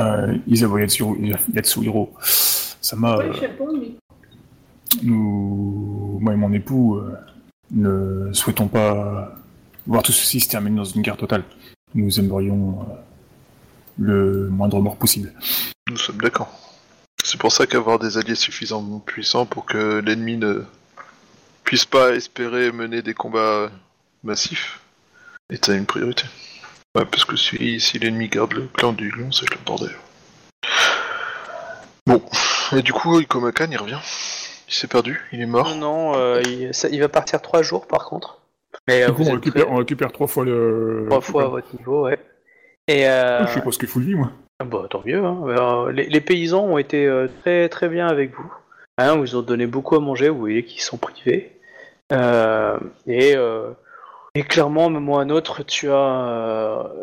Euh, 0.00 0.38
Isawa 0.46 0.82
Yatsu- 0.82 1.36
Yatsuhiro, 1.52 2.14
ça 2.20 2.94
m'a... 2.94 3.16
Ouais, 3.16 3.32
je 3.32 3.40
sais 3.40 3.48
pas, 3.48 3.64
mais. 3.76 3.90
Nous, 5.02 6.18
moi 6.20 6.32
et 6.32 6.36
mon 6.36 6.52
époux, 6.52 6.98
euh, 6.98 7.16
ne 7.72 8.32
souhaitons 8.32 8.68
pas 8.68 9.34
voir 9.88 10.04
tout 10.04 10.12
ceci 10.12 10.38
se 10.38 10.48
terminer 10.48 10.76
dans 10.76 10.84
une 10.84 11.02
guerre 11.02 11.16
totale. 11.16 11.42
Nous 11.94 12.20
aimerions 12.20 12.82
euh, 12.82 12.84
le 13.98 14.48
moindre 14.48 14.80
mort 14.80 14.96
possible. 14.96 15.32
Nous 15.90 15.96
sommes 15.96 16.18
d'accord. 16.18 16.52
C'est 17.24 17.40
pour 17.40 17.50
ça 17.50 17.66
qu'avoir 17.66 17.98
des 17.98 18.16
alliés 18.16 18.36
suffisamment 18.36 19.00
puissants 19.00 19.44
pour 19.44 19.66
que 19.66 19.98
l'ennemi 19.98 20.36
ne 20.36 20.62
puisse 21.68 21.84
pas 21.84 22.14
espérer 22.14 22.72
mener 22.72 23.02
des 23.02 23.12
combats 23.12 23.70
massifs 24.24 24.80
est 25.50 25.68
une 25.68 25.84
priorité. 25.84 26.24
Ouais, 26.96 27.04
parce 27.04 27.26
que 27.26 27.36
si, 27.36 27.78
si 27.78 27.98
l'ennemi 27.98 28.28
garde 28.28 28.54
le 28.54 28.62
clan 28.72 28.94
du 28.94 29.10
lion, 29.10 29.30
c'est 29.30 29.50
le 29.50 29.58
bordel. 29.66 29.90
Bon, 32.06 32.22
et 32.74 32.80
du 32.80 32.94
coup, 32.94 33.20
Ikomakan, 33.20 33.66
il 33.70 33.76
revient. 33.76 33.98
Il 34.66 34.72
s'est 34.72 34.86
perdu, 34.86 35.20
il 35.30 35.42
est 35.42 35.46
mort. 35.46 35.68
Non, 35.68 35.76
non, 35.76 36.14
euh, 36.16 36.40
il, 36.46 36.72
ça- 36.72 36.88
il 36.88 37.00
va 37.00 37.10
partir 37.10 37.42
trois 37.42 37.60
jours 37.60 37.86
par 37.86 38.06
contre. 38.06 38.40
Mais 38.88 39.02
euh, 39.02 39.08
Du 39.08 39.12
coup, 39.12 39.24
vous 39.24 39.30
on 39.30 39.34
récupère, 39.34 39.64
prêts 39.66 39.74
on 39.74 39.76
récupère 39.76 40.12
trois 40.12 40.26
fois 40.26 40.44
le... 40.46 41.04
trois 41.10 41.20
fois 41.20 41.44
à 41.44 41.48
votre 41.48 41.76
niveau, 41.76 42.04
ouais. 42.04 42.18
Et 42.86 43.06
euh, 43.06 43.46
Je 43.46 43.52
sais 43.52 43.60
pas 43.60 43.72
ce 43.72 43.78
qu'il 43.78 43.88
faut 43.88 44.00
lui, 44.00 44.14
moi. 44.14 44.32
Ah 44.58 44.64
Bah 44.64 44.86
tant 44.88 45.02
mieux. 45.04 45.22
Hein. 45.22 45.90
Les, 45.92 46.06
les 46.06 46.20
paysans 46.22 46.64
ont 46.64 46.78
été 46.78 47.06
euh, 47.06 47.28
très 47.42 47.68
très 47.68 47.90
bien 47.90 48.06
avec 48.08 48.34
vous. 48.34 48.50
Hein, 48.96 49.16
vous 49.16 49.36
ont 49.36 49.42
donné 49.42 49.66
beaucoup 49.66 49.96
à 49.96 50.00
manger. 50.00 50.30
Vous 50.30 50.38
voyez 50.38 50.64
qu'ils 50.64 50.80
sont 50.80 50.96
privés. 50.96 51.52
Euh, 52.12 52.78
et, 53.06 53.34
euh, 53.36 53.70
et 54.34 54.42
clairement, 54.42 54.86
ou 54.88 55.16
à 55.16 55.22
un 55.22 55.30
autre, 55.30 55.62
tu 55.64 55.90
as 55.90 55.94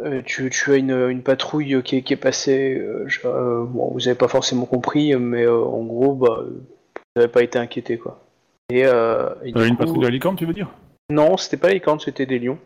euh, 0.06 0.22
tu, 0.26 0.50
tu 0.50 0.72
as 0.72 0.76
une, 0.78 1.10
une 1.10 1.22
patrouille 1.22 1.82
qui 1.84 1.98
est, 1.98 2.02
qui 2.02 2.14
est 2.14 2.18
passée. 2.18 2.82
je- 3.08 3.22
bon, 3.28 3.92
vous 3.94 4.08
avez 4.08 4.18
pas 4.18 4.28
forcément 4.28 4.66
compris, 4.66 5.16
mais 5.16 5.48
en 5.48 5.84
gros, 5.84 6.14
bah, 6.14 6.40
vous 6.44 6.62
n'avez 7.16 7.32
pas 7.32 7.44
été 7.44 7.60
inquiété 7.60 7.98
quoi. 7.98 8.20
Et, 8.72 8.80
et 8.80 9.52
du 9.52 9.64
une 9.64 9.72
coup- 9.72 9.78
patrouille 9.78 10.00
de 10.00 10.06
la 10.06 10.10
licorne, 10.12 10.36
tu 10.36 10.46
veux 10.46 10.54
dire? 10.54 10.70
Non, 11.12 11.38
c'était 11.38 11.58
pas 11.58 11.68
les 11.68 11.76
licornes, 11.76 12.00
c'était 12.00 12.26
des 12.26 12.40
lions. 12.40 12.58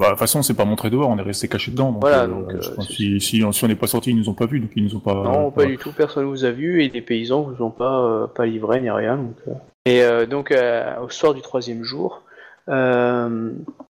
Bah, 0.00 0.06
de 0.06 0.10
toute 0.12 0.20
façon, 0.20 0.42
c'est 0.42 0.54
pas 0.54 0.64
montré 0.64 0.90
dehors, 0.90 1.08
on 1.10 1.18
est 1.18 1.22
resté 1.22 1.48
caché 1.48 1.70
dedans. 1.72 1.90
Donc, 1.92 2.00
Voilà, 2.02 2.22
euh, 2.22 2.26
donc, 2.28 2.50
je 2.60 2.70
pense 2.70 2.86
c'est- 2.88 2.92
si, 2.94 3.20
si, 3.20 3.44
si 3.52 3.64
on 3.64 3.68
n'est 3.68 3.74
pas 3.76 3.86
sorti, 3.88 4.10
ils 4.10 4.16
nous 4.16 4.28
ont 4.28 4.34
pas 4.34 4.46
vus, 4.46 4.60
donc 4.60 4.70
ils 4.76 4.82
nous 4.84 4.94
ont 4.96 5.00
pas. 5.00 5.14
Non, 5.14 5.50
pas 5.50 5.64
du 5.66 5.76
tout, 5.76 5.92
personne 5.92 6.24
vous 6.24 6.44
a 6.44 6.50
vu 6.50 6.82
et 6.84 6.88
les 6.88 7.02
paysans 7.02 7.42
vous 7.42 7.62
ont 7.64 7.70
pas, 7.70 8.00
euh, 8.04 8.26
pas 8.26 8.46
livré 8.46 8.80
ni 8.80 8.90
rien. 8.90 9.16
Donc, 9.16 9.36
euh. 9.48 9.52
Et 9.88 10.02
euh, 10.02 10.26
donc, 10.26 10.52
euh, 10.52 11.00
au 11.00 11.08
soir 11.08 11.32
du 11.32 11.40
troisième 11.40 11.82
jour, 11.82 12.20
euh, 12.68 13.52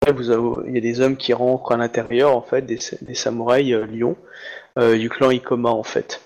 il 0.08 0.74
y 0.74 0.78
a 0.78 0.80
des 0.80 1.02
hommes 1.02 1.18
qui 1.18 1.34
rentrent 1.34 1.74
à 1.74 1.76
l'intérieur, 1.76 2.34
en 2.34 2.42
fait, 2.42 2.62
des, 2.62 2.80
samouraïs 3.14 3.74
lions 3.74 4.16
du 4.78 5.10
clan 5.10 5.32
Ikoma, 5.32 5.70
en 5.70 5.84
fait. 5.84 6.22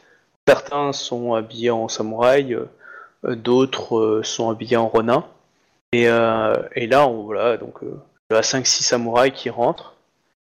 Certains 0.47 0.93
sont 0.93 1.33
habillés 1.33 1.71
en 1.71 1.87
samouraï, 1.87 2.55
d'autres 3.23 4.21
sont 4.23 4.51
habillés 4.51 4.77
en 4.77 4.87
ronin. 4.87 5.25
Et, 5.93 6.09
euh, 6.09 6.53
et 6.75 6.85
là, 6.85 7.07
voilà, 7.07 7.57
donc, 7.57 7.79
il 7.81 8.35
y 8.35 8.37
a 8.37 8.41
5-6 8.41 8.83
samouraïs 8.83 9.33
qui 9.33 9.49
rentrent. 9.49 9.95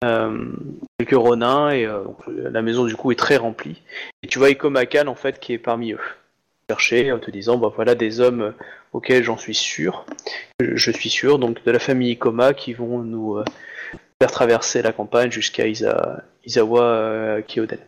Quelques 0.01 1.11
ronins 1.11 1.69
et 1.69 1.87
la 2.27 2.63
maison 2.63 2.85
du 2.85 2.95
coup 2.95 3.11
est 3.11 3.19
très 3.19 3.37
remplie 3.37 3.83
et 4.23 4.27
tu 4.27 4.39
vois 4.39 4.49
Ikomakan 4.49 5.05
en 5.05 5.13
fait 5.13 5.39
qui 5.39 5.53
est 5.53 5.59
parmi 5.59 5.91
eux 5.91 5.99
chercher 6.71 7.11
en 7.11 7.19
te 7.19 7.29
disant 7.31 7.57
bah 7.57 7.71
voilà 7.75 7.95
des 7.95 8.19
hommes 8.21 8.41
euh, 8.41 8.51
auxquels 8.93 9.23
j'en 9.23 9.37
suis 9.37 9.53
sûr 9.55 10.05
je, 10.61 10.91
suis 10.91 11.09
sûr 11.09 11.37
donc 11.37 11.63
de 11.65 11.71
la 11.71 11.79
famille 11.79 12.11
Ikoma 12.11 12.53
qui 12.53 12.73
vont 12.73 12.99
nous 12.99 13.35
euh, 13.37 13.43
faire 14.21 14.31
traverser 14.31 14.81
la 14.81 14.93
campagne 14.93 15.31
jusqu'à 15.31 15.67
Isa, 15.67 16.23
Isawa 16.45 16.83
euh, 16.83 17.41
Kyoden 17.41 17.79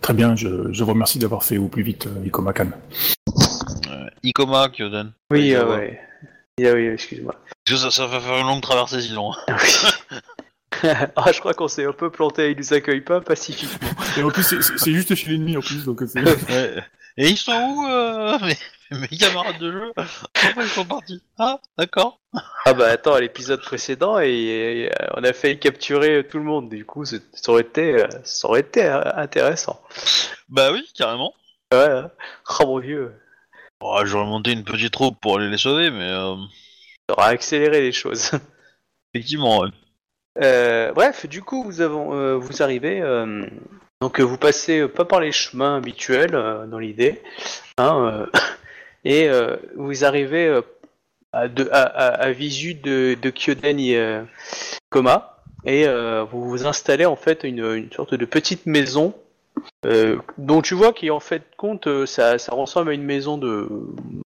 Très 0.00 0.14
bien, 0.14 0.34
je, 0.34 0.72
je 0.72 0.84
vous 0.84 0.92
remercie 0.92 1.18
d'avoir 1.18 1.44
fait 1.44 1.58
au 1.58 1.68
plus 1.68 1.82
vite, 1.82 2.06
euh, 2.06 2.24
Ikomakan. 2.26 2.70
Euh, 3.90 4.08
Ikoma, 4.22 4.70
Kyoden. 4.70 5.12
oui 5.30 5.54
euh, 5.54 5.76
ouais 5.76 6.00
Ah 6.62 6.72
oui, 6.74 6.86
excuse-moi 6.86 7.34
Parce 7.66 7.82
que 7.82 7.84
ça, 7.84 7.90
ça 7.90 8.06
va 8.06 8.18
faire 8.18 8.38
une 8.38 8.46
longue 8.46 8.62
traversée 8.62 9.02
sinon. 9.02 9.32
ah 11.16 11.32
je 11.32 11.40
crois 11.40 11.52
qu'on 11.52 11.68
s'est 11.68 11.84
un 11.84 11.92
peu 11.92 12.10
planté 12.10 12.52
ils 12.52 12.56
nous 12.56 12.72
accueillent 12.72 13.00
pas 13.02 13.20
pacifiquement 13.20 13.88
Et 14.16 14.22
en 14.22 14.30
plus, 14.30 14.42
c'est- 14.42 14.92
juste 14.92 15.14
chez 15.14 15.30
l'ennemi 15.30 15.56
en 15.56 15.60
plus, 15.60 15.84
donc 15.84 16.02
c'est. 16.06 16.20
Ouais. 16.50 16.82
Et 17.16 17.28
ils 17.28 17.36
sont 17.36 17.52
où 17.52 17.86
euh, 17.86 18.38
mes, 18.90 18.98
mes 18.98 19.08
camarades 19.08 19.58
de 19.58 19.72
jeu? 19.72 19.92
Pourquoi 20.34 20.62
ils 20.64 20.68
sont 20.68 20.84
partis? 20.84 21.22
Ah, 21.38 21.60
d'accord. 21.78 22.20
ah 22.64 22.72
bah 22.74 22.88
attends 22.88 23.14
à 23.14 23.20
l'épisode 23.20 23.60
précédent 23.60 24.20
et, 24.20 24.30
et, 24.30 24.90
euh, 24.90 25.06
on 25.16 25.24
a 25.24 25.32
failli 25.32 25.58
capturer 25.58 26.26
tout 26.28 26.38
le 26.38 26.44
monde 26.44 26.68
du 26.68 26.84
coup 26.84 27.04
ça 27.04 27.18
aurait 27.48 27.62
été 27.62 28.02
euh, 28.02 28.08
ça 28.24 28.48
aurait 28.48 28.60
été 28.60 28.86
intéressant 28.86 29.80
Bah 30.48 30.70
oui, 30.72 30.88
carrément. 30.94 31.34
Ouais, 31.72 31.78
hein. 31.88 32.10
oh 32.60 32.66
mon 32.66 32.78
vieux, 32.78 33.12
Oh, 33.82 34.00
J'aurais 34.04 34.26
monté 34.26 34.52
une 34.52 34.64
petite 34.64 34.92
troupe 34.92 35.18
pour 35.20 35.38
aller 35.38 35.48
les 35.48 35.56
sauver, 35.56 35.90
mais 35.90 36.08
euh, 36.10 36.34
ça 37.08 37.16
aura 37.16 37.26
accéléré 37.28 37.80
les 37.80 37.92
choses. 37.92 38.30
effectivement, 39.14 39.60
ouais. 39.60 39.68
Euh, 40.42 40.92
bref, 40.92 41.26
du 41.26 41.42
coup, 41.42 41.64
vous, 41.64 41.80
avons, 41.80 42.14
euh, 42.14 42.36
vous 42.36 42.62
arrivez, 42.62 43.00
euh, 43.00 43.46
donc 44.00 44.18
euh, 44.18 44.22
vous 44.22 44.38
passez 44.38 44.80
euh, 44.80 44.88
pas 44.88 45.04
par 45.04 45.20
les 45.20 45.30
chemins 45.30 45.76
habituels 45.76 46.34
euh, 46.34 46.66
dans 46.66 46.78
l'idée, 46.78 47.20
hein, 47.76 48.26
et 49.04 49.28
vous 49.76 50.04
arrivez 50.04 50.60
à, 51.32 51.42
à, 51.70 51.82
à, 51.82 52.32
visu 52.32 52.74
de, 52.74 53.16
de 53.20 53.30
Kyoden 53.30 53.78
et, 53.78 54.20
Koma, 54.90 55.42
et 55.64 55.86
vous 56.30 56.48
vous 56.48 56.66
installez 56.66 57.06
en 57.06 57.16
fait 57.16 57.44
une, 57.44 57.64
une 57.64 57.92
sorte 57.92 58.14
de 58.14 58.24
petite 58.26 58.66
maison. 58.66 59.14
Euh, 59.86 60.18
dont 60.36 60.60
tu 60.60 60.74
vois 60.74 60.92
qui 60.92 61.10
en 61.10 61.20
fait 61.20 61.42
compte, 61.56 61.86
euh, 61.86 62.06
ça, 62.06 62.38
ça 62.38 62.54
ressemble 62.54 62.90
à 62.90 62.94
une 62.94 63.02
maison 63.02 63.38
de, 63.38 63.68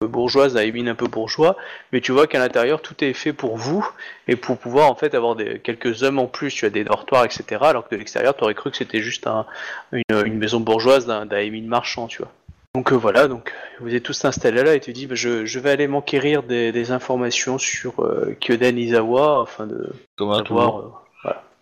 de 0.00 0.06
bourgeoise, 0.06 0.56
à 0.56 0.60
un 0.60 0.94
peu 0.94 1.06
bourgeois, 1.06 1.56
mais 1.92 2.00
tu 2.00 2.12
vois 2.12 2.26
qu'à 2.26 2.38
l'intérieur 2.38 2.82
tout 2.82 3.04
est 3.04 3.12
fait 3.12 3.32
pour 3.32 3.56
vous 3.56 3.88
et 4.26 4.36
pour 4.36 4.58
pouvoir 4.58 4.90
en 4.90 4.94
fait 4.94 5.14
avoir 5.14 5.36
des, 5.36 5.60
quelques 5.60 6.02
hommes 6.02 6.18
en 6.18 6.26
plus, 6.26 6.52
tu 6.52 6.64
as 6.64 6.70
des 6.70 6.84
dortoirs, 6.84 7.24
etc. 7.24 7.44
Alors 7.62 7.88
que 7.88 7.94
de 7.94 7.98
l'extérieur, 7.98 8.36
tu 8.36 8.44
aurais 8.44 8.54
cru 8.54 8.70
que 8.70 8.76
c'était 8.76 9.00
juste 9.00 9.26
un, 9.26 9.46
une, 9.92 10.02
une 10.24 10.38
maison 10.38 10.60
bourgeoise 10.60 11.06
d'un 11.06 11.26
marchand, 11.62 12.08
tu 12.08 12.18
vois. 12.18 12.32
Donc 12.74 12.92
euh, 12.92 12.96
voilà, 12.96 13.26
donc 13.26 13.54
vous 13.80 13.94
êtes 13.94 14.02
tous 14.02 14.24
installés 14.26 14.62
là 14.62 14.74
et 14.74 14.80
tu 14.80 14.92
dis 14.92 15.06
bah, 15.06 15.14
je, 15.14 15.46
je 15.46 15.58
vais 15.60 15.70
aller 15.70 15.86
m'enquérir 15.86 16.42
des, 16.42 16.72
des 16.72 16.90
informations 16.90 17.56
sur 17.56 18.04
euh, 18.04 18.36
Kyoden 18.38 18.76
Izawa 18.76 19.44
afin 19.44 19.66
de 19.66 19.92
Comme 20.16 20.28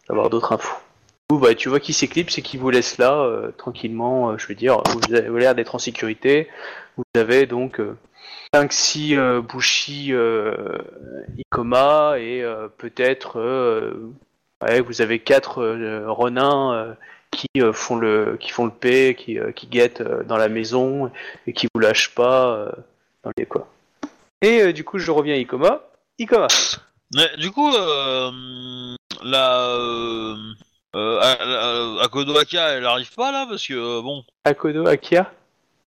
voilà, 0.09 0.29
d'autres 0.29 0.53
infos. 0.53 0.75
Bah, 1.39 1.55
tu 1.55 1.69
vois 1.69 1.81
qu'il 1.81 1.95
s'éclipse 1.95 2.39
et 2.39 2.43
qu'il 2.43 2.61
vous 2.61 2.71
laisse 2.71 2.99
là 2.99 3.15
euh, 3.23 3.51
tranquillement. 3.57 4.31
euh, 4.31 4.39
je 4.39 4.47
veux 4.47 4.55
dire, 4.55 4.83
vous 4.87 5.15
avez 5.15 5.41
l'air 5.41 5.55
d'être 5.55 5.75
en 5.75 5.79
sécurité. 5.79 6.49
Vous 6.97 7.05
avez 7.15 7.47
donc 7.47 7.81
5-6 8.55 9.41
Bushi 9.41 10.13
euh, 10.13 10.79
Ikoma 11.39 12.15
et 12.19 12.43
euh, 12.43 12.69
peut-être 12.79 13.39
euh, 13.41 14.13
vous 14.87 15.03
avez 15.03 15.19
4 15.19 16.07
Ronin 16.07 16.73
euh, 16.73 16.95
qui 17.35 17.49
euh, 17.59 17.73
font 17.73 17.97
le 17.97 18.37
qui 18.41 18.51
font 18.51 18.65
le 18.65 18.71
P, 18.71 19.15
qui, 19.15 19.39
euh, 19.39 19.53
qui 19.53 19.67
guettent 19.67 20.01
euh, 20.01 20.23
dans 20.23 20.37
la 20.37 20.49
maison 20.49 21.11
et 21.47 21.53
qui 21.53 21.67
vous 21.75 21.81
lâchent 21.81 22.15
pas 22.15 22.55
euh. 22.57 22.71
Et 24.43 24.61
euh, 24.61 24.73
du 24.73 24.85
coup, 24.85 24.99
je 24.99 25.11
reviens 25.11 25.35
à 25.35 25.39
Ikoma. 25.39 25.83
Ikoma. 26.19 26.47
Mais 27.15 27.29
du 27.39 27.51
coup, 27.51 27.73
euh, 27.75 28.31
la, 29.23 30.37
euh, 30.95 31.21
à- 31.21 32.05
Aka, 32.05 32.69
elle 32.71 32.87
arrive 32.87 33.13
pas 33.15 33.33
là 33.33 33.47
parce 33.49 33.67
que 33.67 33.75
euh, 33.75 34.03
bon, 34.03 34.25
Akodo 34.45 34.87
Akia. 34.87 35.31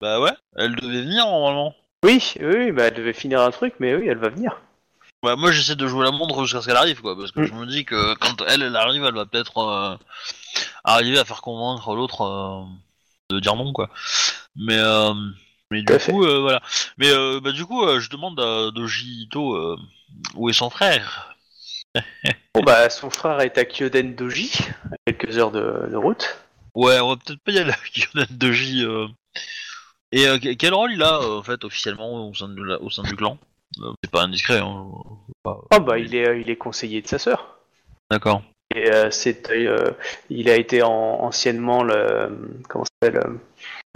bah 0.01 0.19
ouais, 0.19 0.33
elle 0.55 0.75
devait 0.75 1.01
venir 1.01 1.25
normalement. 1.25 1.73
Oui, 2.03 2.33
oui, 2.39 2.71
bah 2.71 2.85
elle 2.87 2.93
devait 2.93 3.13
finir 3.13 3.41
un 3.41 3.51
truc, 3.51 3.73
mais 3.79 3.95
oui, 3.95 4.07
elle 4.07 4.17
va 4.17 4.29
venir. 4.29 4.55
Bah, 5.21 5.35
moi 5.35 5.51
j'essaie 5.51 5.75
de 5.75 5.85
jouer 5.87 6.05
la 6.05 6.11
montre 6.11 6.43
jusqu'à 6.45 6.61
ce 6.61 6.67
qu'elle 6.67 6.77
arrive 6.77 7.01
quoi, 7.01 7.17
parce 7.17 7.31
que 7.31 7.41
Mm. 7.41 7.45
je 7.45 7.53
me 7.53 7.65
dis 7.65 7.83
que 7.85 8.13
quand 8.15 8.41
elle, 8.47 8.61
elle 8.61 8.75
arrive, 8.75 9.03
elle 9.03 9.13
va 9.15 9.25
peut-être 9.25 9.57
euh, 9.57 9.95
arriver 10.85 11.19
à 11.19 11.25
faire 11.25 11.41
convaincre 11.41 11.93
l'autre 11.93 12.21
euh, 12.21 12.63
de 13.29 13.39
dire 13.41 13.55
non 13.55 13.73
quoi. 13.73 13.89
Mais 14.55 14.79
mais 15.71 15.81
du 15.83 15.97
coup 15.99 16.23
voilà. 16.23 16.61
Mais 16.97 17.11
bah 17.41 17.51
du 17.51 17.65
coup 17.65 17.85
je 17.99 18.09
demande 18.09 18.39
à 18.39 18.71
Doji 18.71 19.23
Ito 19.23 19.53
euh, 19.55 19.75
où 20.35 20.49
est 20.49 20.53
son 20.53 20.69
frère. 20.69 21.35
Bon 22.53 22.61
bah 22.61 22.89
son 22.89 23.09
frère 23.09 23.39
est 23.41 23.57
à 23.57 23.65
Kyoden 23.65 24.15
Doji, 24.15 24.51
à 24.91 24.95
quelques 25.11 25.37
heures 25.37 25.51
de, 25.51 25.87
de 25.89 25.95
route. 25.95 26.39
Ouais, 26.75 26.99
on 26.99 27.09
va 27.09 27.15
peut-être 27.15 27.41
pas 27.41 27.51
y 27.51 27.59
aller 27.59 27.71
avec 27.71 27.97
Yonan 27.97 28.27
Doji. 28.31 28.83
Euh... 28.85 29.07
Et 30.11 30.27
euh, 30.27 30.39
que- 30.39 30.53
quel 30.53 30.73
rôle 30.73 30.91
il 30.91 31.03
a 31.03 31.19
euh, 31.19 31.39
en 31.39 31.43
fait 31.43 31.63
officiellement 31.63 32.27
au 32.27 32.33
sein, 32.33 32.49
de 32.49 32.61
la- 32.61 32.81
au 32.81 32.89
sein 32.89 33.03
du 33.03 33.15
clan? 33.15 33.37
Euh, 33.79 33.91
C'est 34.03 34.11
pas 34.11 34.23
indiscret. 34.23 34.59
Hein. 34.59 34.87
Pas- 35.43 35.61
Oh 35.75 35.79
bah 35.79 35.99
il 35.99 36.15
est, 36.15 36.27
euh, 36.27 36.39
il 36.39 36.49
est 36.49 36.55
conseiller 36.55 37.01
de 37.01 37.07
sa 37.07 37.19
sœur. 37.19 37.59
D'accord. 38.11 38.41
Et 38.75 38.91
euh, 38.91 39.09
c'est, 39.11 39.49
euh, 39.51 39.91
il 40.29 40.49
a 40.49 40.55
été 40.55 40.83
en- 40.83 40.89
anciennement 40.89 41.83
le 41.83 42.29
comment 42.67 42.85
ça 42.85 42.89
s'appelle 43.07 43.23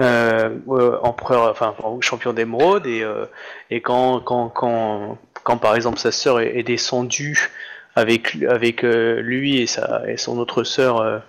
euh, 0.02 0.50
euh, 0.70 1.00
empereur, 1.02 1.50
enfin 1.52 1.76
champion 2.02 2.34
d'émeraude 2.34 2.86
et 2.88 3.04
euh, 3.04 3.26
et 3.70 3.82
quand 3.82 4.20
quand 4.22 4.50
quand 4.50 5.18
quand 5.44 5.58
par 5.58 5.76
exemple 5.76 6.00
sa 6.00 6.12
sœur 6.12 6.39
est, 6.39 6.58
est 6.58 6.64
descendue 6.64 7.52
avec 7.96 8.84
euh, 8.84 9.22
lui 9.22 9.60
et 9.60 9.68
son 9.68 10.38
autre 10.38 10.64
sœur 10.64 11.00
euh, 11.00 11.20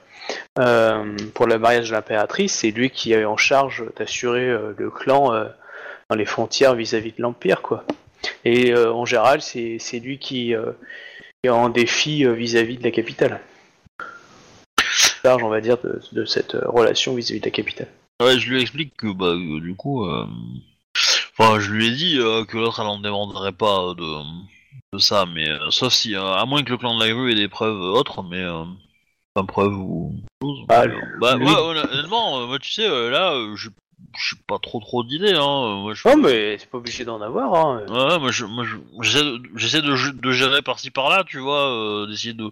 euh, 0.59 1.17
pour 1.35 1.47
le 1.47 1.59
mariage 1.59 1.91
de 1.91 1.95
l'impératrice, 1.95 2.55
c'est 2.55 2.71
lui 2.71 2.91
qui 2.91 3.13
est 3.13 3.25
en 3.25 3.37
charge 3.37 3.85
d'assurer 3.97 4.57
le 4.77 4.91
clan 4.91 5.31
dans 6.09 6.17
les 6.17 6.25
frontières 6.25 6.75
vis-à-vis 6.75 7.13
de 7.13 7.23
l'empire 7.23 7.61
quoi. 7.61 7.85
Et 8.47 8.75
en 8.75 9.05
général, 9.05 9.43
c'est 9.43 10.01
lui 10.03 10.19
qui 10.19 10.55
est 11.43 11.49
en 11.49 11.69
défi 11.69 12.25
vis-à-vis 12.25 12.79
de 12.79 12.85
la 12.85 12.91
capitale. 12.91 13.41
Large, 15.25 15.43
on 15.43 15.49
va 15.49 15.61
dire, 15.61 15.77
de, 16.13 16.25
cette 16.25 16.53
relation 16.53 17.15
vis-à-vis 17.15 17.41
de 17.41 17.47
la 17.47 17.51
capitale. 17.51 17.89
Je 18.21 18.49
lui 18.49 18.63
explique 18.63 18.97
que 18.97 19.13
bah 19.13 19.35
du 19.35 19.75
coup, 19.75 20.09
je 21.39 21.71
lui 21.71 21.89
ai 21.89 21.91
dit 21.91 22.17
que 22.49 22.57
l'autre 22.57 22.81
elle 22.81 22.87
en 22.87 22.99
demanderait 22.99 23.53
pas 23.53 23.93
de 23.95 24.23
de 24.93 24.99
ça, 24.99 25.27
mais 25.27 25.49
euh, 25.49 25.71
sauf 25.71 25.93
si 25.93 26.15
euh, 26.15 26.35
à 26.35 26.45
moins 26.47 26.63
que 26.63 26.71
le 26.71 26.79
clan 26.79 26.97
de 26.99 27.05
la 27.05 27.15
rue 27.15 27.33
ait 27.33 27.37
des 27.37 27.49
preuves 27.49 27.81
autres, 27.81 28.23
mais 28.23 28.43
euh, 28.43 28.65
pas 29.35 29.45
preuves 29.45 29.77
ou 29.77 30.15
chose. 30.43 30.59
Ah, 30.69 30.83
euh, 30.83 31.01
bah 31.21 31.37
lui- 31.37 31.47
ouais, 31.47 31.55
honnêtement, 31.55 32.41
euh, 32.41 32.47
moi 32.47 32.59
tu 32.59 32.71
sais 32.71 32.89
euh, 32.89 33.11
là, 33.11 33.33
euh, 33.35 33.57
j'ai 33.57 33.71
j'ai 34.19 34.37
pas 34.47 34.59
trop 34.59 34.81
trop 34.81 35.03
d'idées 35.03 35.35
hein. 35.35 35.41
euh, 35.41 35.75
Moi, 35.77 35.95
je 35.95 36.09
Non, 36.09 36.17
mais 36.17 36.59
c'est 36.59 36.69
pas 36.71 36.79
obligé 36.79 37.05
d'en 37.05 37.21
avoir. 37.21 37.55
Hein. 37.55 37.87
Ouais, 37.89 38.19
moi, 38.19 38.31
je, 38.31 38.45
moi 38.45 38.65
je- 38.65 39.39
j'essaie 39.57 39.83
de, 39.83 40.11
de, 40.13 40.33
gérer 40.33 40.63
par-ci 40.63 40.91
par-là, 40.91 41.25
tu 41.27 41.39
vois, 41.39 41.71
euh, 41.71 42.07
d'essayer 42.07 42.35
de, 42.35 42.51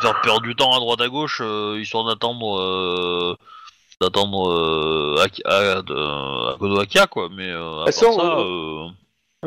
faire 0.00 0.20
perdre 0.22 0.42
du 0.42 0.54
temps 0.54 0.74
à 0.74 0.80
droite 0.80 1.00
à 1.00 1.08
gauche, 1.08 1.40
euh, 1.42 1.78
histoire 1.80 2.04
d'attendre, 2.04 2.60
euh, 2.60 3.36
d'attendre 4.00 4.50
euh, 4.50 5.24
à, 5.44 6.80
Akia, 6.80 7.06
quoi. 7.06 7.28
Mais 7.30 7.50
euh, 7.50 7.82
à 7.82 7.86
façon, 7.86 8.12
ça, 8.12 8.38
euh, 8.38 8.40
euh, 8.40 8.88
Euh, 8.88 8.88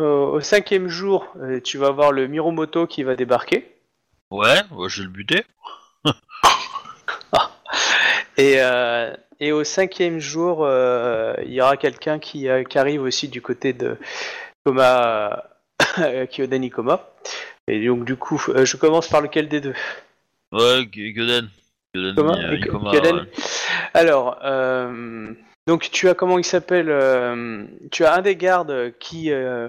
au 0.02 0.39
cinquième 0.41 0.88
jour, 0.88 1.28
euh, 1.41 1.60
tu 1.62 1.78
vas 1.78 1.91
voir 1.91 2.12
le 2.12 2.28
Miromoto 2.28 2.88
qui 2.88 3.04
va 3.04 3.16
débarquer. 3.16 3.66
ouais, 4.32 4.62
ouais, 4.72 4.89
j'ai 4.89 5.04
le 5.04 5.10
buté. 5.10 5.43
Et, 8.38 8.56
euh, 8.60 9.14
et 9.41 9.52
au 9.52 9.66
cinquième 9.66 10.20
jour, 10.20 10.64
euh, 10.64 11.34
il 11.45 11.52
y 11.52 11.62
aura 11.62 11.76
quelqu'un 11.76 12.20
qui, 12.20 12.47
euh, 12.47 12.64
qui 12.64 12.78
arrive 12.78 13.02
aussi 13.02 13.28
du 13.28 13.41
côté 13.41 13.74
de 13.74 13.97
Koma, 14.66 15.43
Kyoden 16.32 16.64
Ikoma. 16.64 17.10
Et 17.68 17.86
donc, 17.86 18.06
du 18.06 18.16
coup, 18.16 18.41
euh, 18.50 18.66
je 18.66 18.78
commence 18.78 19.10
par 19.10 19.20
lequel 19.22 19.50
des 19.50 19.60
deux? 19.60 19.76
Ouais, 20.54 20.88
Kyoden. 20.89 21.50
Kyoden, 21.93 22.18
euh, 22.18 22.56
Ikoma, 22.56 22.91
Kyoden 22.91 23.16
ouais. 23.18 23.32
Alors, 23.93 24.39
euh, 24.43 25.34
donc 25.70 25.91
tu 25.91 26.09
as 26.09 26.15
comment 26.15 26.39
il 26.39 26.43
s'appelle 26.43 26.89
euh, 26.89 27.63
Tu 27.91 28.03
as 28.03 28.15
un 28.15 28.22
des 28.24 28.36
gardes 28.36 28.91
qui, 28.97 29.32
euh, 29.32 29.67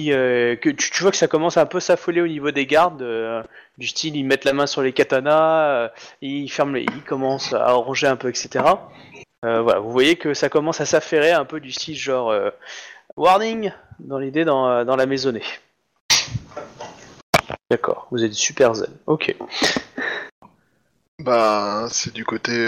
euh, 0.00 0.56
tu, 0.56 1.02
vois 1.02 1.10
que 1.10 1.18
ça 1.18 1.28
commence 1.28 1.58
à 1.58 1.60
un 1.60 1.66
peu 1.66 1.80
s'affoler 1.80 2.22
au 2.22 2.26
niveau 2.26 2.50
des 2.50 2.64
gardes, 2.64 3.04
du 3.76 3.86
style 3.86 4.16
ils 4.16 4.24
mettent 4.24 4.46
la 4.46 4.54
main 4.54 4.66
sur 4.66 4.80
les 4.80 4.94
katanas, 4.94 5.90
ils 6.22 6.48
ferment, 6.48 6.72
les, 6.72 6.84
ils 6.84 7.04
commencent 7.04 7.52
à 7.52 7.72
ranger 7.72 8.06
un 8.06 8.16
peu, 8.16 8.30
etc. 8.30 8.64
Voilà, 9.42 9.80
vous 9.80 9.92
voyez 9.92 10.16
que 10.16 10.32
ça 10.32 10.48
commence 10.48 10.80
à 10.80 10.86
s'affairer 10.86 11.32
un 11.32 11.44
peu 11.44 11.60
du 11.60 11.72
style 11.72 11.94
genre 11.94 12.34
warning 13.18 13.70
dans 13.98 14.18
l'idée 14.18 14.46
dans, 14.46 14.82
dans 14.86 14.96
la 14.96 15.04
maisonnée. 15.04 15.44
D'accord, 17.70 18.08
vous 18.10 18.24
êtes 18.24 18.32
super 18.32 18.74
zen. 18.74 18.96
Ok. 19.06 19.36
Bah, 21.18 21.86
c'est 21.90 22.14
du 22.14 22.24
côté. 22.24 22.66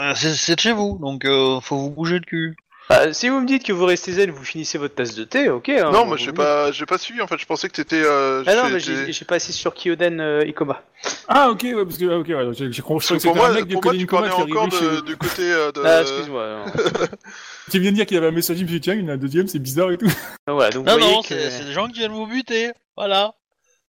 Euh, 0.00 0.10
Euh, 0.10 0.14
c'est, 0.14 0.60
chez 0.60 0.72
vous, 0.72 0.98
donc 1.00 1.24
euh, 1.24 1.60
faut 1.60 1.76
vous 1.76 1.90
bouger 1.90 2.14
le 2.18 2.24
cul. 2.24 2.56
Bah, 2.88 3.12
si 3.12 3.28
vous 3.28 3.40
me 3.40 3.46
dites 3.46 3.64
que 3.64 3.72
vous 3.72 3.84
restez 3.84 4.12
zen, 4.12 4.30
vous 4.30 4.44
finissez 4.44 4.78
votre 4.78 4.94
tasse 4.94 5.16
de 5.16 5.24
thé, 5.24 5.50
ok. 5.50 5.68
hein, 5.70 5.90
non, 5.90 6.02
vous 6.02 6.06
moi 6.06 6.16
j'ai 6.16 6.32
pas, 6.32 6.70
j'ai 6.70 6.86
pas 6.86 6.98
suivi 6.98 7.20
en 7.20 7.26
fait. 7.26 7.36
Je 7.36 7.44
pensais 7.44 7.68
que 7.68 7.74
t'étais. 7.74 8.00
Euh, 8.00 8.44
Ah 8.46 8.54
non, 8.54 8.68
mais 8.70 8.78
j'ai- 8.78 9.06
j'ai 9.06 9.12
j'ai 9.12 9.24
passé 9.24 9.50
sur 9.50 9.74
Kyoden 9.74 10.20
euh, 10.20 10.44
Ikoma. 10.46 10.82
Ah, 11.26 11.50
ok, 11.50 11.62
ouais, 11.64 11.84
parce 11.84 11.98
que, 11.98 12.08
ah, 12.08 12.18
ok, 12.18 12.28
ouais, 12.28 12.54
j'ai 12.54 12.70
j'ai 12.70 12.82
compris 12.82 13.08
Parce 13.08 13.08
que 13.08 13.14
que 13.14 13.18
c'était 13.20 13.28
pour 13.30 13.36
moi, 13.38 13.48
un 13.48 13.54
mec 13.54 13.66
de 13.66 13.72
pour 13.72 13.82
moi, 13.82 13.90
Colin 13.92 13.98
tu 14.00 14.06
Coma 14.06 14.28
parlais 14.28 14.44
qui 14.46 14.52
encore 14.52 14.62
arrivait 14.72 14.86
de- 14.90 14.96
chez... 14.98 15.02
du 15.02 15.16
côté 15.16 15.42
euh, 15.52 15.72
de. 15.72 15.82
Ah, 15.84 16.00
excuse-moi. 16.02 16.46
non. 16.66 16.66
Tu 17.72 17.80
viens 17.80 17.90
de 17.90 17.96
dire 17.96 18.06
qu'il 18.06 18.16
avait 18.18 18.28
un 18.28 18.30
message, 18.30 18.58
je 18.58 18.62
me 18.62 18.68
suis 18.68 18.76
dit, 18.76 18.82
tiens, 18.82 18.94
il 18.94 19.00
y 19.00 19.04
en 19.04 19.08
a 19.08 19.12
un 19.14 19.16
deuxième, 19.16 19.48
c'est 19.48 19.58
bizarre 19.58 19.90
et 19.90 19.98
tout. 19.98 20.06
Donc 20.06 20.54
voilà, 20.54 20.70
donc 20.70 20.86
Non, 20.86 20.92
vous, 20.92 20.98
voyez 21.00 21.14
non, 21.16 21.22
que, 21.22 21.28
c'est, 21.28 21.50
c'est 21.50 21.64
des 21.64 21.72
gens 21.72 21.88
qui 21.88 21.98
viennent 21.98 22.12
vous 22.12 22.28
buter. 22.28 22.70
Voilà. 22.96 23.32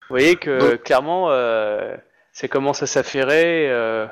vous 0.08 0.16
voyez 0.16 0.34
que 0.34 0.74
clairement, 0.74 1.26
euh, 1.30 1.94
ça 2.32 2.48
commence 2.48 2.82
à 2.82 2.88
s'affairer. 2.88 3.70
Euh... 3.70 4.06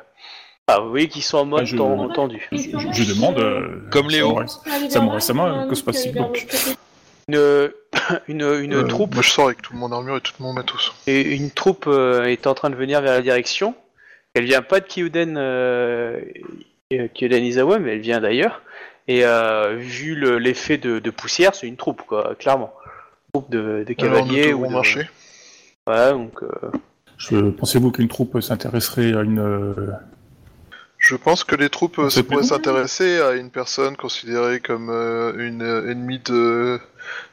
Ah, 0.68 0.80
vous 0.80 0.90
voyez 0.90 1.08
qu'ils 1.08 1.22
sont 1.22 1.38
en 1.38 1.44
mode 1.46 1.60
Ah, 1.62 1.64
je- 1.64 1.76
ten- 1.76 2.12
tendu. 2.14 2.46
Je, 2.52 2.58
je- 2.58 2.92
je 2.92 3.14
demande... 3.14 3.38
euh, 3.38 3.80
Comme 3.90 4.08
Léo. 4.10 4.38
Samurai- 4.90 5.20
Sama, 5.20 5.66
que 5.68 5.74
se 5.74 5.82
passe-t-il 5.82 6.14
donc 6.14 6.46
Une, 7.28 7.70
une, 8.28 8.42
une 8.42 8.74
Euh, 8.74 8.82
troupe, 8.84 9.14
Moi 9.14 9.22
je 9.22 9.30
sors 9.30 9.46
avec 9.46 9.62
tout 9.62 9.74
mon 9.74 9.90
armure 9.92 10.16
et 10.18 10.20
tout 10.20 10.32
mon 10.40 10.52
matos. 10.52 10.92
et 11.06 11.34
une 11.36 11.50
troupe 11.50 11.84
euh, 11.86 12.24
est 12.24 12.46
en 12.46 12.54
train 12.54 12.68
de 12.70 12.76
venir 12.76 13.00
vers 13.00 13.12
la 13.14 13.22
direction. 13.22 13.74
Elle 14.34 14.44
vient 14.44 14.62
pas 14.62 14.80
de 14.80 14.86
Kyoden, 14.86 15.36
euh, 15.38 16.20
euh, 16.92 17.08
Kyoden 17.14 17.42
Izawa, 17.44 17.78
mais 17.78 17.92
elle 17.94 18.00
vient 18.00 18.20
d'ailleurs. 18.20 18.60
Et 19.08 19.24
euh, 19.24 19.76
vu 19.78 20.14
le- 20.14 20.38
l'effet 20.38 20.76
de, 20.76 20.98
de 20.98 21.10
poussière, 21.10 21.54
c'est 21.54 21.66
une 21.66 21.76
troupe, 21.76 22.02
quoi, 22.06 22.34
clairement. 22.38 22.74
Troupe 23.32 23.50
de, 23.50 23.84
cavaliers 23.96 24.52
ou 24.52 24.66
de... 24.66 24.72
marcher. 24.72 25.08
Ouais, 25.86 26.10
donc 26.12 26.42
euh, 26.42 26.48
Je- 27.16 27.48
Pensez-vous 27.50 27.90
qu'une 27.90 28.08
troupe 28.08 28.38
s'intéresserait 28.42 29.14
à 29.14 29.22
une... 29.22 29.86
Je 30.98 31.14
pense 31.14 31.44
que 31.44 31.54
les 31.54 31.70
troupes 31.70 31.98
euh, 31.98 32.22
pourraient 32.22 32.42
s'intéresser 32.42 33.20
à 33.20 33.32
une 33.32 33.50
personne 33.50 33.96
considérée 33.96 34.60
comme 34.60 34.90
euh, 34.90 35.32
une 35.38 35.62
euh, 35.62 35.90
ennemie 35.90 36.18
de 36.18 36.80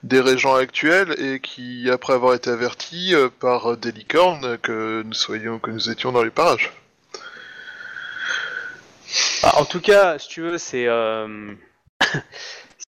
des 0.03 0.21
régents 0.21 0.55
actuels 0.55 1.15
et 1.19 1.39
qui, 1.39 1.89
après 1.91 2.13
avoir 2.13 2.33
été 2.35 2.49
avertie 2.49 3.13
euh, 3.13 3.27
par 3.27 3.75
des 3.75 3.91
licornes, 3.91 4.57
que 4.59 5.03
nous 5.03 5.13
soyons, 5.13 5.59
que 5.59 5.71
nous 5.71 5.89
étions 5.89 6.11
dans 6.11 6.23
les 6.23 6.29
parages. 6.29 6.71
Bah, 9.41 9.51
en 9.55 9.65
tout 9.65 9.81
cas, 9.81 10.17
si 10.19 10.27
tu 10.27 10.41
veux, 10.41 10.57
c'est 10.57 10.87
euh, 10.87 11.53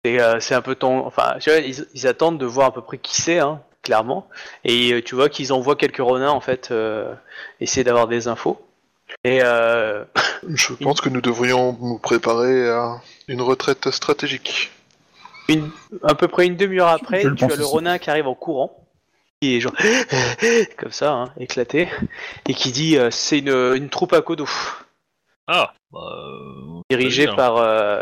c'est 0.03 0.19
euh, 0.19 0.39
c'est 0.39 0.55
un 0.55 0.61
peu 0.61 0.75
ton. 0.75 1.05
Enfin, 1.05 1.37
tu 1.39 1.49
vois, 1.49 1.59
ils, 1.59 1.85
ils 1.93 2.07
attendent 2.07 2.39
de 2.39 2.45
voir 2.45 2.67
à 2.67 2.73
peu 2.73 2.81
près 2.81 2.97
qui 2.97 3.21
c'est, 3.21 3.39
hein, 3.39 3.61
clairement. 3.83 4.27
Et 4.63 4.93
euh, 4.93 5.01
tu 5.01 5.15
vois 5.15 5.29
qu'ils 5.29 5.53
envoient 5.53 5.75
quelques 5.75 5.97
renards 5.97 6.35
en 6.35 6.41
fait, 6.41 6.69
euh, 6.71 7.13
essayer 7.61 7.83
d'avoir 7.83 8.07
des 8.07 8.27
infos. 8.27 8.61
Et 9.23 9.39
euh, 9.41 10.03
Je 10.47 10.73
pense 10.73 11.01
que 11.01 11.09
nous 11.09 11.21
devrions 11.21 11.77
nous 11.81 11.97
préparer 11.97 12.69
à 12.69 13.01
une 13.27 13.41
retraite 13.41 13.89
stratégique. 13.91 14.71
Une, 15.49 15.69
à 16.03 16.13
peu 16.15 16.27
près 16.27 16.45
une 16.45 16.57
demi-heure 16.57 16.89
après, 16.89 17.21
tu 17.21 17.43
as 17.45 17.47
le 17.47 17.53
aussi. 17.53 17.63
Ronin 17.63 17.97
qui 17.99 18.09
arrive 18.09 18.27
en 18.27 18.35
courant, 18.35 18.85
qui 19.41 19.55
est 19.55 19.61
genre 19.61 19.73
comme 20.77 20.91
ça, 20.91 21.11
hein, 21.13 21.34
éclaté, 21.39 21.88
et 22.47 22.53
qui 22.53 22.71
dit 22.71 22.97
euh, 22.97 23.09
c'est 23.11 23.39
une, 23.39 23.49
une 23.75 23.89
troupe 23.89 24.11
à 24.13 24.21
Kodo, 24.21 24.47
Ah, 25.47 25.73
bah, 25.91 25.99
euh, 26.01 26.81
dirigée 26.89 27.27
par, 27.27 27.57
euh, 27.57 28.01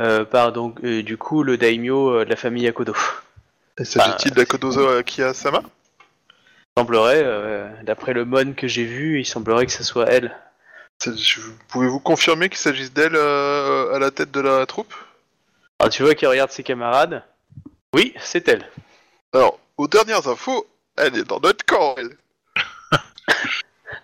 euh, 0.00 0.24
par 0.24 0.52
donc 0.52 0.82
euh, 0.82 1.04
du 1.04 1.16
coup 1.16 1.44
le 1.44 1.56
daimyo 1.56 2.10
euh, 2.10 2.24
de 2.24 2.30
la 2.30 2.36
famille 2.36 2.66
Akodo. 2.66 2.94
Et 3.78 3.84
s'agit-il 3.84 4.32
d'Akodozo 4.32 4.88
Akiyasama 4.88 5.62
semblerait, 6.78 7.22
euh, 7.24 7.68
d'après 7.82 8.12
le 8.12 8.24
mon 8.24 8.52
que 8.54 8.66
j'ai 8.66 8.84
vu, 8.84 9.20
il 9.20 9.26
semblerait 9.26 9.66
que 9.66 9.72
ce 9.72 9.84
soit 9.84 10.06
elle. 10.06 10.36
Pouvez-vous 11.68 12.00
confirmer 12.00 12.48
qu'il 12.48 12.58
s'agisse 12.58 12.92
d'elle 12.92 13.16
euh, 13.16 13.94
à 13.94 13.98
la 13.98 14.10
tête 14.10 14.30
de 14.30 14.40
la 14.40 14.66
troupe? 14.66 14.94
Alors 15.78 15.90
tu 15.92 16.02
vois 16.02 16.14
qu'il 16.14 16.28
regarde 16.28 16.50
ses 16.50 16.62
camarades? 16.62 17.22
Oui, 17.94 18.14
c'est 18.20 18.48
elle. 18.48 18.68
Alors, 19.32 19.58
aux 19.76 19.86
dernières 19.88 20.26
infos, 20.28 20.66
elle 20.96 21.16
est 21.16 21.24
dans 21.24 21.40
notre 21.40 21.64
camp, 21.64 21.94
elle. 21.98 22.16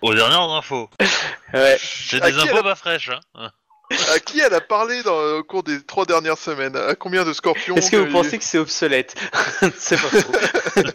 Aux 0.01 0.13
dernières 0.13 0.49
infos. 0.49 0.89
Ouais. 1.53 1.77
C'est 1.79 2.21
des 2.21 2.37
infos 2.37 2.57
a- 2.57 2.63
pas 2.63 2.75
fraîches, 2.75 3.09
hein. 3.35 3.51
À 4.13 4.19
qui 4.19 4.39
elle 4.39 4.53
a 4.53 4.61
parlé 4.61 5.03
dans, 5.03 5.17
au 5.37 5.43
cours 5.43 5.63
des 5.63 5.83
trois 5.83 6.05
dernières 6.05 6.37
semaines? 6.37 6.77
À 6.77 6.95
combien 6.95 7.25
de 7.25 7.33
scorpions 7.33 7.75
Est-ce 7.75 7.91
que 7.91 7.97
vous 7.97 8.11
pensez 8.11 8.37
que 8.37 8.43
c'est 8.45 8.57
obsolète? 8.57 9.15
C'est 9.77 9.99
pas 10.01 10.07
faux. 10.21 10.81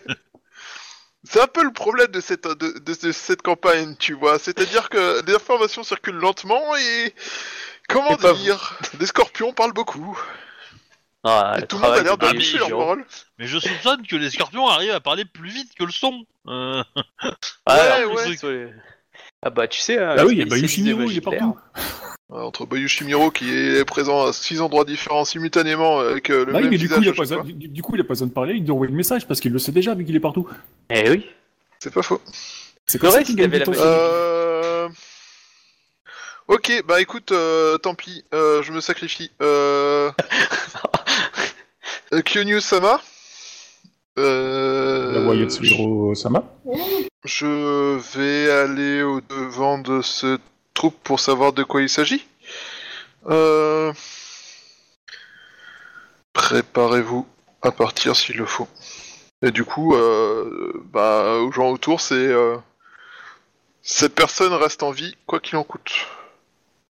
C'est 1.28 1.40
un 1.40 1.46
peu 1.46 1.64
le 1.64 1.72
problème 1.72 2.08
de 2.08 2.20
cette, 2.20 2.44
de, 2.46 2.78
de- 2.78 3.06
de 3.06 3.12
cette 3.12 3.42
campagne, 3.42 3.96
tu 3.98 4.14
vois. 4.14 4.38
C'est-à-dire 4.38 4.88
que 4.88 5.24
les 5.26 5.34
informations 5.34 5.82
circulent 5.82 6.16
lentement 6.16 6.62
et... 6.76 7.14
Comment 7.88 8.16
dire 8.34 8.78
Les 8.98 9.06
scorpions 9.06 9.52
parlent 9.52 9.72
beaucoup. 9.72 10.18
Ah, 11.24 11.56
et 11.58 11.66
tout 11.66 11.76
le 11.76 11.82
monde 11.82 11.92
a 11.92 12.02
l'air 12.02 12.16
de 12.18 12.26
suivre 12.40 12.68
leur 12.68 12.78
parole. 12.78 13.04
Mais 13.38 13.46
je 13.46 13.58
soupçonne 13.58 14.06
que 14.06 14.16
les 14.16 14.30
scorpions 14.30 14.68
arrivent 14.68 14.92
à 14.92 15.00
parler 15.00 15.24
plus 15.24 15.50
vite 15.50 15.72
que 15.78 15.84
le 15.84 15.92
son. 15.92 16.24
Euh, 16.48 16.82
Ah, 17.66 17.98
Ouais, 17.98 18.04
ouais. 18.04 18.72
Ah 19.42 19.50
bah 19.50 19.66
tu 19.68 19.80
sais... 19.80 19.98
Ah 19.98 20.24
oui, 20.26 20.44
bah 20.44 20.56
Yoshimiro, 20.58 21.02
il 21.10 21.16
est 21.18 21.20
partout. 21.20 21.56
Entre 22.28 22.66
Bayushimiro 22.66 23.30
qui 23.30 23.48
est 23.50 23.84
présent 23.84 24.26
à 24.26 24.32
six 24.32 24.60
endroits 24.60 24.84
différents 24.84 25.24
simultanément 25.24 26.00
avec 26.00 26.30
euh, 26.30 26.44
le 26.44 26.52
Bah 26.52 26.58
oui, 26.58 26.62
même 26.64 26.70
mais 26.72 26.78
du 26.78 26.88
coup, 26.88 27.00
visage 27.00 27.04
il 27.04 27.08
a 27.10 27.12
pas 27.12 27.36
besoin, 27.36 27.44
du, 27.44 27.68
du 27.68 27.82
coup, 27.82 27.94
il 27.94 28.00
a 28.00 28.04
pas 28.04 28.14
besoin 28.14 28.26
de 28.26 28.32
parler, 28.32 28.54
il 28.54 28.64
doit 28.64 28.74
envoyer 28.74 28.90
le 28.90 28.96
message 28.96 29.28
parce 29.28 29.38
qu'il 29.38 29.52
le 29.52 29.60
sait 29.60 29.70
déjà 29.70 29.94
vu 29.94 30.04
qu'il 30.04 30.16
est 30.16 30.20
partout. 30.20 30.48
Eh 30.90 31.08
oui. 31.08 31.26
C'est 31.78 31.94
pas 31.94 32.02
faux. 32.02 32.20
C'est 32.86 33.00
reste, 33.02 33.26
qu'il 33.26 33.40
avait 33.42 33.60
la 33.60 33.66
Euh... 33.68 34.88
Ok, 36.48 36.82
bah 36.86 37.00
écoute, 37.00 37.32
euh, 37.32 37.76
tant 37.78 37.96
pis, 37.96 38.24
euh, 38.32 38.62
je 38.62 38.72
me 38.72 38.80
sacrifie. 38.80 39.32
Euh... 39.42 40.12
Kyonyu 42.24 42.60
Sama 42.60 43.00
euh... 44.18 45.12
La 45.12 46.14
Sama. 46.14 46.44
Je 47.24 47.98
vais 48.14 48.50
aller 48.50 49.02
au 49.02 49.20
devant 49.20 49.78
de 49.78 50.02
ce 50.02 50.38
troupe 50.76 50.96
pour 51.02 51.18
savoir 51.18 51.52
de 51.52 51.64
quoi 51.64 51.82
il 51.82 51.88
s'agit. 51.88 52.24
Euh... 53.26 53.92
Préparez-vous 56.32 57.26
à 57.62 57.72
partir 57.72 58.14
s'il 58.14 58.36
le 58.36 58.46
faut. 58.46 58.68
Et 59.42 59.50
du 59.50 59.64
coup, 59.64 59.94
euh, 59.94 60.72
bah, 60.92 61.38
aux 61.38 61.50
gens 61.50 61.70
autour, 61.70 62.00
c'est 62.00 62.14
euh, 62.14 62.56
cette 63.82 64.14
personne 64.14 64.52
reste 64.52 64.82
en 64.82 64.90
vie 64.90 65.16
quoi 65.26 65.40
qu'il 65.40 65.56
en 65.56 65.64
coûte. 65.64 66.06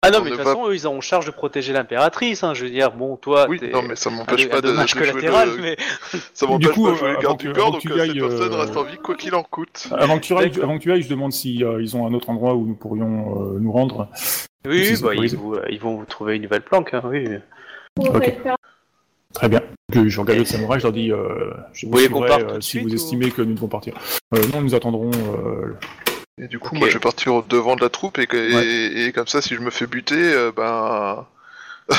Ah 0.02 0.12
non, 0.12 0.20
On 0.20 0.24
mais 0.24 0.30
de 0.32 0.36
toute 0.38 0.46
façon, 0.46 0.68
eux, 0.70 0.74
ils 0.76 0.88
ont 0.88 0.98
en 0.98 1.02
charge 1.02 1.26
de 1.26 1.32
protéger 1.32 1.74
l'impératrice, 1.74 2.42
hein. 2.44 2.54
Je 2.54 2.64
veux 2.64 2.72
dire, 2.72 2.92
bon, 2.94 3.18
toi, 3.18 3.48
Oui, 3.50 3.60
t'es 3.60 3.70
non, 3.70 3.82
mais 3.82 3.98
ça 3.98 4.10
un, 4.10 4.14
m'empêche 4.14 4.48
pas 4.48 4.62
de, 4.62 4.72
collatéral, 4.98 5.50
le- 5.58 5.62
mais... 5.62 5.76
Ça 6.34 6.46
Du 6.46 6.54
m'empêche 6.54 6.70
coup, 6.70 6.86
pas 6.86 6.92
de 6.92 6.96
jouer 6.96 7.08
euh, 7.08 7.12
le 7.12 7.18
avant 7.18 7.22
garde 7.22 7.42
que- 7.42 7.48
du 7.48 7.54
corps, 7.54 7.72
donc 7.74 7.76
euh, 7.76 7.80
tu 7.82 7.90
cette 7.90 8.00
ailles, 8.00 8.20
personne 8.20 8.54
euh, 8.54 8.58
reste 8.62 8.78
en 8.78 8.84
vie 8.84 8.96
quoi 8.98 9.16
qu'il 9.16 9.36
en 9.36 9.44
coûte. 9.44 9.90
Avant 9.92 10.18
que 10.18 10.24
tu 10.24 10.34
ailles, 10.38 10.52
avant 10.64 10.78
que 10.78 10.84
tu 10.84 10.92
ailles, 10.94 11.02
je 11.02 11.10
demande 11.10 11.34
si 11.34 11.66
euh, 11.66 11.82
ils 11.82 11.98
ont 11.98 12.08
un 12.08 12.14
autre 12.14 12.30
endroit 12.30 12.56
où 12.56 12.66
nous 12.66 12.76
pourrions 12.76 13.56
euh, 13.56 13.60
nous 13.60 13.72
rendre. 13.74 14.08
Oui, 14.66 14.94
bah, 15.02 15.16
ils, 15.16 15.36
vous, 15.36 15.58
vont 15.82 15.98
vous 15.98 16.06
trouver 16.06 16.38
une 16.38 16.44
nouvelle 16.44 16.62
planque, 16.62 16.94
hein, 16.94 17.02
oui. 17.04 17.28
Pour 17.96 18.16
Ok. 18.16 18.24
faire- 18.42 18.56
Très 19.34 19.50
bien. 19.50 19.62
Je 19.94 20.20
regarde 20.22 20.40
le 20.40 20.46
samouraï, 20.46 20.80
je 20.80 20.86
leur 20.86 20.94
dis, 20.94 21.12
euh, 21.12 21.52
je 21.74 21.86
vous 21.86 21.92
voulez 21.92 22.08
qu'on 22.08 22.22
parte 22.26 22.42
euh, 22.44 22.62
si 22.62 22.80
vous 22.80 22.90
ou- 22.90 22.94
estimez 22.96 23.32
que 23.32 23.42
nous 23.42 23.54
devons 23.54 23.68
partir. 23.68 23.94
Euh, 24.34 24.42
non, 24.54 24.62
nous 24.62 24.74
attendrons. 24.76 25.12
Et 26.42 26.48
du 26.48 26.58
coup, 26.60 26.76
moi, 26.76 26.88
je 26.88 26.94
vais 26.94 27.00
partir 27.00 27.34
au 27.36 27.42
devant 27.42 27.76
de 27.76 27.82
la 27.82 27.90
troupe 27.90 28.18
et, 28.18 28.28
que- 28.28 28.38
et- 28.38 28.56
Ouais. 28.56 29.02
et 29.08 29.12
comme 29.12 29.28
ça, 29.28 29.42
si 29.42 29.56
je 29.56 29.60
me 29.62 29.70
fais 29.70 29.88
buter, 29.88 30.16
euh, 30.16 30.52
ben. 30.56 31.26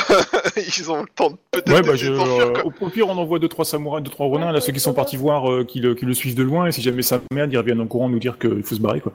Ils 0.77 0.89
ont 0.89 1.01
le 1.01 1.07
temps 1.13 1.31
de 1.31 1.35
peut-être 1.51 1.69
Ouais, 1.69 1.81
bah, 1.81 1.95
je, 1.95 2.11
euh, 2.13 2.53
au, 2.79 2.89
pire, 2.89 3.09
on 3.09 3.17
envoie 3.17 3.39
deux 3.39 3.49
trois 3.49 3.65
samouraïs, 3.65 4.01
deux 4.03 4.09
trois 4.09 4.27
renins, 4.27 4.53
là, 4.53 4.61
ceux 4.61 4.71
qui 4.71 4.79
sont 4.79 4.93
partis 4.93 5.17
voir, 5.17 5.51
euh, 5.51 5.65
qui, 5.65 5.81
le, 5.81 5.95
qui 5.95 6.05
le 6.05 6.13
suivent 6.13 6.35
de 6.35 6.43
loin, 6.43 6.67
et 6.67 6.71
si 6.71 6.81
jamais 6.81 7.01
ça 7.01 7.19
merde, 7.33 7.51
ils 7.51 7.57
reviennent 7.57 7.81
en 7.81 7.87
courant 7.87 8.07
nous 8.07 8.19
dire 8.19 8.39
qu'il 8.39 8.63
faut 8.63 8.75
se 8.75 8.79
barrer, 8.79 9.01
quoi. 9.01 9.11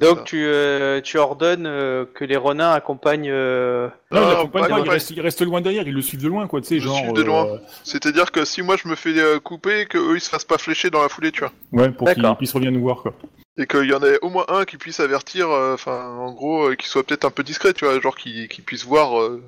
Donc, 0.00 0.24
tu, 0.24 0.44
euh, 0.44 1.00
tu 1.00 1.18
ordonnes 1.18 1.66
euh, 1.66 2.04
que 2.14 2.24
les 2.24 2.36
renins 2.36 2.72
accompagnent... 2.72 3.30
euh, 3.30 3.86
Non, 4.10 4.18
Ah, 4.20 4.24
ils 4.24 4.28
l'accompagnent 4.34 4.62
pas 4.68 4.68
pas, 4.70 4.80
ils 4.84 4.90
restent, 4.90 5.10
ils 5.10 5.20
restent 5.20 5.42
loin 5.42 5.60
derrière, 5.60 5.86
ils 5.86 5.94
le 5.94 6.02
suivent 6.02 6.22
de 6.22 6.28
loin, 6.28 6.46
quoi, 6.48 6.60
tu 6.60 6.66
sais, 6.68 6.74
Ils 6.76 6.82
le 6.82 6.86
genre. 6.88 6.96
suivent 6.98 7.12
de 7.12 7.22
loin. 7.22 7.46
euh, 7.46 7.58
C'est-à-dire 7.84 8.32
que 8.32 8.44
si 8.44 8.60
moi 8.62 8.74
je 8.82 8.88
me 8.88 8.96
fais 8.96 9.14
couper, 9.44 9.86
que 9.86 9.98
eux 9.98 10.16
ils 10.16 10.20
se 10.20 10.28
fassent 10.28 10.44
pas 10.44 10.58
flécher 10.58 10.90
dans 10.90 11.02
la 11.02 11.08
foulée, 11.08 11.30
tu 11.32 11.40
vois. 11.40 11.52
ouais, 11.72 11.90
pour 11.90 12.08
qu'ils 12.12 12.24
puissent 12.38 12.52
revenir 12.54 12.72
nous 12.72 12.82
voir, 12.82 13.02
quoi. 13.02 13.14
Et 13.60 13.66
qu'il 13.66 13.84
y 13.86 13.92
en 13.94 14.02
ait 14.04 14.18
au 14.22 14.30
moins 14.30 14.44
un 14.48 14.64
qui 14.64 14.76
puisse 14.76 15.00
avertir, 15.00 15.50
euh, 15.50 15.74
enfin, 15.74 16.06
en 16.10 16.32
gros, 16.32 16.68
euh, 16.70 16.74
qui 16.76 16.86
soit 16.88 17.02
peut-être 17.04 17.24
un 17.24 17.30
peu 17.30 17.42
discret, 17.42 17.72
tu 17.72 17.84
vois, 17.84 18.00
genre 18.00 18.16
qui, 18.16 18.46
qui 18.48 18.62
puisse 18.62 18.84
voir. 18.84 19.20
euh, 19.20 19.42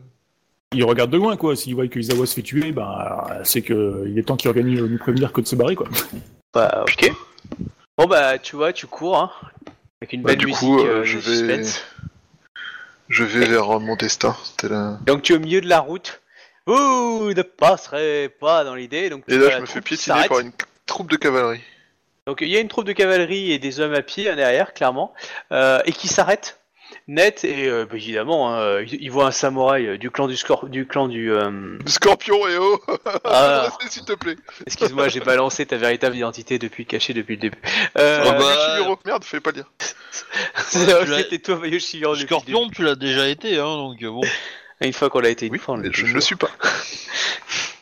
Ils 0.74 0.84
regardent 0.84 1.12
de 1.12 1.16
loin, 1.16 1.36
quoi. 1.36 1.54
S'ils 1.54 1.74
voient 1.76 1.86
que 1.86 1.98
Izawa 2.00 2.26
se 2.26 2.34
fait 2.34 2.42
tuer, 2.42 2.72
bah, 2.72 3.38
c'est 3.44 3.62
que 3.62 4.04
il 4.08 4.18
est 4.18 4.24
temps 4.24 4.36
qu'ils 4.36 4.48
reviennent 4.50 4.68
nous 4.74 4.98
prévenir 4.98 5.32
que 5.32 5.40
de 5.40 5.46
se 5.46 5.54
barrer, 5.54 5.76
quoi. 5.76 5.86
Bah, 6.52 6.84
ok. 6.88 7.12
Bon, 7.96 8.06
bah, 8.06 8.38
tu 8.38 8.56
vois, 8.56 8.72
tu 8.72 8.86
cours, 8.88 9.16
hein, 9.18 9.30
avec 10.02 10.12
une 10.12 10.22
Bah, 10.22 10.30
belle 10.30 10.38
du 10.38 10.46
musique 10.46 10.58
coup, 10.60 10.80
euh, 10.80 11.04
je 11.04 11.16
de 11.18 11.22
vais- 11.22 11.36
suspense. 11.62 11.84
Je 13.08 13.24
vais 13.24 13.46
vers 13.46 13.78
mon 13.80 13.94
destin. 13.96 14.36
La- 14.64 14.98
Donc, 15.06 15.22
tu 15.22 15.32
es 15.32 15.36
au 15.36 15.40
milieu 15.40 15.60
de 15.60 15.68
la 15.68 15.80
route. 15.80 16.20
Vous 16.66 17.32
ne 17.32 17.42
passerez 17.42 18.28
pas 18.40 18.62
dans 18.64 18.74
l'idée. 18.74 19.08
Donc, 19.10 19.24
tu 19.26 19.34
Et 19.34 19.38
là, 19.38 19.50
je 19.50 19.58
me 19.60 19.66
fais 19.66 19.80
piétiner 19.80 20.26
par 20.28 20.38
une 20.40 20.52
troupe 20.86 21.10
de 21.10 21.16
cavalerie. 21.16 21.60
Donc 22.26 22.38
il 22.42 22.48
y 22.48 22.56
a 22.56 22.60
une 22.60 22.68
troupe 22.68 22.86
de 22.86 22.92
cavalerie 22.92 23.52
et 23.52 23.59
des 23.59 23.80
hommes 23.80 23.94
à 23.94 24.02
pied 24.02 24.28
hein, 24.28 24.36
derrière, 24.36 24.72
clairement, 24.74 25.12
euh, 25.52 25.80
et 25.84 25.92
qui 25.92 26.09
s'arrêtent 26.09 26.56
net 27.06 27.44
et 27.44 27.68
euh, 27.68 27.86
bah, 27.86 27.94
évidemment 27.97 28.52
hein, 28.52 28.80
ils, 28.82 29.02
ils 29.02 29.10
voient 29.12 29.26
un 29.26 29.30
samouraï 29.30 29.86
euh, 29.86 29.97
du 29.97 30.10
clan 30.10 30.26
du 30.26 30.36
scor 30.36 30.68
du 30.68 30.86
clan 30.86 31.06
du. 31.06 31.32
euh, 31.32 31.78
Scorpion 31.86 32.47
et 32.48 32.56
oh 32.59 32.80
Ah. 33.24 33.68
S'il 33.88 34.05
te 34.05 34.12
plaît 34.12 34.36
Excuse-moi, 34.66 35.09
j'ai 35.09 35.20
balancé 35.20 35.66
ta 35.66 35.76
véritable 35.76 36.16
identité 36.16 36.59
depuis 36.59 36.86
caché 36.86 37.14
depuis 37.14 37.36
le 37.36 37.42
début. 37.42 37.59
Euh, 37.97 38.22
Ah 38.26 38.32
bah, 38.32 38.55
Yoshimiro, 38.72 38.98
merde, 39.05 39.24
fais 39.24 39.40
pas 39.40 39.52
dire. 39.52 39.70
C'était 40.66 41.38
toi, 41.38 41.60
Scorpion, 42.16 42.68
tu 42.70 42.82
l'as 42.82 42.97
déjà 42.97 43.28
été, 43.28 43.59
hein, 43.59 43.76
donc 43.76 44.01
bon. 44.05 44.20
Une 44.81 44.93
fois 44.94 45.11
qu'on 45.11 45.20
l'a 45.20 45.28
été 45.28 45.47
une 45.47 45.52
Oui, 45.52 45.59
fois, 45.59 45.74
on 45.74 45.82
je 45.93 46.07
ne 46.07 46.12
le 46.12 46.20
suis 46.20 46.36
pas. 46.36 46.51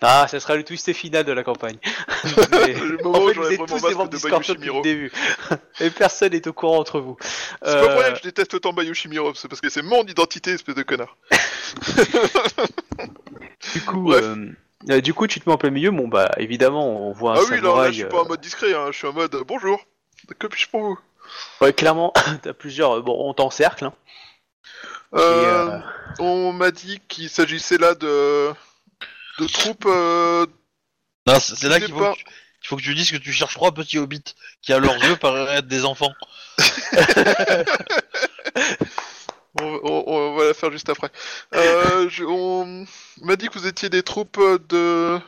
Ah, 0.00 0.28
ça 0.30 0.38
sera 0.38 0.54
le 0.54 0.62
twist 0.62 0.92
final 0.92 1.24
de 1.24 1.32
la 1.32 1.42
campagne. 1.42 1.76
Mais- 2.52 2.72
Le 2.74 2.98
moment 3.02 3.18
En 3.18 3.22
où 3.22 3.28
fait, 3.30 3.34
vous 3.34 3.42
j'aurai 3.42 3.54
êtes 3.54 3.66
tous 3.66 3.82
des 3.88 3.94
membres 3.96 4.08
de 4.10 4.16
du 4.16 4.22
Scorpion 4.22 4.54
depuis 4.54 4.70
le 4.72 4.80
début. 4.82 5.12
Et 5.80 5.90
personne 5.90 6.30
n'est 6.34 6.46
au 6.46 6.52
courant 6.52 6.78
entre 6.78 7.00
vous. 7.00 7.16
C'est 7.20 7.68
Euh, 7.68 7.84
pas 7.84 7.92
pour 7.94 8.02
rien 8.02 8.12
que 8.12 8.18
je 8.18 8.22
déteste 8.22 8.54
autant 8.54 8.72
Bayushimiro, 8.72 9.34
c'est 9.34 9.48
parce 9.48 9.60
que 9.60 9.68
c'est 9.68 9.82
mon 9.82 10.04
identité, 10.04 10.52
espèce 10.52 10.76
de 10.76 10.84
connard. 10.84 11.16
Du 13.74 13.80
coup, 13.82 14.12
euh, 14.12 14.46
euh, 14.88 15.00
du 15.00 15.14
coup, 15.14 15.26
tu 15.26 15.40
te 15.40 15.48
mets 15.48 15.54
en 15.54 15.58
plein 15.58 15.70
milieu. 15.70 15.90
Bon, 15.90 16.06
bah, 16.08 16.30
évidemment, 16.38 17.08
on 17.08 17.12
voit 17.12 17.32
un 17.32 17.40
ah 17.40 17.44
oui, 17.50 17.60
là, 17.60 17.74
là, 17.76 17.86
je 17.88 17.94
suis 17.94 18.04
euh, 18.04 18.08
pas 18.08 18.22
en 18.22 18.26
mode 18.28 18.40
discret, 18.40 18.72
hein, 18.74 18.88
je 18.92 18.98
suis 18.98 19.06
en 19.08 19.12
mode 19.12 19.34
euh, 19.34 19.42
bonjour. 19.44 19.80
Que 20.38 20.46
puis-je 20.46 20.68
pour 20.68 20.80
vous? 20.82 20.98
Ouais, 21.60 21.72
clairement, 21.72 22.12
t'as 22.42 22.52
plusieurs. 22.52 23.02
Bon, 23.02 23.16
on 23.28 23.34
t'encercle. 23.34 23.86
Hein. 23.86 23.92
Euh, 25.14 25.68
euh, 25.70 25.78
On 26.18 26.52
m'a 26.52 26.70
dit 26.70 27.00
qu'il 27.08 27.30
s'agissait 27.30 27.78
là 27.78 27.94
de 27.94 28.50
de 29.38 29.46
troupes. 29.46 29.86
euh, 29.86 30.46
Non, 31.26 31.38
c'est 31.40 31.54
c'est 31.56 31.68
là 31.68 31.78
qu'il 31.80 31.92
faut, 31.94 31.98
pas. 32.00 32.12
que 32.12 32.18
tu- 32.18 32.24
il 32.64 32.66
faut 32.68 32.76
que 32.76 32.82
tu 32.82 32.94
dises 32.94 33.10
que 33.10 33.16
tu 33.16 33.32
cherches 33.32 33.54
trois 33.54 33.72
petits 33.72 33.98
hobbits 33.98 34.34
qui, 34.62 34.72
à 34.72 34.78
leurs 34.78 34.96
yeux, 35.04 35.16
paraissent 35.20 35.58
être 35.60 35.68
des 35.68 35.84
enfants. 35.84 36.12
On, 39.60 39.80
on- 39.82 40.04
on 40.06 40.36
va 40.36 40.44
la 40.44 40.54
faire 40.54 40.70
juste 40.70 40.88
après. 40.88 41.10
Euh, 41.54 42.08
je- 42.08 42.22
on 42.24 42.86
m'a 43.22 43.34
dit 43.36 43.48
que 43.48 43.58
vous 43.58 43.66
étiez 43.66 43.88
des 43.88 44.02
troupes 44.02 44.38
de. 44.68 45.18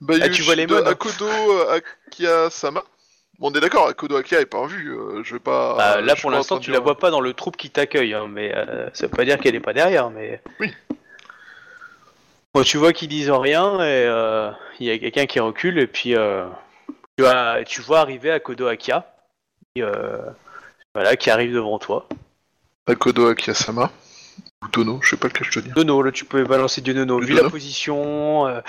Bayush, 0.00 0.24
Ah, 0.24 0.28
tu 0.30 0.42
vois 0.42 0.54
les 0.54 0.66
de 0.66 0.74
hein. 0.74 0.82
Akodo 0.86 1.68
Akia 1.68 2.48
Sama. 2.50 2.82
Bon, 3.38 3.50
on 3.50 3.52
est 3.52 3.60
d'accord, 3.60 3.88
Akodo 3.88 4.16
Akia 4.16 4.40
est 4.40 4.46
pas 4.46 4.58
en 4.58 4.66
vue. 4.66 4.92
euh, 4.96 5.22
je 5.24 5.34
vais 5.34 5.40
pas. 5.40 5.74
bah, 5.76 5.96
je 6.00 6.04
là, 6.06 6.14
suis 6.14 6.22
pour 6.22 6.30
pas 6.30 6.36
en 6.36 6.38
l'instant, 6.38 6.54
train 6.56 6.60
de 6.60 6.64
tu 6.64 6.70
dire- 6.70 6.80
la 6.80 6.84
vois 6.84 6.96
pas 6.98 7.10
dans 7.10 7.20
le 7.20 7.32
troupe 7.34 7.56
qui 7.56 7.70
t'accueille, 7.70 8.14
hein, 8.14 8.26
mais 8.30 8.54
euh, 8.54 8.88
ça 8.94 9.06
veut 9.06 9.12
pas 9.12 9.24
dire 9.24 9.38
qu'elle 9.38 9.54
est 9.54 9.60
pas 9.60 9.72
derrière. 9.72 10.10
Mais 10.10 10.40
Oui. 10.60 10.72
Bon, 12.54 12.62
tu 12.62 12.76
vois 12.76 12.92
qu'ils 12.92 13.08
disent 13.08 13.30
rien 13.30 13.74
et 13.80 14.06
euh, 14.06 14.50
il 14.78 14.86
y 14.86 14.90
a 14.92 14.98
quelqu'un 14.98 15.26
qui 15.26 15.40
recule 15.40 15.78
et 15.80 15.88
puis 15.88 16.14
euh, 16.14 16.46
tu, 17.18 17.26
as, 17.26 17.64
tu 17.66 17.80
vois 17.80 17.98
arriver 18.00 18.30
à 18.30 18.38
Kodo 18.38 18.68
Akia, 18.68 19.12
qui, 19.74 19.82
euh, 19.82 20.18
voilà, 20.94 21.16
qui 21.16 21.30
arrive 21.30 21.52
devant 21.52 21.80
toi. 21.80 22.06
Akodo 22.86 23.26
Akia 23.28 23.54
Sama. 23.54 23.90
Ou 24.64 24.68
Tono, 24.68 24.98
je 25.02 25.10
sais 25.10 25.16
pas 25.16 25.28
lequel 25.28 25.46
je 25.50 25.60
te 25.60 25.64
dis. 25.64 25.70
Nono, 25.76 26.02
là 26.02 26.10
tu 26.10 26.24
peux 26.24 26.42
balancer 26.44 26.80
du 26.80 26.94
Nono. 26.94 27.20
Vu 27.20 27.32
Nono. 27.34 27.44
la 27.44 27.50
position, 27.50 28.46
euh, 28.46 28.60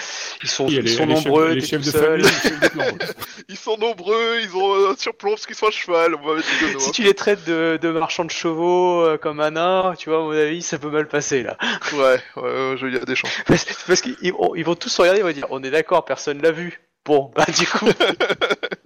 ils 0.43 0.49
sont, 0.49 0.67
ils 0.67 0.81
les, 0.81 0.87
sont 0.87 1.05
les 1.05 1.15
chefs- 1.15 1.23
nombreux, 1.25 1.49
les 1.53 1.61
t'es 1.61 1.67
chefs 1.67 1.81
tout 1.83 1.91
de 1.91 1.97
seul. 1.97 2.23
famille, 2.23 2.59
de 2.59 2.67
clan. 2.67 2.85
Ils 3.49 3.57
sont 3.57 3.77
nombreux, 3.77 4.39
ils 4.41 4.55
ont 4.55 4.89
un 4.91 4.95
surplomb 4.95 5.31
parce 5.31 5.45
qu'ils 5.45 5.55
sont 5.55 5.67
à 5.67 5.71
cheval, 5.71 6.15
on 6.15 6.27
va 6.27 6.35
mettre 6.35 6.47
du. 6.59 6.79
Si 6.79 6.87
hein. 6.89 6.91
tu 6.93 7.03
les 7.03 7.13
traites 7.13 7.45
de, 7.45 7.77
de 7.81 7.91
marchands 7.91 8.25
de 8.25 8.31
chevaux 8.31 9.01
euh, 9.01 9.17
comme 9.17 9.39
un 9.39 9.51
nain, 9.51 9.93
tu 9.97 10.09
vois, 10.09 10.19
à 10.19 10.21
mon 10.21 10.31
avis, 10.31 10.61
ça 10.63 10.77
peut 10.79 10.89
mal 10.89 11.07
passer 11.07 11.43
là. 11.43 11.55
Ouais, 11.93 12.19
ouais, 12.37 12.41
ouais, 12.41 12.75
je- 12.77 12.87
il 12.87 12.93
y 12.93 12.97
a 12.97 12.99
des 13.05 13.15
chances. 13.15 13.29
Parce, 13.45 13.65
parce 13.85 14.01
qu'ils 14.01 14.17
ils 14.21 14.33
vont- 14.33 14.55
ils 14.55 14.65
vont 14.65 14.75
tous 14.75 14.89
se 14.89 14.99
regarder, 15.01 15.19
ils 15.21 15.23
vont 15.25 15.31
dire 15.31 15.45
On 15.51 15.61
est 15.63 15.69
d'accord, 15.71 16.05
personne 16.05 16.41
l'a 16.41 16.51
vu. 16.51 16.81
Bon, 17.05 17.31
bah 17.35 17.45
du 17.55 17.67
coup, 17.67 17.85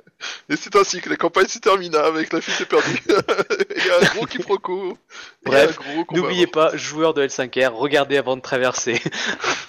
Et 0.50 0.56
c'est 0.56 0.76
ainsi 0.76 1.00
que 1.02 1.10
la 1.10 1.16
campagne 1.16 1.48
se 1.48 1.60
termina 1.60 2.00
avec 2.02 2.34
la 2.34 2.42
fille 2.42 2.54
est 2.62 2.66
perdue. 2.66 3.02
Il 3.78 3.86
y 3.86 3.90
a 3.90 3.98
un 4.02 4.16
gros 4.16 4.26
quiproquo. 4.28 4.92
et 4.92 5.50
Bref, 5.50 5.80
n'oubliez 6.12 6.48
pas, 6.48 6.76
joueur 6.76 7.14
de 7.14 7.26
L5R, 7.26 7.70
regardez 7.70 8.18
avant 8.18 8.36
de 8.36 8.42
traverser. 8.42 9.02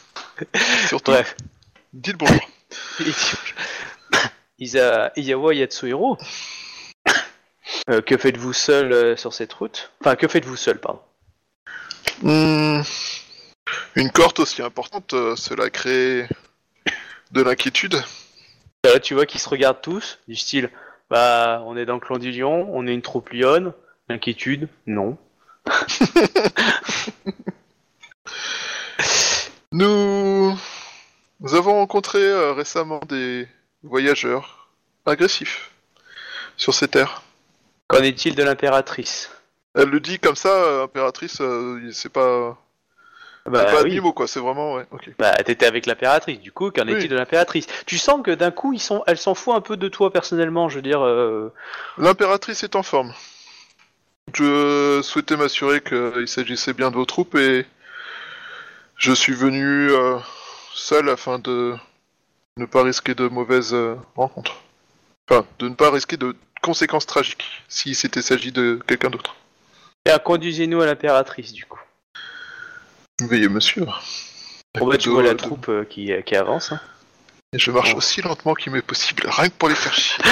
Surtout, 0.88 1.12
Bref. 1.12 1.36
dites 1.92 2.16
bonjour. 2.16 2.40
Isa, 4.58 5.12
Iyawa 5.16 5.54
Yatsuhiro, 5.54 6.18
euh, 7.88 8.00
que 8.02 8.16
faites-vous 8.16 8.52
seul 8.52 8.92
euh, 8.92 9.16
sur 9.16 9.32
cette 9.32 9.52
route? 9.52 9.90
Enfin, 10.00 10.16
que 10.16 10.28
faites-vous 10.28 10.56
seul, 10.56 10.78
pardon? 10.80 11.00
Hmm, 12.22 12.82
Une 13.94 14.10
corte 14.10 14.40
aussi 14.40 14.62
importante, 14.62 15.14
euh, 15.14 15.36
cela 15.36 15.70
crée 15.70 16.26
de 17.30 17.42
l'inquiétude. 17.42 18.02
Là, 18.84 18.98
tu 18.98 19.14
vois 19.14 19.26
qu'ils 19.26 19.40
se 19.40 19.48
regardent 19.48 19.82
tous, 19.82 20.18
du 20.26 20.36
style 20.36 20.70
Bah, 21.10 21.62
on 21.66 21.76
est 21.76 21.84
dans 21.84 21.94
le 21.94 22.00
clan 22.00 22.18
du 22.18 22.30
lion, 22.32 22.68
on 22.72 22.86
est 22.86 22.94
une 22.94 23.02
troupe 23.02 23.30
lionne, 23.30 23.72
l'inquiétude, 24.08 24.68
non. 24.86 25.18
Nous... 29.72 30.58
Nous 31.42 31.54
avons 31.54 31.72
rencontré 31.72 32.18
euh, 32.18 32.52
récemment 32.52 33.00
des 33.08 33.48
voyageurs 33.82 34.68
agressifs 35.06 35.70
sur 36.58 36.74
ces 36.74 36.86
terres. 36.86 37.22
Qu'en 37.86 38.02
est-il 38.02 38.34
de 38.34 38.42
l'impératrice? 38.42 39.30
Elle 39.74 39.88
le 39.88 40.00
dit 40.00 40.18
comme 40.18 40.36
ça, 40.36 40.50
euh, 40.50 40.84
impératrice, 40.84 41.40
euh, 41.40 41.90
c'est 41.92 42.12
pas, 42.12 42.58
Bah 43.46 43.66
c'est 43.70 43.76
pas 43.76 43.82
oui. 43.82 43.98
mots 44.00 44.12
quoi, 44.12 44.26
c'est 44.28 44.38
vraiment 44.40 44.74
ouais. 44.74 44.86
Bah, 45.18 45.32
t'étais 45.42 45.66
avec 45.66 45.86
l'impératrice, 45.86 46.40
du 46.40 46.52
coup, 46.52 46.70
qu'en 46.70 46.86
Oui. 46.86 46.92
est-il 46.92 47.08
de 47.08 47.16
l'impératrice 47.16 47.66
Tu 47.86 47.96
sens 47.98 48.20
que 48.22 48.30
d'un 48.30 48.50
coup, 48.50 48.72
ils 48.72 48.80
sont, 48.80 49.02
elle 49.06 49.16
s'en 49.18 49.34
fout 49.34 49.54
un 49.54 49.60
peu 49.60 49.76
de 49.76 49.88
toi 49.88 50.12
personnellement, 50.12 50.68
je 50.68 50.76
veux 50.76 50.82
dire. 50.82 51.00
euh, 51.04 51.52
L'impératrice 51.98 52.62
est 52.64 52.76
en 52.76 52.82
forme. 52.82 53.12
Je 54.34 55.00
souhaitais 55.02 55.36
m'assurer 55.36 55.80
qu'il 55.80 56.28
s'agissait 56.28 56.74
bien 56.74 56.90
de 56.90 56.96
vos 56.96 57.06
troupes 57.06 57.34
et 57.34 57.66
je 58.96 59.12
suis 59.12 59.32
venu 59.34 59.90
euh, 59.90 60.18
seul 60.74 61.08
afin 61.08 61.38
de 61.38 61.74
ne 62.56 62.66
pas 62.66 62.82
risquer 62.82 63.14
de 63.14 63.26
mauvaises 63.26 63.74
euh, 63.74 63.96
rencontres. 64.16 64.60
Enfin, 65.28 65.46
de 65.58 65.68
ne 65.68 65.74
pas 65.74 65.90
risquer 65.90 66.16
de 66.16 66.36
conséquences 66.62 67.06
tragiques 67.06 67.64
si 67.68 67.94
c'était 67.94 68.22
s'agit 68.22 68.52
de 68.52 68.80
quelqu'un 68.86 69.10
d'autre. 69.10 69.34
Conduisez-nous 70.24 70.80
à 70.82 70.86
l'impératrice, 70.86 71.52
du 71.52 71.64
coup. 71.64 71.80
Veuillez 73.20 73.48
me 73.48 73.60
suivre. 73.60 74.02
Bon, 74.78 74.86
bah, 74.86 74.96
tu 74.98 75.08
vois 75.08 75.22
la 75.22 75.32
de- 75.32 75.38
troupe 75.38 75.68
euh, 75.68 75.84
qui, 75.84 76.10
qui 76.24 76.36
avance. 76.36 76.72
hein. 76.72 76.80
Et 77.52 77.58
je 77.58 77.70
marche 77.72 77.94
aussi 77.94 78.22
lentement 78.22 78.54
qu'il 78.54 78.70
m'est 78.72 78.80
possible, 78.82 79.24
rien 79.28 79.48
que 79.48 79.54
pour 79.54 79.68
les 79.68 79.74
faire 79.74 79.92
chier. 79.94 80.22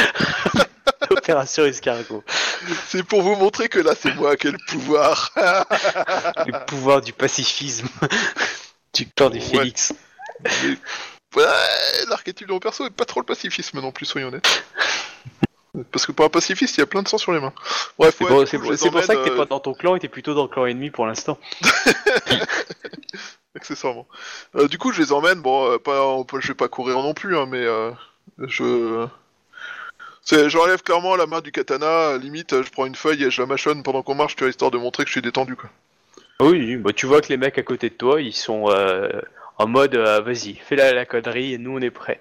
Opération 1.11 1.65
escargot. 1.65 2.23
C'est 2.87 3.03
pour 3.03 3.23
vous 3.23 3.35
montrer 3.35 3.69
que 3.69 3.79
là, 3.81 3.95
c'est 4.01 4.15
moi 4.15 4.37
qui 4.37 4.49
ai 4.49 4.51
le 4.53 4.59
pouvoir. 4.69 5.31
Le 6.47 6.65
pouvoir 6.67 7.01
du 7.01 7.13
pacifisme. 7.13 7.89
du 8.95 9.07
clan 9.11 9.31
des 9.31 9.39
Ouais. 9.41 9.45
Félix. 9.59 9.93
Ouais, 11.37 11.45
l'archétype 12.09 12.47
de 12.47 12.53
mon 12.53 12.59
perso 12.61 12.87
est 12.87 12.91
pas 12.91 13.05
trop 13.05 13.21
le 13.21 13.27
pacifisme 13.27 13.81
non 13.81 13.91
plus, 13.91 14.07
soyons 14.07 14.29
honnêtes. 14.29 14.65
Parce 15.93 16.07
que 16.07 16.13
pour 16.13 16.25
un 16.25 16.31
pacifiste, 16.31 16.77
il 16.77 16.81
y 16.81 16.83
a 16.83 16.87
plein 16.87 17.03
de 17.03 17.09
sang 17.09 17.19
sur 17.19 17.33
les 17.33 17.41
mains. 17.41 17.53
Bref, 17.99 18.17
C'est 18.19 18.25
ouais, 18.25 18.31
pour, 18.31 18.47
ça 19.03 19.17
que 19.17 19.25
t'es 19.25 19.37
pas 19.37 19.45
dans 19.45 19.61
ton 19.61 19.75
clan 19.75 19.97
et 19.97 20.01
t'es 20.01 20.09
plutôt 20.09 20.35
dans 20.35 20.43
le 20.43 20.49
clan 20.49 20.67
ennemi 20.67 20.91
pour 20.91 21.07
l'instant. 21.07 21.39
euh, 21.65 22.35
accessoirement. 23.55 24.07
Euh, 24.57 24.69
du 24.69 24.79
coup, 24.79 24.93
je 24.93 25.01
les 25.03 25.13
emmène. 25.13 25.41
Bon, 25.41 25.71
euh, 25.71 25.79
pas, 25.79 26.17
je 26.41 26.49
vais 26.49 26.55
pas 26.55 26.69
courir 26.69 26.97
non 26.97 27.15
plus, 27.15 27.37
hein, 27.37 27.47
mais 27.49 27.65
euh, 27.65 27.91
je. 28.39 29.07
J'enlève 30.31 30.83
clairement 30.83 31.17
la 31.17 31.27
main 31.27 31.41
du 31.41 31.53
katana, 31.53 32.19
limite, 32.19 32.53
euh, 32.53 32.63
je 32.63 32.71
prends 32.71 32.85
une 32.85 32.95
feuille 32.95 33.25
et 33.25 33.31
je 33.31 33.41
la 33.41 33.47
mâchonne 33.47 33.83
pendant 33.83 34.03
qu'on 34.03 34.15
marche, 34.15 34.37
tu 34.37 34.45
vois, 34.45 34.51
histoire 34.51 34.71
de 34.71 34.77
montrer 34.77 35.05
que 35.05 35.09
je 35.09 35.13
suis 35.13 35.23
détendu, 35.23 35.57
quoi. 35.57 35.71
Oui, 36.41 36.77
bah, 36.77 36.93
tu 36.93 37.07
vois 37.07 37.21
que 37.23 37.29
les 37.29 37.39
mecs 37.39 37.59
à 37.59 37.63
côté 37.63 37.89
de 37.89 37.95
toi, 37.95 38.21
ils 38.21 38.35
sont 38.35 38.71
euh, 38.71 39.09
en 39.57 39.67
mode 39.67 39.95
euh, 39.97 40.21
vas-y, 40.21 40.55
fais 40.55 40.77
la, 40.77 40.93
la 40.93 41.07
connerie 41.07 41.55
et 41.55 41.59
nous 41.59 41.77
on 41.77 41.81
est 41.81 41.91
prêts. 41.91 42.21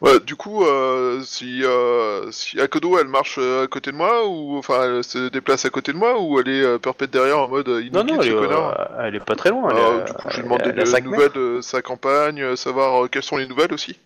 Ouais, 0.00 0.20
du 0.20 0.36
coup, 0.36 0.64
euh, 0.64 1.22
si, 1.22 1.64
euh, 1.64 2.30
si 2.30 2.60
Akodo 2.60 2.98
elle 2.98 3.06
marche 3.08 3.36
euh, 3.38 3.64
à 3.64 3.66
côté 3.68 3.90
de 3.90 3.96
moi, 3.96 4.26
ou 4.28 4.58
enfin 4.58 4.82
elle 4.98 5.04
se 5.04 5.28
déplace 5.28 5.64
à 5.64 5.70
côté 5.70 5.92
de 5.92 5.96
moi, 5.96 6.20
ou 6.20 6.38
elle 6.40 6.48
est 6.48 6.62
euh, 6.62 6.78
perpète 6.78 7.10
derrière 7.10 7.38
en 7.38 7.48
mode 7.48 7.68
euh, 7.68 7.80
il 7.82 7.90
Non, 7.92 8.04
non, 8.04 8.20
elle, 8.20 8.28
est, 8.28 8.34
connard. 8.34 8.78
euh, 8.80 9.06
elle 9.06 9.14
est 9.14 9.20
pas 9.24 9.34
très 9.34 9.50
loin. 9.50 9.70
Elle, 9.70 9.76
Euh, 9.78 10.00
est, 10.02 10.06
du 10.06 10.12
coup, 10.12 10.28
je 10.28 10.34
euh, 10.34 10.36
lui 10.38 10.42
demande 10.44 10.60
elle 10.64 10.68
a 10.70 10.72
des 10.72 10.86
cinq 10.86 11.04
nouvelles 11.04 11.32
de 11.32 11.60
sa 11.62 11.80
campagne, 11.80 12.42
euh, 12.42 12.56
savoir 12.56 13.04
euh, 13.04 13.08
quelles 13.08 13.22
sont 13.22 13.36
les 13.38 13.46
nouvelles 13.46 13.72
aussi. 13.72 13.98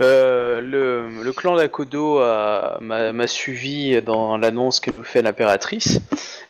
Euh, 0.00 0.60
le, 0.62 1.22
le 1.22 1.32
clan 1.32 1.56
d'Akodo 1.56 2.20
a- 2.20 2.78
m'a 2.80 3.12
m'a 3.12 3.26
suivi 3.26 4.00
dans 4.00 4.38
l'annonce 4.38 4.80
que 4.80 4.90
fait 5.02 5.20
l'impératrice 5.20 6.00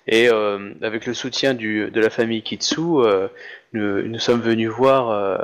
et 0.07 0.29
euh, 0.29 0.71
avec 0.83 1.05
le 1.07 1.15
soutien 1.15 1.55
du, 1.55 1.91
de 1.91 2.01
la 2.01 2.11
famille 2.11 2.43
Kitsu, 2.43 2.79
euh, 2.81 3.27
nous, 3.73 4.03
nous 4.03 4.19
sommes 4.21 4.41
venus 4.41 4.69
voir 4.71 5.11
euh, 5.11 5.39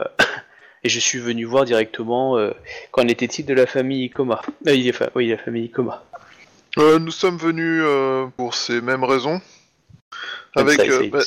et 0.87 0.89
je 0.89 1.01
suis 1.01 1.19
venu 1.19 1.45
voir 1.45 1.65
directement 1.65 2.39
euh, 2.39 2.53
qu'en 2.93 3.09
était-il 3.09 3.45
de 3.45 3.55
la 3.55 3.67
famille 3.67 4.05
Ikoma. 4.05 4.41
Euh, 4.69 4.75
il 4.75 4.87
est 4.87 4.93
fa- 4.93 5.11
oui, 5.17 5.27
la 5.29 5.37
famille 5.37 5.65
Ikoma. 5.65 6.05
Euh, 6.79 7.01
nous 7.01 7.11
sommes 7.11 7.39
venus 7.39 7.83
euh, 7.85 8.27
pour 8.37 8.55
ces 8.55 8.81
mêmes 8.81 9.03
raisons. 9.03 9.41
Avec, 10.55 10.81
ça, 10.81 11.03
bah, 11.11 11.19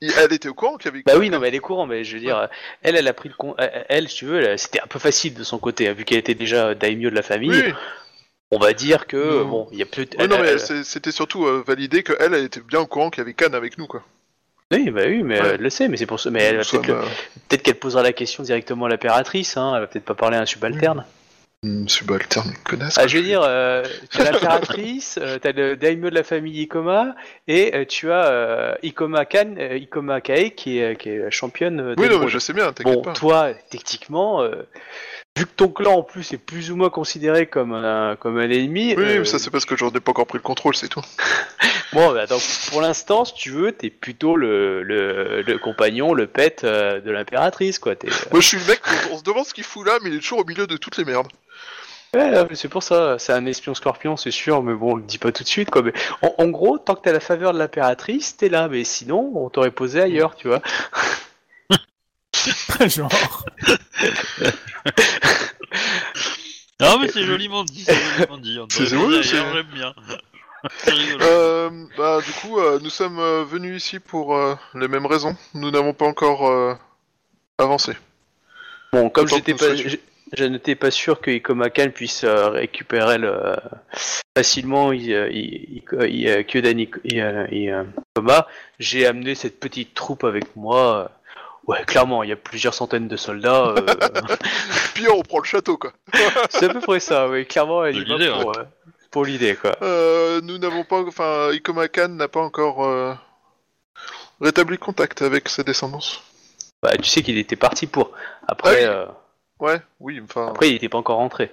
elle 0.00 0.32
était 0.32 0.48
au 0.48 0.54
courant 0.54 0.76
qu'il 0.78 0.86
y 0.90 0.94
avait. 0.94 1.02
Bah 1.06 1.12
oui, 1.18 1.28
non, 1.30 1.38
mais 1.40 1.48
elle 1.48 1.54
est 1.54 1.58
courant, 1.60 1.86
mais 1.86 2.02
je 2.04 2.14
veux 2.14 2.20
dire, 2.20 2.48
elle, 2.82 2.96
elle 2.96 3.06
a 3.06 3.12
pris 3.12 3.28
le 3.28 3.34
con. 3.36 3.54
Elle, 3.58 3.84
elle, 3.88 4.08
si 4.08 4.16
tu 4.16 4.24
veux, 4.24 4.40
elle- 4.42 4.58
c'était 4.58 4.80
un 4.80 4.86
peu 4.86 4.98
facile 4.98 5.34
de 5.34 5.44
son 5.44 5.58
côté, 5.58 5.86
hein, 5.88 5.92
vu 5.92 6.04
qu'elle 6.04 6.18
était 6.18 6.34
déjà 6.34 6.74
daimyo 6.74 7.10
de 7.10 7.14
la 7.14 7.22
famille. 7.22 7.50
Oui, 7.50 7.72
On 8.50 8.58
va 8.58 8.72
dire 8.72 9.06
que, 9.06 9.16
Non. 9.40 9.44
bon, 9.48 9.68
il 9.72 9.78
y 9.78 9.82
a 9.82 9.86
peut-être. 9.86 10.16
oui, 10.18 10.26
non, 10.26 10.38
mais 10.40 10.48
elle- 10.48 10.84
c'était 10.84 11.12
surtout 11.12 11.44
validé 11.64 12.02
qu'elle, 12.02 12.34
elle 12.34 12.44
était 12.44 12.60
bien 12.60 12.80
au 12.80 12.86
courant 12.86 13.10
qu'il 13.10 13.20
y 13.20 13.22
avait 13.22 13.34
Khan 13.34 13.52
avec 13.52 13.76
nous, 13.78 13.86
quoi. 13.86 14.02
Oui, 14.72 14.90
bah 14.90 15.02
oui, 15.06 15.22
mais 15.22 15.40
Ouais. 15.40 15.48
elle 15.54 15.60
le 15.60 15.70
sait, 15.70 15.88
mais 15.88 15.96
c'est 15.96 16.06
pour 16.06 16.18
ça. 16.18 16.30
Mais 16.30 16.42
elle 16.42 16.52
va 16.56 16.58
Nous 16.58 16.64
sommes, 16.64 16.82
peut-être 16.82 16.96
le- 17.02 17.08
peut-être 17.48 17.62
qu'elle 17.62 17.74
posera 17.78 18.02
la 18.02 18.12
question 18.12 18.42
directement 18.42 18.86
à 18.86 18.88
l'impératrice, 18.88 19.56
hein. 19.56 19.72
Elle 19.74 19.80
va 19.82 19.86
peut-être 19.86 20.04
pas 20.04 20.14
parler 20.14 20.36
à 20.36 20.40
un 20.40 20.46
subalterne. 20.46 21.04
euh, 21.64 21.84
subalterne, 21.86 22.52
connasse. 22.64 22.98
Ah, 22.98 23.06
je 23.06 23.18
veux 23.18 23.22
dire, 23.22 23.42
euh, 23.44 23.84
t'as 24.10 24.24
l'impératrice, 24.32 25.18
euh, 25.22 25.38
t'as 25.38 25.52
le 25.52 25.76
daimyo 25.76 26.10
de 26.10 26.14
la 26.16 26.24
famille 26.24 26.60
Ikoma, 26.62 27.14
et 27.46 27.72
euh, 27.76 27.84
tu 27.84 28.10
as 28.10 28.26
euh, 28.26 28.74
Ikoma 28.82 29.24
Kan, 29.26 29.54
euh, 29.58 29.76
Ikoma 29.78 30.20
Kae, 30.20 30.50
qui 30.56 30.78
est, 30.80 30.96
qui 30.96 31.10
est 31.10 31.18
la 31.18 31.30
championne 31.30 31.78
euh, 31.80 31.94
Oui, 31.98 32.08
non, 32.08 32.18
mais 32.18 32.28
je 32.28 32.38
sais 32.40 32.52
bien, 32.52 32.72
t'inquiète 32.72 32.94
Bon, 32.94 33.02
pas. 33.02 33.12
toi, 33.12 33.50
techniquement, 33.70 34.42
euh, 34.42 34.66
vu 35.36 35.46
que 35.46 35.52
ton 35.56 35.68
clan 35.68 35.98
en 35.98 36.02
plus 36.02 36.32
est 36.32 36.38
plus 36.38 36.70
ou 36.70 36.76
moins 36.76 36.90
considéré 36.90 37.46
comme 37.46 37.72
un, 37.72 38.16
comme 38.16 38.38
un 38.38 38.50
ennemi, 38.50 38.94
Oui, 38.96 39.04
euh, 39.04 39.18
mais 39.20 39.24
ça 39.24 39.38
c'est 39.38 39.50
parce 39.50 39.64
que 39.64 39.76
j'en 39.76 39.90
ai 39.90 40.00
pas 40.00 40.10
encore 40.10 40.26
pris 40.26 40.38
le 40.38 40.42
contrôle, 40.42 40.76
c'est 40.76 40.88
tout. 40.88 41.00
bon, 41.92 42.12
bah, 42.12 42.26
donc, 42.26 42.42
pour 42.68 42.80
l'instant, 42.82 43.24
si 43.24 43.34
tu 43.34 43.50
veux, 43.50 43.72
t'es 43.72 43.90
plutôt 43.90 44.36
le, 44.36 44.82
le, 44.82 45.42
le 45.42 45.58
compagnon, 45.58 46.12
le 46.12 46.26
pet 46.26 46.64
euh, 46.64 47.00
de 47.00 47.10
l'impératrice, 47.10 47.78
quoi. 47.78 47.96
T'es, 47.96 48.08
Moi 48.30 48.40
je 48.40 48.46
suis 48.46 48.58
le 48.58 48.64
mec, 48.66 48.80
on, 49.10 49.14
on 49.14 49.18
se 49.18 49.22
demande 49.22 49.46
ce 49.46 49.54
qu'il 49.54 49.64
fout 49.64 49.86
là, 49.86 49.98
mais 50.02 50.10
il 50.10 50.16
est 50.16 50.20
toujours 50.20 50.40
au 50.40 50.44
milieu 50.44 50.66
de 50.66 50.76
toutes 50.76 50.98
les 50.98 51.04
merdes. 51.04 51.28
Ouais, 52.14 52.46
c'est 52.52 52.68
pour 52.68 52.82
ça, 52.82 53.18
c'est 53.18 53.32
un 53.32 53.46
espion 53.46 53.72
scorpion, 53.74 54.18
c'est 54.18 54.30
sûr, 54.30 54.62
mais 54.62 54.74
bon, 54.74 54.92
on 54.92 54.96
le 54.96 55.02
dit 55.02 55.16
pas 55.16 55.32
tout 55.32 55.44
de 55.44 55.48
suite, 55.48 55.70
quoi. 55.70 55.80
Mais 55.80 55.94
en, 56.20 56.34
en 56.36 56.48
gros, 56.48 56.76
tant 56.76 56.94
que 56.94 57.00
t'as 57.00 57.12
la 57.12 57.20
faveur 57.20 57.54
de 57.54 57.58
l'impératrice, 57.58 58.36
t'es 58.36 58.50
là, 58.50 58.68
mais 58.68 58.84
sinon, 58.84 59.32
on 59.34 59.48
t'aurait 59.48 59.70
posé 59.70 59.98
ailleurs, 60.02 60.36
tu 60.36 60.48
vois. 60.48 60.60
Genre. 62.86 63.46
Non, 66.80 66.98
mais 66.98 67.08
c'est 67.08 67.22
joliment 67.24 67.64
dit, 67.64 67.84
c'est 67.84 67.94
joliment 67.94 68.38
dit. 68.38 68.58
C'est- 68.70 68.96
oui, 68.96 69.22
j'aime 69.22 69.62
bien. 69.72 69.94
Euh, 71.20 71.70
bah 71.98 72.20
du 72.24 72.30
coup, 72.32 72.58
euh, 72.60 72.78
nous 72.82 72.90
sommes 72.90 73.18
euh, 73.18 73.42
venus 73.44 73.84
ici 73.84 73.98
pour 73.98 74.36
euh, 74.36 74.54
les 74.74 74.86
mêmes 74.88 75.06
raisons. 75.06 75.36
Nous 75.54 75.70
n'avons 75.72 75.92
pas 75.92 76.04
encore 76.06 76.48
euh, 76.48 76.74
avancé. 77.58 77.92
Bon, 78.92 79.10
comme 79.10 79.26
j'étais 79.26 79.54
pas, 79.54 79.74
je, 79.74 80.44
n'étais 80.44 80.76
pas 80.76 80.90
sûr 80.92 81.20
que 81.20 81.30
Ikomakan 81.32 81.90
puisse 81.90 82.22
euh, 82.24 82.48
récupérer 82.50 83.18
le, 83.18 83.56
facilement 84.36 84.92
il, 84.92 85.10
il, 85.32 85.82
il, 85.82 86.08
il, 86.08 86.44
Kyodan 86.46 86.78
Ikoma, 86.78 88.46
j'ai 88.78 89.06
amené 89.06 89.34
cette 89.34 89.58
petite 89.58 89.94
troupe 89.94 90.22
avec 90.24 90.54
moi. 90.56 91.10
Ouais, 91.66 91.84
clairement, 91.84 92.22
il 92.22 92.28
y 92.30 92.32
a 92.32 92.36
plusieurs 92.36 92.74
centaines 92.74 93.08
de 93.08 93.16
soldats. 93.16 93.68
euh, 93.68 93.86
Puis 94.94 95.08
on 95.08 95.22
prend 95.22 95.38
le 95.38 95.44
château 95.44 95.76
quoi. 95.76 95.92
c'est 96.50 96.68
à 96.68 96.72
peu 96.72 96.80
près 96.80 97.00
ça, 97.00 97.28
oui. 97.28 97.46
Clairement, 97.46 97.84
elle 97.84 97.96
y 97.98 98.04
va 98.04 98.40
pour, 98.42 98.58
euh, 98.58 98.64
pour 99.10 99.24
l'idée, 99.24 99.54
quoi. 99.54 99.76
Euh, 99.82 100.40
nous 100.42 100.58
n'avons 100.58 100.84
pas, 100.84 101.00
enfin, 101.02 101.50
Ikoma 101.52 101.88
Khan 101.88 102.08
n'a 102.08 102.28
pas 102.28 102.40
encore 102.40 102.84
euh, 102.84 103.14
rétabli 104.40 104.78
contact 104.78 105.22
avec 105.22 105.48
sa 105.48 105.62
descendance. 105.62 106.22
Bah, 106.82 106.96
tu 106.96 107.04
sais 107.08 107.22
qu'il 107.22 107.38
était 107.38 107.56
parti 107.56 107.86
pour. 107.86 108.10
Après, 108.48 108.84
Ah 108.84 108.88
oui. 108.90 108.96
euh, 108.96 109.06
Ouais, 109.60 109.80
oui, 110.00 110.20
enfin, 110.24 110.48
après 110.48 110.70
il 110.70 110.74
était 110.74 110.88
pas 110.88 110.98
encore 110.98 111.18
rentré. 111.18 111.52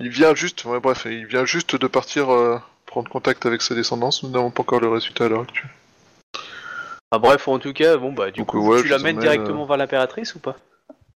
il 0.00 0.08
vient 0.08 0.34
juste, 0.34 0.64
ouais, 0.64 0.80
bref, 0.80 1.06
il 1.08 1.24
vient 1.26 1.44
juste 1.44 1.76
de 1.76 1.86
partir 1.86 2.32
euh, 2.34 2.58
prendre 2.84 3.08
contact 3.08 3.46
avec 3.46 3.62
sa 3.62 3.76
descendance. 3.76 4.24
Nous 4.24 4.30
n'avons 4.30 4.50
pas 4.50 4.62
encore 4.62 4.80
le 4.80 4.88
résultat 4.88 5.26
à 5.26 5.28
l'heure 5.28 5.42
actuelle. 5.42 5.70
Ah, 7.16 7.18
bref, 7.18 7.48
en 7.48 7.58
tout 7.58 7.72
cas, 7.72 7.96
bon 7.96 8.12
bah 8.12 8.30
du 8.30 8.40
Donc, 8.40 8.48
coup, 8.48 8.58
ouais, 8.58 8.82
tu 8.82 8.88
l'amènes 8.88 9.16
directement 9.16 9.64
vers 9.64 9.78
l'impératrice 9.78 10.34
ou 10.34 10.38
pas? 10.38 10.54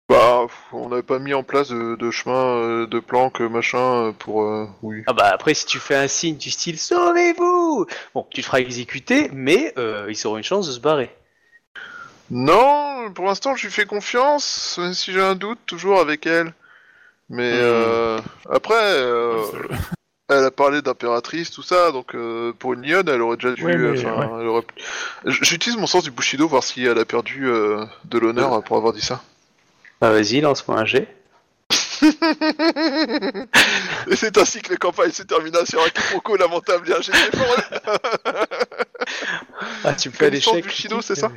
Bah, 0.09 0.47
on 0.73 0.89
n'avait 0.89 1.03
pas 1.03 1.19
mis 1.19 1.35
en 1.35 1.43
place 1.43 1.69
de, 1.69 1.95
de 1.95 2.11
chemin, 2.11 2.57
euh, 2.57 2.87
de 2.87 3.01
planque, 3.01 3.41
machin, 3.41 4.07
euh, 4.07 4.13
pour, 4.13 4.43
euh, 4.45 4.67
oui. 4.81 5.03
Ah 5.07 5.13
bah 5.13 5.29
après 5.31 5.53
si 5.53 5.67
tu 5.67 5.79
fais 5.79 5.97
un 5.97 6.09
signe 6.09 6.39
du 6.39 6.51
style 6.51 6.79
sauvez-vous, 6.79 7.85
bon 8.15 8.27
tu 8.31 8.41
te 8.41 8.47
feras 8.47 8.61
exécuter, 8.61 9.29
mais 9.35 9.75
euh, 9.77 10.07
ils 10.09 10.27
auront 10.27 10.39
une 10.39 10.43
chance 10.43 10.69
de 10.69 10.73
se 10.73 10.81
barrer. 10.81 11.15
Non, 12.31 13.13
pour 13.15 13.27
l'instant, 13.27 13.57
je 13.57 13.67
lui 13.67 13.73
fais 13.73 13.85
confiance, 13.85 14.79
même 14.81 14.95
si 14.95 15.13
j'ai 15.13 15.21
un 15.21 15.35
doute, 15.35 15.59
toujours 15.67 16.01
avec 16.01 16.25
elle. 16.27 16.55
Mais 17.29 17.53
euh, 17.53 18.19
après, 18.49 18.75
euh, 18.75 19.43
elle 20.31 20.45
a 20.45 20.51
parlé 20.51 20.81
d'impératrice, 20.83 21.51
tout 21.51 21.63
ça, 21.63 21.91
donc 21.93 22.15
euh, 22.15 22.53
pour 22.59 22.73
une 22.75 22.83
lionne, 22.87 23.09
elle 23.09 23.21
aurait 23.21 23.37
déjà 23.37 23.53
dû. 23.53 23.65
Ouais, 23.65 23.77
mais, 23.77 23.99
enfin, 23.99 24.39
elle 24.41 24.47
aurait- 24.47 24.65
J- 25.27 25.39
J'utilise 25.43 25.77
mon 25.79 25.87
sens 25.87 26.05
du 26.05 26.11
Bushido, 26.11 26.47
voir 26.49 26.63
si 26.63 26.85
elle 26.85 26.99
a 26.99 27.05
perdu 27.05 27.47
euh, 27.49 27.85
de 28.05 28.19
l'honneur 28.19 28.63
pour 28.65 28.77
avoir 28.77 28.93
dit 28.93 29.03
ça. 29.03 29.21
Bah 30.01 30.11
vas-y, 30.11 30.41
lance-moi 30.41 30.79
un 30.79 30.85
jet. 30.87 31.09
Et 34.11 34.17
c'est 34.17 34.37
ainsi 34.39 34.63
que 34.63 34.71
la 34.73 34.77
campagne 34.79 35.11
se 35.13 35.23
termina 35.23 35.65
sur 35.67 35.83
un 35.85 35.89
quiproquo 35.91 36.37
lamentable 36.37 36.89
et 36.91 36.95
un 36.95 36.99
d'effort. 37.01 37.57
Ah 39.85 39.93
tu 39.95 40.09
me 40.09 40.15
fais 40.15 40.31
l'échec. 40.31 40.65
Bushido, 40.65 41.01
c'est 41.03 41.15
ça? 41.17 41.31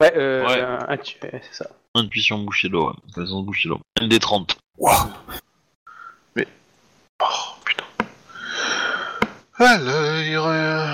Ouais, 0.00 0.12
euh, 0.16 0.46
Ouais. 0.46 0.60
un- 0.60 0.86
c'est 1.22 1.42
ça. 1.52 1.66
Intuition 1.94 2.38
Bushido, 2.44 2.88
ouais. 2.88 2.94
Connaissance 3.14 3.44
Bushido. 3.46 3.80
LD30. 4.00 4.56
Waouh. 4.76 5.08
Oh 7.20 7.26
putain. 7.64 7.84
Alors, 9.58 10.16
il 10.20 10.28
y 10.28 10.36
aurait 10.36 10.84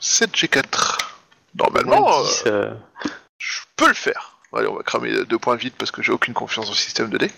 7G4. 0.00 0.98
Normalement, 1.54 2.20
euh, 2.20 2.22
10, 2.24 2.42
euh, 2.46 2.74
je 3.38 3.60
peux 3.76 3.88
le 3.88 3.94
faire. 3.94 4.38
Allez, 4.54 4.66
on 4.66 4.74
va 4.76 4.82
cramer 4.82 5.24
deux 5.24 5.38
points 5.38 5.56
vite 5.56 5.74
parce 5.78 5.90
que 5.90 6.02
j'ai 6.02 6.12
aucune 6.12 6.34
confiance 6.34 6.66
dans 6.66 6.72
le 6.72 6.76
système 6.76 7.08
de 7.10 7.18
dés. 7.18 7.30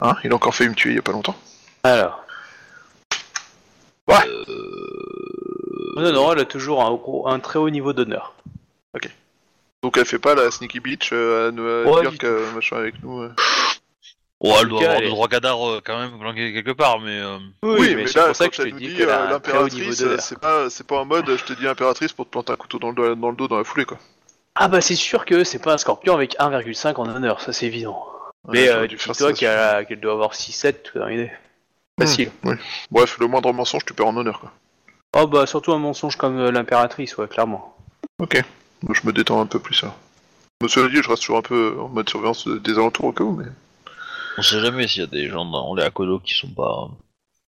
Hein, 0.00 0.16
il 0.24 0.32
a 0.32 0.34
encore 0.34 0.54
fait 0.54 0.68
me 0.68 0.74
tuer 0.74 0.90
il 0.90 0.96
y 0.96 0.98
a 0.98 1.02
pas 1.02 1.12
longtemps. 1.12 1.36
Alors. 1.82 2.22
Euh... 4.10 4.44
Non, 5.96 6.12
non, 6.12 6.32
elle 6.32 6.40
a 6.40 6.44
toujours 6.44 6.84
un, 6.84 6.92
gros- 6.94 7.26
un 7.28 7.40
très 7.40 7.58
haut 7.58 7.70
niveau 7.70 7.92
d'honneur. 7.92 8.34
Donc 9.82 9.98
elle 9.98 10.06
fait 10.06 10.18
pas 10.18 10.34
la 10.34 10.50
sneaky 10.50 10.80
bitch 10.80 11.10
euh, 11.12 11.50
à 11.50 11.88
Ouais, 11.90 12.08
du 12.08 12.18
que 12.18 12.54
machin 12.54 12.76
avec 12.76 13.00
nous. 13.04 13.28
Oh, 14.40 14.54
elle 14.60 14.68
doit 14.68 14.80
cas, 14.80 14.84
avoir 14.84 14.98
elle 14.98 15.08
deux 15.08 15.14
trois 15.14 15.28
cadavres 15.28 15.70
euh, 15.70 15.80
quand 15.82 15.98
même 15.98 16.18
planqués 16.18 16.52
quelque 16.52 16.72
part, 16.72 17.00
mais... 17.00 17.18
euh, 17.18 17.38
Oui, 17.62 17.94
mais, 17.94 18.06
c'est 18.06 18.22
pour 18.22 18.36
ça 18.36 18.48
que 18.48 18.54
je 18.54 18.62
te 18.62 18.68
dis 18.68 18.86
un 18.86 18.88
niveau 18.90 19.06
l'impératrice, 19.06 20.04
c'est 20.18 20.38
pas, 20.38 20.68
c'est 20.68 20.86
pas 20.86 21.00
en 21.00 21.06
mode 21.06 21.34
je 21.36 21.44
te 21.44 21.54
dis 21.54 21.66
impératrice 21.66 22.12
pour 22.12 22.26
te 22.26 22.30
planter 22.30 22.52
un 22.52 22.56
couteau 22.56 22.78
dans 22.78 22.90
le, 22.90 22.94
dos, 22.94 23.14
dans 23.14 23.30
le 23.30 23.36
dos 23.36 23.48
la 23.48 23.64
foulée 23.64 23.86
quoi. 23.86 23.98
Ah 24.54 24.68
bah 24.68 24.80
c'est 24.80 24.94
sûr 24.94 25.24
que 25.24 25.44
c'est 25.44 25.58
pas 25.58 25.74
un 25.74 25.78
scorpion 25.78 26.14
avec 26.14 26.36
1,5 26.38 26.94
en 26.96 27.08
honneur, 27.08 27.40
ça 27.40 27.52
c'est 27.52 27.66
évident. 27.66 28.06
Mais 28.48 28.68
euh, 28.68 28.86
dis-toi 28.86 29.14
ça, 29.14 29.32
qu'elle 29.32 30.00
doit 30.00 30.12
avoir 30.12 30.32
6-7, 30.34 30.82
tout 30.82 30.98
dans 30.98 31.06
l'idée. 31.06 31.30
Facile. 31.98 32.30
Hmm, 32.42 32.50
oui. 32.50 32.56
Bref, 32.90 33.18
le 33.18 33.26
moindre 33.26 33.52
mensonge 33.52 33.84
tu 33.86 33.94
perds 33.94 34.08
en 34.08 34.16
honneur 34.16 34.40
quoi. 34.40 34.52
Oh 35.18 35.26
bah 35.26 35.46
surtout 35.46 35.72
un 35.72 35.78
mensonge 35.78 36.16
comme 36.16 36.38
euh, 36.38 36.50
l'impératrice, 36.50 37.16
ouais, 37.16 37.26
clairement. 37.26 37.74
Ok, 38.18 38.42
Donc, 38.82 38.96
je 38.96 39.06
me 39.06 39.12
détends 39.12 39.40
un 39.40 39.46
peu 39.46 39.58
plus 39.58 39.82
là. 39.82 39.94
Monsieur 40.62 40.88
dit, 40.90 41.02
je 41.02 41.08
reste 41.08 41.22
toujours 41.22 41.38
un 41.38 41.42
peu 41.42 41.76
en 41.78 41.88
mode 41.88 42.08
surveillance 42.08 42.46
des 42.48 42.72
alentours 42.72 43.06
au 43.06 43.12
cas 43.12 43.24
où, 43.24 43.32
mais 43.32 43.46
On 44.38 44.42
sait 44.42 44.60
jamais 44.60 44.86
s'il 44.86 45.02
y 45.02 45.04
a 45.04 45.08
des 45.08 45.28
gens 45.28 45.44
dans 45.44 45.74
les 45.74 45.82
Akodo 45.82 46.18
qui 46.18 46.34
sont 46.34 46.48
pas... 46.50 46.88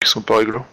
qui 0.03 0.09
sont 0.11 0.23
pas 0.23 0.39
réglo. 0.39 0.65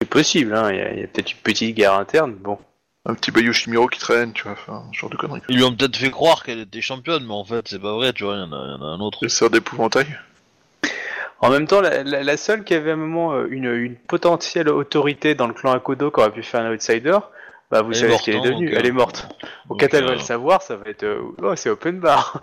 C'est 0.00 0.08
possible, 0.08 0.54
hein, 0.54 0.70
il 0.72 0.78
y 0.78 0.80
a, 0.80 0.92
il 0.92 1.00
y 1.00 1.04
a 1.04 1.06
peut-être 1.06 1.32
une 1.32 1.38
petite 1.38 1.76
guerre 1.76 1.94
interne, 1.94 2.34
bon. 2.34 2.58
Un 3.06 3.14
petit 3.14 3.30
Bayou 3.30 3.52
Chimiro 3.52 3.86
qui 3.88 3.98
traîne, 3.98 4.32
tu 4.34 4.42
vois, 4.42 4.52
enfin, 4.52 4.84
ce 4.92 4.98
genre 4.98 5.10
de 5.10 5.16
conneries. 5.16 5.40
Ils 5.48 5.56
lui 5.56 5.64
ont 5.64 5.74
peut-être 5.74 5.96
fait 5.96 6.10
croire 6.10 6.42
qu'elle 6.44 6.60
était 6.60 6.80
championne, 6.82 7.24
mais 7.26 7.32
en 7.32 7.44
fait 7.44 7.66
c'est 7.68 7.78
pas 7.80 7.94
vrai, 7.94 8.12
tu 8.12 8.24
vois, 8.24 8.34
il 8.36 8.40
y, 8.40 8.42
en 8.42 8.52
a- 8.52 8.64
il 8.66 8.70
y 8.70 8.74
en 8.74 8.82
a 8.82 8.86
un 8.86 9.00
autre. 9.00 9.26
Sœurs 9.28 9.50
d'épouvantail. 9.50 10.06
En 11.40 11.48
même 11.48 11.66
temps, 11.66 11.80
la, 11.80 12.02
la- 12.02 12.22
la 12.22 12.36
seule 12.36 12.64
qui 12.64 12.74
avait 12.74 12.90
à 12.90 12.94
un 12.94 12.96
moment 12.98 13.32
euh, 13.32 13.46
une, 13.50 13.72
une 13.74 13.96
potentielle 13.96 14.68
autorité 14.68 15.34
dans 15.34 15.46
le 15.46 15.54
clan 15.54 15.72
Akodo 15.72 16.10
qui 16.10 16.20
aurait 16.20 16.30
pu 16.30 16.42
faire 16.42 16.60
un 16.60 16.70
outsider, 16.72 17.18
bah 17.70 17.80
vous 17.80 17.92
Elle 17.92 17.96
savez 17.98 18.18
ce 18.18 18.22
qu'elle 18.24 18.34
est 18.34 18.38
hein, 18.38 18.42
devenue, 18.42 18.70
elle 18.74 18.84
euh, 18.84 18.88
est 18.88 18.92
morte. 18.92 19.26
Au 19.70 19.74
Donc, 19.74 19.80
cas 19.80 19.88
elle 19.96 20.04
va 20.04 20.10
euh, 20.10 20.14
le 20.14 20.18
savoir, 20.20 20.60
ça 20.60 20.76
va 20.76 20.84
être... 20.90 21.04
euh, 21.04 21.22
oh, 21.42 21.56
c'est 21.56 21.70
open 21.70 21.98
bar 22.00 22.40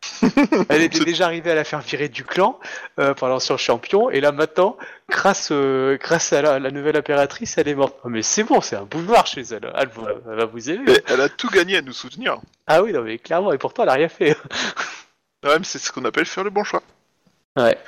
Elle 0.68 0.82
était 0.82 1.04
déjà 1.04 1.26
arrivée 1.26 1.50
à 1.50 1.54
la 1.54 1.64
faire 1.64 1.80
virer 1.80 2.08
du 2.08 2.24
clan 2.24 2.58
euh, 2.98 3.14
par 3.14 3.28
l'ancien 3.28 3.56
champion, 3.56 4.10
et 4.10 4.20
là 4.20 4.32
maintenant, 4.32 4.76
grâce, 5.08 5.48
euh, 5.52 5.96
grâce 6.00 6.32
à 6.32 6.42
la, 6.42 6.58
la 6.58 6.70
nouvelle 6.70 6.96
impératrice, 6.96 7.58
elle 7.58 7.68
est 7.68 7.74
morte. 7.74 7.96
Oh, 8.04 8.08
mais 8.08 8.22
c'est 8.22 8.44
bon, 8.44 8.60
c'est 8.60 8.76
un 8.76 8.84
boulevard 8.84 9.26
chez 9.26 9.42
elle, 9.42 9.72
elle, 9.76 9.88
va- 9.88 10.12
elle 10.30 10.36
va 10.36 10.44
vous 10.46 10.70
aimer. 10.70 10.90
Et 10.92 11.02
elle 11.08 11.20
a 11.20 11.28
tout 11.28 11.48
gagné 11.50 11.76
à 11.76 11.82
nous 11.82 11.92
soutenir. 11.92 12.38
Ah 12.66 12.82
oui, 12.82 12.92
non 12.92 13.02
mais 13.02 13.18
clairement, 13.18 13.52
et 13.52 13.58
pourtant 13.58 13.82
elle 13.84 13.88
a 13.90 13.94
rien 13.94 14.08
fait. 14.08 14.36
Ouais, 15.44 15.56
mais 15.56 15.64
c'est 15.64 15.78
ce 15.78 15.92
qu'on 15.92 16.04
appelle 16.04 16.24
faire 16.26 16.42
le 16.42 16.50
bon 16.50 16.64
choix. 16.64 16.82
Ouais. 17.56 17.78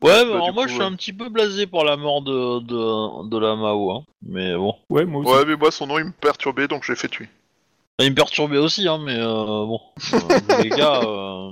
Ouais, 0.00 0.24
mais 0.24 0.30
Bah, 0.30 0.34
alors 0.36 0.52
moi 0.54 0.62
coup, 0.62 0.68
je 0.68 0.74
suis 0.74 0.80
ouais. 0.80 0.86
un 0.86 0.94
petit 0.94 1.12
peu 1.12 1.28
blasé 1.28 1.66
pour 1.66 1.82
la 1.84 1.96
mort 1.96 2.22
de, 2.22 2.60
de, 2.60 3.28
de 3.28 3.36
la 3.38 3.56
Mao, 3.56 3.90
hein. 3.90 4.04
mais 4.22 4.54
bon. 4.54 4.76
Ouais, 4.88 5.04
moi 5.04 5.22
aussi. 5.22 5.32
Ouais, 5.32 5.44
mais 5.44 5.56
moi, 5.56 5.72
son 5.72 5.88
nom, 5.88 5.98
il 5.98 6.04
me 6.04 6.12
perturbait, 6.12 6.68
donc 6.68 6.84
je 6.84 6.92
l'ai 6.92 6.96
fait 6.96 7.08
tuer. 7.08 7.28
Il 8.00 8.10
me 8.10 8.14
perturbait 8.14 8.58
aussi, 8.58 8.86
hein, 8.86 8.98
mais 9.04 9.16
euh, 9.16 9.24
bon. 9.66 9.80
Euh, 10.14 10.18
les 10.62 10.68
gars, 10.70 11.00
euh, 11.02 11.50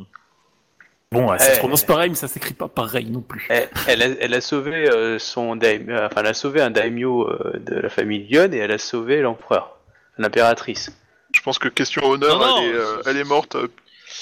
Bon, 1.12 1.31
ouais, 1.31 1.39
ça 1.39 1.51
Eh. 1.51 1.55
se 1.55 1.59
prononce 1.60 1.85
pareil, 1.85 2.10
mais 2.10 2.16
ça 2.16 2.27
s'écrit 2.28 2.52
pas 2.55 2.68
pareil 2.68 3.06
non 3.10 3.20
plus. 3.20 3.47
Elle, 3.48 3.68
elle 3.86 4.02
a, 4.02 4.06
elle 4.20 4.35
a 4.35 4.40
sauvé 4.40 4.89
euh, 4.90 5.18
son 5.20 5.55
daim- 5.56 5.89
euh, 5.89 6.06
enfin 6.06 6.20
elle 6.20 6.27
a 6.27 6.35
sauvé 6.35 6.60
un 6.60 6.70
daimyo 6.70 7.28
euh, 7.31 7.59
de 7.64 7.77
la 7.77 7.89
famille 7.89 8.27
Lyon 8.27 8.51
et 8.52 8.56
elle 8.59 8.73
a 8.73 8.78
sauvé 8.78 9.20
l'empereur, 9.23 9.77
l'impératrice. 10.18 10.90
Je 11.32 11.40
pense 11.43 11.59
que 11.59 11.68
question 11.68 12.05
honneur, 12.05 12.39
Non, 12.40 12.47
non, 12.47 12.59
elle, 12.59 12.68
est, 12.70 12.74
euh, 12.74 13.02
elle 13.06 13.16
est 13.18 13.24
morte 13.24 13.56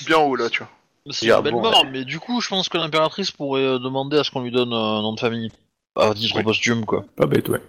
bien 0.06 0.18
haut, 0.18 0.36
là, 0.36 0.50
tu 0.50 0.58
vois. 0.58 0.68
c'est 1.10 1.30
Ah, 1.30 1.38
une 1.38 1.42
belle 1.44 1.52
bon, 1.54 1.62
mort, 1.62 1.84
ouais. 1.84 1.90
mais 1.90 2.04
du 2.04 2.20
coup 2.20 2.40
je 2.42 2.48
pense 2.48 2.68
que 2.68 2.76
l'impératrice 2.76 3.30
pourrait 3.30 3.78
demander 3.78 4.18
à 4.18 4.24
ce 4.24 4.30
qu'on 4.30 4.42
lui 4.42 4.50
donne 4.52 4.72
un 4.74 5.00
nom 5.02 5.14
de 5.14 5.20
famille. 5.20 5.50
À 5.96 6.12
titre 6.12 6.36
Oui. 6.36 6.42
posthume, 6.42 6.84
quoi. 6.84 7.04
Pas 7.16 7.26
bête, 7.26 7.48
ouais. 7.48 7.62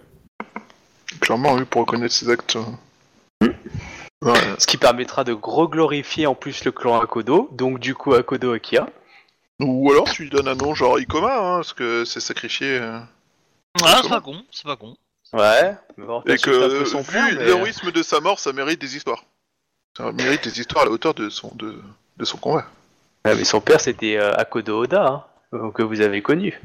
Clairement, 1.20 1.54
oui, 1.54 1.64
pour 1.64 1.82
reconnaître 1.82 2.14
ses 2.14 2.28
actes. 2.30 2.58
Euh. 4.26 4.32
Ouais, 4.32 4.54
Ce 4.58 4.66
qui 4.66 4.76
permettra 4.76 5.24
de 5.24 5.32
gros 5.34 5.68
glorifier 5.68 6.26
en 6.26 6.34
plus 6.34 6.64
le 6.64 6.72
clan 6.72 7.00
Akodo, 7.00 7.48
donc 7.52 7.78
du 7.78 7.94
coup 7.94 8.14
Akodo 8.14 8.52
Akia. 8.52 8.88
Ou 9.60 9.90
alors 9.90 10.10
tu 10.10 10.24
lui 10.24 10.30
donnes 10.30 10.48
un 10.48 10.54
nom 10.54 10.74
genre 10.74 10.98
Ikoma, 10.98 11.38
hein, 11.38 11.56
parce 11.56 11.72
que 11.72 12.04
c'est 12.04 12.20
sacrifié. 12.20 12.78
euh, 12.78 12.98
Ah, 13.82 14.00
c'est 14.02 14.08
pas 14.08 14.20
con, 14.20 14.42
c'est 14.50 14.66
pas 14.66 14.76
con. 14.76 14.96
Ouais, 15.32 15.74
Et 16.26 16.36
que, 16.36 16.84
son 16.84 17.00
vu 17.00 17.36
l'héroïsme 17.38 17.90
de 17.90 18.02
sa 18.02 18.20
mort, 18.20 18.38
ça 18.38 18.52
mérite 18.52 18.80
des 18.80 18.96
histoires. 18.96 19.24
Ça 19.96 20.12
mérite 20.12 20.44
des 20.44 20.60
histoires 20.60 20.82
à 20.82 20.86
la 20.86 20.92
hauteur 20.92 21.14
de 21.14 21.30
son, 21.30 21.52
de, 21.54 21.80
de 22.16 22.24
son 22.24 22.36
combat. 22.36 22.66
Ouais, 23.24 23.34
mais 23.34 23.44
son 23.44 23.60
père 23.60 23.80
c'était 23.80 24.18
euh, 24.18 24.32
Akodo 24.34 24.82
Oda, 24.82 25.06
hein, 25.06 25.24
euh, 25.54 25.70
que 25.72 25.82
vous 25.82 26.00
avez 26.00 26.22
connu. 26.22 26.60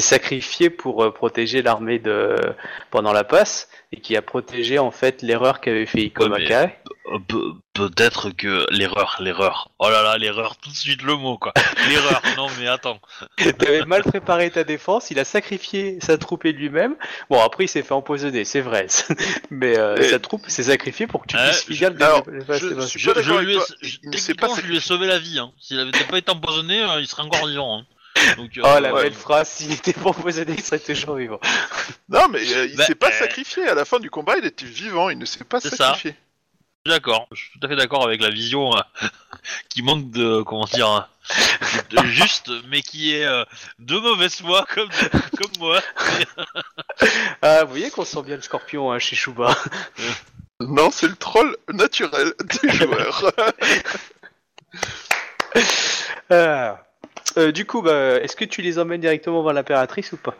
Sacrifié 0.00 0.70
pour 0.70 1.02
euh, 1.04 1.10
protéger 1.12 1.62
l'armée 1.62 1.98
de 1.98 2.36
pendant 2.90 3.12
la 3.12 3.24
passe 3.24 3.68
et 3.92 4.00
qui 4.00 4.16
a 4.16 4.22
protégé 4.22 4.78
en 4.78 4.90
fait 4.90 5.22
l'erreur 5.22 5.60
qu'avait 5.60 5.86
fait 5.86 6.00
Ikoma 6.02 6.36
Ouais, 6.36 6.40
mais- 6.42 6.46
Kai. 6.48 6.76
Euh, 7.12 7.18
pe- 7.28 7.52
Peut-être 7.72 8.30
que 8.30 8.64
l'erreur, 8.72 9.18
l'erreur. 9.20 9.70
Oh 9.78 9.90
là 9.90 10.02
là, 10.02 10.16
l'erreur, 10.16 10.56
tout 10.56 10.70
de 10.70 10.74
suite 10.74 11.02
le 11.02 11.14
mot, 11.14 11.36
quoi. 11.36 11.52
L'erreur, 11.90 12.22
non 12.38 12.46
mais 12.58 12.66
attends. 12.68 12.98
T'avais 13.58 13.84
mal 13.84 14.02
préparé 14.02 14.50
ta 14.50 14.64
défense, 14.64 15.10
il 15.10 15.18
a 15.18 15.26
sacrifié 15.26 15.98
sa 16.00 16.16
troupe 16.16 16.46
et 16.46 16.52
lui-même. 16.52 16.96
Bon, 17.28 17.38
après, 17.42 17.64
il 17.64 17.68
s'est 17.68 17.82
fait 17.82 17.92
empoisonner, 17.92 18.46
c'est 18.46 18.62
vrai. 18.62 18.86
Mais 19.50 19.78
euh, 19.78 19.94
Et- 19.96 20.08
sa 20.08 20.18
troupe 20.18 20.48
s'est 20.48 20.62
sacrifiée 20.64 21.06
pour 21.06 21.20
que 21.22 21.26
tu 21.28 21.36
Euh, 21.36 21.44
puisses 21.50 21.64
finir 21.64 21.90
le 21.92 22.02
alors, 22.02 22.24
je- 22.26 22.40
je 22.58 22.98
Je, 22.98 23.20
je 23.22 23.32
lui 23.34 23.56
ai, 23.56 23.58
je- 23.82 24.32
pas 24.32 24.48
je 24.56 24.62
lui 24.66 24.80
sauvé 24.80 25.06
la 25.06 25.18
vie. 25.18 25.38
Hein. 25.38 25.52
S'il 25.60 25.78
avait 25.78 25.90
pas 26.10 26.16
été 26.16 26.30
empoisonné, 26.32 26.82
euh, 26.82 27.00
il 27.00 27.06
serait 27.06 27.24
encore 27.24 27.46
vivant. 27.46 27.80
Hein. 27.80 27.84
Donc, 28.36 28.56
euh, 28.58 28.62
Oh 28.64 28.80
la 28.80 28.94
ouais. 28.94 29.02
belle 29.04 29.14
phrase, 29.14 29.48
s'il 29.48 29.72
était 29.72 29.92
pas 29.92 30.10
empoisonné, 30.10 30.54
il 30.56 30.62
serait 30.62 30.78
toujours 30.78 31.16
vivant. 31.16 31.40
Non, 32.08 32.28
mais 32.30 32.40
euh, 32.54 32.66
il 32.66 32.76
Bah, 32.76 32.84
s'est 32.86 32.94
pas 32.94 33.08
euh, 33.08 33.18
sacrifié. 33.18 33.66
À 33.68 33.74
la 33.74 33.84
fin 33.84 33.98
du 33.98 34.10
combat, 34.10 34.36
il 34.38 34.44
était 34.46 34.64
vivant. 34.66 35.10
Il 35.10 35.18
ne 35.18 35.24
s'est 35.24 35.44
pas 35.44 35.60
ça. 35.60 35.70
sacrifié. 35.70 36.14
Je 36.84 36.90
suis 36.92 36.98
d'accord. 36.98 37.26
Je 37.32 37.40
suis 37.40 37.50
tout 37.58 37.66
à 37.66 37.68
fait 37.68 37.76
d'accord 37.76 38.04
avec 38.04 38.20
la 38.22 38.30
vision 38.30 38.74
euh, 38.76 38.80
qui 39.68 39.82
manque 39.82 40.10
de 40.10 40.42
comment 40.42 40.66
dire 40.66 40.88
hein, 40.88 41.06
de 41.90 42.04
juste, 42.04 42.50
mais 42.68 42.80
qui 42.82 43.14
est 43.16 43.24
euh, 43.26 43.44
de 43.80 43.98
mauvaise 43.98 44.36
foi 44.36 44.64
comme 44.72 44.88
comme 45.36 45.52
moi. 45.58 45.80
Ah, 47.42 47.64
vous 47.64 47.70
voyez 47.70 47.90
qu'on 47.90 48.04
sent 48.04 48.22
bien 48.22 48.36
le 48.36 48.42
scorpion 48.42 48.90
hein, 48.92 48.98
chez 48.98 49.16
Shuba. 49.16 49.54
Non, 50.60 50.90
c'est 50.90 51.08
le 51.08 51.16
troll 51.16 51.54
naturel 51.72 52.32
du 52.62 52.70
joueur. 52.70 53.32
Ah. 56.30 56.85
Euh, 57.36 57.52
du 57.52 57.66
coup, 57.66 57.82
bah, 57.82 58.16
est-ce 58.22 58.36
que 58.36 58.44
tu 58.44 58.62
les 58.62 58.78
emmènes 58.78 59.00
directement 59.00 59.42
vers 59.42 59.52
l'impératrice 59.52 60.12
ou 60.12 60.16
pas? 60.16 60.34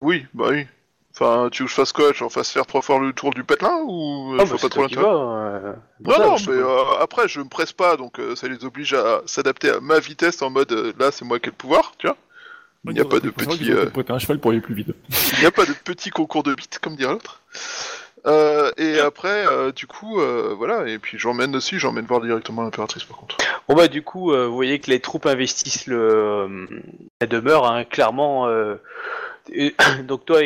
Oui, 0.00 0.26
bah 0.34 0.48
oui. 0.50 0.66
Enfin, 1.14 1.48
tu 1.50 1.62
veux 1.62 1.66
que 1.66 1.70
je 1.70 1.76
fasse 1.76 1.92
quoi? 1.92 2.12
J'en 2.12 2.28
fasse 2.28 2.50
faire 2.50 2.66
trois 2.66 2.82
fois 2.82 2.98
le 2.98 3.12
tour 3.12 3.32
du 3.32 3.44
patelin 3.44 3.78
ou 3.86 4.34
euh, 4.34 4.38
Ah, 4.40 4.44
je 4.44 4.50
bah, 4.52 4.58
pas 4.60 4.68
trop 4.68 4.82
l'intérêt? 4.82 5.04
euh, 5.06 5.72
Non, 6.04 6.12
ça, 6.16 6.26
non, 6.26 6.36
je- 6.36 6.50
mais 6.50 6.56
euh, 6.56 6.98
après, 7.00 7.28
je 7.28 7.40
me 7.40 7.48
presse 7.48 7.72
pas, 7.72 7.96
donc 7.96 8.18
euh, 8.18 8.34
ça 8.34 8.48
les 8.48 8.64
oblige 8.64 8.94
à 8.94 9.22
s'adapter 9.26 9.70
à 9.70 9.80
ma 9.80 10.00
vitesse 10.00 10.42
en 10.42 10.50
mode 10.50 10.72
euh, 10.72 10.92
là, 10.98 11.12
c'est 11.12 11.24
moi 11.24 11.38
qui 11.38 11.46
ai 11.48 11.50
le 11.50 11.56
pouvoir, 11.56 11.92
tu 11.98 12.08
vois. 12.08 12.16
Il 12.86 12.92
n'y 12.92 13.00
a 13.00 13.04
pas 13.04 13.20
de 13.20 13.30
petit, 13.30 13.70
euh, 13.72 13.86
prêter 13.86 14.12
un 14.12 14.18
cheval 14.18 14.40
pour 14.40 14.50
aller 14.50 14.60
plus 14.60 14.74
vite. 14.74 14.92
il 15.32 15.38
n'y 15.38 15.46
a 15.46 15.50
pas 15.50 15.64
de 15.66 15.72
petit 15.72 16.10
concours 16.10 16.42
de 16.42 16.54
bits, 16.54 16.68
comme 16.82 16.96
dirait 16.96 17.12
l'autre. 17.12 17.40
Euh, 18.26 18.70
et 18.78 18.98
après, 19.00 19.46
euh, 19.46 19.70
du 19.70 19.86
coup, 19.86 20.20
euh, 20.20 20.54
voilà, 20.56 20.88
et 20.88 20.98
puis 20.98 21.18
j'emmène 21.18 21.54
aussi, 21.54 21.78
j'emmène 21.78 22.06
voir 22.06 22.20
directement 22.20 22.62
l'impératrice 22.62 23.04
par 23.04 23.18
contre. 23.18 23.36
Bon 23.68 23.74
bah 23.74 23.88
du 23.88 24.02
coup, 24.02 24.32
vous 24.32 24.54
voyez 24.54 24.78
que 24.78 24.90
les 24.90 25.00
troupes 25.00 25.26
investissent 25.26 25.86
le, 25.86 26.68
la 27.20 27.26
demeure, 27.26 27.66
hein, 27.66 27.84
clairement. 27.84 28.48
et- 29.52 29.74
donc 30.04 30.24
toi, 30.24 30.40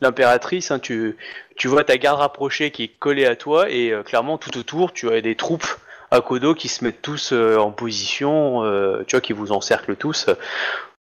l'impératrice, 0.00 0.70
hein, 0.70 0.78
tu, 0.78 1.16
tu 1.56 1.68
vois 1.68 1.84
ta 1.84 1.96
garde 1.98 2.20
rapprochée 2.20 2.70
qui 2.70 2.84
est 2.84 2.98
collée 2.98 3.26
à 3.26 3.36
toi 3.36 3.68
et 3.70 3.92
clairement 4.04 4.38
tout 4.38 4.56
autour, 4.58 4.92
tu 4.92 5.10
as 5.12 5.20
des 5.20 5.36
troupes 5.36 5.66
à 6.10 6.20
Kodo 6.20 6.54
qui 6.54 6.68
se 6.68 6.84
mettent 6.84 7.02
tous 7.02 7.32
en 7.32 7.70
position, 7.72 8.62
tu 9.06 9.16
vois, 9.16 9.20
qui 9.20 9.32
vous 9.32 9.50
encerclent 9.52 9.96
tous. 9.96 10.28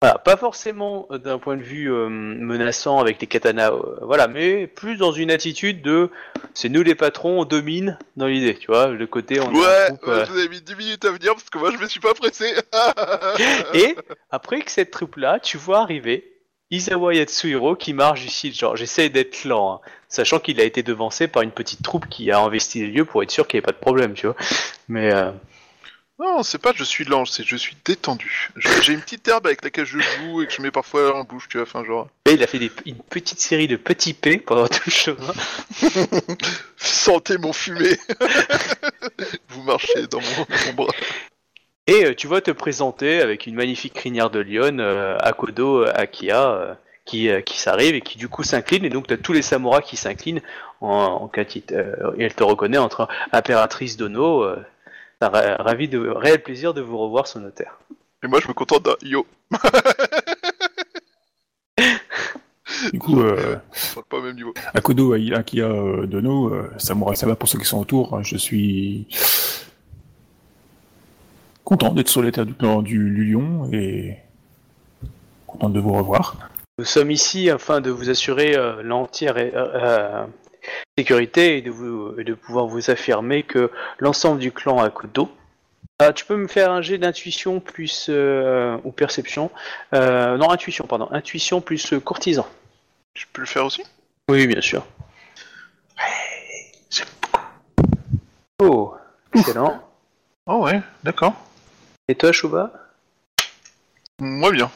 Voilà, 0.06 0.20
pas 0.20 0.36
forcément 0.36 1.08
euh, 1.10 1.18
d'un 1.18 1.40
point 1.40 1.56
de 1.56 1.64
vue 1.64 1.92
euh, 1.92 2.08
menaçant 2.08 3.00
avec 3.00 3.18
des 3.18 3.26
katanas, 3.26 3.72
euh, 3.72 3.96
voilà, 4.02 4.28
mais 4.28 4.68
plus 4.68 4.96
dans 4.96 5.10
une 5.10 5.32
attitude 5.32 5.82
de 5.82 6.10
c'est 6.54 6.68
nous 6.68 6.84
les 6.84 6.94
patrons, 6.94 7.40
on 7.40 7.44
domine 7.44 7.98
dans 8.16 8.28
l'idée, 8.28 8.54
tu 8.54 8.68
vois, 8.68 8.86
le 8.86 9.04
côté 9.08 9.40
on 9.40 9.52
Ouais, 9.52 9.88
euh, 10.06 10.24
je 10.24 10.30
vous 10.30 10.38
ai 10.38 10.48
mis 10.48 10.60
10 10.60 10.76
minutes 10.76 11.04
à 11.04 11.10
venir 11.10 11.32
parce 11.32 11.50
que 11.50 11.58
moi 11.58 11.72
je 11.72 11.78
me 11.78 11.88
suis 11.88 11.98
pas 11.98 12.14
pressé. 12.14 12.54
Et 13.74 13.96
après 14.30 14.60
que 14.60 14.70
cette 14.70 14.92
troupe-là, 14.92 15.40
tu 15.40 15.56
vois 15.56 15.80
arriver 15.80 16.36
Isawa 16.70 17.12
Yatsuhiro 17.12 17.74
qui 17.74 17.92
marche 17.92 18.24
ici, 18.24 18.52
genre 18.52 18.76
j'essaie 18.76 19.08
d'être 19.08 19.42
lent, 19.44 19.74
hein, 19.84 19.90
sachant 20.08 20.38
qu'il 20.38 20.60
a 20.60 20.64
été 20.64 20.84
devancé 20.84 21.26
par 21.26 21.42
une 21.42 21.50
petite 21.50 21.82
troupe 21.82 22.08
qui 22.08 22.30
a 22.30 22.38
investi 22.38 22.78
les 22.82 22.92
lieux 22.92 23.04
pour 23.04 23.24
être 23.24 23.32
sûr 23.32 23.48
qu'il 23.48 23.58
n'y 23.58 23.64
ait 23.64 23.66
pas 23.66 23.72
de 23.72 23.78
problème, 23.78 24.14
tu 24.14 24.26
vois. 24.26 24.36
Mais 24.86 25.10
Non, 26.18 26.42
c'est 26.42 26.56
pas 26.58 26.72
je 26.74 26.82
suis 26.82 27.04
lent, 27.04 27.26
c'est 27.26 27.44
je 27.44 27.56
suis 27.56 27.76
détendu. 27.84 28.50
Je- 28.56 28.68
J'ai 28.80 28.94
une 28.94 29.02
petite 29.02 29.28
herbe 29.28 29.46
avec 29.46 29.62
laquelle 29.62 29.84
je 29.84 29.98
joue 29.98 30.40
et 30.42 30.46
que 30.46 30.52
je 30.52 30.62
mets 30.62 30.70
parfois 30.70 31.14
en 31.14 31.24
bouche, 31.24 31.46
tu 31.48 31.58
vois, 31.58 31.66
enfin 31.66 31.84
genre. 31.84 32.08
et 32.24 32.32
il 32.32 32.42
a 32.42 32.46
fait 32.46 32.58
des- 32.58 32.72
une 32.86 32.96
petite 32.96 33.38
série 33.40 33.68
de 33.68 33.76
petits 33.76 34.14
P 34.14 34.38
pendant 34.38 34.66
tout 34.66 34.80
le 34.86 34.92
chemin. 34.92 35.34
Sentez 36.78 37.36
mon 37.36 37.52
fumé 37.52 37.98
Vous 39.50 39.62
marchez 39.62 40.06
dans 40.06 40.20
mon, 40.20 40.46
mon 40.66 40.72
bras. 40.72 40.92
Et 41.86 42.06
euh, 42.06 42.14
tu 42.14 42.26
vois 42.26 42.40
te 42.40 42.50
présenter 42.50 43.20
avec 43.20 43.46
une 43.46 43.54
magnifique 43.54 43.92
crinière 43.92 44.30
de 44.30 44.40
lion, 44.40 44.78
euh, 44.78 45.18
Akodo 45.20 45.84
euh, 45.84 45.92
Akia, 45.94 46.50
euh, 46.50 46.74
qui, 47.04 47.28
euh, 47.28 47.42
qui 47.42 47.58
s'arrive 47.60 47.94
et 47.94 48.00
qui 48.00 48.16
du 48.16 48.28
coup 48.28 48.42
s'incline. 48.42 48.86
Et 48.86 48.90
donc 48.90 49.06
tu 49.06 49.12
as 49.14 49.18
tous 49.18 49.34
les 49.34 49.42
samouraïs 49.42 49.84
qui 49.84 49.96
s'inclinent 49.98 50.40
en, 50.80 50.88
en 50.90 51.30
euh, 51.38 52.12
et 52.16 52.24
elle 52.24 52.34
te 52.34 52.42
reconnaît 52.42 52.78
entre 52.78 53.06
impératrice 53.32 53.98
Dono. 53.98 54.42
Euh, 54.44 54.56
ravi 55.20 55.88
de 55.88 55.98
réel 55.98 56.42
plaisir 56.42 56.74
de 56.74 56.80
vous 56.80 56.98
revoir, 56.98 57.26
son 57.26 57.40
notaire. 57.40 57.78
Et 58.22 58.28
moi 58.28 58.40
je 58.40 58.48
me 58.48 58.52
contente 58.54 58.84
d'un 58.84 58.96
yo. 59.02 59.26
Du 62.92 62.98
coup, 62.98 63.20
euh, 63.20 63.56
pas 64.08 64.18
au 64.18 64.22
même 64.22 64.36
niveau. 64.36 64.52
Akodo, 64.74 65.14
Akia, 65.14 65.64
euh, 65.64 66.06
Dono, 66.06 66.52
euh, 66.52 66.70
Samurai 66.78 67.16
Sama 67.16 67.34
pour 67.34 67.48
ceux 67.48 67.58
qui 67.58 67.64
sont 67.64 67.80
autour, 67.80 68.14
hein, 68.14 68.22
je 68.22 68.36
suis 68.36 69.08
content 71.64 71.92
d'être 71.92 72.08
sur 72.08 72.22
les 72.22 72.32
terres 72.32 72.46
du 72.46 72.54
clan 72.54 72.82
du 72.82 72.98
Lulion 72.98 73.68
et 73.72 74.18
content 75.46 75.68
de 75.68 75.80
vous 75.80 75.92
revoir. 75.92 76.36
Nous 76.78 76.84
sommes 76.84 77.10
ici 77.10 77.48
afin 77.50 77.80
de 77.80 77.90
vous 77.90 78.10
assurer 78.10 78.54
euh, 78.54 78.82
l'entière 78.82 79.34
euh, 79.36 80.26
sécurité 80.98 81.58
et 81.58 81.62
de, 81.62 81.70
vous, 81.70 82.14
et 82.18 82.24
de 82.24 82.34
pouvoir 82.34 82.66
vous 82.66 82.90
affirmer 82.90 83.42
que 83.42 83.70
l'ensemble 83.98 84.40
du 84.40 84.52
clan 84.52 84.78
Akodo. 84.80 85.30
Ah, 85.98 86.12
tu 86.12 86.24
peux 86.26 86.36
me 86.36 86.46
faire 86.46 86.70
un 86.72 86.82
jet 86.82 86.98
d'intuition 86.98 87.58
plus 87.58 88.08
euh, 88.10 88.76
ou 88.84 88.92
perception 88.92 89.50
Euh, 89.94 90.36
Non, 90.36 90.50
intuition, 90.50 90.86
pardon. 90.86 91.08
Intuition 91.10 91.60
plus 91.62 91.92
euh, 91.94 92.00
courtisan. 92.00 92.46
Je 93.14 93.24
peux 93.32 93.40
le 93.40 93.46
faire 93.46 93.64
aussi? 93.64 93.82
Oui, 94.28 94.46
bien 94.46 94.60
sûr. 94.60 94.84
Oh, 98.62 98.94
excellent. 99.34 99.82
Oh 100.46 100.64
ouais, 100.64 100.80
d'accord. 101.02 101.34
Et 102.08 102.14
toi, 102.14 102.32
Shuba 102.32 102.72
Moi 104.18 104.50
bien. 104.52 104.70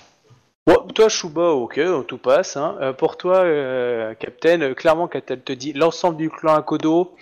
Bon, 0.70 0.86
toi, 0.94 1.08
Shuba, 1.08 1.48
ok, 1.50 1.80
tout 2.06 2.18
passe. 2.18 2.56
Hein. 2.56 2.76
Euh, 2.80 2.92
pour 2.92 3.16
toi, 3.16 3.38
euh, 3.38 4.14
Captain, 4.14 4.60
euh, 4.60 4.72
clairement, 4.72 5.08
quand 5.08 5.28
elle 5.28 5.40
te 5.40 5.52
dit 5.52 5.72
l'ensemble 5.72 6.16
du 6.16 6.30
clan 6.30 6.54
Akodo, 6.54 7.16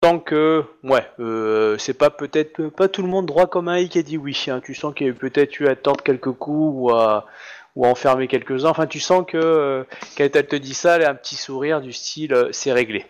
tant 0.00 0.20
que, 0.20 0.62
ouais, 0.84 1.04
euh, 1.18 1.76
c'est 1.76 1.98
pas 1.98 2.10
peut-être 2.10 2.68
pas 2.68 2.86
tout 2.86 3.02
le 3.02 3.08
monde 3.08 3.26
droit 3.26 3.48
comme 3.48 3.66
un 3.66 3.78
i 3.78 3.88
qui 3.88 3.98
a 3.98 4.02
dit 4.02 4.16
oui. 4.16 4.40
Hein. 4.46 4.60
Tu 4.64 4.76
sens 4.76 4.94
qu'il 4.94 5.08
y 5.08 5.10
a 5.10 5.12
peut-être 5.12 5.58
eu 5.58 5.66
à 5.66 5.74
tordre 5.74 6.04
quelques 6.04 6.30
coups 6.30 6.72
ou 6.72 6.90
à, 6.90 7.26
ou 7.74 7.84
à 7.84 7.88
enfermer 7.88 8.28
quelques-uns. 8.28 8.68
Enfin, 8.68 8.86
tu 8.86 9.00
sens 9.00 9.24
que 9.26 9.38
euh, 9.38 9.82
quand 10.16 10.28
elle 10.32 10.46
te 10.46 10.54
dit 10.54 10.74
ça, 10.74 10.94
elle 10.94 11.04
a 11.04 11.10
un 11.10 11.16
petit 11.16 11.34
sourire 11.34 11.80
du 11.80 11.92
style 11.92 12.32
euh, 12.32 12.50
c'est 12.52 12.72
réglé. 12.72 13.06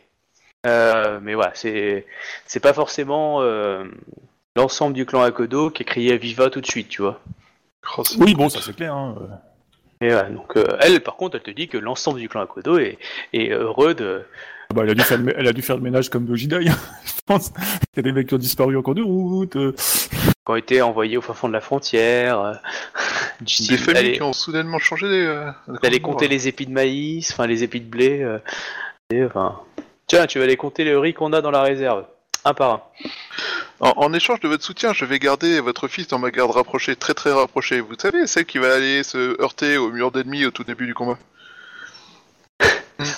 Euh, 0.65 1.19
mais 1.21 1.35
voilà, 1.35 1.51
c'est 1.53 2.07
c'est 2.47 2.61
pas 2.61 2.73
forcément 2.73 3.43
euh, 3.43 3.85
l'ensemble 4.57 4.95
du 4.95 5.05
clan 5.05 5.21
Akodo 5.21 5.69
qui 5.69 5.83
a 5.83 5.85
crié 5.85 6.17
Viva 6.17 6.49
tout 6.49 6.63
de 6.63 6.67
suite, 6.67 6.89
tu 6.89 7.03
vois. 7.03 7.21
Oh, 7.99 8.03
Oui, 8.17 8.35
bon, 8.35 8.49
ça 8.49 8.61
c'est 8.63 8.75
clair. 8.75 8.95
Hein. 8.95 9.17
Et 10.01 10.09
voilà, 10.09 10.29
donc 10.31 10.57
euh, 10.57 10.77
elle, 10.81 11.01
par 11.03 11.17
contre, 11.17 11.37
elle 11.37 11.43
te 11.43 11.51
dit 11.51 11.69
que 11.69 11.79
l'ensemble 11.79 12.21
du 12.21 12.29
clan 12.29 12.43
Akodo 12.43 12.79
est, 12.79 12.99
est 13.33 13.51
heureux 13.51 13.95
de. 13.95 14.23
Bah, 14.75 14.83
elle, 14.85 14.91
a 14.91 14.95
dû 14.95 15.03
faire 15.03 15.19
le, 15.19 15.39
elle 15.39 15.47
a 15.49 15.53
dû 15.53 15.63
faire 15.63 15.77
le 15.77 15.83
ménage 15.83 16.09
comme 16.11 16.25
Dojidai, 16.27 16.65
je 17.05 17.13
pense. 17.27 17.53
Il 17.93 17.97
y 17.97 17.99
a 18.01 18.03
des 18.03 18.13
mecs 18.13 18.27
qui 18.29 18.35
ont 18.35 18.39
disparu 18.39 18.77
en 18.77 18.83
cours 18.83 18.95
de 18.95 19.03
route. 19.03 19.57
euh. 19.57 19.73
qui 19.73 20.33
ont 20.51 20.57
été 20.57 20.83
envoyés 20.83 21.17
au 21.17 21.21
fin 21.21 21.35
fond 21.35 21.49
de 21.49 21.53
la 21.53 21.61
frontière. 21.61 22.41
euh, 22.41 22.53
du 23.41 23.45
Des 23.45 23.51
style 23.53 23.79
familles 23.79 24.13
qui 24.13 24.23
ont 24.23 24.33
soudainement 24.33 24.79
changé. 24.79 25.07
Euh, 25.07 25.51
d'aller 25.83 26.01
compter 26.01 26.29
les 26.29 26.49
épis 26.49 26.67
de 26.67 26.73
maïs, 26.73 27.31
enfin 27.33 27.47
les 27.47 27.63
épis 27.63 27.81
de 27.81 27.89
blé. 27.89 28.21
euh, 28.23 28.39
et, 29.11 29.23
enfin, 29.25 29.61
tiens, 30.07 30.27
tu 30.27 30.39
vas 30.39 30.45
aller 30.45 30.57
compter 30.57 30.85
le 30.85 30.99
riz 30.99 31.15
qu'on 31.15 31.33
a 31.35 31.41
dans 31.41 31.51
la 31.51 31.63
réserve, 31.63 32.05
un 32.45 32.55
par 32.55 32.71
un. 32.73 32.83
En, 33.81 33.93
en 33.97 34.13
échange 34.13 34.41
de 34.41 34.49
votre 34.49 34.65
soutien, 34.65 34.93
je 34.93 35.05
vais 35.05 35.19
garder 35.19 35.61
votre 35.61 35.89
fils 35.89 36.09
dans 36.09 36.19
ma 36.19 36.31
garde 36.31 36.51
rapprochée, 36.51 36.97
très 36.97 37.15
très 37.15 37.33
rapprochée. 37.33 37.81
Vous 37.81 37.95
savez, 37.99 38.27
celle 38.27 38.45
qui 38.47 38.59
va 38.59 38.75
aller 38.75 39.03
se 39.03 39.41
heurter 39.41 39.77
au 39.77 39.91
mur 39.91 40.11
d'ennemis 40.13 40.45
au 40.47 40.51
tout 40.51 40.65
début 40.65 40.87
du 40.87 40.95
combat. 40.95 41.19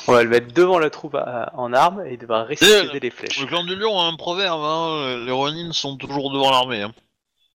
On 0.08 0.12
va 0.12 0.22
le 0.22 0.28
mettre 0.30 0.52
devant 0.54 0.78
la 0.78 0.88
troupe 0.90 1.14
à- 1.16 1.52
en 1.54 1.72
armes 1.72 2.02
et 2.06 2.14
il 2.14 2.18
devra 2.18 2.46
Euh, 2.62 2.84
les 3.00 3.10
flèches. 3.10 3.40
Le 3.40 3.46
clan 3.46 3.62
du 3.64 3.76
lion 3.76 4.00
a 4.00 4.04
un 4.04 4.16
proverbe, 4.16 4.60
hein, 4.62 5.18
les 5.24 5.32
Ronin 5.32 5.70
sont 5.72 5.96
toujours 5.96 6.32
devant 6.32 6.50
l'armée. 6.50 6.80
Hein. 6.82 6.94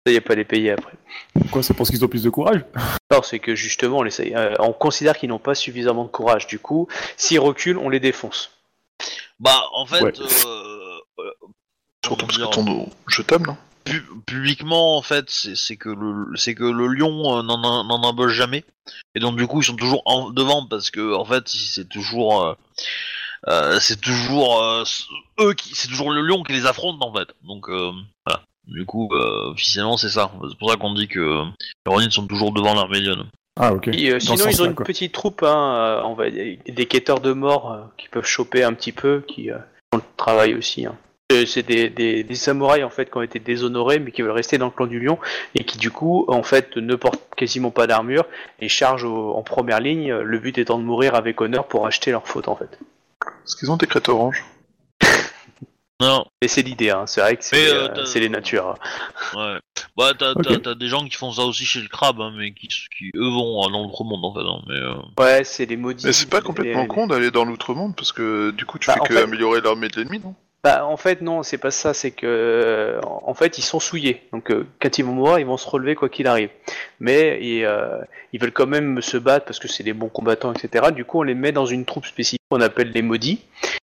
Ça 0.06 0.12
y 0.12 0.16
est 0.16 0.20
pas 0.20 0.34
les 0.34 0.44
payer 0.44 0.72
après. 0.72 0.92
Pourquoi 1.40 1.62
C'est 1.62 1.74
parce 1.74 1.90
qu'ils 1.90 2.04
ont 2.04 2.08
plus 2.08 2.22
de 2.22 2.30
courage? 2.30 2.62
Non, 3.10 3.22
c'est 3.22 3.38
que 3.38 3.54
justement, 3.54 3.98
on, 3.98 4.04
essaye- 4.04 4.34
euh, 4.34 4.54
on 4.58 4.72
considère 4.72 5.16
qu'ils 5.16 5.30
n'ont 5.30 5.38
pas 5.38 5.54
suffisamment 5.54 6.04
de 6.04 6.10
courage. 6.10 6.46
Du 6.46 6.58
coup, 6.58 6.88
s'ils 7.16 7.40
reculent, 7.40 7.78
on 7.78 7.88
les 7.88 8.00
défonce. 8.00 8.50
Bah, 9.40 9.62
en 9.74 9.86
fait, 9.86 10.02
Ouais. 10.02 10.12
euh, 10.20 10.98
euh, 11.20 11.32
Surtout 12.04 12.26
parce 12.26 12.38
que 12.38 12.44
ton 12.44 12.88
je 13.08 13.22
t'aime, 13.22 13.46
non 13.46 13.56
pu- 13.84 14.06
publiquement, 14.26 14.96
en 14.96 15.02
fait, 15.02 15.26
c'est 15.28 15.76
que 15.76 15.88
le 15.88 16.36
c'est 16.36 16.54
que 16.54 16.64
le 16.64 16.86
lion 16.88 17.38
euh, 17.38 17.42
n'en 17.42 18.02
embauche 18.02 18.32
jamais, 18.32 18.64
et 19.14 19.20
donc 19.20 19.36
du 19.36 19.46
coup 19.46 19.60
ils 19.60 19.64
sont 19.64 19.76
toujours 19.76 20.02
en, 20.04 20.30
devant 20.30 20.66
parce 20.66 20.90
que 20.90 21.14
en 21.14 21.24
fait 21.24 21.48
c'est 21.48 21.88
toujours 21.88 22.42
euh, 22.44 22.54
euh, 23.48 23.78
c'est 23.80 24.00
toujours 24.00 24.62
euh, 24.62 24.84
eux 25.40 25.54
qui 25.54 25.74
c'est 25.74 25.88
toujours 25.88 26.10
le 26.10 26.22
lion 26.22 26.42
qui 26.42 26.52
les 26.52 26.66
affronte 26.66 27.02
en 27.02 27.12
fait. 27.12 27.28
Donc 27.46 27.68
euh, 27.68 27.90
voilà. 28.26 28.42
Du 28.66 28.84
coup, 28.86 29.08
euh, 29.12 29.50
officiellement 29.50 29.96
c'est 29.96 30.10
ça. 30.10 30.30
C'est 30.48 30.58
pour 30.58 30.70
ça 30.70 30.76
qu'on 30.76 30.94
dit 30.94 31.08
que 31.08 31.42
les 31.86 31.92
Ronin 31.92 32.10
sont 32.10 32.26
toujours 32.26 32.52
devant 32.52 32.74
l'armée 32.74 33.00
lionne. 33.00 33.26
Ah, 33.58 33.72
ok. 33.74 33.88
Et, 33.88 34.12
euh, 34.12 34.20
sinon, 34.20 34.46
ils 34.48 34.62
ont 34.62 34.66
une 34.66 34.74
quoi. 34.74 34.86
petite 34.86 35.12
troupe, 35.12 35.42
hein, 35.42 35.74
euh, 35.74 36.02
on 36.04 36.14
va 36.14 36.30
dire, 36.30 36.56
des 36.66 36.86
quêteurs 36.86 37.20
de 37.20 37.32
mort 37.32 37.72
euh, 37.72 37.80
qui 37.98 38.08
peuvent 38.08 38.24
choper 38.24 38.62
un 38.62 38.72
petit 38.72 38.92
peu, 38.92 39.24
qui 39.26 39.50
euh, 39.50 39.58
font 39.92 39.98
le 39.98 40.02
travail 40.16 40.54
aussi. 40.54 40.86
hein. 40.86 40.96
Euh, 41.32 41.46
C'est 41.46 41.62
des, 41.62 41.88
des, 41.90 42.24
des 42.24 42.34
samouraïs 42.34 42.84
en 42.84 42.90
fait 42.90 43.10
qui 43.10 43.16
ont 43.16 43.22
été 43.22 43.38
déshonorés 43.38 43.98
mais 44.00 44.10
qui 44.10 44.22
veulent 44.22 44.30
rester 44.32 44.58
dans 44.58 44.66
le 44.66 44.72
clan 44.72 44.86
du 44.86 44.98
lion 45.00 45.18
et 45.54 45.64
qui 45.64 45.78
du 45.78 45.90
coup 45.90 46.24
en 46.28 46.42
fait 46.42 46.76
ne 46.76 46.94
portent 46.96 47.22
quasiment 47.36 47.70
pas 47.70 47.86
d'armure 47.86 48.24
et 48.60 48.68
chargent 48.68 49.04
au- 49.04 49.34
en 49.34 49.42
première 49.42 49.80
ligne, 49.80 50.10
euh, 50.10 50.22
le 50.22 50.38
but 50.38 50.58
étant 50.58 50.78
de 50.78 50.84
mourir 50.84 51.14
avec 51.14 51.40
honneur 51.40 51.66
pour 51.68 51.86
acheter 51.86 52.10
leur 52.10 52.26
faute 52.26 52.48
en 52.48 52.56
fait. 52.56 52.78
Est-ce 53.44 53.54
qu'ils 53.56 53.70
ont 53.70 53.76
des 53.76 53.86
crêtes 53.86 54.08
oranges 54.08 54.42
Non, 56.00 56.24
Et 56.40 56.48
c'est 56.48 56.62
l'idée, 56.62 56.88
hein. 56.90 57.04
c'est 57.06 57.20
vrai 57.20 57.36
que 57.36 57.44
c'est 57.44 57.68
euh, 57.70 57.88
euh, 57.94 58.04
c'est 58.06 58.20
les 58.20 58.30
natures. 58.30 58.74
ouais. 59.36 59.58
Bah 59.96 60.12
t'as 60.18 60.74
des 60.74 60.88
gens 60.88 61.04
qui 61.04 61.14
font 61.16 61.30
ça 61.30 61.42
aussi 61.42 61.64
chez 61.66 61.80
le 61.80 61.88
crabe, 61.88 62.20
hein, 62.22 62.32
mais 62.36 62.52
qui, 62.52 62.68
qui 62.68 63.10
eux 63.14 63.28
vont 63.28 63.60
dans 63.68 63.82
l'autre 63.82 64.02
monde 64.04 64.24
en 64.24 64.32
fait. 64.32 64.40
hein, 64.40 64.62
mais 64.66 64.74
euh, 64.80 64.94
Ouais, 65.18 65.44
c'est 65.44 65.66
les 65.66 65.76
maudits. 65.76 66.06
Mais 66.06 66.12
c'est 66.14 66.30
pas 66.30 66.40
complètement 66.40 66.82
les- 66.82 66.88
con 66.88 67.06
d'aller 67.06 67.30
dans 67.30 67.44
l'outre-monde 67.44 67.94
parce 67.96 68.12
que 68.12 68.50
du 68.52 68.64
coup 68.64 68.78
tu 68.78 68.86
Bah, 68.86 68.94
fais 68.94 69.08
que 69.08 69.14
fait- 69.14 69.22
améliorer 69.22 69.60
l'armée 69.60 69.88
de 69.88 69.96
l'ennemi, 70.00 70.20
non? 70.24 70.34
Bah, 70.62 70.84
en 70.84 70.98
fait, 70.98 71.22
non, 71.22 71.42
c'est 71.42 71.56
pas 71.56 71.70
ça. 71.70 71.94
C'est 71.94 72.10
que, 72.10 72.26
euh, 72.26 73.00
en 73.02 73.32
fait, 73.32 73.56
ils 73.56 73.62
sont 73.62 73.80
souillés. 73.80 74.22
Donc, 74.32 74.50
euh, 74.50 74.66
quand 74.80 74.98
ils 74.98 75.04
vont 75.04 75.12
mourir, 75.12 75.38
ils 75.38 75.46
vont 75.46 75.56
se 75.56 75.68
relever 75.68 75.94
quoi 75.94 76.10
qu'il 76.10 76.26
arrive. 76.26 76.50
Mais 76.98 77.38
ils, 77.40 77.64
euh, 77.64 77.98
ils 78.34 78.40
veulent 78.40 78.52
quand 78.52 78.66
même 78.66 79.00
se 79.00 79.16
battre 79.16 79.46
parce 79.46 79.58
que 79.58 79.68
c'est 79.68 79.82
des 79.82 79.94
bons 79.94 80.10
combattants, 80.10 80.52
etc. 80.52 80.92
Du 80.92 81.06
coup, 81.06 81.20
on 81.20 81.22
les 81.22 81.34
met 81.34 81.52
dans 81.52 81.64
une 81.64 81.86
troupe 81.86 82.04
spécifique 82.04 82.42
qu'on 82.50 82.60
appelle 82.60 82.90
les 82.90 83.02
maudits. 83.02 83.42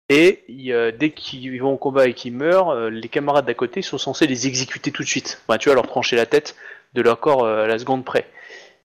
Et 0.09 0.43
dès 0.47 1.09
qu'ils 1.09 1.61
vont 1.61 1.73
au 1.73 1.77
combat 1.77 2.07
et 2.07 2.13
qu'ils 2.13 2.33
meurent, 2.33 2.69
euh, 2.69 2.89
les 2.89 3.09
camarades 3.09 3.45
d'à 3.45 3.53
côté 3.53 3.81
sont 3.81 3.97
censés 3.97 4.27
les 4.27 4.47
exécuter 4.47 4.91
tout 4.91 5.03
de 5.03 5.07
suite. 5.07 5.41
Enfin, 5.47 5.57
tu 5.57 5.69
vois, 5.69 5.75
leur 5.75 5.87
trancher 5.87 6.15
la 6.15 6.25
tête 6.25 6.55
de 6.93 7.01
leur 7.01 7.19
corps 7.19 7.45
à 7.45 7.67
la 7.67 7.77
seconde 7.79 8.05
près. 8.05 8.27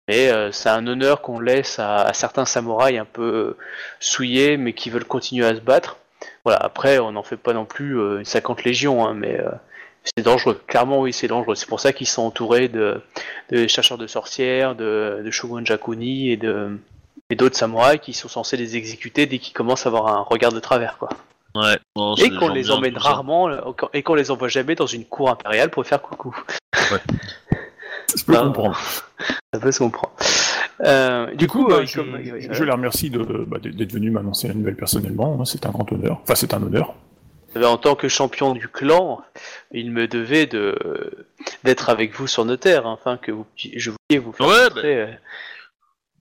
Mais 0.09 0.31
c'est 0.51 0.69
un 0.69 0.86
honneur 0.89 1.23
qu'on 1.23 1.39
laisse 1.39 1.78
à, 1.78 2.12
certains 2.12 2.44
samouraïs 2.44 2.98
un 2.98 3.05
peu 3.05 3.56
souillés, 4.01 4.56
mais 4.56 4.73
qui 4.73 4.90
veulent 4.90 5.05
continuer 5.05 5.47
à 5.47 5.55
se 5.55 5.60
battre. 5.60 5.98
Voilà, 6.44 6.59
après, 6.60 6.98
on 6.98 7.12
n'en 7.12 7.23
fait 7.23 7.36
pas 7.36 7.52
non 7.52 7.64
plus 7.64 7.98
euh, 7.98 8.19
une 8.19 8.24
50 8.24 8.64
légions, 8.64 9.06
hein, 9.06 9.14
mais 9.14 9.39
euh, 9.39 9.48
c'est 10.16 10.24
dangereux. 10.24 10.60
Clairement, 10.66 11.01
oui, 11.01 11.12
c'est 11.12 11.28
dangereux. 11.28 11.55
C'est 11.55 11.69
pour 11.69 11.78
ça 11.81 11.93
qu'ils 11.93 12.09
sont 12.09 12.23
entourés 12.23 12.69
de, 12.69 13.01
de 13.51 13.66
chercheurs 13.69 13.98
de 13.98 14.06
sorcières, 14.09 14.74
de, 14.74 15.23
de 15.24 15.31
shogun 15.31 15.64
jakuni 15.64 16.31
et 16.31 16.36
de 16.36 16.77
et 17.31 17.35
d'autres 17.36 17.56
samouraïs 17.56 18.01
qui 18.01 18.12
sont 18.12 18.28
censés 18.28 18.59
les 18.59 18.77
exécuter 18.77 19.24
dès 19.27 19.39
qu'ils 19.39 19.55
commencent 19.55 19.86
à 19.86 19.89
avoir 19.89 20.09
un 20.09 20.20
regard 20.20 20.52
de 20.52 20.60
travers, 20.60 20.98
quoi. 20.98 21.09
Ouais. 21.55 21.78
Et 22.19 22.31
qu'on 22.31 22.48
les 22.48 22.70
emmène 22.70 22.94
ça. 22.94 23.01
rarement, 23.01 23.48
euh, 23.48 23.60
et 23.94 24.02
qu'on 24.02 24.14
les 24.14 24.31
envoie 24.31 24.48
jamais 24.48 24.74
dans 24.74 24.86
une 24.86 25.05
cour 25.06 25.31
impériale 25.31 25.70
pour 25.70 25.86
faire 25.86 26.02
coucou. 26.02 26.36
Je 28.14 28.24
peux 28.24 28.35
Ah. 28.36 28.43
comprendre. 28.43 28.78
Ça 29.55 29.60
peut 29.60 29.73
se 29.73 29.78
comprendre. 29.78 30.12
Euh, 30.82 31.32
du 31.34 31.46
coup, 31.46 31.66
bah, 31.68 31.76
euh, 31.76 31.86
je, 31.86 31.94
comme- 31.96 32.18
je- 32.22 32.64
les 32.64 32.70
remercie 32.72 33.09
de, 33.10 33.22
bah, 33.22 33.59
d'être 33.62 33.92
venu 33.92 34.10
m'annoncer 34.10 34.48
la 34.48 34.54
nouvelle 34.54 34.74
personnellement. 34.76 35.38
hein, 35.40 35.44
C'est 35.44 35.64
un 35.66 35.70
grand 35.70 35.90
honneur. 35.92 36.18
Enfin, 36.22 36.34
c'est 36.34 36.54
un 36.54 36.62
honneur. 36.62 36.94
Euh, 37.56 37.64
En 37.64 37.76
tant 37.76 37.94
que 37.94 38.09
champion 38.09 38.52
du 38.54 38.66
clan, 38.68 39.22
il 39.70 39.90
me 39.92 40.09
devait 40.09 40.46
de 40.46 41.26
d'être 41.64 41.88
avec 41.90 42.14
vous 42.14 42.26
sur 42.26 42.44
nos 42.44 42.56
terres, 42.56 42.86
hein, 42.86 42.98
afin 43.00 43.16
que 43.16 43.30
vous, 43.30 43.46
je 43.56 43.90
voulais 43.90 44.18
vous 44.18 44.32
faire 44.32 44.46
Ouais, 44.46 44.64
montrer, 44.64 45.00
euh, 45.02 45.06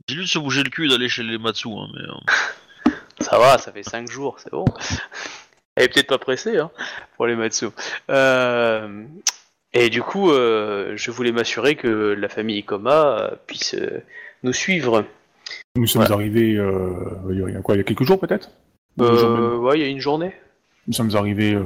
J'ai 0.08 0.16
lu 0.16 0.22
de 0.24 0.28
se 0.28 0.40
bouger 0.40 0.62
le 0.64 0.70
cul 0.70 0.88
d'aller 0.90 1.08
chez 1.10 1.24
les 1.24 1.38
Matsu, 1.38 1.70
hein, 1.70 1.88
mais. 1.94 2.02
Ça 3.22 3.38
va, 3.38 3.60
ça 3.60 3.72
fait 3.72 3.84
5 3.84 4.10
jours, 4.10 4.40
c'est 4.40 4.52
bon. 4.52 4.66
Elle 5.76 5.86
est 5.86 5.90
peut-être 5.94 6.08
pas 6.08 6.18
pressée, 6.18 6.58
hein, 6.58 6.70
pour 7.16 7.28
les 7.28 7.36
Matsu. 7.36 7.68
Euh, 8.10 9.04
et 9.74 9.90
du 9.90 10.02
coup, 10.02 10.32
euh, 10.32 10.94
je 10.98 11.12
voulais 11.12 11.32
m'assurer 11.32 11.76
que 11.76 11.88
la 11.88 12.28
famille 12.30 12.58
Ikoma 12.58 13.32
puisse 13.48 13.76
euh, 13.76 14.04
nous 14.44 14.54
suivre. 14.54 15.06
Nous 15.76 15.88
sommes 15.88 16.04
arrivés, 16.10 16.56
euh, 16.56 16.92
il 17.30 17.40
y 17.40 17.56
a 17.56 17.62
quoi, 17.62 17.76
il 17.76 17.80
y 17.80 17.82
a 17.82 17.84
quelques 17.84 18.04
jours 18.04 18.20
peut-être 18.20 18.50
Euh, 19.00 19.58
ouais, 19.58 19.80
il 19.80 19.82
y 19.82 19.86
a 19.86 19.88
une 19.90 20.00
journée. 20.00 20.34
Nous 20.88 20.94
sommes 20.94 21.16
arrivés 21.16 21.54
euh, 21.54 21.64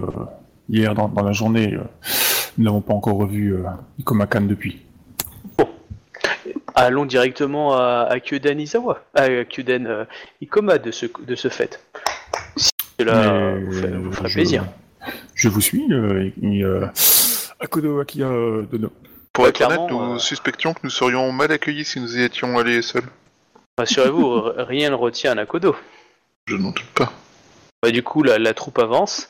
hier 0.69 0.93
dans, 0.93 1.07
dans 1.07 1.23
la 1.23 1.31
journée. 1.31 1.73
euh, 1.73 1.81
nous 2.57 2.65
n'avons 2.65 2.81
pas 2.81 2.93
encore 2.93 3.17
revu 3.17 3.55
Ikomakan 3.99 4.41
depuis. 4.41 4.81
Allons 6.73 7.05
directement 7.05 7.73
à, 7.73 8.07
à 8.09 8.19
Kyuden 8.19 8.59
Izawa, 8.59 9.01
à 9.13 9.45
Kyuden 9.45 10.05
Ikoma 10.41 10.77
de 10.77 10.91
ce, 10.91 11.05
de 11.25 11.35
ce 11.35 11.47
fait. 11.47 11.79
Si 12.57 12.69
cela 12.99 13.55
vous, 13.57 13.71
fait- 13.71 13.87
vous 13.91 14.11
ferait 14.11 14.29
je- 14.29 14.33
plaisir. 14.33 14.65
Je 15.35 15.49
vous 15.49 15.61
suis. 15.61 15.83
Et, 16.41 16.63
euh, 16.63 16.85
Akodo 17.59 18.03
Dono. 18.03 18.89
Pour 19.35 19.43
Ouais, 19.43 19.49
être 19.49 19.61
honnête, 19.65 19.91
nous 19.91 20.13
euh, 20.15 20.17
suspections 20.17 20.73
que 20.73 20.79
nous 20.83 20.89
serions 20.89 21.29
mal 21.33 21.51
accueillis 21.51 21.83
si 21.83 21.99
nous 21.99 22.17
y 22.17 22.23
étions 22.23 22.57
allés 22.57 22.81
seuls. 22.81 23.03
Rassurez-vous, 23.77 24.41
rien 24.57 24.89
ne 24.89 24.95
retient 24.95 25.35
Nakodo. 25.35 25.75
Je 26.47 26.55
n'en 26.55 26.69
doute 26.71 26.85
pas. 26.95 27.11
Bah, 27.83 27.91
du 27.91 28.01
coup, 28.01 28.23
la, 28.23 28.39
la 28.39 28.53
troupe 28.53 28.79
avance. 28.79 29.29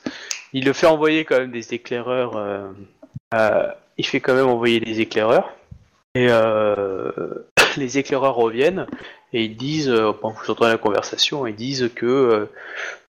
Il 0.53 0.65
le 0.65 0.73
fait 0.73 0.85
envoyer 0.85 1.25
quand 1.25 1.39
même 1.39 1.51
des 1.51 1.73
éclaireurs. 1.73 2.37
euh, 2.37 3.67
il 3.97 4.05
fait 4.05 4.19
quand 4.19 4.35
même 4.35 4.47
envoyer 4.47 4.79
des 4.79 5.01
éclaireurs. 5.01 5.51
Et 6.13 6.27
euh, 6.29 7.11
les 7.77 7.97
éclaireurs 7.97 8.35
reviennent 8.35 8.85
et 9.33 9.43
ils 9.43 9.57
disent, 9.57 9.91
pendant 10.21 10.35
que 10.35 10.45
vous 10.45 10.51
entendez 10.51 10.69
la 10.71 10.77
conversation, 10.77 11.47
ils 11.47 11.55
disent 11.55 11.89
que 11.95 12.47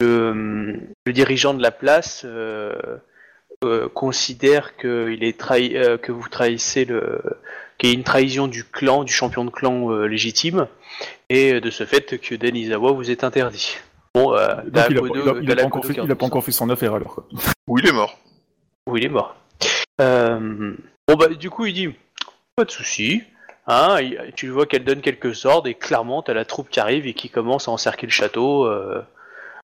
le, 0.02 0.78
le 1.06 1.14
dirigeant 1.14 1.54
de 1.54 1.62
la 1.64 1.72
place 1.72 2.26
euh, 3.64 3.88
considère 3.90 4.76
que, 4.78 5.12
il 5.12 5.24
est 5.24 5.38
trahi, 5.38 5.76
euh, 5.78 5.98
que 5.98 6.12
vous 6.12 6.28
trahissez 6.30 6.86
le, 6.86 7.22
qu'il 7.78 7.90
y 7.90 7.92
a 7.94 7.96
une 7.96 8.04
trahison 8.04 8.48
du 8.48 8.64
clan, 8.64 9.04
du 9.04 9.14
champion 9.14 9.46
de 9.46 9.52
clan 9.52 9.92
euh, 9.92 10.06
légitime, 10.08 10.68
et 11.30 11.62
de 11.62 11.70
ce 11.70 11.86
fait 11.86 12.20
que 12.20 12.36
Den 12.36 12.56
Izawa 12.56 12.92
vous 12.92 13.12
est 13.12 13.24
interdit. 13.24 13.78
Bon, 14.16 14.34
euh, 14.34 14.48
Donc, 14.48 14.64
il 14.66 14.80
a, 14.80 14.90
Dakodo- 14.90 15.16
il 15.16 15.30
a- 15.30 15.42
il 15.44 15.52
a 15.52 15.56
pas 15.56 15.64
encore 15.66 15.86
fait, 15.86 15.94
qui 15.94 16.00
il 16.00 16.04
a 16.04 16.08
pas 16.08 16.14
entend 16.14 16.26
encore 16.26 16.44
fait 16.44 16.52
son 16.52 16.70
affaire 16.70 16.94
alors. 16.96 17.16
quoi. 17.16 17.28
Ou 17.68 17.78
il 17.80 17.88
est 17.88 17.92
mort. 17.94 18.18
où 18.88 18.98
il 18.98 19.06
est 19.06 19.10
mort. 19.10 19.36
Euh, 20.02 20.74
bon 21.08 21.16
bah 21.16 21.28
du 21.28 21.50
coup 21.52 21.66
il 21.68 21.74
dit 21.74 21.90
pas 22.56 22.66
de 22.66 22.72
souci. 22.72 23.22
Hein, 23.68 23.98
tu 24.36 24.50
vois 24.50 24.66
qu'elle 24.66 24.84
donne 24.84 25.02
quelques 25.02 25.46
ordres 25.46 25.68
et 25.70 25.76
clairement 25.76 26.24
t'as 26.24 26.34
la 26.34 26.46
troupe 26.46 26.70
qui 26.72 26.80
arrive 26.80 27.06
et 27.06 27.14
qui 27.14 27.30
commence 27.30 27.68
à 27.68 27.72
encercler 27.72 28.08
le 28.08 28.12
château. 28.12 28.66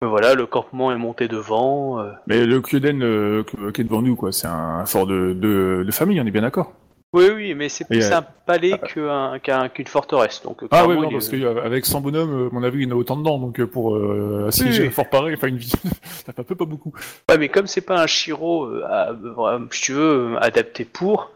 Voilà, 0.06 0.34
le 0.36 0.46
campement 0.46 0.92
est 0.92 0.98
monté 0.98 1.28
devant. 1.28 2.00
euh. 2.00 2.12
Mais 2.28 2.46
le 2.46 2.62
Kyoden 2.62 3.02
euh, 3.04 3.44
que- 3.44 3.72
qui 3.72 3.82
est 3.82 3.84
devant 3.84 4.02
nous, 4.02 4.16
quoi, 4.16 4.32
c'est 4.32 4.48
un 4.48 4.86
fort 4.86 5.06
de, 5.08 5.34
de, 5.34 5.84
de 5.86 5.92
famille, 5.92 6.20
on 6.22 6.26
est 6.26 6.32
bien 6.32 6.42
d'accord. 6.42 6.74
Oui 7.16 7.26
oui, 7.36 7.54
mais 7.54 7.70
c'est 7.70 7.84
Et, 7.92 8.00
plus 8.00 8.06
euh, 8.12 8.18
un 8.18 8.26
palais 8.48 8.80
qu'un- 8.80 9.38
qu'un- 9.38 9.70
qu'une 9.70 9.86
forteresse. 9.86 10.42
Donc 10.44 10.64
Ah 10.72 10.88
oui, 10.88 10.96
clairement, 10.96 11.02
non, 11.04 11.10
il 11.10 11.14
parce 11.14 11.32
est- 11.32 11.40
qu'avec 11.42 11.86
100 11.86 12.02
bonhommes, 12.02 12.46
euh, 12.46 12.48
à 12.48 12.54
mon 12.54 12.64
avis, 12.64 12.80
il 12.82 12.90
y 12.90 12.92
en 12.92 12.96
a 12.96 12.98
autant 13.00 13.18
dedans, 13.18 13.38
donc 13.38 13.60
euh, 13.60 13.68
pour 13.68 13.96
euh, 13.96 14.46
assiéger 14.48 14.82
Oui. 14.82 14.88
un 14.88 14.92
fort 14.92 15.10
pareil, 15.12 15.36
enfin 15.36 15.46
une 15.48 15.58
vie, 15.58 15.72
ça 16.26 16.34
fait 16.44 16.56
pas 16.56 16.66
beaucoup. 16.66 16.92
Ouais, 17.30 17.38
mais 17.38 17.50
comme 17.50 17.68
c'est 17.68 17.82
pas 17.86 18.02
un 18.02 18.08
Shiro, 18.08 18.66
euh, 18.66 18.84
à- 18.90 19.12
euh, 19.12 19.60
si 19.70 19.82
tu 19.84 19.94
veux, 19.94 20.34
euh, 20.34 20.38
adapté 20.40 20.86
pour, 20.86 21.30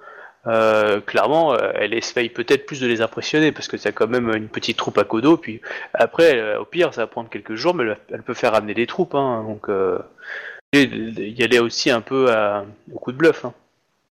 euh, 0.48 1.02
clairement, 1.02 1.54
euh, 1.54 1.72
elle 1.76 1.94
essaye 1.94 2.30
peut-être 2.30 2.66
plus 2.66 2.80
de 2.80 2.88
les 2.88 3.02
impressionner 3.02 3.52
parce 3.52 3.68
que 3.68 3.78
c'est 3.78 3.92
quand 3.92 4.08
même 4.08 4.34
une 4.34 4.48
petite 4.48 4.78
troupe 4.78 4.98
à 4.98 5.04
Kodo. 5.04 5.38
Puis 5.38 5.62
après, 5.94 6.40
euh, 6.40 6.62
au 6.62 6.66
pire, 6.66 6.94
ça 6.94 7.02
va 7.02 7.08
prendre 7.08 7.30
quelques 7.30 7.56
jours, 7.56 7.74
mais 7.74 7.84
elle, 7.84 7.98
elle 8.14 8.24
peut 8.24 8.34
faire 8.34 8.54
amener 8.54 8.74
des 8.74 8.88
troupes. 8.88 9.16
Hein, 9.16 9.44
donc, 9.48 9.68
il 10.74 11.40
y 11.40 11.44
allait 11.44 11.60
aussi 11.60 11.90
un 11.90 12.02
peu 12.02 12.32
à, 12.32 12.66
au 12.94 13.00
coup 13.00 13.12
de 13.12 13.18
bluff. 13.18 13.46
Hein. 13.46 13.54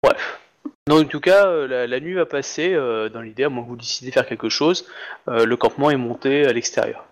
Bref. 0.03 0.41
Donc, 0.87 1.07
en 1.07 1.09
tout 1.09 1.21
cas, 1.21 1.67
la, 1.67 1.87
la 1.87 2.01
nuit 2.01 2.15
va 2.15 2.27
passer 2.27 2.75
dans 3.13 3.21
l'idée, 3.21 3.45
à 3.45 3.49
moins 3.49 3.65
que 3.65 3.69
vous 3.69 3.77
décidez 3.77 4.11
de 4.11 4.15
faire 4.15 4.27
quelque 4.27 4.49
chose. 4.49 4.87
le 5.27 5.55
campement 5.57 5.91
est 5.91 5.97
monté 5.97 6.47
à 6.47 6.53
l'extérieur. 6.53 7.07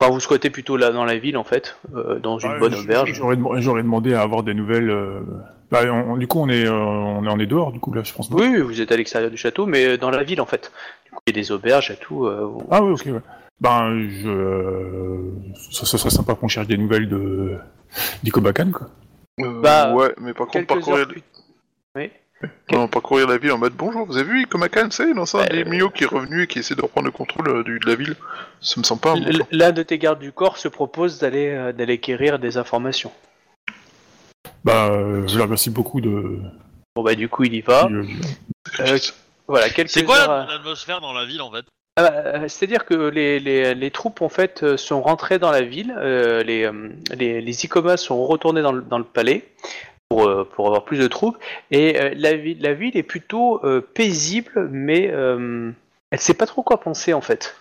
Enfin, 0.00 0.12
vous 0.12 0.20
squattez 0.20 0.48
plutôt 0.50 0.76
là 0.76 0.90
dans 0.90 1.04
la 1.04 1.18
ville, 1.18 1.36
en 1.36 1.44
fait, 1.44 1.76
dans 2.22 2.38
une 2.38 2.52
Ouais, 2.52 2.58
bonne 2.58 2.74
auberge. 2.74 3.12
J'aurais 3.12 3.82
demandé 3.82 4.14
à 4.14 4.22
avoir 4.22 4.42
des 4.42 4.54
nouvelles. 4.54 4.90
Bah, 5.70 5.82
on- 5.92 6.16
du 6.16 6.26
coup, 6.26 6.40
on 6.40 6.48
est, 6.48 6.66
euh, 6.66 6.72
on 6.72 7.24
est, 7.24 7.28
on 7.28 7.38
est 7.38 7.46
dehors, 7.46 7.70
du 7.72 7.78
coup, 7.80 7.92
là, 7.92 8.02
je 8.04 8.12
pense. 8.12 8.28
Oui, 8.30 8.60
vous 8.60 8.80
êtes 8.80 8.90
à 8.92 8.96
l'extérieur 8.96 9.30
du 9.30 9.36
château, 9.36 9.66
mais 9.66 9.84
euh, 9.86 9.96
dans 9.96 10.10
la 10.10 10.22
ville 10.24 10.40
en 10.40 10.46
fait. 10.46 10.72
Du 11.04 11.10
coup, 11.12 11.20
il 11.26 11.34
y 11.36 11.38
a 11.38 11.40
des 11.42 11.52
auberges 11.52 11.90
et 11.90 11.96
tout. 11.96 12.26
euh, 12.26 12.44
où- 12.44 12.62
Ah 12.70 12.82
oui, 12.82 12.92
ok, 12.92 13.02
ouais. 13.06 13.20
Ben, 13.60 14.08
je... 14.08 14.28
euh, 14.28 15.32
ça, 15.70 15.86
ça 15.86 15.98
serait 15.98 16.10
sympa 16.10 16.34
qu'on 16.34 16.48
cherche 16.48 16.66
des 16.66 16.76
nouvelles 16.78 17.08
de 17.08 17.56
d'Ikobakan, 18.22 18.70
quoi. 18.72 18.88
Euh, 19.40 19.60
Bah, 19.60 19.92
ouais, 19.94 20.14
mais 20.20 20.32
par 20.34 20.46
contre, 20.48 20.66
parcourir, 20.66 21.06
plus. 21.06 21.22
Oui. 21.96 22.10
non, 22.72 22.88
parcourir 22.88 23.28
la 23.28 23.36
ville 23.36 23.52
en 23.52 23.58
mode 23.58 23.74
bonjour, 23.76 24.06
vous 24.06 24.16
avez 24.16 24.28
vu 24.28 24.42
Ikomakan, 24.42 24.88
c'est 24.90 25.12
Bah, 25.12 25.46
des 25.46 25.64
Mio 25.64 25.90
qui 25.90 26.04
est 26.04 26.06
revenu 26.06 26.42
et 26.42 26.46
qui 26.46 26.58
essaie 26.60 26.74
de 26.74 26.80
reprendre 26.80 27.06
le 27.06 27.12
contrôle 27.12 27.64
de 27.64 27.78
la 27.86 27.94
ville. 27.96 28.16
Ça 28.62 28.80
me 28.80 28.84
semble 28.84 29.00
pas. 29.02 29.14
L'un 29.50 29.72
de 29.72 29.82
tes 29.82 29.98
gardes 29.98 30.20
du 30.20 30.32
corps 30.32 30.56
se 30.56 30.68
propose 30.68 31.18
d'aller 31.18 31.48
euh, 31.50 31.72
d'aller 31.72 31.98
quérir 31.98 32.38
des 32.38 32.56
informations. 32.56 33.12
Bah, 34.64 34.90
je 35.26 35.36
leur 35.36 35.44
remercie 35.46 35.70
beaucoup 35.70 36.00
de. 36.00 36.40
Bon 36.96 37.02
bah 37.02 37.14
du 37.14 37.28
coup 37.28 37.44
il 37.44 37.54
y 37.54 37.60
va. 37.60 37.88
euh, 38.80 38.98
voilà, 39.46 39.70
quelques 39.70 39.90
C'est 39.90 40.04
quoi 40.04 40.18
heures, 40.18 40.28
la- 40.28 40.42
euh, 40.42 40.46
l'atmosphère 40.56 41.00
dans 41.00 41.12
la 41.12 41.24
ville 41.24 41.40
en 41.40 41.50
fait? 41.50 41.64
Ah 41.96 42.02
bah, 42.02 42.12
euh, 42.14 42.48
C'est-à-dire 42.48 42.84
que 42.84 42.94
les, 42.94 43.40
les, 43.40 43.74
les 43.74 43.90
troupes 43.90 44.22
en 44.22 44.28
fait 44.28 44.62
euh, 44.62 44.76
sont 44.76 45.00
rentrées 45.02 45.38
dans 45.38 45.50
la 45.50 45.62
ville, 45.62 45.94
euh, 45.98 46.42
les, 46.42 46.70
les, 47.16 47.40
les 47.40 47.64
Ikomas 47.64 47.96
sont 47.96 48.24
retournés 48.26 48.62
dans 48.62 48.72
le, 48.72 48.82
dans 48.82 48.98
le 48.98 49.04
palais 49.04 49.48
pour, 50.08 50.26
euh, 50.26 50.44
pour 50.44 50.66
avoir 50.66 50.84
plus 50.84 50.98
de 50.98 51.08
troupes, 51.08 51.36
et 51.70 52.00
euh, 52.00 52.12
la, 52.16 52.36
ville, 52.36 52.60
la 52.60 52.74
ville 52.74 52.96
est 52.96 53.02
plutôt 53.02 53.64
euh, 53.64 53.80
paisible, 53.80 54.68
mais 54.70 55.10
euh, 55.12 55.70
elle 56.10 56.20
sait 56.20 56.34
pas 56.34 56.46
trop 56.46 56.62
quoi 56.62 56.80
penser 56.80 57.12
en 57.12 57.20
fait. 57.20 57.56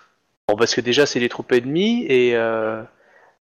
Bon, 0.48 0.56
parce 0.56 0.74
que 0.76 0.82
déjà 0.82 1.06
c'est 1.06 1.20
les 1.20 1.30
troupes 1.30 1.52
ennemies, 1.52 2.06
et 2.08 2.36
euh, 2.36 2.82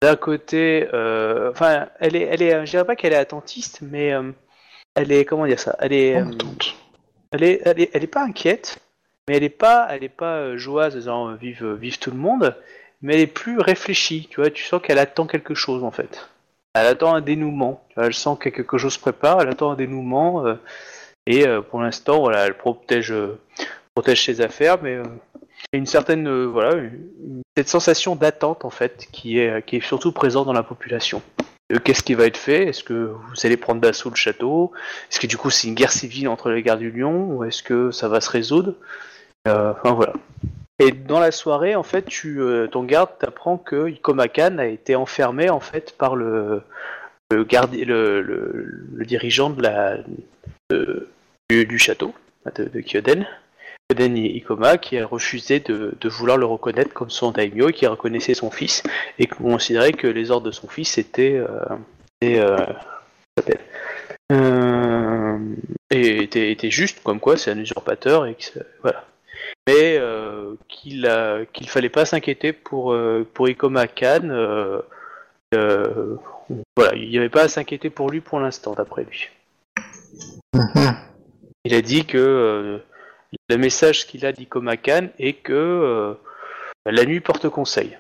d'un 0.02 0.16
côté, 0.16 0.88
euh, 0.94 1.52
enfin, 1.52 1.88
elle 2.00 2.16
est, 2.16 2.24
elle 2.24 2.42
est, 2.42 2.66
je 2.66 2.72
dirais 2.72 2.86
pas 2.86 2.96
qu'elle 2.96 3.14
est 3.14 3.18
attentiste, 3.18 3.80
mais 3.82 4.14
euh, 4.14 4.32
elle 4.96 5.12
est, 5.12 5.26
comment 5.26 5.46
dire 5.46 5.60
ça, 5.60 5.76
elle 5.80 5.94
est, 5.94 6.18
euh, 6.18 6.26
elle 7.32 7.44
est, 7.44 7.62
elle 7.66 7.80
est, 7.80 7.90
elle 7.94 8.04
est 8.04 8.08
pas 8.08 8.24
inquiète, 8.24 8.80
mais 9.28 9.38
elle 9.38 9.44
est 9.44 9.50
pas, 9.50 9.88
elle 9.90 10.04
est 10.04 10.10
pas 10.10 10.38
euh, 10.38 10.58
joyeuse, 10.58 10.96
disant 10.96 11.30
euh, 11.30 11.36
vive, 11.36 11.64
euh, 11.64 11.76
vive 11.76 12.00
tout 12.00 12.12
le 12.12 12.18
monde, 12.18 12.56
mais 13.02 13.14
elle 13.14 13.22
est 13.22 13.28
plus 13.28 13.60
réfléchie. 13.60 14.28
Tu 14.30 14.42
vois, 14.42 14.50
tu 14.50 14.64
sens 14.64 14.82
qu'elle 14.82 15.00
attend 15.00 15.28
quelque 15.28 15.54
chose 15.54 15.84
en 15.84 15.92
fait. 15.92 16.30
Elle 16.74 16.88
attend 16.88 17.14
un 17.14 17.22
dénouement. 17.22 17.84
Tu 17.90 17.96
vois, 17.96 18.06
elle 18.08 18.14
sent 18.14 18.38
que 18.40 18.50
quelque 18.50 18.78
chose 18.78 18.94
se 18.94 19.00
prépare. 19.00 19.42
Elle 19.42 19.50
attend 19.50 19.72
un 19.72 19.76
dénouement 19.76 20.46
euh, 20.46 20.56
et 21.28 21.48
euh, 21.48 21.62
pour 21.62 21.82
l'instant, 21.82 22.20
voilà, 22.20 22.46
elle 22.48 22.58
protège, 22.58 23.12
euh, 23.12 23.40
protège 23.94 24.26
ses 24.26 24.42
affaires, 24.42 24.82
mais 24.82 24.96
euh, 24.96 25.04
y 25.74 25.78
a 25.78 25.80
une 25.80 25.86
certaine, 25.86 26.28
euh, 26.28 26.46
voilà, 26.46 26.82
cette 27.58 27.70
sensation 27.70 28.16
d'attente 28.16 28.66
en 28.66 28.70
fait 28.70 29.08
qui 29.12 29.40
est, 29.40 29.66
qui 29.66 29.78
est 29.78 29.82
surtout 29.82 30.12
présente 30.12 30.46
dans 30.46 30.54
la 30.54 30.64
population. 30.64 31.22
euh, 31.74 31.80
qu'est-ce 31.80 32.04
qui 32.04 32.14
va 32.16 32.26
être 32.26 32.38
fait? 32.38 32.68
Est-ce 32.68 32.84
que 32.84 32.94
vous 32.94 33.36
allez 33.46 33.58
prendre 33.58 33.82
d'assaut 33.82 34.10
le 34.10 34.16
château? 34.16 34.72
Est-ce 35.10 35.20
que 35.20 35.28
du 35.28 35.38
coup 35.38 35.50
c'est 35.50 35.68
une 35.68 35.76
guerre 35.76 35.92
civile 35.92 36.28
entre 36.30 36.50
les 36.50 36.62
gardes 36.64 36.80
du 36.80 36.92
lion 36.92 37.26
ou 37.34 37.44
est-ce 37.46 37.64
que 37.64 37.92
ça 37.92 38.08
va 38.10 38.22
se 38.22 38.30
résoudre? 38.30 38.76
Euh, 39.48 39.72
Enfin 39.72 39.94
voilà. 39.94 40.14
Et 40.80 40.92
dans 40.92 41.20
la 41.20 41.32
soirée, 41.32 41.76
en 41.76 41.84
fait, 41.84 42.06
tu, 42.06 42.42
ton 42.72 42.84
garde 42.84 43.12
t'apprend 43.20 43.58
que 43.58 43.88
Ikomakan 43.90 44.58
a 44.58 44.66
été 44.66 44.96
enfermé 44.96 45.50
en 45.52 45.60
fait 45.60 45.96
par 45.96 46.16
le, 46.16 46.64
le, 47.32 47.46
le, 47.86 48.22
le, 48.96 49.06
dirigeant 49.06 49.52
de 49.52 49.62
la, 49.62 49.98
du, 51.52 51.78
château 51.78 52.16
de 52.56 52.82
Kyoden. 52.82 53.28
Kyoden 53.92 54.16
Ikoma 54.16 54.78
qui 54.78 54.98
a 54.98 55.06
refusé 55.06 55.60
de, 55.60 55.96
de 56.00 56.10
vouloir 56.10 56.38
le 56.38 56.46
reconnaître 56.46 56.94
comme 56.94 57.10
son 57.10 57.32
daimyo 57.32 57.70
et 57.70 57.74
qui 57.74 57.86
reconnaissait 57.88 58.34
son 58.34 58.52
fils 58.52 58.84
et 59.20 59.28
qui 59.28 59.36
considérait 59.36 59.94
que 59.94 60.08
les 60.08 60.32
ordres 60.32 60.48
de 60.48 60.52
son 60.52 60.68
fils 60.68 60.98
étaient, 60.98 61.36
euh, 61.36 61.48
étaient, 62.22 62.40
euh, 62.40 62.66
Euh, 64.32 65.38
et 65.90 66.70
justes, 66.70 67.04
comme 67.04 67.20
quoi 67.20 67.36
c'est 67.38 67.52
un 67.52 67.58
usurpateur 67.58 68.26
et 68.26 68.36
que 68.36 68.60
voilà. 68.82 69.06
Mais 69.68 69.98
euh, 69.98 70.56
qu'il 70.70 71.10
qu'il 71.52 71.70
fallait 71.70 71.90
pas 71.90 72.06
s'inquiéter 72.06 72.54
pour 72.54 72.94
euh, 72.94 73.28
pour 73.34 73.50
Ikoma 73.50 73.88
Khan. 73.88 74.82
voilà, 75.52 76.96
il 76.96 77.10
n'y 77.10 77.18
avait 77.18 77.30
pas 77.30 77.44
à 77.44 77.48
s'inquiéter 77.50 77.90
pour 77.90 78.10
lui 78.10 78.22
pour 78.22 78.40
l'instant, 78.40 78.74
d'après 78.74 79.04
lui. 79.04 79.30
Il 81.66 81.74
a 81.74 81.82
dit 81.82 82.06
que 82.06 82.82
le 83.50 83.58
message 83.58 84.08
qu'il 84.08 84.26
a 84.26 84.32
d'Ikoma 84.32 84.78
Khan 84.78 85.08
est 85.20 85.34
que 85.34 85.54
euh, 85.54 86.14
la 86.86 87.06
nuit 87.06 87.20
porte 87.22 87.50
conseil. 87.50 87.98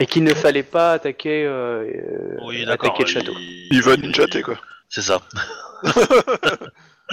Et 0.00 0.06
qu'il 0.06 0.24
ne 0.24 0.34
fallait 0.34 0.62
pas 0.64 0.92
attaquer, 0.92 1.44
euh, 1.44 1.84
euh, 1.84 2.36
Oui, 2.44 2.64
attaquer 2.68 3.04
le 3.04 3.08
château. 3.08 3.32
Il 3.70 3.80
va 3.82 3.96
ninjater, 3.96 4.42
quoi. 4.42 4.56
C'est 4.88 5.02
ça. 5.02 5.20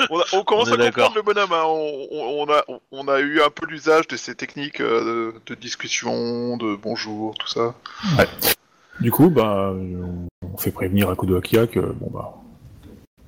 On, 0.09 0.19
a- 0.19 0.25
on 0.33 0.43
commence 0.45 0.69
On 0.69 0.73
à 0.73 0.77
comprendre 0.85 1.15
le 1.17 1.21
bonhomme. 1.21 1.51
hein. 1.51 1.63
On, 1.65 2.45
a, 2.49 2.63
on 2.93 3.07
a 3.09 3.19
eu 3.19 3.41
un 3.41 3.49
peu 3.49 3.65
l'usage 3.67 4.07
de 4.07 4.15
ces 4.15 4.35
techniques 4.35 4.81
de, 4.81 5.33
de 5.45 5.53
discussion, 5.55 6.55
de 6.55 6.75
bonjour, 6.75 7.35
tout 7.37 7.47
ça. 7.49 7.75
Du 9.01 9.11
coup, 9.11 9.29
bah, 9.29 9.73
on- 9.75 10.57
fait 10.57 10.71
prévenir 10.71 11.09
à 11.09 11.15
Kudo 11.17 11.37
Akia 11.37 11.67
que 11.67 11.79
bon 11.79 12.09
bah, 12.11 12.33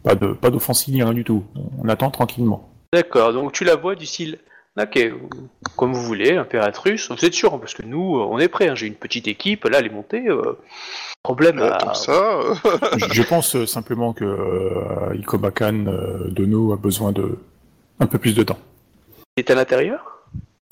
pas 0.04 0.16
de 0.16 0.34
pas 0.34 0.52
d'offensive 0.52 0.94
ni 0.94 1.04
rien 1.04 1.14
du 1.14 1.24
tout. 1.26 1.44
On 1.84 1.90
attend 1.90 2.12
tranquillement. 2.12 2.70
D'accord, 2.94 3.34
donc 3.34 3.54
tu 3.54 3.64
la 3.64 3.76
vois 3.76 3.96
du 3.96 4.06
style. 4.06 4.38
Ok, 4.80 5.00
comme 5.76 5.94
vous 5.94 6.04
voulez, 6.04 6.38
impératrice, 6.38 7.12
vous 7.12 7.26
êtes 7.26 7.34
sûr, 7.34 7.54
hein, 7.54 7.60
parce 7.60 7.74
que 7.74 7.84
nous, 7.84 8.18
euh, 8.18 8.28
on 8.30 8.40
est 8.40 8.48
prêts, 8.48 8.70
hein, 8.70 8.76
j'ai 8.76 8.88
une 8.88 8.96
petite 8.96 9.28
équipe, 9.28 9.66
là, 9.66 9.80
elle 9.80 9.88
est 9.88 9.90
montée, 9.90 10.28
euh, 10.28 10.58
problème 11.24 11.58
Là, 11.58 11.76
à... 11.76 11.78
Comme 11.80 11.96
ça, 11.96 12.40
je, 13.12 13.24
pense 13.24 13.56
euh, 13.56 13.66
simplement 13.66 14.14
que 14.14 14.24
euh, 14.26 15.16
Ikoma 15.16 15.50
Khan 15.52 15.86
euh, 15.88 16.28
Dono 16.30 16.72
a 16.72 16.76
besoin 16.76 17.12
de 17.12 17.40
un 18.00 18.06
peu 18.06 18.20
plus 18.20 18.36
de 18.36 18.44
temps. 18.44 18.60
Il 19.38 19.42
est 19.42 19.50
à 19.50 19.56
l'intérieur? 19.56 20.24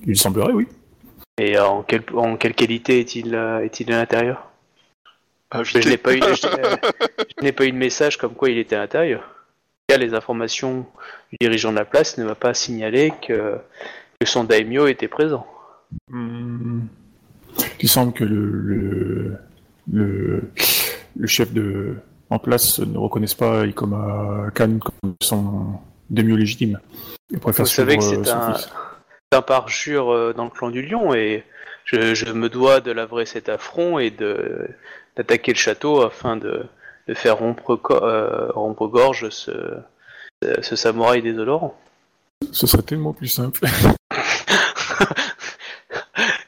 Il 0.06 0.18
semblerait, 0.18 0.53
oui. 0.53 0.68
Et 1.39 1.57
en, 1.57 1.81
quelle, 1.81 2.03
en 2.15 2.38
quelle 2.38 2.53
qualité 2.53 2.99
est-il 2.99 3.34
euh, 3.34 3.64
est-il 3.64 3.91
à 3.91 3.98
l'intérieur? 3.98 4.48
Invité. 5.52 5.81
Je 5.81 5.89
n'ai 5.89 5.98
pas, 5.98 6.14
eu, 6.14 6.19
je 6.22 7.43
n'ai 7.43 7.52
pas 7.52 7.65
eu 7.65 7.72
de 7.72 7.77
message 7.77 8.18
comme 8.18 8.34
quoi 8.35 8.49
il 8.49 8.57
était 8.57 8.76
à 8.76 8.80
l'intérieur. 8.80 9.23
Cas, 9.91 9.97
les 9.97 10.13
informations 10.13 10.85
du 11.31 11.38
dirigeant 11.41 11.72
de 11.72 11.76
la 11.76 11.84
place 11.84 12.18
ne 12.18 12.23
m'a 12.23 12.35
pas 12.35 12.53
signalé 12.53 13.11
que, 13.27 13.57
que 14.22 14.26
son 14.26 14.45
daimyo 14.45 14.88
était 14.88 15.09
présent. 15.09 15.45
Hmm. 16.09 16.84
Il 17.81 17.89
semble 17.89 18.13
que 18.13 18.23
le, 18.23 18.51
le, 18.51 19.38
le, 19.91 20.43
le 21.18 21.27
chef 21.27 21.51
de 21.51 21.95
en 22.30 22.39
place 22.39 22.80
ne 22.80 22.97
reconnaisse 22.97 23.34
pas 23.34 23.65
Ikoma 23.65 24.51
Khan 24.55 24.80
comme 24.80 25.15
son 25.22 25.73
demi 26.09 26.38
légitime. 26.38 26.80
Il 27.30 27.39
préfère 27.39 27.65
Vous 27.65 27.72
savez 27.72 27.97
que 27.97 28.03
c'est 28.03 28.30
euh, 28.30 28.34
un, 28.34 28.53
c'est 28.53 28.69
un 29.34 29.41
parjure 29.41 30.09
euh, 30.09 30.31
dans 30.31 30.45
le 30.45 30.51
clan 30.51 30.69
du 30.69 30.84
lion 30.84 31.13
et 31.13 31.43
je, 31.84 32.13
je 32.13 32.31
me 32.31 32.47
dois 32.47 32.80
de 32.80 32.93
lavrer 32.93 33.26
cet 33.26 33.49
affront 33.49 33.99
et 33.99 34.09
de 34.09 34.69
d'attaquer 35.18 35.51
le 35.51 35.57
château 35.57 36.01
afin 36.01 36.38
de, 36.38 36.63
de 37.12 37.16
faire 37.18 37.38
rompre, 37.40 37.78
euh, 37.92 38.48
rompre 38.54 38.88
gorge 38.88 39.30
ce, 39.30 39.52
ce, 40.62 40.76
samouraï 40.78 41.22
désolorant. 41.22 41.76
Ce 42.54 42.66
serait 42.66 42.84
tellement 42.84 43.12
plus 43.12 43.28
simple. 43.28 43.66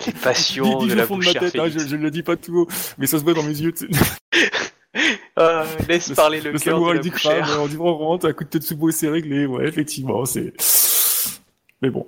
Les 0.08 0.14
passions 0.14 0.80
Dis- 0.80 0.86
dis 0.86 0.92
de 0.92 0.96
la 0.96 1.04
de 1.04 1.08
bouche 1.08 1.34
ma 1.34 1.40
tête, 1.40 1.56
hein, 1.58 1.68
je, 1.70 1.80
je 1.80 1.96
ne 1.98 2.02
le 2.04 2.12
dis 2.12 2.24
pas 2.24 2.36
tout 2.38 2.60
haut, 2.60 2.68
mais 2.98 3.08
ça 3.08 3.20
se 3.20 3.24
voit 3.24 3.34
dans 3.34 3.44
mes 3.44 3.60
yeux. 3.60 3.74
Euh, 5.40 5.66
laisse 5.90 6.10
Le- 6.10 6.16
parler 6.16 6.40
le, 6.40 6.52
Le 6.52 6.60
cœur 6.60 6.76
de 6.76 6.80
samouraï 6.80 6.98
la 6.98 7.02
du 7.02 7.10
bouchère. 7.10 7.44
crâne, 7.48 7.60
on 7.62 7.66
dit 7.68 7.78
on 7.80 7.98
rentre, 7.98 8.28
un 8.28 8.34
coup 8.34 8.44
de 8.44 8.58
et 8.58 8.92
c'est 8.92 9.10
réglé. 9.10 9.48
Ouais, 9.48 9.68
effectivement, 9.68 10.24
c'est. 10.26 10.54
Mais 11.82 11.90
bon, 11.90 12.06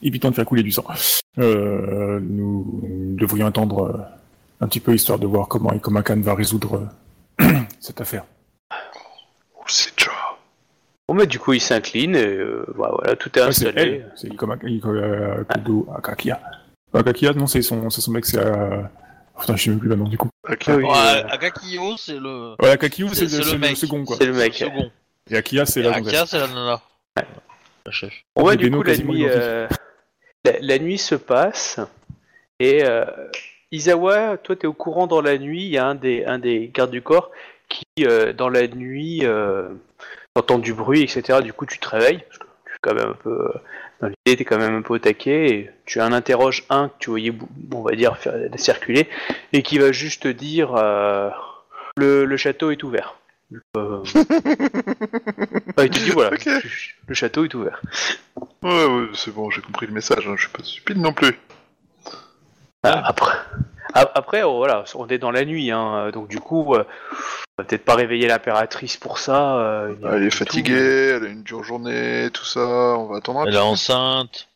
évitant 0.00 0.30
de 0.30 0.36
faire 0.36 0.44
couler 0.44 0.62
du 0.62 0.70
sang. 0.70 0.84
Euh, 1.38 2.20
nous 2.22 2.80
devrions 3.18 3.46
attendre 3.48 4.06
un 4.60 4.68
petit 4.68 4.78
peu 4.78 4.94
histoire 4.94 5.18
de 5.18 5.26
voir 5.26 5.48
comment 5.48 5.72
Ikoma 5.72 6.02
Khan 6.04 6.20
va 6.20 6.34
résoudre 6.36 6.88
cette 7.80 8.00
affaire. 8.00 8.24
Oh, 9.56 9.64
c'est 9.66 9.96
déjà. 9.96 10.12
Bon, 11.08 11.14
mais 11.14 11.26
du 11.26 11.38
coup, 11.40 11.52
il 11.52 11.60
s'incline 11.60 12.14
et 12.14 12.24
euh, 12.24 12.64
voilà, 12.76 12.94
voilà, 12.94 13.16
tout 13.16 13.30
est 13.36 13.42
c'est 13.52 13.66
installé. 13.66 14.04
c'est 14.14 14.28
Ikoma 14.28 14.56
Kudo 14.56 15.88
Akakia. 15.96 16.40
Akakia, 16.94 17.32
non, 17.32 17.46
c'est 17.46 17.62
son, 17.62 17.90
c'est 17.90 18.00
son 18.00 18.12
mec, 18.12 18.24
c'est. 18.26 18.38
Euh... 18.38 18.82
Putain, 19.40 19.56
je 19.56 19.64
sais 19.64 19.70
même 19.70 19.78
plus 19.80 19.88
maintenant 19.88 20.08
du 20.08 20.18
coup. 20.18 20.28
Oui, 20.48 20.54
Ouais, 20.68 20.84
euh, 20.84 21.24
Akakio, 21.30 21.96
c'est 21.96 22.18
le. 22.18 22.54
Ouais, 22.60 22.70
Akakiu, 22.70 23.08
c'est 23.14 23.24
le, 23.24 23.38
le 23.38 23.42
c'est 23.42 23.52
le 23.52 23.58
mec. 23.58 23.76
second 23.76 24.04
quoi. 24.04 24.16
c'est 24.18 24.26
le 24.26 24.34
mec. 24.34 24.54
Second. 24.54 24.90
Et 25.30 25.36
Akia, 25.36 25.64
c'est 25.64 25.82
la 25.82 25.94
Akia, 25.94 26.26
c'est 26.26 26.38
la 26.38 26.46
nana. 26.48 26.80
La 27.86 27.92
chef. 27.92 28.12
Bon, 28.36 28.44
ouais, 28.44 28.56
Des 28.56 28.68
du 28.68 28.76
coup, 28.76 28.82
la 28.82 28.96
nuit, 28.98 29.24
euh, 29.26 29.66
la, 30.44 30.52
la 30.60 30.78
nuit 30.78 30.98
se 30.98 31.14
passe 31.14 31.80
et 32.58 32.84
euh, 32.84 33.04
Isawa, 33.72 34.36
toi, 34.36 34.56
tu 34.56 34.62
es 34.62 34.66
au 34.66 34.74
courant 34.74 35.06
dans 35.06 35.22
la 35.22 35.38
nuit. 35.38 35.62
Il 35.64 35.70
y 35.70 35.78
a 35.78 35.86
un 35.86 35.94
des, 35.94 36.24
un 36.26 36.38
des 36.38 36.70
gardes 36.74 36.90
du 36.90 37.00
corps 37.00 37.30
qui, 37.70 37.84
euh, 38.06 38.34
dans 38.34 38.50
la 38.50 38.68
nuit, 38.68 39.20
euh, 39.24 39.70
entend 40.36 40.58
du 40.58 40.74
bruit, 40.74 41.02
etc. 41.02 41.40
Du 41.42 41.54
coup, 41.54 41.64
tu 41.66 41.78
te 41.78 41.88
réveilles. 41.88 42.22
Parce 42.28 42.38
que 42.38 42.44
tu 42.66 42.72
es 42.74 42.78
quand 42.82 42.94
même 42.94 43.10
un 43.10 43.14
peu. 43.14 43.30
euh, 43.30 43.52
Dans 44.02 44.08
l'idée, 44.08 44.36
tu 44.36 44.42
es 44.42 44.44
quand 44.44 44.58
même 44.58 44.74
un 44.76 44.82
peu 44.82 44.94
au 44.94 44.98
taquet. 44.98 45.46
Et 45.50 45.70
tu 45.86 46.00
en 46.02 46.12
interroges 46.12 46.64
un 46.70 46.88
que 46.90 46.94
tu 46.98 47.10
voyais, 47.10 47.32
on 47.72 47.82
va 47.82 47.92
dire, 47.96 48.16
faire, 48.18 48.34
circuler 48.56 49.08
et 49.54 49.62
qui 49.62 49.78
va 49.78 49.92
juste 49.92 50.24
te 50.24 50.28
dire 50.28 50.74
le, 51.96 52.24
le 52.24 52.36
château 52.36 52.70
est 52.70 52.82
ouvert. 52.82 53.16
Euh, 53.76 54.02
ah, 55.76 55.84
il 55.84 55.90
te 55.90 55.98
dit 55.98 56.10
voilà, 56.10 56.30
le 57.08 57.14
château 57.14 57.44
est 57.44 57.54
ouvert. 57.54 57.80
Ouais, 58.62 58.84
ouais, 58.86 59.06
c'est 59.14 59.34
bon, 59.34 59.50
j'ai 59.50 59.60
compris 59.60 59.86
le 59.86 59.92
message. 59.92 60.26
hein, 60.28 60.34
Je 60.36 60.42
suis 60.42 60.50
pas 60.52 60.62
stupide 60.62 60.98
non 60.98 61.12
plus. 61.12 61.36
Ah, 62.84 63.02
Après, 63.06 63.36
après 63.94 64.42
oh, 64.42 64.56
voilà, 64.56 64.84
on 64.94 65.06
est 65.08 65.18
dans 65.18 65.30
la 65.30 65.44
nuit, 65.44 65.70
hein, 65.70 66.10
donc 66.12 66.28
du 66.28 66.38
coup, 66.40 66.74
euh, 66.74 66.84
on 67.58 67.62
va 67.62 67.64
peut-être 67.64 67.84
pas 67.84 67.94
réveiller 67.94 68.26
l'impératrice 68.28 68.96
pour 68.96 69.18
ça. 69.18 69.58
euh, 69.58 69.94
Elle 70.12 70.24
est 70.24 70.30
tout, 70.30 70.38
fatiguée, 70.38 71.14
elle 71.16 71.24
a 71.24 71.28
une 71.28 71.42
dure 71.42 71.64
journée, 71.64 72.28
tout 72.32 72.44
ça. 72.44 72.60
On 72.60 73.06
va 73.06 73.18
attendre 73.18 73.40
un 73.40 73.46
Elle 73.46 73.54
est 73.54 73.58
enceinte. 73.58 74.48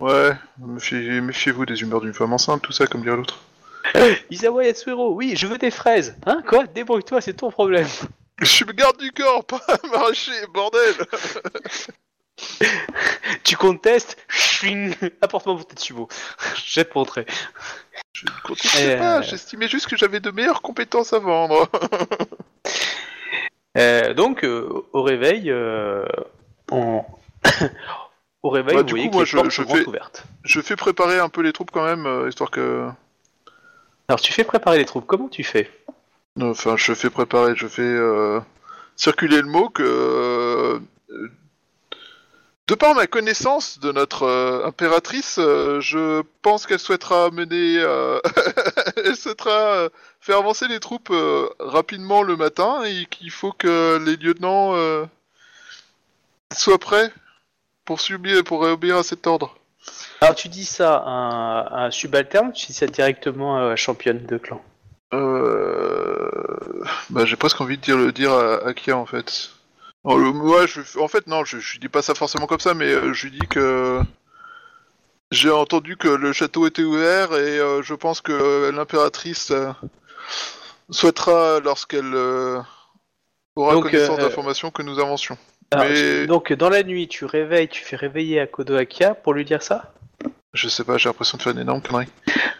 Ouais, 0.00 0.30
méfiez- 0.58 1.20
méfiez-vous 1.20 1.66
des 1.66 1.80
humeurs 1.82 2.00
d'une 2.00 2.14
femme 2.14 2.32
enceinte, 2.32 2.62
tout 2.62 2.72
ça, 2.72 2.86
comme 2.86 3.02
dirait 3.02 3.16
l'autre. 3.16 3.38
Isawa 4.30 4.64
Yatsuhiro, 4.64 5.12
oui, 5.12 5.34
je 5.36 5.46
veux 5.46 5.58
des 5.58 5.70
fraises. 5.70 6.16
Hein, 6.26 6.42
quoi? 6.46 6.64
Débrouille-toi, 6.66 7.20
c'est 7.20 7.34
ton 7.34 7.50
problème. 7.50 7.86
Je 8.40 8.46
suis 8.46 8.64
garde 8.64 8.96
du 8.98 9.12
corps, 9.12 9.44
pas 9.46 9.60
maraîcher, 9.92 10.32
bordel 10.52 10.94
Tu 13.44 13.56
contestes 13.56 14.16
Apporte-moi 15.20 15.56
mon 15.56 15.62
Tetsubo. 15.62 16.08
Jette 16.64 16.94
mon 16.94 17.04
trait. 17.04 17.26
Je 18.14 18.24
ne 18.26 18.30
contestais 18.42 18.94
Euh. 18.94 18.98
pas, 18.98 19.22
j'estimais 19.22 19.68
juste 19.68 19.86
que 19.86 19.96
j'avais 19.96 20.20
de 20.20 20.30
meilleures 20.30 20.62
compétences 20.62 21.12
à 21.12 21.18
vendre. 21.18 21.68
Euh, 23.76 24.14
donc, 24.14 24.44
euh, 24.44 24.68
au 24.92 25.02
réveil, 25.02 25.52
on... 26.70 27.04
au 28.44 28.50
réveil, 28.50 28.76
Bah, 28.76 28.82
vous 28.82 28.86
du 28.86 28.92
voyez 28.92 29.06
coup, 29.06 29.10
que 29.10 29.14
moi, 29.16 29.22
les 29.24 29.28
je- 29.30 29.36
portes 29.36 29.50
je 29.50 29.62
sont 29.64 29.68
fais- 29.74 29.84
ouvertes. 29.84 30.24
Je 30.44 30.60
fais 30.60 30.76
préparer 30.76 31.18
un 31.18 31.28
peu 31.28 31.40
les 31.42 31.52
troupes 31.52 31.72
quand 31.72 31.84
même, 31.84 32.28
histoire 32.28 32.52
que... 32.52 32.88
Alors, 34.06 34.20
tu 34.20 34.32
fais 34.32 34.44
préparer 34.44 34.78
les 34.78 34.84
troupes. 34.84 35.06
Comment 35.06 35.26
tu 35.28 35.42
fais? 35.42 35.68
Enfin, 36.40 36.76
je 36.76 36.94
fais 36.94 37.10
préparer, 37.10 37.54
je 37.56 37.66
fais 37.66 37.98
circuler 38.94 39.38
le 39.42 39.48
mot 39.48 39.68
que... 39.70 40.80
de 42.66 42.74
par 42.74 42.94
ma 42.94 43.06
connaissance 43.06 43.78
de 43.78 43.92
notre 43.92 44.22
euh, 44.22 44.66
impératrice, 44.66 45.36
euh, 45.38 45.80
je 45.80 46.22
pense 46.40 46.66
qu'elle 46.66 46.78
souhaitera 46.78 47.30
mener... 47.30 47.76
euh, 47.78 48.20
elle 49.04 49.16
souhaitera 49.16 49.88
faire 50.20 50.38
avancer 50.38 50.66
les 50.68 50.80
troupes 50.80 51.12
rapidement 51.58 52.22
le 52.22 52.36
matin 52.36 52.82
et 52.84 53.06
qu'il 53.06 53.30
faut 53.30 53.52
que 53.52 54.02
les 54.04 54.16
lieutenants 54.16 54.74
soient 56.56 56.78
prêts 56.78 57.12
pour, 57.84 58.00
subir, 58.00 58.42
pour 58.44 58.62
obéir 58.62 58.96
à 58.96 59.02
cet 59.02 59.26
ordre. 59.26 59.56
Alors 60.22 60.34
tu 60.34 60.48
dis 60.48 60.64
ça 60.64 60.96
à 60.96 61.10
un, 61.10 61.60
à 61.60 61.84
un 61.86 61.90
subalterne, 61.90 62.52
tu 62.52 62.68
dis 62.68 62.72
ça 62.72 62.86
directement 62.86 63.58
à 63.58 63.68
la 63.68 63.76
championne 63.76 64.24
de 64.24 64.38
clan. 64.38 64.62
Euh... 65.12 66.30
Bah, 67.10 67.26
j'ai 67.26 67.36
presque 67.36 67.60
envie 67.60 67.76
de 67.76 67.82
dire 67.82 67.98
le 67.98 68.10
dire 68.12 68.32
à, 68.32 68.66
à 68.66 68.72
Kia 68.72 68.96
en 68.96 69.04
fait. 69.04 69.53
Non, 70.04 70.16
le- 70.16 70.30
ouais, 70.30 70.66
je, 70.66 70.98
en 70.98 71.08
fait, 71.08 71.26
non, 71.26 71.44
je, 71.44 71.58
je 71.58 71.78
dis 71.78 71.88
pas 71.88 72.02
ça 72.02 72.14
forcément 72.14 72.46
comme 72.46 72.60
ça, 72.60 72.74
mais 72.74 72.92
euh, 72.92 73.12
je 73.14 73.26
lui 73.28 73.38
dis 73.38 73.46
que 73.48 74.00
j'ai 75.30 75.50
entendu 75.50 75.96
que 75.96 76.08
le 76.08 76.32
château 76.32 76.66
était 76.66 76.82
ouvert 76.82 77.32
et 77.34 77.58
euh, 77.58 77.82
je 77.82 77.94
pense 77.94 78.20
que 78.20 78.32
euh, 78.32 78.72
l'impératrice 78.72 79.50
euh, 79.50 79.70
souhaitera, 80.90 81.60
lorsqu'elle 81.60 82.14
euh, 82.14 82.60
aura 83.56 83.72
Donc, 83.74 83.84
connaissance 83.84 84.18
euh, 84.18 84.22
d'informations, 84.22 84.70
que 84.70 84.82
nous 84.82 84.98
avancions. 84.98 85.38
Alors, 85.70 85.86
Mais- 85.86 85.94
tu- 85.94 86.26
Donc 86.26 86.52
dans 86.52 86.68
la 86.68 86.82
nuit, 86.82 87.08
tu 87.08 87.24
réveilles, 87.24 87.68
tu 87.68 87.82
fais 87.82 87.96
réveiller 87.96 88.40
Akodo 88.40 88.76
Akia 88.76 89.14
pour 89.14 89.32
lui 89.32 89.44
dire 89.44 89.62
ça? 89.62 89.92
Je 90.52 90.68
sais 90.68 90.84
pas, 90.84 90.98
j'ai 90.98 91.08
l'impression 91.08 91.36
de 91.38 91.42
faire 91.42 91.52
une 91.52 91.58
énorme 91.58 91.80
connerie. 91.80 92.06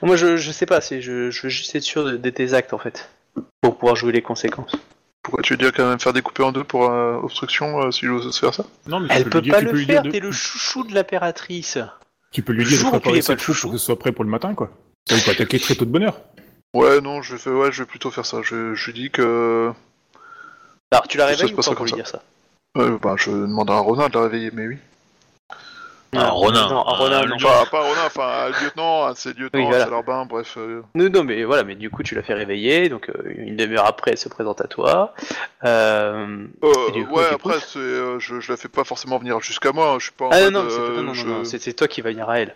Moi 0.03 0.16
je, 0.16 0.37
je 0.37 0.51
sais 0.51 0.66
pas, 0.66 0.81
c'est 0.81 1.01
je, 1.01 1.31
je 1.31 1.43
veux 1.43 1.49
juste 1.49 1.75
être 1.77 1.83
sûr 1.85 2.05
de, 2.05 2.16
de 2.16 2.31
tes 2.31 2.55
actes 2.55 2.73
en 2.73 2.79
fait. 2.79 3.09
Pour 3.61 3.79
pouvoir 3.79 3.95
jouer 3.95 4.12
les 4.12 4.23
conséquences. 4.23 4.75
Pourquoi 5.25 5.43
tu 5.43 5.55
veux 5.55 5.57
dire 5.57 5.73
quand 5.73 5.89
même 5.89 5.99
faire 5.99 6.13
découper 6.13 6.43
en 6.43 6.53
deux 6.53 6.63
pour 6.65 6.91
euh, 6.91 7.17
obstruction 7.17 7.81
euh, 7.83 7.91
si 7.91 8.05
j'ose 8.07 8.39
faire 8.39 8.53
ça? 8.55 8.65
Non, 8.87 9.01
mais 9.01 9.09
tu 9.09 9.15
Elle 9.15 9.25
peux 9.25 9.31
peut 9.31 9.39
lui 9.39 9.45
dire, 9.45 9.55
pas 9.55 9.61
tu 9.61 9.67
peux 9.67 9.73
le 9.73 9.79
dire 9.87 9.95
faire, 9.95 10.03
de- 10.05 10.11
t'es 10.11 10.21
le 10.21 10.31
chouchou 10.31 10.85
de 10.85 10.95
l'impératrice. 10.95 11.79
Tu 12.31 12.43
peux 12.43 12.53
lui 12.53 12.65
dire 12.65 12.73
de 12.77 12.81
Jour 12.83 12.91
où 12.91 12.97
tu 12.97 13.01
préparer 13.01 13.23
pas 13.23 13.33
le 13.33 13.39
troupes 13.39 13.47
chouchou. 13.47 13.67
pour 13.69 13.73
que 13.73 13.79
ce 13.79 13.87
soit 13.87 13.99
prêt 13.99 14.13
pour 14.13 14.23
le 14.25 14.31
matin, 14.31 14.55
quoi. 14.55 14.71
Ça 15.09 15.15
vous 15.17 15.23
peut 15.23 15.31
attaquer 15.31 15.59
très 15.59 15.75
tôt 15.75 15.87
de 15.87 15.91
bonne 15.91 16.03
heure? 16.05 16.21
Ouais, 16.75 17.01
non, 17.01 17.23
je 17.23 17.37
fais, 17.37 17.51
ouais, 17.51 17.73
je 17.73 17.83
vais 17.83 17.87
plutôt 17.87 18.11
faire 18.11 18.27
ça. 18.27 18.43
Je, 18.43 18.75
je 18.75 18.87
lui 18.87 18.93
dis 18.93 19.11
que, 19.11 19.73
Alors 20.93 21.09
tu 21.09 21.17
la 21.17 21.27
Ça 21.29 21.33
se 21.35 21.39
réveilles 21.41 21.55
ou 21.55 21.57
passera 21.57 21.73
pas 21.73 21.77
pour 21.77 21.87
comme 21.87 21.87
lui 21.87 21.91
ça. 21.91 21.97
dire 21.97 22.07
ça? 22.09 22.23
Ouais, 22.77 22.99
bah, 23.01 23.15
je 23.17 23.31
demanderai 23.31 23.77
à 23.77 23.81
Ronin 23.81 24.09
de 24.09 24.15
la 24.15 24.23
réveiller, 24.25 24.51
mais 24.53 24.67
oui. 24.67 24.77
Un 26.20 26.28
Ronin. 26.31 26.69
Non, 26.69 26.86
un 26.86 26.95
Ronin, 26.97 27.23
Un 27.23 27.27
non. 27.27 27.36
Enfin, 27.36 27.65
pas 27.70 27.81
Ronin, 27.82 28.01
enfin, 28.07 28.47
un 28.47 28.62
lieutenant, 28.65 29.05
un 29.07 29.12
de 29.12 29.16
ses 29.16 29.31
lieutenants, 29.32 29.49
Oui, 29.61 29.66
voilà. 29.66 29.85
c'est 29.85 30.27
bref. 30.28 30.55
euh, 30.59 30.82
Non, 30.95 31.09
non, 31.11 31.24
mais 31.24 31.45
voilà, 31.45 31.65
mais 31.65 31.74
du 31.74 31.91
coup 31.91 32.03
tu 32.03 32.15
l'as 32.15 32.23
fait 32.23 32.35
réveiller, 32.35 32.89
donc 32.89 33.09
euh, 33.11 33.15
une 33.36 33.57
demi-heure 33.57 33.86
après 33.86 34.12
elle 34.12 34.19
se 34.19 34.28
présente 34.28 34.61
à 34.61 34.66
toi. 34.69 35.15
Euh... 35.65 36.47
euh, 36.62 36.73
Et 36.89 36.93
du 36.93 37.07
coup, 37.07 37.15
ouais, 37.16 37.24
après, 37.32 37.59
c'est, 37.61 37.78
euh, 37.78 38.19
je, 38.19 38.41
je 38.41 38.53
la 38.53 38.57
fais 38.57 38.69
pas 38.69 38.85
forcément 38.85 39.19
venir 39.19 39.41
jusqu'à 39.41 39.73
moi. 39.73 39.91
hein, 39.93 39.97
Je 39.99 40.05
suis 40.05 40.12
pas 40.12 40.27
en 40.27 40.31
Ah 40.32 40.51
non, 40.51 40.51
mode, 40.51 40.65
non, 40.65 40.70
c'est 40.70 40.81
euh, 40.81 40.97
non, 40.97 41.03
non, 41.03 41.15
je- 41.15 41.27
non, 41.27 41.39
non, 41.39 41.45
c'est- 41.45 41.59
c'est 41.59 41.73
toi 41.73 41.89
qui 41.89 42.01
va 42.03 42.11
venir 42.11 42.28
à 42.28 42.41
elle. 42.41 42.55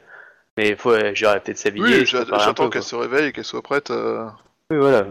Mais 0.56 0.74
faut, 0.76 0.90
euh, 0.90 1.12
j'aurais 1.14 1.40
peut-être 1.40 1.59
s'habiller. 1.59 1.85
Oui, 2.01 2.01
se 2.01 2.05
j'a- 2.12 2.18
préparer 2.22 2.43
un 2.43 2.47
j'attends 2.47 2.64
peu, 2.64 2.70
qu'elle 2.70 2.82
quoi. 2.82 2.89
se 2.90 2.97
réveille 2.97 3.26
et 3.28 3.32
qu'elle 3.32 3.44
soit 3.44 3.62
prête. 3.62 3.90
euh, 3.90 4.26
Oui, 4.70 4.76
voilà. 4.78 5.05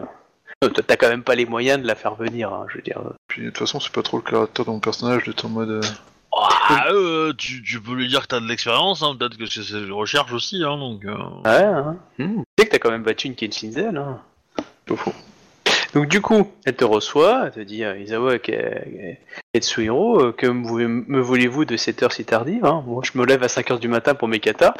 Non, 0.62 0.68
T'as 0.74 0.82
t'as 0.82 0.96
quand 0.96 1.08
même 1.08 1.22
pas 1.22 1.34
les 1.36 1.46
moyens 1.46 1.80
de 1.80 1.86
la 1.86 1.94
faire 1.94 2.14
venir, 2.16 2.52
hein, 2.52 2.66
je 2.68 2.76
veux 2.76 2.82
dire. 2.82 3.00
Puis 3.28 3.42
de 3.42 3.48
toute 3.48 3.58
façon, 3.58 3.78
c'est 3.80 3.92
pas 3.92 4.02
trop 4.02 4.16
le 4.16 4.22
caractère 4.28 4.64
de 4.64 4.70
mon 4.70 4.80
personnage 4.80 5.24
d'être 5.24 5.44
en 5.46 5.48
mode. 5.50 5.70
euh, 5.70 5.80
Ah, 6.70 6.86
euh, 6.90 7.32
tu, 7.36 7.62
tu 7.62 7.80
peux 7.80 7.94
lui 7.94 8.08
dire 8.08 8.22
que 8.22 8.26
t'as 8.28 8.40
de 8.40 8.46
l'expérience, 8.46 9.02
hein, 9.02 9.16
peut-être 9.18 9.36
que 9.36 9.46
c'est 9.46 9.62
ses 9.62 9.90
recherches 9.90 10.32
aussi, 10.32 10.62
hein, 10.64 10.76
donc... 10.76 11.04
euh, 11.04 11.14
Ouais, 11.44 11.62
hein. 11.64 11.96
Hmm. 12.18 12.42
Tu 12.42 12.44
sais 12.58 12.66
que 12.66 12.70
t'as 12.72 12.78
quand 12.78 12.90
même 12.90 13.02
battu 13.02 13.26
une 13.28 13.34
Kenshin 13.36 13.72
Zen, 13.72 13.96
hein. 13.96 14.20
Au 14.90 14.96
fond. 14.96 15.12
Donc 15.94 16.08
du 16.08 16.20
coup, 16.20 16.50
elle 16.66 16.76
te 16.76 16.84
reçoit, 16.84 17.44
elle 17.46 17.52
te 17.52 17.60
dit 17.60 17.82
euh, 17.84 17.98
Isawa 17.98 18.36
Ke- 18.38 19.16
Ketsuhiro, 19.54 20.20
euh, 20.20 20.32
que 20.32 20.46
me, 20.46 20.86
me 20.86 21.20
voulez-vous 21.20 21.64
de 21.64 21.76
cette 21.78 22.02
heure 22.02 22.12
si 22.12 22.24
tardive 22.26 22.64
hein? 22.66 22.82
Moi 22.86 23.02
je 23.10 23.18
me 23.18 23.24
lève 23.24 23.42
à 23.42 23.46
5h 23.46 23.78
du 23.78 23.88
matin 23.88 24.14
pour 24.14 24.28
mes 24.28 24.38
katas. 24.40 24.74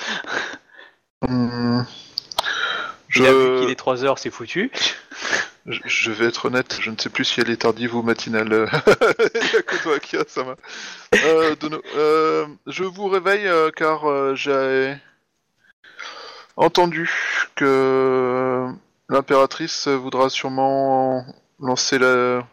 Il 1.26 1.30
a 3.26 3.32
vu 3.32 3.38
Je... 3.38 3.60
qu'il 3.60 3.70
est 3.70 3.80
3h, 3.80 4.14
c'est 4.18 4.30
foutu. 4.30 4.70
Je- 5.70 6.10
vais 6.12 6.26
être 6.26 6.46
honnête, 6.46 6.78
je 6.80 6.90
ne 6.90 6.96
sais 6.96 7.08
plus 7.10 7.24
si 7.24 7.40
elle 7.40 7.50
est 7.50 7.58
tardive 7.62 7.94
ou 7.94 8.02
matinale. 8.02 8.68
ça. 10.28 10.42
Euh, 11.24 11.54
euh, 11.96 12.46
je 12.66 12.84
vous 12.84 13.08
réveille 13.08 13.46
euh, 13.46 13.70
car 13.70 14.34
j'ai 14.36 14.96
entendu 16.56 17.10
que 17.54 18.66
l'impératrice 19.08 19.88
voudra 19.88 20.30
sûrement 20.30 21.24
lancer 21.60 21.98
la. 21.98 22.46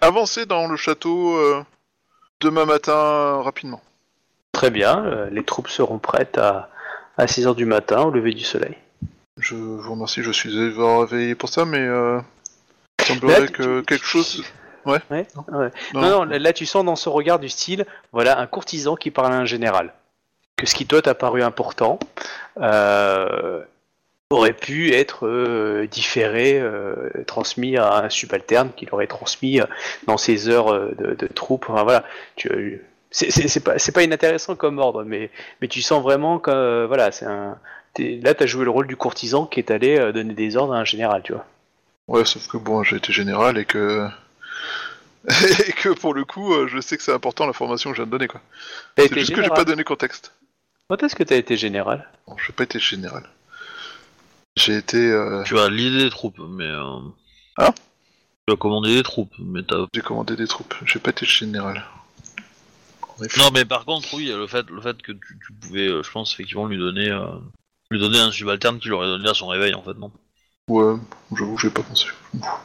avancer 0.00 0.46
dans 0.46 0.66
le 0.68 0.76
château 0.76 1.38
demain 2.40 2.64
matin 2.64 3.40
rapidement. 3.42 3.82
Très 4.52 4.70
bien, 4.70 5.26
les 5.30 5.44
troupes 5.44 5.68
seront 5.68 5.98
prêtes 5.98 6.38
à, 6.38 6.70
à 7.18 7.26
6h 7.26 7.54
du 7.54 7.64
matin 7.64 8.02
au 8.02 8.10
lever 8.10 8.32
du 8.32 8.44
soleil. 8.44 8.76
Je 9.40 9.56
vous 9.56 9.90
remercie, 9.90 10.22
je 10.22 10.30
suis 10.30 10.50
réveillé 10.76 11.34
pour 11.34 11.48
ça, 11.48 11.64
mais 11.64 11.80
euh, 11.80 12.20
il 13.00 13.04
semblerait 13.04 13.48
que 13.48 13.80
tu- 13.80 13.84
quelque 13.86 14.04
chose. 14.06 14.44
Ouais. 14.86 15.00
Ouais, 15.10 15.26
Non. 15.34 15.58
ouais. 15.58 15.70
Non, 15.94 16.02
non, 16.10 16.24
là, 16.24 16.38
là, 16.38 16.52
tu 16.52 16.66
sens 16.66 16.84
dans 16.84 16.94
ce 16.96 17.08
regard 17.08 17.38
du 17.38 17.48
style, 17.48 17.84
voilà, 18.12 18.38
un 18.38 18.46
courtisan 18.46 18.94
qui 18.96 19.10
parle 19.10 19.32
à 19.32 19.36
un 19.36 19.44
général. 19.44 19.92
Que 20.56 20.66
ce 20.66 20.74
qui 20.74 20.86
toi 20.86 21.02
t'a 21.02 21.14
paru 21.14 21.42
important 21.42 21.98
euh, 22.60 23.60
aurait 24.30 24.52
pu 24.52 24.92
être 24.92 25.26
euh, 25.26 25.86
différé, 25.88 26.62
transmis 27.26 27.76
à 27.76 28.04
un 28.04 28.10
subalterne 28.10 28.70
qui 28.76 28.86
l'aurait 28.86 29.08
transmis 29.08 29.60
dans 30.06 30.16
ses 30.16 30.48
heures 30.48 30.72
de, 30.94 31.14
de 31.14 31.26
troupe. 31.26 31.66
Enfin, 31.68 31.82
voilà, 31.82 32.04
tu, 32.36 32.80
c'est, 33.10 33.64
pas, 33.64 33.74
pas 33.92 34.02
inintéressant 34.02 34.54
comme 34.54 34.78
ordre, 34.78 35.02
mais, 35.02 35.30
mais 35.60 35.66
tu 35.66 35.82
sens 35.82 36.02
vraiment 36.04 36.38
que 36.38 36.50
euh, 36.52 36.86
voilà, 36.86 37.10
c'est 37.10 37.26
un. 37.26 37.58
T'es- 37.94 38.20
Là, 38.22 38.34
t'as 38.34 38.46
joué 38.46 38.64
le 38.64 38.70
rôle 38.70 38.86
du 38.86 38.96
courtisan 38.96 39.46
qui 39.46 39.60
est 39.60 39.70
allé 39.70 39.98
euh, 39.98 40.12
donner 40.12 40.34
des 40.34 40.56
ordres 40.56 40.74
à 40.74 40.78
un 40.78 40.84
général, 40.84 41.22
tu 41.24 41.32
vois. 41.32 41.46
Ouais, 42.08 42.24
sauf 42.24 42.46
que 42.48 42.56
bon, 42.58 42.82
j'ai 42.82 42.96
été 42.96 43.12
général 43.12 43.56
et 43.58 43.64
que. 43.64 44.06
et 45.68 45.72
que 45.72 45.88
pour 45.88 46.12
le 46.12 46.24
coup, 46.24 46.52
euh, 46.52 46.68
je 46.68 46.80
sais 46.80 46.96
que 46.98 47.02
c'est 47.02 47.12
important 47.14 47.46
l'information 47.46 47.90
que 47.90 47.96
je 47.96 48.02
viens 48.02 48.06
de 48.06 48.10
donner, 48.10 48.28
quoi. 48.28 48.42
T'as 48.94 49.04
C'est 49.04 49.14
juste 49.14 49.30
que 49.30 49.36
j'ai 49.36 49.42
général. 49.42 49.56
pas 49.56 49.64
donné 49.64 49.82
contexte. 49.84 50.32
Quand 50.88 51.02
est-ce 51.02 51.16
que 51.16 51.22
t'as 51.22 51.36
été 51.36 51.56
général? 51.56 52.06
Bon, 52.26 52.36
j'ai 52.46 52.52
pas 52.52 52.64
été 52.64 52.78
général. 52.78 53.22
J'ai 54.56 54.76
été. 54.76 54.98
euh, 54.98 55.42
Tu 55.44 55.58
as 55.58 55.68
l'idée 55.70 56.04
des 56.04 56.10
troupes, 56.10 56.38
mais... 56.50 56.64
Euh... 56.66 56.98
Hein? 57.56 57.70
Tu 58.46 58.52
as 58.52 58.56
commandé 58.56 58.94
des 58.94 59.02
troupes, 59.02 59.32
mais 59.38 59.62
t'as... 59.62 59.86
J'ai 59.94 60.02
commandé 60.02 60.36
des 60.36 60.46
troupes. 60.46 60.74
J'ai 60.84 60.98
pas 60.98 61.10
été 61.10 61.24
général. 61.24 61.82
Non, 63.38 63.50
mais 63.52 63.64
par 63.64 63.84
contre, 63.86 64.12
oui, 64.12 64.26
le 64.26 64.46
fait, 64.46 64.68
le 64.68 64.80
fait 64.82 65.00
que 65.00 65.12
tu, 65.12 65.38
tu 65.46 65.52
pouvais, 65.54 65.88
euh, 65.88 66.02
je 66.02 66.10
pense, 66.10 66.34
effectivement, 66.34 66.66
lui 66.66 66.76
donner... 66.78 67.08
euh, 67.08 67.26
lui 67.94 68.00
donner 68.00 68.18
un 68.20 68.30
subalterne 68.32 68.78
qui 68.78 68.88
l'aurait 68.88 69.06
donné 69.06 69.28
à 69.28 69.34
son 69.34 69.46
réveil, 69.46 69.74
en 69.74 69.82
fait, 69.82 69.94
non? 69.94 70.10
Ouais, 70.68 70.94
j'avoue 71.36 71.54
que 71.56 71.60
j'ai 71.60 71.70
pas 71.70 71.82
pensé. 71.82 72.06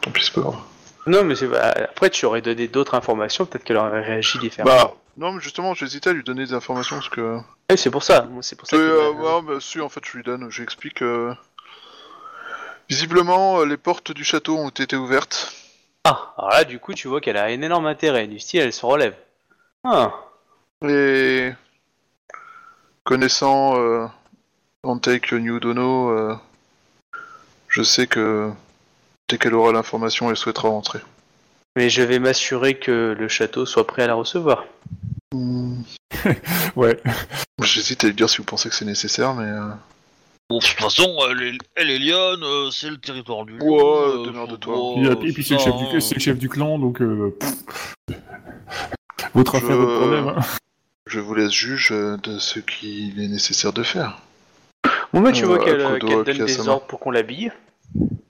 Tant 0.01 0.11
pis, 0.11 0.23
c'est 0.23 0.33
pas 0.33 0.41
grave. 0.41 0.55
Non, 1.07 1.23
mais 1.23 1.35
c'est 1.35 1.53
après 1.55 2.09
tu 2.09 2.25
aurais 2.25 2.41
donné 2.41 2.67
d'autres 2.67 2.93
informations, 2.95 3.45
peut-être 3.45 3.63
qu'elle 3.63 3.77
aurait 3.77 4.01
réagi 4.01 4.37
différemment. 4.39 4.75
Bah, 4.77 4.95
non, 5.17 5.31
mais 5.33 5.41
justement, 5.41 5.73
j'hésitais 5.73 6.09
à 6.09 6.13
lui 6.13 6.23
donner 6.23 6.45
des 6.45 6.53
informations 6.53 6.97
parce 6.97 7.09
que. 7.09 7.39
Ouais, 7.69 7.77
c'est 7.77 7.89
pour 7.91 8.03
ça. 8.03 8.21
moi, 8.23 8.41
C'est 8.43 8.55
pour 8.57 8.67
ça. 8.67 8.77
C'est, 8.77 8.81
que- 8.81 8.89
euh, 8.89 9.11
ouais, 9.11 9.41
bah, 9.41 9.57
si, 9.59 9.79
en 9.81 9.89
fait, 9.89 10.01
je 10.05 10.17
lui 10.17 10.23
donne, 10.23 10.49
j'explique. 10.49 11.01
euh, 11.01 11.33
Visiblement, 12.89 13.59
euh, 13.59 13.65
les 13.65 13.77
portes 13.77 14.11
du 14.11 14.23
château 14.23 14.57
ont 14.57 14.69
été 14.69 14.95
ouvertes. 14.95 15.53
Ah, 16.05 16.33
alors 16.37 16.49
là, 16.51 16.63
du 16.63 16.79
coup, 16.79 16.93
tu 16.93 17.07
vois 17.07 17.21
qu'elle 17.21 17.37
a 17.37 17.43
un 17.45 17.61
énorme 17.61 17.85
intérêt. 17.85 18.27
Du 18.27 18.39
style, 18.39 18.61
elle 18.61 18.73
se 18.73 18.85
relève. 18.85 19.15
Ah, 19.83 20.13
Et 20.83 21.51
connaissant 23.03 23.79
euh, 23.79 24.05
Antec 24.89 25.33
New 25.33 25.59
Dono, 25.59 26.09
euh, 26.09 26.35
je 27.67 27.83
sais 27.83 28.07
que 28.07 28.49
dès 29.27 29.37
qu'elle 29.37 29.53
aura 29.53 29.71
l'information, 29.73 30.29
elle 30.29 30.37
souhaitera 30.37 30.69
rentrer. 30.69 30.99
mais 31.75 31.89
je 31.89 32.01
vais 32.01 32.19
m'assurer 32.19 32.79
que 32.79 33.15
le 33.17 33.27
château 33.27 33.65
soit 33.65 33.85
prêt 33.85 34.03
à 34.03 34.07
la 34.07 34.13
recevoir. 34.15 34.65
Ouais. 36.75 36.99
J'hésite 37.61 38.03
à 38.03 38.07
lui 38.07 38.13
dire 38.13 38.29
si 38.29 38.37
vous 38.39 38.43
pensez 38.43 38.67
que 38.69 38.75
c'est 38.75 38.83
nécessaire, 38.85 39.33
mais 39.35 39.45
euh, 39.47 39.69
Bon, 40.49 40.57
de 40.57 40.63
toute 40.65 40.77
façon, 40.79 41.15
elle 41.29 41.43
est, 41.43 41.57
elle 41.75 41.89
est 41.91 41.99
lionne, 41.99 42.43
euh, 42.43 42.71
c'est 42.71 42.89
le 42.89 42.97
territoire 42.97 43.45
du 43.45 43.57
lion. 43.57 43.65
Ouais, 43.65 43.83
euh, 44.19 44.25
démerde-toi. 44.25 44.73
faut 44.75 45.01
Et, 45.01 45.15
pas, 45.15 45.25
et 45.25 45.31
puis 45.33 45.43
c'est 45.43 45.53
le, 45.53 45.59
ça, 45.59 45.65
chef 45.65 45.75
du, 45.77 45.83
hein. 45.85 45.99
c'est 46.01 46.15
le 46.15 46.19
chef 46.21 46.37
du 46.37 46.49
clan, 46.49 46.77
donc... 46.79 47.01
euh, 47.01 47.37
pff. 47.39 48.15
votre 49.35 49.57
Je- 49.59 49.63
affaire, 49.63 49.77
votre 49.77 49.97
problème. 49.99 50.27
hein. 50.29 50.41
je 51.07 51.19
vous 51.19 51.35
laisse 51.35 51.51
juge 51.51 51.89
euh, 51.91 52.17
de 52.17 52.37
ce 52.39 52.59
qu'il 52.59 53.21
est 53.21 53.27
nécessaire 53.27 53.71
de 53.73 53.83
faire. 53.83 54.17
Bon, 55.13 55.21
bah, 55.21 55.31
tu 55.31 55.43
Euh, 55.43 55.47
vois 55.47 55.59
qu'elle 55.59 55.81
Akodo 55.81 56.23
qu'elle 56.23 56.37
donne 56.37 56.45
des 56.45 56.67
ordres 56.67 56.85
pour 56.87 56.99
qu'on 56.99 57.11
l'habille. 57.11 57.51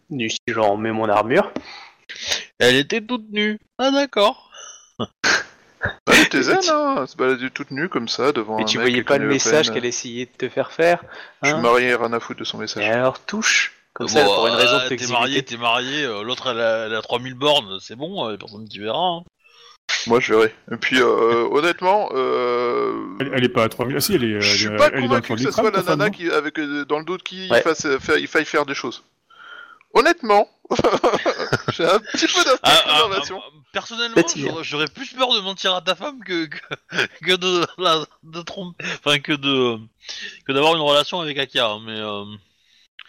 Du 0.10 0.30
style, 0.30 0.53
genre, 0.53 0.72
on 0.72 0.77
met 0.77 0.91
mon 0.91 1.07
armure. 1.10 1.51
Elle 2.57 2.76
était 2.76 3.01
toute 3.01 3.30
nue. 3.31 3.60
Ah, 3.77 3.91
d'accord. 3.91 4.51
Bah, 4.97 5.07
elle 6.07 6.23
était 6.26 6.41
zen, 6.41 6.57
hein, 6.72 6.97
elle 7.01 7.07
se 7.07 7.15
baladait 7.15 7.49
toute 7.51 7.72
nue 7.72 7.88
comme 7.88 8.10
ça 8.10 8.31
devant 8.34 8.60
Et 8.60 8.64
un 8.64 8.65
tu 8.65 8.77
mec 8.77 8.88
voyais 8.88 9.03
pas 9.03 9.18
le 9.18 9.27
message 9.27 9.72
qu'elle 9.72 9.85
essayait 9.85 10.26
de 10.26 10.31
te 10.31 10.49
faire 10.49 10.72
faire. 10.73 11.03
Je 11.41 11.49
hein 11.49 11.53
suis 11.53 11.61
marié, 11.61 11.95
rien 11.95 12.11
à 12.11 12.19
foutre 12.19 12.39
de 12.39 12.43
son 12.45 12.57
Et 12.57 12.61
message. 12.61 12.84
alors, 12.85 13.19
touche. 13.26 13.73
Comme 13.93 14.07
ça, 14.07 14.23
pour 14.23 14.47
une 14.47 14.53
raison 14.56 14.76
euh, 14.76 14.89
T'es 14.89 15.07
marié, 15.07 15.43
t'es 15.43 15.57
marié, 15.57 16.03
euh, 16.03 16.23
l'autre 16.23 16.51
elle 16.51 16.60
a, 16.60 16.85
elle 16.85 16.95
a 16.95 17.01
3000 17.01 17.34
bornes, 17.34 17.80
c'est 17.81 17.95
bon, 17.95 18.30
euh, 18.30 18.38
personne 18.38 18.68
qui 18.68 18.80
verra. 18.80 18.97
hein. 18.99 19.23
Moi, 20.08 20.20
je 20.20 20.34
verrai. 20.34 20.54
Et 20.72 20.78
puis, 20.78 21.00
euh, 21.02 21.48
honnêtement, 21.52 22.10
euh... 22.14 22.94
Elle, 23.20 23.32
elle 23.34 23.44
est 23.44 23.50
pas 23.50 23.64
à 23.64 23.70
3000. 23.70 23.98
Ah 23.98 24.00
si, 24.00 24.14
elle 24.16 24.24
est, 24.24 24.32
elle, 24.32 24.42
je 24.42 24.56
suis 24.58 24.66
est- 24.68 24.78
pas 24.78 24.90
elle 24.94 25.02
convaincu 25.02 25.36
que 25.36 25.42
ce 25.42 25.52
soit 25.52 25.72
la 25.72 25.82
nana 25.84 26.10
qui, 26.10 26.30
avec 26.30 26.58
euh, 26.60 26.86
dans 26.86 27.00
le 27.00 27.06
doute 27.06 27.24
qui 27.24 27.50
Ouais. 27.50 27.62
fasse, 27.62 27.86
faire- 28.00 28.18
il 28.18 28.28
faille 28.28 28.46
faire 28.46 28.66
des 28.66 28.74
choses. 28.76 29.04
Honnêtement, 29.94 30.48
j'ai 31.74 31.84
un 31.86 32.00
petit 32.00 32.28
peu 32.28 32.42
Ah, 32.62 32.82
ah, 32.86 32.92
d'information. 32.92 33.42
ah, 33.44 33.50
personnellement, 33.74 34.22
j'aurais- 34.62 34.88
plus 34.88 35.14
peur 35.14 35.34
de 35.34 35.40
mentir 35.40 35.74
à 35.74 35.82
ta 35.82 35.96
femme 35.96 36.24
que, 36.24 36.46
que, 36.46 36.58
que 37.26 37.36
de, 37.36 37.66
la, 37.80 38.06
de 38.24 38.42
tromper, 38.44 38.86
enfin 39.04 39.18
que 39.20 39.34
de 39.34 39.78
que 40.46 40.52
d'avoir 40.52 40.76
une 40.76 40.82
relation 40.82 41.20
avec 41.22 41.40
Akia. 41.40 41.66
hein, 41.68 41.80
Mais 41.86 42.00
euh, 42.00 42.24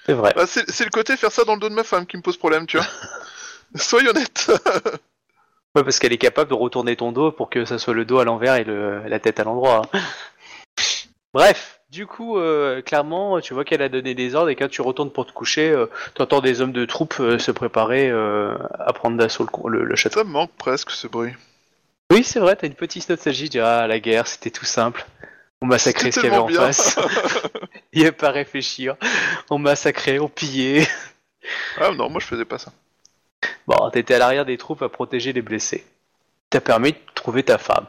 C'est 0.07 0.15
vrai. 0.15 0.33
Bah, 0.35 0.47
c'est 0.47 0.71
c'est 0.71 0.85
le 0.85 0.91
côté 0.91 1.17
faire 1.19 1.31
ça 1.33 1.45
dans 1.45 1.55
le 1.55 1.61
dos 1.61 1.69
de 1.69 1.75
ma 1.75 1.85
femme 1.85 2.07
qui 2.07 2.17
me 2.17 2.23
pose 2.23 2.39
problème, 2.39 2.67
tu 2.67 2.79
vois. 2.79 2.87
Soyez 3.77 4.09
honnête. 4.09 4.51
Ouais, 5.76 5.84
parce 5.84 5.98
qu'elle 6.01 6.12
est 6.12 6.18
capable 6.18 6.51
de 6.51 6.55
retourner 6.55 6.97
ton 6.97 7.12
dos 7.12 7.30
pour 7.30 7.48
que 7.48 7.64
ça 7.64 7.78
soit 7.78 7.94
le 7.94 8.05
dos 8.05 8.18
à 8.18 8.24
l'envers 8.24 8.56
et 8.56 8.64
le, 8.64 9.06
la 9.06 9.20
tête 9.20 9.38
à 9.40 9.44
l'endroit. 9.44 9.82
hein. 9.92 10.01
Bref, 11.32 11.80
du 11.90 12.06
coup, 12.09 12.38
euh, 12.38 12.82
clairement, 12.82 13.40
tu 13.40 13.55
vois 13.55 13.64
qu'elle 13.64 13.82
a 13.82 13.88
donné 13.88 14.14
des 14.14 14.34
ordres 14.34 14.48
et 14.51 14.56
quand 14.56 14.68
tu 14.68 14.82
retournes 14.82 15.12
pour 15.12 15.26
te 15.26 15.32
coucher, 15.32 15.70
euh, 15.70 15.86
tu 16.16 16.22
entends 16.22 16.40
des 16.40 16.60
hommes 16.60 16.72
de 16.72 16.84
troupes 16.84 17.14
euh, 17.20 17.38
se 17.38 17.52
préparer 17.52 18.10
euh, 18.10 18.56
à 18.80 18.92
prendre 18.92 19.16
d'assaut 19.16 19.47
le, 19.64 19.78
le, 19.78 19.84
le 19.84 19.97
château. 19.97 20.18
Ça 20.20 20.24
me 20.24 20.30
manque 20.30 20.51
presque 20.59 20.90
ce 20.90 21.06
bruit. 21.06 21.32
Oui, 22.12 22.24
c'est 22.24 22.40
vrai, 22.40 22.56
t'as 22.56 22.66
une 22.66 22.74
petite 22.74 23.09
nostalgie, 23.09 23.44
tu 23.44 23.51
dis, 23.51 23.60
ah, 23.60 23.86
la 23.86 24.01
guerre, 24.01 24.26
c'était 24.26 24.51
tout 24.51 24.64
simple. 24.64 25.06
On 25.62 25.66
massacrait 25.66 26.10
ce 26.10 26.20
C'était 26.20 26.28
qu'il 26.28 26.30
y 26.30 26.34
avait 26.34 26.42
en 26.42 26.47
tellement 26.47 26.62
bien. 26.64 26.72
face. 26.72 26.98
Il 27.92 28.02
n'y 28.02 28.09
a 28.09 28.12
pas 28.12 28.28
à 28.28 28.32
réfléchir. 28.32 28.97
On 29.51 29.59
massacrait, 29.59 30.18
on 30.18 30.28
pillait. 30.28 30.88
Ah 31.80 31.92
non, 31.92 32.10
moi 32.10 32.20
je 32.20 32.26
faisais 32.26 32.44
pas 32.44 32.59
ça. 32.59 32.72
Bon, 33.70 33.88
t'étais 33.90 34.14
à 34.14 34.18
l'arrière 34.18 34.44
des 34.44 34.59
troupes 34.59 34.82
à 34.82 34.88
protéger 34.88 35.32
les 35.32 35.42
blessés. 35.42 35.86
T'as 36.51 36.60
permis 36.60 36.90
de 36.92 36.98
trouver 37.14 37.44
ta 37.44 37.56
femme. 37.56 37.86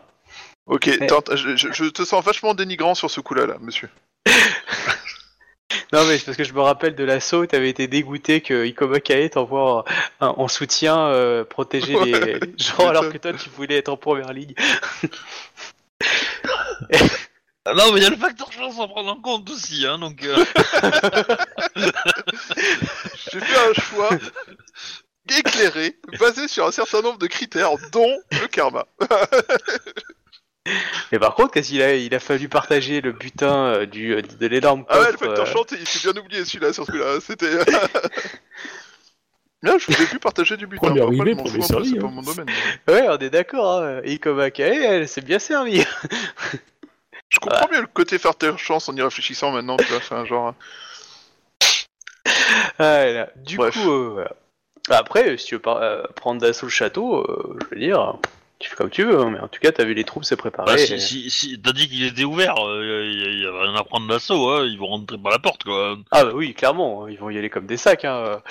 Ok, 0.67 0.87
tente- 1.07 1.35
je, 1.35 1.55
je- 1.55 1.71
je 1.71 1.85
te 1.85 2.03
sens 2.05 2.23
vachement 2.23 2.53
dénigrant 2.53 2.93
sur 2.93 3.09
ce 3.09 3.19
coup-là, 3.19 3.47
là, 3.47 3.57
monsieur. 3.59 3.89
Non 5.93 6.05
mais 6.05 6.17
c'est 6.17 6.25
parce 6.25 6.37
que 6.37 6.43
je 6.43 6.53
me 6.53 6.59
rappelle 6.61 6.95
de 6.95 7.03
l'assaut, 7.03 7.45
t'avais 7.45 7.69
été 7.69 7.87
dégoûté 7.87 8.41
que 8.41 8.65
Ikoma 8.65 8.99
Kae 8.99 9.29
t'envoie 9.29 9.85
en, 10.19 10.27
en 10.27 10.47
soutien 10.49 10.97
euh, 11.07 11.43
protéger 11.45 11.93
les 12.05 12.13
Ouais, 12.13 12.39
gens 12.57 12.87
alors 12.89 13.09
que 13.09 13.17
toi 13.17 13.31
tu 13.33 13.49
voulais 13.49 13.77
être 13.77 13.87
en 13.89 13.95
première 13.97 14.31
ligne. 14.33 14.53
Ah 17.65 17.73
Non, 17.73 17.91
mais 17.93 17.99
il 17.99 18.03
y 18.03 18.05
a 18.05 18.09
le 18.09 18.17
facteur 18.17 18.51
chance 18.51 18.79
à 18.81 18.87
prendre 18.87 19.11
en 19.11 19.15
compte 19.21 19.49
aussi, 19.49 19.85
hein, 19.85 19.97
donc... 19.97 20.23
euh, 20.23 20.43
J'ai 23.31 23.39
fait 23.39 23.69
un 23.69 23.73
choix 23.81 24.09
éclairé, 25.37 25.97
basé 26.19 26.47
sur 26.47 26.65
un 26.67 26.71
certain 26.71 27.01
nombre 27.01 27.17
de 27.17 27.27
critères, 27.27 27.71
dont 27.91 28.17
le 28.31 28.47
karma. 28.47 28.85
Mais 31.11 31.19
par 31.19 31.33
contre, 31.35 31.53
quand 31.53 31.69
il 31.69 31.81
a, 31.81 31.95
il 31.95 32.13
a 32.13 32.19
fallu 32.19 32.47
partager 32.47 33.01
le 33.01 33.11
butin 33.11 33.65
euh, 33.65 33.85
du, 33.85 34.13
euh, 34.13 34.21
de 34.21 34.47
l'énorme 34.47 34.85
Ah 34.89 34.99
ouais, 34.99 35.11
le 35.11 35.17
coffre, 35.17 35.25
facteur 35.25 35.47
euh, 35.47 35.51
chance, 35.51 35.65
il 35.71 35.87
s'est 35.87 36.11
bien 36.11 36.21
oublié 36.21 36.45
celui-là, 36.45 36.71
sur 36.71 36.85
celui-là. 36.85 37.19
C'était... 37.19 37.57
Bien, 39.63 39.77
je 39.77 39.85
voulais 39.91 40.07
plus 40.07 40.19
partager 40.19 40.57
du 40.57 40.65
butin. 40.65 40.87
Premier 40.87 41.01
Après, 41.01 41.15
arrivé, 41.19 41.31
je 41.31 41.37
m'en 41.37 41.43
premier 41.43 41.61
fous 41.61 41.73
un 41.73 41.77
peu, 41.77 41.83
servi, 41.83 41.89
C'est 41.91 41.99
pas 41.99 42.07
hein. 42.07 42.11
mon 42.11 42.21
domaine. 42.23 42.47
Ouais, 42.87 43.07
on 43.09 43.17
est 43.17 43.29
d'accord, 43.29 43.83
hein. 43.83 44.01
Elle 44.03 45.07
s'est 45.07 45.21
bien 45.21 45.37
servie. 45.37 45.85
Je 47.29 47.39
comprends 47.39 47.69
mieux 47.71 47.81
le 47.81 47.87
côté 47.87 48.17
facteur 48.19 48.59
chance 48.59 48.89
en 48.89 48.95
y 48.95 49.01
réfléchissant 49.01 49.51
maintenant, 49.51 49.77
tu 49.77 49.85
vois, 49.85 50.01
c'est 50.01 50.15
un 50.15 50.25
genre... 50.25 50.53
Ah, 52.77 53.05
là. 53.05 53.29
Du 53.37 53.55
Bref. 53.55 53.73
coup, 53.73 53.89
euh, 53.89 54.09
voilà. 54.13 54.35
Après, 54.97 55.37
si 55.37 55.45
tu 55.47 55.55
veux 55.55 55.61
par- 55.61 55.77
euh, 55.77 56.03
prendre 56.15 56.41
d'assaut 56.41 56.65
le 56.65 56.71
château, 56.71 57.17
euh, 57.19 57.57
je 57.69 57.75
veux 57.75 57.81
dire, 57.81 58.15
tu 58.59 58.69
fais 58.69 58.75
comme 58.75 58.89
tu 58.89 59.03
veux, 59.03 59.19
hein, 59.19 59.29
mais 59.31 59.39
en 59.39 59.47
tout 59.47 59.59
cas, 59.59 59.71
t'as 59.71 59.83
vu 59.85 59.93
les 59.93 60.03
troupes 60.03 60.23
se 60.25 60.35
préparer. 60.35 60.65
bah, 60.75 60.79
et- 60.81 60.85
si, 60.85 60.99
si, 60.99 61.29
si- 61.31 61.61
t'as 61.61 61.71
dit 61.73 61.87
qu'il 61.89 62.05
était 62.05 62.23
ouvert, 62.23 62.55
il 62.59 63.41
y, 63.41 63.45
a 63.45 63.61
rien 63.63 63.75
à 63.75 63.83
prendre 63.83 64.07
d'assaut, 64.07 64.49
hein, 64.49 64.65
ils 64.65 64.77
vont 64.77 64.87
rentrer 64.87 65.17
par 65.17 65.31
la 65.31 65.39
porte, 65.39 65.63
quoi. 65.63 65.97
Ah 66.11 66.25
bah 66.25 66.31
oui, 66.33 66.53
clairement, 66.53 67.07
ils 67.07 67.17
vont 67.17 67.29
y 67.29 67.37
aller 67.37 67.49
comme 67.49 67.65
des 67.65 67.77
sacs. 67.77 68.05
Hein. 68.05 68.41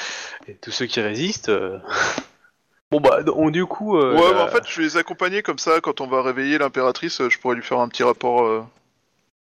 Et 0.49 0.55
tous 0.55 0.71
ceux 0.73 0.87
qui 0.87 1.01
résistent. 1.01 1.49
euh, 1.51 1.79
Bon 2.91 2.99
bah, 3.01 3.23
donc, 3.23 3.53
du 3.53 3.67
coup. 3.67 3.97
euh, 3.99 4.15
Ouais, 4.17 4.33
la- 4.33 4.33
bah, 4.39 4.45
en 4.45 4.49
fait, 4.49 4.65
je 4.69 4.79
vais 4.79 4.83
les 4.83 4.97
accompagner 4.97 5.43
comme 5.43 5.59
ça, 5.59 5.81
quand 5.81 6.01
on 6.01 6.09
va 6.09 6.23
réveiller 6.23 6.59
l'impératrice, 6.59 7.21
euh, 7.21 7.31
je 7.31 7.39
pourrais 7.39 7.55
lui 7.55 7.63
faire 7.63 7.79
un 7.79 7.89
petit 7.89 8.03
rapport... 8.03 8.43
euh, 8.43 8.65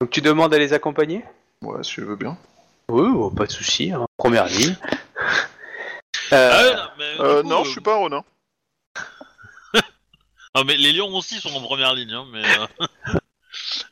Donc 0.02 0.12
tu 0.12 0.22
demandes 0.22 0.54
à 0.54 0.60
les 0.60 0.74
accompagner? 0.74 1.26
Ouais, 1.64 1.82
si 1.84 1.94
tu 1.96 2.02
veux 2.02 2.16
bien. 2.16 2.38
Oui, 2.90 3.08
oh, 3.16 3.32
pas 3.32 3.46
de 3.48 3.52
souci. 3.52 3.92
Hein. 3.92 4.06
Première 4.18 4.46
ligne. 4.46 4.76
Euh, 6.34 6.50
Ah 6.54 6.64
ouais, 6.64 6.76
non, 6.76 6.90
mais, 6.98 7.16
du 7.16 7.22
Euh, 7.22 7.42
coup, 7.44 7.50
non, 7.50 7.62
euh, 7.62 7.64
je 7.66 7.70
suis 7.72 7.82
pas 7.82 7.94
un 7.94 7.98
Ronin. 7.98 8.24
Non, 10.56 10.64
mais 10.66 10.78
les 10.78 10.94
lions 10.94 11.14
aussi 11.16 11.40
sont 11.40 11.54
en 11.54 11.62
première 11.62 11.94
ligne, 11.94 12.12
hein, 12.14 12.26
mais... 12.32 12.44
euh, 12.44 12.88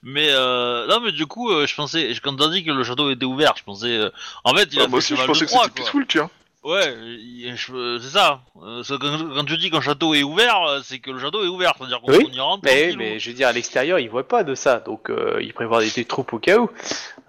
mais, 0.02 0.28
euh... 0.32 0.88
Non, 0.88 1.00
mais 1.02 1.12
du 1.12 1.28
coup, 1.28 1.52
euh, 1.52 1.68
je 1.68 1.76
pensais... 1.76 2.14
Quand 2.24 2.36
t'as 2.36 2.50
dit 2.50 2.64
que 2.66 2.72
le 2.72 2.84
château 2.84 3.12
était 3.12 3.26
ouvert, 3.26 3.54
je 3.58 3.64
pensais... 3.64 3.96
euh, 3.96 4.10
En 4.44 4.56
fait, 4.56 4.70
il 4.74 4.80
Ah, 4.80 4.86
a 4.86 4.88
moi 4.88 5.00
fait 5.00 5.14
aussi, 5.14 5.22
je 5.22 5.26
pensais 5.28 5.42
de 5.42 5.46
que 5.46 5.52
c'était 5.52 5.60
quoi. 5.66 5.70
peaceful, 5.70 6.08
tiens. 6.08 6.30
Ouais, 6.68 6.94
je- 7.56 8.00
c'est 8.02 8.10
ça. 8.18 8.42
Euh, 8.62 8.84
c'est 8.84 8.98
quand, 9.00 9.18
quand 9.34 9.46
tu 9.46 9.56
dis 9.58 9.70
qu'un 9.72 9.80
château 9.80 10.14
est 10.14 10.24
ouvert, 10.24 10.62
euh, 10.68 10.80
c'est 10.84 11.00
que 11.00 11.12
le 11.12 11.20
château 11.20 11.44
est 11.44 11.48
ouvert, 11.48 11.74
c'est-à-dire 11.78 12.02
qu'on 12.02 12.12
Oui, 12.12 12.28
on 12.30 12.34
y 12.34 12.40
rentre 12.40 12.64
mais, 12.66 12.94
mais 12.98 13.20
je 13.20 13.30
veux 13.30 13.36
dire, 13.36 13.48
à 13.48 13.54
l'extérieur, 13.54 14.00
ils 14.00 14.10
voient 14.10 14.28
pas 14.28 14.44
de 14.44 14.54
ça. 14.54 14.80
Donc 14.82 15.10
euh, 15.10 15.40
ils 15.42 15.54
prévoient 15.54 15.82
des, 15.82 15.90
des 15.92 16.04
troupes 16.06 16.34
au 16.34 16.40
cas 16.40 16.58
où. 16.58 16.70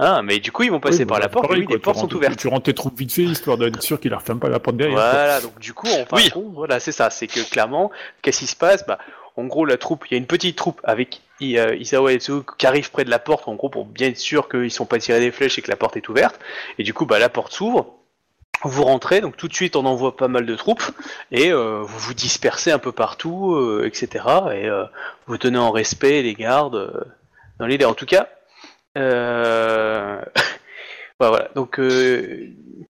Hein, 0.01 0.23
mais 0.23 0.41
du 0.41 0.51
coup, 0.51 0.65
ils 0.65 0.71
vont 0.71 0.81
passer 0.81 1.01
Oui, 1.01 1.07
par 1.07 1.19
bah, 1.19 1.23
la 1.25 1.29
porte. 1.29 1.47
pareil, 1.47 1.61
oui, 1.61 1.67
quoi, 1.67 1.77
les 1.77 1.81
portes 1.81 1.99
sont 1.99 2.13
ouvertes. 2.15 2.37
Tu 2.37 2.49
rentres 2.49 2.65
tes 2.65 2.75
troupes 2.75 2.99
vite 2.99 3.13
fait, 3.13 3.23
histoire 3.23 3.59
d'être 3.59 3.81
sûr 3.83 4.01
qu'il 4.01 4.11
ne 4.11 4.17
referme 4.17 4.41
pas 4.41 4.49
la 4.49 4.59
porte 4.59 4.77
derrière. 4.77 4.97
quoi. 4.97 5.11
Voilà, 5.11 5.41
donc 5.41 5.59
du 5.61 5.73
coup, 5.73 5.89
en 5.89 6.05
fin 6.05 6.17
Oui. 6.17 6.31
compte, 6.31 6.53
voilà, 6.55 6.81
c'est 6.81 6.93
ça. 6.93 7.11
C'est 7.11 7.27
que 7.29 7.41
clairement, 7.49 7.91
qu'est-ce 8.23 8.41
qui 8.41 8.47
se 8.47 8.57
passe? 8.57 8.85
Bah, 8.87 8.99
en 9.37 9.45
gros, 9.45 9.65
la 9.65 9.77
troupe, 9.77 10.05
il 10.11 10.13
y 10.13 10.17
a 10.17 10.19
une 10.19 10.27
petite 10.27 10.57
troupe 10.57 10.81
avec 10.83 11.21
I- 11.41 11.59
euh, 11.59 11.77
Isawa 11.77 12.13
et 12.13 12.19
Tsuku 12.19 12.57
qui 12.59 12.67
arrive 12.67 12.91
près 12.91 13.05
de 13.05 13.11
la 13.11 13.21
porte, 13.21 13.47
en 13.47 13.55
gros, 13.55 13.69
pour 13.69 13.85
bien 13.87 14.09
être 14.09 14.19
sûr 14.19 14.49
qu'ils 14.49 14.71
sont 14.73 14.87
pas 14.87 14.99
tirés 14.99 15.21
des 15.21 15.31
flèches 15.31 15.59
et 15.59 15.63
que 15.63 15.71
la 15.71 15.77
porte 15.77 15.97
est 15.97 16.09
ouverte. 16.09 16.41
Et 16.79 16.83
du 16.83 16.93
coup, 16.93 17.07
bah, 17.07 17.21
la 17.21 17.29
porte 17.29 17.53
s'ouvre. 17.53 17.95
Vous 18.65 18.83
rentrez, 18.85 19.21
donc 19.21 19.37
tout 19.37 19.47
de 19.49 19.55
suite, 19.55 19.77
on 19.77 19.85
envoie 19.87 20.17
pas 20.17 20.27
mal 20.29 20.45
de 20.45 20.55
troupes 20.57 20.83
et 21.31 21.53
euh, 21.53 21.81
vous 21.83 21.99
vous 21.99 22.15
dispersez 22.15 22.73
un 22.73 22.79
peu 22.81 22.91
partout, 22.93 23.55
euh, 23.55 23.85
etc. 23.87 24.25
Et 24.53 24.67
euh, 24.69 24.85
vous 25.27 25.39
tenez 25.39 25.59
en 25.59 25.71
respect 25.71 26.23
les 26.23 26.35
gardes 26.35 26.75
euh, 26.75 26.91
dans 27.61 27.67
l'idée. 27.67 27.85
En 27.85 27.95
tout 27.95 28.07
cas, 28.07 28.29
euh... 28.97 30.19
ouais, 31.21 31.29
voilà. 31.29 31.51
Donc 31.55 31.79
euh, 31.79 32.49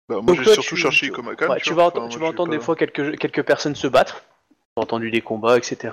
Bah, 0.09 0.21
moi, 0.23 0.35
Donc 0.37 0.45
surtout 0.45 0.75
tu- 0.75 0.77
cherché 0.77 1.11
Komakan. 1.11 1.49
Ouais, 1.49 1.61
tu 1.61 1.75
vas, 1.75 1.85
entendre, 1.85 2.09
tu 2.09 2.19
vas 2.19 2.27
entendre 2.29 2.51
des 2.51 2.61
fois 2.61 2.75
quelques, 2.75 3.19
quelques 3.19 3.43
personnes 3.43 3.75
se 3.75 3.87
battre. 3.87 4.23
Entendu 4.77 5.11
des 5.11 5.21
combats, 5.23 5.57
etc. 5.59 5.93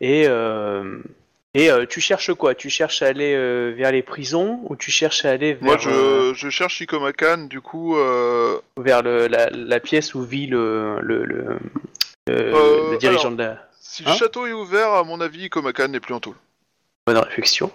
Et, 0.00 0.24
euh, 0.28 1.02
et 1.54 1.70
euh, 1.70 1.84
tu 1.86 2.00
cherches 2.00 2.32
quoi? 2.34 2.54
Tu 2.54 2.70
cherches 2.70 3.02
à 3.02 3.06
aller 3.06 3.34
euh, 3.34 3.72
vers 3.76 3.92
les 3.92 4.02
prisons 4.02 4.60
ou 4.68 4.76
tu 4.76 4.90
cherches 4.90 5.24
à 5.24 5.30
aller 5.30 5.54
vers, 5.54 5.62
Moi, 5.62 5.78
je, 5.78 5.90
euh, 5.90 6.34
je 6.34 6.48
cherche 6.50 6.80
Ikomakan, 6.80 7.46
du 7.48 7.60
coup... 7.60 7.96
Euh... 7.96 8.58
vers 8.76 9.02
le, 9.02 9.26
la, 9.26 9.50
la 9.50 9.80
pièce 9.80 10.14
où 10.14 10.22
vit 10.22 10.46
le, 10.46 10.96
le, 11.00 11.24
le, 11.24 11.44
le- 12.26 12.90
le 12.92 12.96
dirigeant 12.98 13.20
alors- 13.28 13.32
de 13.32 13.42
la 13.42 13.68
Si 13.80 14.02
Hein 14.06 14.12
le 14.12 14.16
château 14.16 14.46
est 14.46 14.52
ouvert, 14.52 14.92
à 14.92 15.04
mon 15.04 15.20
avis, 15.20 15.44
Ikomakan 15.44 15.88
n'est 15.88 16.00
plus 16.00 16.14
en 16.14 16.20
tout. 16.20 16.34
bonne 17.06 17.18
réflexion. 17.18 17.70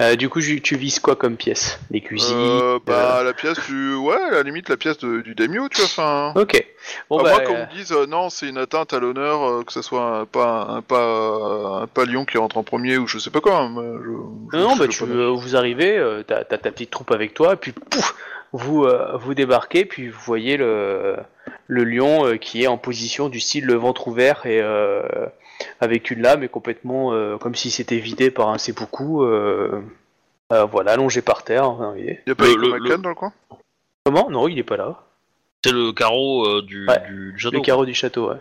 Euh, 0.00 0.16
du 0.16 0.28
coup, 0.30 0.40
tu 0.40 0.60
tu 0.62 0.76
vises 0.76 0.98
quoi 0.98 1.14
comme 1.16 1.36
pièce? 1.36 1.78
Les 1.90 2.00
cuisines 2.00 2.34
Euh, 2.36 2.78
bah, 2.86 3.22
la 3.22 3.34
pièce 3.34 3.58
du... 3.68 3.94
Ouais, 3.96 4.14
à 4.16 4.30
la 4.30 4.42
limite, 4.42 4.68
la 4.70 4.76
pièce 4.78 4.96
de- 4.98 5.20
du 5.20 5.34
daimyo, 5.34 5.68
tu 5.68 5.76
vois, 5.82 5.84
enfin... 5.86 6.32
Ok. 6.40 6.64
Bon, 7.10 7.18
à 7.18 7.22
bah, 7.22 7.30
moi, 7.32 7.40
qu'on 7.40 7.54
euh, 7.56 7.66
me 7.66 7.76
dise, 7.76 7.92
euh, 7.92 8.06
non, 8.06 8.30
c'est 8.30 8.48
une 8.48 8.56
atteinte 8.58 8.94
à 8.94 8.98
l'honneur, 8.98 9.42
euh, 9.46 9.62
que 9.62 9.72
ce 9.72 9.82
soit 9.82 10.02
un 10.20 10.24
pas, 10.24 10.66
un 10.70 10.80
pas, 10.82 11.80
un 11.82 11.86
pas 11.86 12.04
lion 12.06 12.24
qui 12.24 12.38
rentre 12.38 12.56
en 12.56 12.62
premier, 12.62 12.96
ou 12.96 13.06
je 13.06 13.18
sais 13.18 13.30
pas 13.30 13.40
quoi. 13.42 13.58
hein, 13.58 13.70
mais 13.76 13.82
je- 13.98 14.04
je- 14.52 14.56
Non, 14.56 14.68
non, 14.70 14.74
je 14.74 14.78
bah 14.78 14.88
tu, 14.88 15.04
euh, 15.04 15.28
vous 15.36 15.54
arrivez, 15.56 15.98
euh, 15.98 16.22
t'as 16.26 16.44
t'as 16.44 16.56
ta 16.58 16.70
petite 16.70 16.90
troupe 16.90 17.10
avec 17.10 17.34
toi, 17.34 17.56
puis 17.56 17.72
pouf, 17.72 18.14
vous 18.52 18.84
euh, 18.84 19.16
vous 19.18 19.34
débarquez, 19.34 19.84
puis 19.84 20.08
vous 20.08 20.20
voyez 20.24 20.56
le 20.56 21.16
le 21.70 21.84
lion 21.84 22.26
euh, 22.26 22.36
qui 22.36 22.62
est 22.64 22.66
en 22.66 22.76
position 22.78 23.28
du 23.28 23.38
style 23.38 23.64
le 23.64 23.74
ventre 23.74 24.08
ouvert 24.08 24.44
et 24.44 24.60
euh, 24.60 25.02
avec 25.80 26.10
une 26.10 26.20
lame 26.22 26.42
et 26.42 26.48
complètement 26.48 27.12
euh, 27.12 27.38
comme 27.38 27.54
si 27.54 27.70
c'était 27.70 27.98
vidé 27.98 28.30
par 28.32 28.48
un 28.48 28.58
seppuku, 28.58 29.22
euh, 29.22 29.80
euh, 30.52 30.64
voilà, 30.64 30.92
allongé 30.92 31.22
par 31.22 31.44
terre. 31.44 31.64
hein, 31.64 31.76
vous 31.78 31.86
voyez. 31.92 32.20
Y 32.26 32.30
a 32.32 32.34
pas 32.34 32.44
Le- 32.44 32.50
Ikomakan 32.52 32.78
le- 32.96 32.98
dans 32.98 33.08
le 33.08 33.14
coin? 33.14 33.32
Comment? 34.04 34.30
Non, 34.30 34.48
il 34.48 34.58
est 34.58 34.64
pas 34.64 34.76
là. 34.76 35.00
C'est 35.64 35.72
le 35.72 35.92
carreau 35.92 36.44
euh, 36.46 36.62
du, 36.62 36.88
Ouais, 36.88 36.98
du, 37.06 37.14
du 37.14 37.32
Le 37.32 37.38
château. 37.38 37.62
carreau 37.62 37.86
du 37.86 37.94
château. 37.94 38.30
Ouais. 38.30 38.36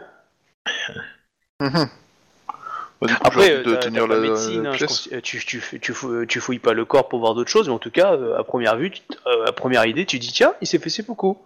Bah, 3.01 3.07
du 3.07 3.15
coup, 3.15 3.22
Après, 3.23 3.51
euh, 3.51 3.64
de 3.64 3.76
tenir 3.76 4.07
la, 4.07 4.18
médecine, 4.18 4.64
la 4.64 4.69
hein, 4.72 4.73
je 4.73 4.77
pièce. 4.85 5.07
pense- 5.07 5.22
tu, 5.23 5.39
tu, 5.45 5.80
tu, 5.80 5.93
fou- 5.93 6.26
tu 6.26 6.39
fouilles 6.41 6.60
pas 6.60 6.73
le 6.73 6.84
corps 6.85 7.07
pour 7.07 7.19
voir 7.19 7.34
d'autres 7.35 7.49
choses, 7.49 7.68
mais 7.69 7.73
en 7.73 7.80
tout 7.80 7.91
cas, 7.91 8.14
euh, 8.14 8.38
à 8.38 8.43
première 8.43 8.76
vue, 8.76 8.91
tu- 8.91 9.01
euh, 9.27 9.45
à 9.45 9.51
première 9.53 9.85
idée, 9.85 10.06
tu 10.06 10.19
dis 10.19 10.31
tiens, 10.34 10.53
il 10.61 10.68
s'est 10.68 10.80
fait 10.80 10.89
seppuku. 10.89 11.38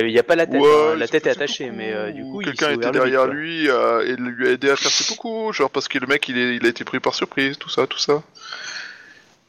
Il 0.00 0.06
n'y 0.12 0.18
a 0.18 0.22
pas 0.22 0.36
la 0.36 0.46
tête, 0.46 0.60
Ouais, 0.60 0.68
hein, 0.92 0.96
la 0.96 1.06
tête 1.08 1.26
est 1.26 1.30
attachée, 1.30 1.70
mais 1.70 1.92
euh, 1.92 2.10
du 2.10 2.22
ou 2.22 2.32
coup, 2.32 2.40
il 2.42 2.46
quelqu'un 2.46 2.72
était 2.72 2.90
derrière 2.90 3.26
lui 3.26 3.68
euh, 3.68 4.06
et 4.06 4.16
lui 4.16 4.48
a 4.48 4.50
aidé 4.52 4.70
à 4.70 4.76
faire 4.76 4.90
ses 4.90 5.04
coucous, 5.14 5.52
genre 5.52 5.70
parce 5.70 5.88
que 5.88 5.98
le 5.98 6.06
mec 6.06 6.28
il, 6.28 6.38
est, 6.38 6.56
il 6.56 6.64
a 6.66 6.68
été 6.68 6.84
pris 6.84 7.00
par 7.00 7.14
surprise, 7.14 7.58
tout 7.58 7.68
ça, 7.68 7.86
tout 7.86 7.98
ça. 7.98 8.22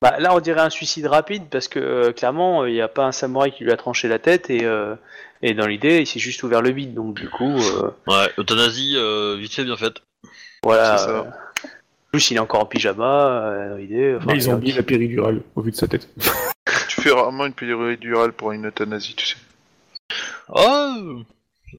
Bah, 0.02 0.16
là, 0.20 0.36
on 0.36 0.40
dirait 0.42 0.60
un 0.62 0.70
suicide 0.70 1.06
rapide 1.08 1.44
parce 1.50 1.68
que 1.70 1.80
euh, 1.80 2.12
clairement, 2.12 2.66
il 2.66 2.74
n'y 2.74 2.82
a 2.82 2.90
pas 2.90 3.06
un 3.06 3.12
samouraï 3.14 3.52
qui 3.54 3.64
lui 3.64 3.72
a 3.72 3.78
tranché 3.78 4.08
la 4.10 4.20
tête 4.20 4.50
et, 4.50 4.66
euh, 4.66 4.96
et 5.42 5.54
dans 5.54 5.66
l'idée, 5.66 6.00
il 6.02 6.08
s'est 6.08 6.20
juste 6.20 6.44
ouvert 6.44 6.62
le 6.62 6.72
bide. 6.72 6.94
Donc, 6.94 7.16
du 7.16 7.30
coup, 7.30 7.56
euh, 7.58 7.90
Ouais, 8.08 8.30
euthanasie, 8.38 8.96
euh, 8.98 9.38
vite 9.40 9.54
fait, 9.54 9.64
bien 9.64 9.78
faite. 9.78 9.98
voilà. 10.62 10.98
C'est 10.98 11.06
ça. 11.06 11.10
euh, 11.12 11.22
en 11.22 12.10
plus, 12.12 12.32
il 12.32 12.36
est 12.36 12.40
encore 12.40 12.62
en 12.62 12.66
pyjama. 12.66 13.28
euh, 13.46 13.70
dans 13.70 13.78
l'idée. 13.78 14.16
enfin, 14.18 14.26
Mais 14.28 14.36
ils 14.36 14.50
ont 14.50 14.58
mis 14.58 14.74
la 14.74 14.84
péridurale 14.84 15.40
au 15.56 15.62
vu 15.62 15.72
de 15.72 15.76
sa 15.78 15.88
tête. 15.88 16.10
Tu 16.90 17.02
fais 17.02 17.12
rarement 17.12 17.46
une 17.46 17.54
péridurale 17.54 18.34
pour 18.34 18.52
une 18.52 18.68
euthanasie, 18.68 19.16
tu 19.16 19.26
sais. 19.26 19.36
Ah, 20.54 20.96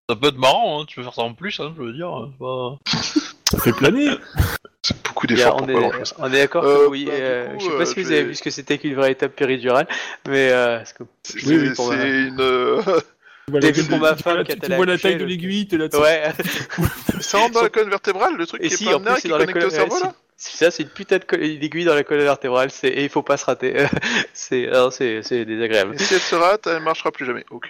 ça 0.09 0.17
peut 0.17 0.29
être 0.29 0.39
marrant, 0.39 0.81
hein, 0.81 0.85
tu 0.87 0.97
peux 0.97 1.03
faire 1.03 1.15
ça 1.15 1.23
en 1.23 1.35
plus, 1.35 1.59
hein, 1.61 1.73
je 1.77 1.83
veux 1.83 1.93
dire. 1.93 2.11
c'est 2.33 2.39
Pas... 2.39 2.79
Ça 3.51 3.59
fait 3.61 3.73
planer. 3.73 4.09
C'est 4.83 5.01
beaucoup 5.07 5.27
il 5.29 5.39
y 5.39 5.43
a- 5.43 5.47
d'efforts 5.47 5.63
on, 5.63 5.67
pour 5.67 5.71
est, 5.71 5.91
pas 5.91 5.99
on 6.19 6.27
est 6.33 6.39
d'accord 6.39 6.63
que 6.65 6.69
Euh, 6.69 6.89
oui. 6.89 7.05
bah, 7.07 7.13
du 7.15 7.23
euh, 7.23 7.47
coup, 7.55 7.61
je 7.61 7.65
sais 7.67 7.71
pas 7.71 7.83
euh, 7.83 7.85
si 7.85 8.03
vous 8.03 8.11
avez 8.13 8.25
vu 8.25 8.35
ce 8.35 8.43
que 8.43 8.51
c'était 8.51 8.79
qu'une 8.79 8.95
véritable 8.95 9.33
péridurale, 9.35 9.87
mais 10.29 10.51
euh, 10.51 10.79
parce 10.79 10.93
que- 10.93 11.05
C'est 11.23 11.47
oui, 11.47 11.59
oui, 11.69 11.75
pour 11.75 11.93
c'est 11.93 12.09
une, 12.11 12.41
euh, 12.41 12.83
Tu 13.47 13.51
vois 13.53 13.61
T'as 13.61 13.71
vu 13.71 13.73
gueule 13.83 13.87
pour 13.89 13.99
de- 13.99 14.03
ma 14.03 14.15
tu 14.17 14.23
femme 14.23 14.35
vois 14.37 14.45
qui 14.45 14.53
a 14.53 14.57
tu 14.57 14.73
vois 14.75 14.87
la 14.87 14.93
accouché, 14.95 15.03
taille 15.03 15.15
de 15.17 15.21
le- 15.21 15.27
l'aiguille, 15.27 15.69
t'es 15.69 15.77
là. 15.77 15.87
Ouais. 15.93 16.33
Ça 17.21 17.39
rentre 17.39 17.53
dans 17.55 17.63
la 17.63 17.69
colonne 17.71 17.91
vertébrale, 17.91 18.37
le 18.37 18.47
truc 18.47 18.63
Et 18.65 18.69
qui 18.71 18.77
si, 18.79 18.85
est 18.89 18.91
pas 18.91 18.97
en 18.97 19.15
qui 19.15 19.21
c'est 19.21 19.29
est 19.29 19.31
dans 19.31 19.39
la 19.39 19.45
connecté 19.47 19.67
au 19.67 19.71
colonne. 19.71 19.91
cerveau 19.91 20.05
là 20.05 20.15
c'est- 20.37 20.51
c'est 20.59 20.65
ça, 20.65 20.71
c'est 20.73 20.83
une 20.83 20.89
putain 20.89 21.19
de 21.19 21.25
co- 21.25 21.37
d'aiguille 21.37 21.85
dans 21.85 21.95
la 21.95 22.03
colonne 22.03 22.25
vertébrale. 22.25 22.71
C'est 22.71 22.89
et 22.89 23.05
il 23.05 23.09
faut 23.09 23.23
pas 23.23 23.37
se 23.37 23.45
rater. 23.45 23.87
c'est 24.35 24.67
alors, 24.69 24.93
c'est 24.93 25.23
c'est 25.23 25.45
désagréable. 25.45 25.95
Et 25.95 25.99
si 25.99 26.15
elle 26.15 26.21
se 26.21 26.35
rate, 26.35 26.67
elle 26.67 26.83
marchera 26.83 27.13
plus 27.13 27.25
jamais. 27.25 27.45
Ok. 27.51 27.69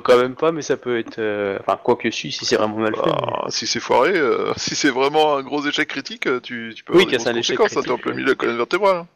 Quand 0.00 0.16
même 0.16 0.34
pas, 0.36 0.52
mais 0.52 0.62
ça 0.62 0.78
peut 0.78 0.98
être. 0.98 1.18
euh, 1.18 1.58
Enfin, 1.60 1.78
quoi 1.82 1.96
que 1.96 2.10
si, 2.10 2.32
si 2.32 2.46
c'est 2.46 2.56
vraiment 2.56 2.78
mal 2.78 2.94
fait. 2.96 3.02
mais- 3.04 3.12
Ah, 3.44 3.50
si 3.50 3.66
c'est 3.66 3.78
foiré, 3.80 4.12
euh, 4.16 4.52
si 4.56 4.74
c'est 4.74 4.88
vraiment 4.88 5.36
un 5.36 5.42
gros 5.42 5.62
échec 5.66 5.86
critique, 5.86 6.26
euh, 6.26 6.40
tu, 6.40 6.72
tu 6.74 6.82
peux 6.82 6.94
Oui, 6.96 7.02
avoir 7.02 7.10
des 7.10 7.28
un 7.28 7.32
grosses 7.32 7.38
échec 7.40 7.56
conséquences, 7.58 7.76
hein, 7.76 7.82
t'es 7.84 7.90
en 7.90 7.96
critique, 7.96 8.02
plein 8.02 8.10
ouais. 8.12 8.16
milieu 8.16 8.24
de 8.26 8.30
la 8.30 8.36
colonne 8.36 8.56
vertébrale. 8.56 8.96
hein. 8.96 9.06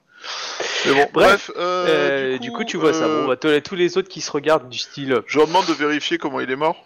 Mais 0.86 0.93
bon, 0.94 1.07
bref. 1.15 1.51
euh, 1.57 2.35
Euh, 2.35 2.39
du, 2.39 2.53
coup, 2.53 2.65
tu 2.65 2.77
vois 2.77 2.93
ça. 2.93 3.05
euh, 3.05 3.23
Bon, 3.23 3.28
bah, 3.28 3.36
tous 3.36 3.47
les- 3.48 3.62
tous 3.62 3.74
les 3.74 3.97
autres 3.97 4.09
qui 4.11 4.20
se 4.20 4.31
regardent 4.31 4.69
du 4.69 4.78
style. 4.78 5.12
euh, 5.15 5.23
Je 5.27 5.39
leur 5.39 5.47
demande 5.47 5.65
de 5.66 5.73
vérifier 5.73 6.19
comment 6.19 6.40
il 6.40 6.51
est 6.51 6.57
mort. 6.57 6.85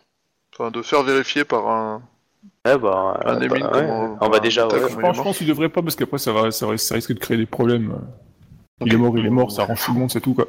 Enfin, 0.56 0.70
de 0.70 0.82
faire 0.82 1.02
vérifier 1.02 1.44
par 1.44 1.66
un. 1.68 2.02
Ouais, 2.66 2.78
bah, 2.78 3.20
Un 3.24 3.36
euh, 3.36 3.40
émine, 3.40 3.60
bah, 3.60 3.70
comment- 3.72 4.02
ouais. 4.12 4.16
On 4.20 4.28
va 4.28 4.36
un 4.36 4.40
déjà. 4.40 4.66
ouais. 4.66 4.72
comment 4.72 4.86
il 4.86 4.92
est 4.92 4.94
mort. 5.02 5.14
Franchement, 5.14 5.34
tu 5.34 5.44
devrais 5.44 5.68
pas 5.68 5.82
parce 5.82 5.96
qu'après 5.96 6.18
ça 6.18 6.32
va, 6.32 6.52
ça, 6.52 6.64
va- 6.66 6.76
ça 6.78 6.94
risque 6.94 7.12
de 7.12 7.18
créer 7.18 7.36
des 7.36 7.46
problèmes. 7.46 7.98
Il 8.86 8.94
est 8.94 8.96
mort, 8.96 9.18
il 9.18 9.26
est 9.26 9.30
mort, 9.30 9.50
ça 9.50 9.62
arrange 9.62 9.84
tout 9.84 9.92
le 9.92 9.98
monde, 9.98 10.10
c'est 10.12 10.20
tout 10.20 10.34
quoi. 10.34 10.46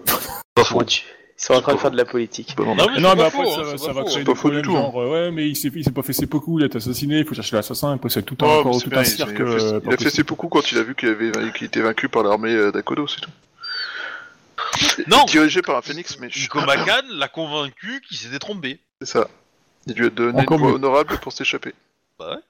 Pas. 0.53 0.63
Moi, 0.73 0.85
tu- 0.85 1.03
Ils 1.41 1.45
sont 1.45 1.53
en 1.55 1.61
train 1.61 1.73
de 1.73 1.79
faire 1.79 1.89
de 1.91 1.97
la 1.97 2.05
politique. 2.05 2.53
Bon, 2.55 2.75
Non, 2.75 2.85
mais 2.93 2.99
non, 3.01 3.09
c'est 3.09 3.15
mais 3.15 3.21
pas 3.23 3.25
après 3.27 3.43
faux, 3.43 3.51
ça, 3.51 3.59
hein, 3.61 3.63
va- 3.63 3.71
c'est 3.71 3.77
ça 3.79 3.87
pas 3.87 3.93
va 3.93 4.01
faux, 4.01 4.05
créer 4.07 4.17
des 4.19 4.31
Pas 4.31 4.35
faux 4.35 4.49
du 4.51 4.61
problèmes 4.61 4.63
tout, 4.63 4.71
genre 4.73 5.01
euh, 5.01 5.09
ouais 5.11 5.31
mais 5.31 5.49
il 5.49 5.55
s'est 5.55 5.71
il 5.73 5.83
s'est 5.83 5.89
pas 5.91 6.03
fait 6.03 6.13
ses 6.13 6.27
beaucoup, 6.27 6.59
il 6.59 6.63
a 6.63 6.65
été 6.67 6.77
assassiné, 6.77 7.17
il 7.19 7.25
faut 7.25 7.33
chercher 7.33 7.55
l'assassin, 7.55 7.93
après 7.93 8.09
c'est 8.09 8.21
tout 8.21 8.37
un 8.41 8.45
Ouais, 8.45 8.53
encore 8.59 8.81
tout 8.81 8.89
un 8.93 9.03
cirque. 9.03 9.31
il, 9.31 9.41
a 9.41 9.45
fait, 9.47 9.51
euh, 9.51 9.79
il 9.83 9.87
pas 9.89 9.93
a 9.93 9.97
fait 9.97 10.09
ses 10.11 10.23
beaucoup 10.23 10.47
quand 10.49 10.71
il 10.71 10.77
a 10.77 10.83
vu 10.83 10.93
qu'il 10.95 11.09
avait 11.09 11.31
qu'il 11.53 11.65
était 11.67 11.81
vaincu 11.81 12.09
par 12.09 12.21
l'armée 12.23 12.53
euh, 12.53 12.71
d'Akodo, 12.71 13.07
c'est 13.07 13.21
tout. 13.21 13.31
Non. 15.07 15.23
Dirigé 15.25 15.61
par 15.61 15.77
un 15.77 15.81
phénix, 15.81 16.17
mais 16.19 16.29
chut, 16.29 16.43
Ikomakan 16.45 17.01
l'a 17.15 17.27
convaincu 17.27 18.01
qu'il 18.07 18.17
s'était 18.17 18.39
trompé. 18.39 18.79
c'est 19.01 19.07
ça. 19.07 19.27
Il 19.87 19.95
lui 19.95 20.05
a 20.05 20.09
donné 20.11 20.43
une 20.47 20.57
voie 20.57 20.73
honorable 20.73 21.17
pour 21.21 21.31
s'échapper. 21.33 21.73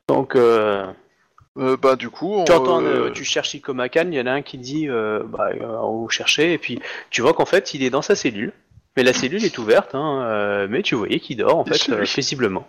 Donc, 0.09 0.35
euh, 0.35 0.85
Euh, 1.57 1.75
bah 1.77 1.95
du 1.97 2.09
coup, 2.09 2.33
on, 2.33 2.43
tu 2.45 2.51
entends, 2.53 2.81
euh, 2.81 3.07
euh, 3.07 3.11
tu 3.11 3.23
cherches 3.25 3.53
Ikomakan, 3.55 4.05
il 4.07 4.13
y 4.15 4.21
en 4.21 4.25
a 4.25 4.31
un 4.31 4.41
qui 4.41 4.57
dit, 4.57 4.87
euh, 4.89 5.21
bah, 5.25 5.49
euh, 5.53 5.65
on 5.81 5.97
vous 5.99 6.09
cherchez, 6.09 6.53
et 6.53 6.57
puis 6.57 6.79
tu 7.09 7.21
vois 7.21 7.33
qu'en 7.33 7.45
fait, 7.45 7.73
il 7.73 7.83
est 7.83 7.89
dans 7.89 8.01
sa 8.01 8.15
cellule. 8.15 8.53
Mais 8.97 9.03
la 9.03 9.13
cellule 9.13 9.43
est 9.45 9.57
ouverte, 9.57 9.95
hein, 9.95 10.23
euh, 10.23 10.67
mais 10.69 10.81
tu 10.81 10.95
voyais 10.95 11.19
qu'il 11.19 11.37
dort, 11.37 11.57
en 11.57 11.65
fait, 11.65 11.89
euh, 11.89 12.05
paisiblement. 12.13 12.67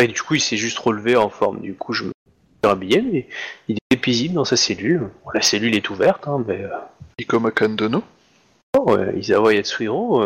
Et 0.00 0.08
du 0.08 0.20
coup, 0.22 0.34
il 0.34 0.40
s'est 0.40 0.56
juste 0.58 0.78
relevé 0.78 1.16
en 1.16 1.30
forme. 1.30 1.60
Du 1.60 1.74
coup, 1.74 1.92
je 1.92 2.04
me 2.04 2.10
suis 2.10 2.68
rhabillé, 2.68 3.00
mais 3.00 3.28
il 3.68 3.78
est 3.90 3.96
paisible 3.96 4.34
dans 4.34 4.44
sa 4.44 4.56
cellule. 4.56 5.10
Bon, 5.24 5.30
la 5.32 5.40
cellule 5.40 5.74
est 5.74 5.88
ouverte, 5.88 6.28
hein, 6.28 6.44
mais... 6.46 6.62
euh, 6.62 6.68
Ikomakan 7.18 7.70
Dono. 7.70 8.04
Oh, 8.78 8.94
euh, 8.94 9.12
Isawa 9.16 9.54
Yatsuhiro, 9.54 10.22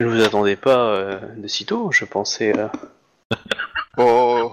je 0.00 0.06
ne 0.06 0.10
vous 0.10 0.22
attendais 0.22 0.56
pas 0.56 1.20
de 1.36 1.48
sitôt, 1.48 1.92
je 1.92 2.04
pensais... 2.04 2.52
Oh. 4.00 4.52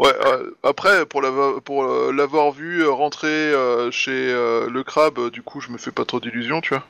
Ouais, 0.00 0.12
euh, 0.26 0.50
après, 0.64 1.06
pour 1.06 1.22
l'avoir 1.22 1.62
pour 1.62 1.84
euh, 1.84 2.12
l'avoir 2.12 2.50
vu 2.50 2.82
euh, 2.82 2.90
rentrer 2.90 3.52
chez 3.92 4.32
le 4.32 4.82
crabe, 4.82 5.30
du 5.30 5.42
coup, 5.42 5.60
je 5.60 5.70
me 5.70 5.78
fais 5.78 5.92
pas 5.92 6.04
trop 6.04 6.18
d'illusions, 6.18 6.60
tu 6.60 6.74
vois. 6.74 6.84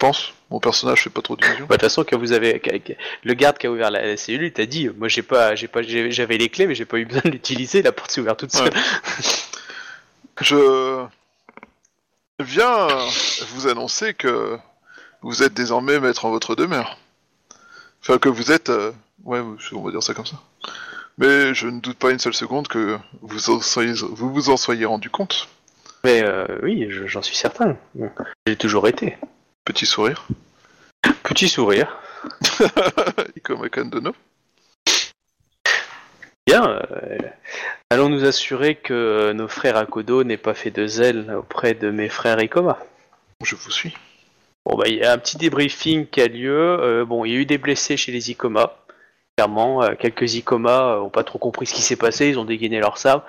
Je 0.00 0.06
pense. 0.06 0.32
Mon 0.50 0.60
personnage 0.60 1.02
fait 1.02 1.10
pas 1.10 1.22
trop 1.22 1.34
d'illusions. 1.36 1.66
Bah, 1.66 1.74
de 1.76 1.80
toute 1.80 1.82
façon, 1.82 2.04
quand 2.08 2.16
vous 2.18 2.30
avez 2.32 2.62
le 3.24 3.34
garde 3.34 3.58
qui 3.58 3.66
a 3.66 3.70
ouvert 3.72 3.90
la, 3.90 4.06
la 4.06 4.16
cellule, 4.16 4.44
il 4.46 4.52
t'a 4.52 4.64
dit, 4.64 4.88
moi 4.96 5.08
j'ai 5.08 5.22
pas, 5.22 5.56
j'ai 5.56 5.66
pas, 5.66 5.80
j'avais 5.82 6.38
les 6.38 6.48
clés, 6.48 6.68
mais 6.68 6.76
j'ai 6.76 6.84
pas 6.84 6.98
eu 6.98 7.04
besoin 7.04 7.22
de 7.24 7.30
l'utiliser. 7.30 7.82
La 7.82 7.90
porte 7.90 8.12
s'est 8.12 8.20
ouverte 8.20 8.38
toute 8.38 8.52
seule. 8.52 8.70
Je 10.40 11.04
viens 12.38 12.86
vous 13.54 13.66
annoncer 13.66 14.14
que 14.14 14.56
vous 15.22 15.42
êtes 15.42 15.52
désormais 15.54 15.98
maître 15.98 16.24
en 16.26 16.30
votre 16.30 16.54
demeure. 16.54 16.96
Enfin, 18.00 18.18
que 18.18 18.28
vous 18.28 18.52
êtes... 18.52 18.70
euh, 18.70 18.92
Ouais, 19.24 19.40
on 19.72 19.80
va 19.82 19.90
dire 19.90 20.02
ça 20.02 20.14
comme 20.14 20.26
ça. 20.26 20.36
Mais 21.18 21.52
je 21.54 21.66
ne 21.66 21.80
doute 21.80 21.98
pas 21.98 22.12
une 22.12 22.20
seule 22.20 22.34
seconde 22.34 22.68
que 22.68 22.96
vous, 23.22 23.40
soyez... 23.60 23.94
vous 24.12 24.32
vous 24.32 24.48
en 24.48 24.56
soyez 24.56 24.84
rendu 24.84 25.10
compte. 25.10 25.48
Mais 26.04 26.22
euh, 26.22 26.46
oui, 26.62 26.86
je- 26.88 27.08
j'en 27.08 27.20
suis 27.22 27.34
certain. 27.34 27.76
J'ai 28.46 28.54
toujours 28.54 28.86
été. 28.86 29.18
Petit 29.68 29.84
sourire. 29.84 30.26
Petit 31.24 31.46
sourire. 31.46 32.00
Ikomakan 33.36 33.90
Dono. 33.90 34.14
Bien. 36.46 36.66
euh, 36.66 37.18
allons 37.90 38.08
nous 38.08 38.24
assurer 38.24 38.76
que 38.76 39.32
nos 39.32 39.46
frères 39.46 39.76
Akodo 39.76 40.24
n'aient 40.24 40.38
pas 40.38 40.54
fait 40.54 40.70
de 40.70 40.86
zèle 40.86 41.34
auprès 41.38 41.74
de 41.74 41.90
mes 41.90 42.08
frères 42.08 42.40
Ikoma. 42.40 42.78
Je 43.44 43.56
vous 43.56 43.70
suis. 43.70 43.94
Bon 44.64 44.74
bah 44.74 44.84
il 44.88 44.94
y 44.94 45.04
a 45.04 45.12
un 45.12 45.18
petit 45.18 45.36
débriefing 45.36 46.06
qui 46.06 46.22
a 46.22 46.28
lieu. 46.28 46.58
Euh, 46.80 47.04
bon, 47.04 47.26
il 47.26 47.32
y 47.32 47.36
a 47.36 47.40
eu 47.40 47.44
des 47.44 47.58
blessés 47.58 47.98
chez 47.98 48.10
les 48.10 48.30
Ikoma. 48.30 48.74
Clairement, 49.36 49.82
euh, 49.82 49.96
quelques 49.96 50.32
Ikoma 50.34 50.94
euh, 50.94 51.00
ont 51.00 51.10
pas 51.10 51.24
trop 51.24 51.38
compris 51.38 51.66
ce 51.66 51.74
qui 51.74 51.82
s'est 51.82 51.96
passé, 51.96 52.30
ils 52.30 52.38
ont 52.38 52.46
dégainé 52.46 52.80
leur 52.80 52.96
sabre. 52.96 53.22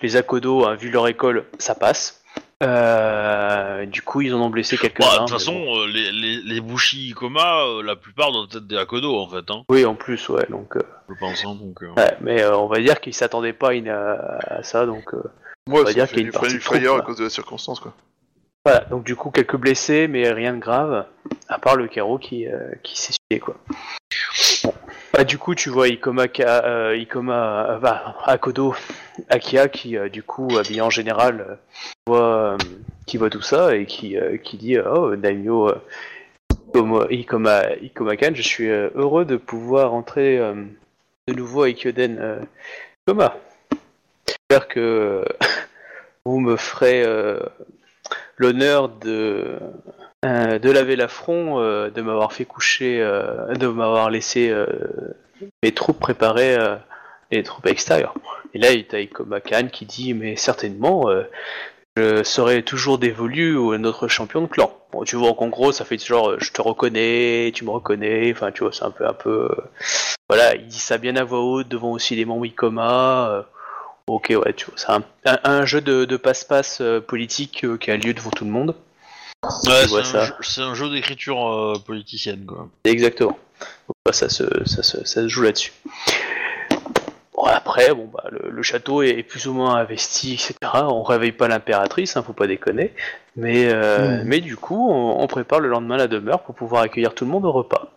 Les 0.00 0.16
Akodo, 0.16 0.64
hein, 0.64 0.74
vu 0.74 0.88
leur 0.88 1.06
école, 1.06 1.44
ça 1.58 1.74
passe. 1.74 2.21
Euh, 2.62 3.86
du 3.86 4.02
coup, 4.02 4.20
ils 4.20 4.34
en 4.34 4.40
ont 4.40 4.50
blessé 4.50 4.76
quelques-uns. 4.76 5.06
Bah, 5.06 5.12
de 5.14 5.18
toute 5.20 5.30
façon, 5.30 5.52
bon. 5.52 5.80
euh, 5.80 5.86
les, 5.86 6.12
les, 6.12 6.36
les 6.42 6.60
Bushi 6.60 7.08
Ikoma, 7.10 7.64
euh, 7.64 7.82
la 7.82 7.96
plupart 7.96 8.32
doivent 8.32 8.48
être 8.54 8.66
des 8.66 8.76
Akodo 8.76 9.18
en 9.18 9.28
fait, 9.28 9.50
hein, 9.50 9.62
Oui, 9.68 9.84
en 9.84 9.94
plus, 9.94 10.28
ouais. 10.28 10.46
Donc, 10.48 10.76
euh, 10.76 10.82
je 11.08 11.14
pense. 11.18 11.44
Hein, 11.44 11.56
donc, 11.60 11.82
euh. 11.82 11.92
ouais, 11.96 12.16
mais 12.20 12.42
euh, 12.42 12.56
on 12.56 12.66
va 12.68 12.78
dire 12.80 13.00
qu'ils 13.00 13.14
s'attendaient 13.14 13.52
pas 13.52 13.70
à, 13.70 13.72
une- 13.74 13.88
à 13.88 14.62
ça, 14.62 14.86
donc. 14.86 15.12
euh, 15.14 15.22
Moi, 15.68 15.82
va 15.84 15.92
dire 15.92 16.08
qu'il 16.08 16.18
y 16.18 16.22
a 16.22 16.24
une 16.26 16.32
partie 16.32 16.58
frayeur 16.58 16.96
à 16.96 17.00
cause 17.02 17.16
de 17.18 17.24
la 17.24 17.30
circonstance, 17.30 17.80
quoi. 17.80 17.92
Voilà, 18.64 18.84
donc 18.90 19.02
du 19.02 19.16
coup 19.16 19.32
quelques 19.32 19.56
blessés, 19.56 20.06
mais 20.06 20.30
rien 20.30 20.54
de 20.54 20.60
grave, 20.60 21.04
à 21.48 21.58
part 21.58 21.74
le 21.74 21.88
carreau 21.88 22.16
qui, 22.18 22.46
euh, 22.46 22.70
qui 22.84 22.96
s'est 22.96 23.12
suivi 23.12 23.40
quoi. 23.40 23.56
Bon. 24.62 24.72
Bah, 25.12 25.24
du 25.24 25.36
coup 25.36 25.56
tu 25.56 25.68
vois 25.68 25.88
Ikoma, 25.88 26.28
Ka- 26.28 26.64
euh, 26.64 26.96
Ikoma 26.96 27.70
euh, 27.70 27.78
bah, 27.78 28.14
Akodo, 28.24 28.76
Akia 29.28 29.66
qui 29.68 29.96
euh, 29.96 30.08
du 30.08 30.22
coup 30.22 30.46
habillé 30.56 30.80
en 30.80 30.90
général 30.90 31.40
euh, 31.40 31.54
euh, 32.08 32.58
qui 33.06 33.16
voit 33.16 33.30
tout 33.30 33.42
ça 33.42 33.76
et 33.76 33.86
qui, 33.86 34.16
euh, 34.16 34.36
qui 34.36 34.56
dit 34.56 34.76
euh, 34.76 34.92
oh 34.92 35.16
Daimyo 35.16 35.68
euh, 35.68 35.80
Ikoma, 36.74 37.06
Ikoma, 37.10 37.62
Ikoma-kan, 37.80 38.34
je 38.34 38.42
suis 38.42 38.68
heureux 38.68 39.24
de 39.24 39.36
pouvoir 39.36 39.94
entrer 39.94 40.38
de 40.38 41.34
nouveau 41.34 41.62
avec 41.62 41.82
Yoden 41.82 42.18
euh, 42.18 42.40
Ikoma. 43.06 43.36
J'espère 44.26 44.68
que 44.68 45.24
vous 46.24 46.40
me 46.40 46.56
ferez 46.56 47.04
l'honneur 48.36 48.88
de 48.88 49.58
de 50.24 50.70
laver 50.70 50.94
l'affront, 50.96 51.60
de 51.60 52.00
m'avoir 52.00 52.32
fait 52.32 52.44
coucher, 52.44 53.00
de 53.00 53.66
m'avoir 53.66 54.08
laissé 54.08 54.54
mes 55.62 55.72
troupes 55.72 55.98
préparer 55.98 56.56
les 57.30 57.42
troupes 57.42 57.66
extérieures. 57.66 58.14
Et 58.54 58.58
là, 58.58 58.72
il 58.72 58.86
y 58.90 58.96
a 58.96 59.00
Ikoma 59.00 59.40
Khan 59.40 59.68
qui 59.70 59.84
dit 59.84 60.14
mais 60.14 60.36
certainement 60.36 61.10
je 61.96 62.22
serai 62.22 62.62
toujours 62.62 62.98
dévolu 62.98 63.74
à 63.74 63.78
notre 63.78 64.08
champion 64.08 64.40
de 64.42 64.46
clan. 64.46 64.74
Bon, 64.92 65.04
tu 65.04 65.16
vois 65.16 65.34
qu'en 65.34 65.48
gros, 65.48 65.72
ça 65.72 65.84
fait 65.84 66.02
genre 66.04 66.30
euh, 66.30 66.36
je 66.40 66.50
te 66.52 66.60
reconnais, 66.62 67.50
tu 67.54 67.64
me 67.64 67.70
reconnais, 67.70 68.32
enfin 68.32 68.50
tu 68.52 68.62
vois, 68.62 68.72
c'est 68.72 68.84
un 68.84 68.90
peu 68.90 69.06
un 69.06 69.12
peu 69.14 69.48
euh, 69.50 69.56
voilà, 70.28 70.54
il 70.54 70.66
dit 70.66 70.78
ça 70.78 70.98
bien 70.98 71.16
à 71.16 71.24
voix 71.24 71.40
haute 71.40 71.68
devant 71.68 71.92
aussi 71.92 72.14
les 72.16 72.24
membres 72.24 72.46
Ikoma. 72.46 73.28
euh, 73.30 73.42
Ok, 74.08 74.32
ouais, 74.36 74.52
tu 74.52 74.66
vois, 74.66 74.74
c'est 74.76 74.90
un, 74.90 75.04
un- 75.24 75.38
un 75.44 75.64
jeu 75.64 75.80
de, 75.80 76.16
passe-passe 76.16 76.82
politique 77.06 77.64
qui 77.78 77.90
a 77.90 77.96
lieu 77.96 78.12
devant 78.12 78.30
tout 78.30 78.44
le 78.44 78.50
monde. 78.50 78.74
Ouais, 79.44 79.86
c'est 79.88 80.16
un, 80.16 80.24
jeu- 80.26 80.34
c'est 80.40 80.60
un 80.60 80.74
jeu 80.74 80.90
d'écriture 80.90 81.48
euh, 81.48 81.74
politicienne, 81.78 82.44
quoi. 82.44 82.68
Exactement. 82.84 83.38
Donc, 83.88 83.96
bah, 84.04 84.12
ça, 84.12 84.28
se, 84.28 84.44
ça, 84.66 84.82
se, 84.82 85.04
ça 85.04 85.22
se 85.22 85.28
joue 85.28 85.42
là-dessus. 85.42 85.72
Après, 87.74 87.94
bon, 87.94 88.06
bah, 88.12 88.24
le, 88.30 88.50
le 88.50 88.62
château 88.62 89.00
est 89.00 89.22
plus 89.22 89.46
ou 89.46 89.54
moins 89.54 89.76
investi, 89.76 90.34
etc. 90.34 90.54
On 90.74 91.02
réveille 91.02 91.32
pas 91.32 91.48
l'impératrice, 91.48 92.18
hein, 92.18 92.22
faut 92.22 92.34
pas 92.34 92.46
déconner. 92.46 92.92
Mais, 93.34 93.72
euh, 93.72 94.18
Mm. 94.22 94.24
mais 94.26 94.40
du 94.40 94.56
coup, 94.58 94.90
on, 94.90 95.22
on 95.22 95.26
prépare 95.26 95.58
le 95.60 95.68
lendemain 95.70 95.96
la 95.96 96.06
demeure 96.06 96.42
pour 96.42 96.54
pouvoir 96.54 96.82
accueillir 96.82 97.14
tout 97.14 97.24
le 97.24 97.30
monde 97.30 97.46
au 97.46 97.52
repas. 97.52 97.90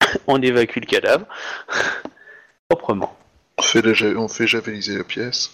on 0.26 0.42
évacue 0.42 0.78
le 0.80 0.86
cadavre 0.86 1.26
proprement. 2.68 3.16
On 3.58 3.62
fait, 3.62 3.80
la 3.82 4.20
on 4.20 4.26
fait 4.26 4.48
javeliser 4.48 4.98
la 4.98 5.04
pièce. 5.04 5.52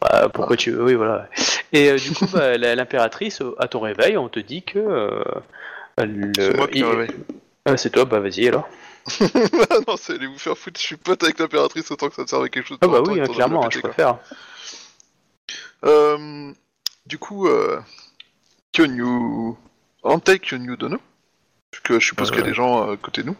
Bah, 0.00 0.28
pourquoi 0.32 0.56
tu 0.56 0.70
veux 0.70 0.84
Oui, 0.84 0.94
voilà. 0.94 1.28
Et 1.72 1.90
euh, 1.90 1.96
du 1.96 2.12
coup, 2.12 2.26
bah, 2.32 2.56
l'impératrice, 2.56 3.40
au- 3.40 3.56
à 3.58 3.66
ton 3.66 3.80
réveil, 3.80 4.16
on 4.16 4.28
te 4.28 4.38
dit 4.38 4.62
que. 4.62 4.78
euh, 4.78 5.24
le- 5.98 6.30
C'est 6.36 6.56
moi 6.56 6.68
qui 6.68 6.78
il- 6.78 6.84
réveille. 6.84 7.10
Ah, 7.66 7.76
c'est 7.76 7.90
toi, 7.90 8.04
bah 8.04 8.20
vas-y 8.20 8.46
alors. 8.46 8.68
Ah 9.70 9.78
non, 9.86 9.96
c'est 9.96 10.14
aller 10.14 10.26
vous 10.26 10.38
faire 10.38 10.56
foutre, 10.56 10.80
je 10.80 10.86
suis 10.86 10.96
pote 10.96 11.22
avec 11.22 11.38
l'impératrice 11.38 11.90
autant 11.90 12.08
que 12.08 12.14
ça 12.14 12.24
te 12.24 12.30
serve 12.30 12.44
à 12.44 12.48
quelque 12.48 12.66
chose. 12.66 12.78
Ah, 12.80 12.88
bah 12.88 13.02
oui, 13.06 13.20
hein, 13.20 13.26
clairement, 13.26 13.60
la 13.60 13.66
hein, 13.66 13.70
je 13.70 13.80
préfère. 13.80 14.18
quoi. 15.82 15.90
Euh, 15.90 16.52
du 17.06 17.18
coup, 17.18 17.46
euh, 17.48 17.80
Kyonyu... 18.72 19.54
Antei 20.02 20.38
Kyonyu 20.38 20.76
Dono 20.76 20.98
Vu 21.74 21.80
que 21.82 21.98
je 22.00 22.06
suppose 22.06 22.28
Euh, 22.28 22.32
qu'il 22.32 22.40
y 22.40 22.44
a 22.44 22.46
des 22.48 22.54
gens 22.54 22.90
à 22.90 22.96
côté 22.96 23.22
de 23.22 23.28
nous. 23.28 23.36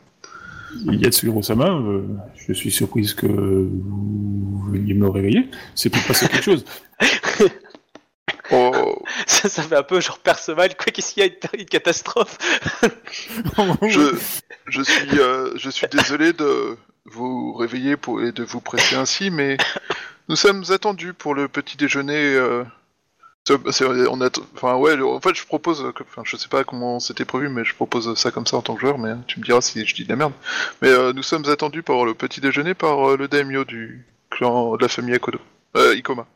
Yatsuhiro-sama, 0.92 1.70
euh, 1.70 2.02
je 2.36 2.52
suis 2.52 2.70
surprise 2.70 3.14
que 3.14 3.26
vous 3.26 4.64
veniez 4.70 4.94
me 4.94 5.08
réveiller. 5.08 5.48
C'est 5.74 5.90
pour 5.90 6.02
passer 6.04 6.28
quelque 6.28 6.42
chose. 6.42 6.64
Oh, 8.50 9.02
ça, 9.26 9.48
ça 9.48 9.62
fait 9.62 9.76
un 9.76 9.82
peu 9.82 10.00
genre 10.00 10.18
Perceval, 10.18 10.76
quoi, 10.76 10.86
qu'est-ce 10.86 11.12
qu'il 11.14 11.22
y 11.22 11.26
a 11.26 11.30
une, 11.30 11.60
une 11.60 11.66
catastrophe 11.66 12.38
je, 13.82 14.16
je 14.66 14.82
suis, 14.82 15.18
euh, 15.20 15.52
je 15.56 15.68
suis 15.70 15.86
désolé 15.88 16.32
de 16.32 16.76
vous 17.04 17.54
réveiller 17.54 17.96
pour, 17.96 18.22
et 18.22 18.32
de 18.32 18.44
vous 18.44 18.60
presser 18.60 18.96
ainsi, 18.96 19.30
mais 19.30 19.56
nous 20.28 20.36
sommes 20.36 20.64
attendus 20.70 21.14
pour 21.14 21.34
le 21.34 21.48
petit 21.48 21.76
déjeuner. 21.76 22.14
euh, 22.16 22.64
on 23.50 24.20
a, 24.20 24.28
enfin 24.54 24.76
ouais, 24.76 25.00
en 25.00 25.20
fait, 25.20 25.34
je 25.34 25.46
propose, 25.46 25.84
que, 25.94 26.02
enfin, 26.02 26.22
je 26.24 26.36
sais 26.36 26.48
pas 26.48 26.64
comment 26.64 27.00
c'était 27.00 27.24
prévu, 27.24 27.48
mais 27.48 27.64
je 27.64 27.74
propose 27.74 28.14
ça 28.18 28.30
comme 28.30 28.46
ça 28.46 28.56
en 28.58 28.62
tant 28.62 28.74
que 28.74 28.80
joueur, 28.80 28.98
mais 28.98 29.14
tu 29.26 29.40
me 29.40 29.44
diras 29.44 29.60
si 29.60 29.84
je 29.86 29.94
dis 29.94 30.04
de 30.04 30.08
la 30.10 30.16
merde. 30.16 30.32
Mais 30.82 30.88
euh, 30.88 31.12
nous 31.12 31.22
sommes 31.22 31.48
attendus 31.48 31.82
pour 31.82 32.04
le 32.04 32.14
petit 32.14 32.40
déjeuner 32.40 32.74
par 32.74 33.10
euh, 33.10 33.16
le 33.16 33.28
daimyo 33.28 33.64
du 33.64 34.04
clan 34.30 34.76
de 34.76 34.82
la 34.82 34.88
famille 34.88 35.14
Akodo, 35.14 35.38
euh, 35.76 35.94
Ikoma. 35.96 36.26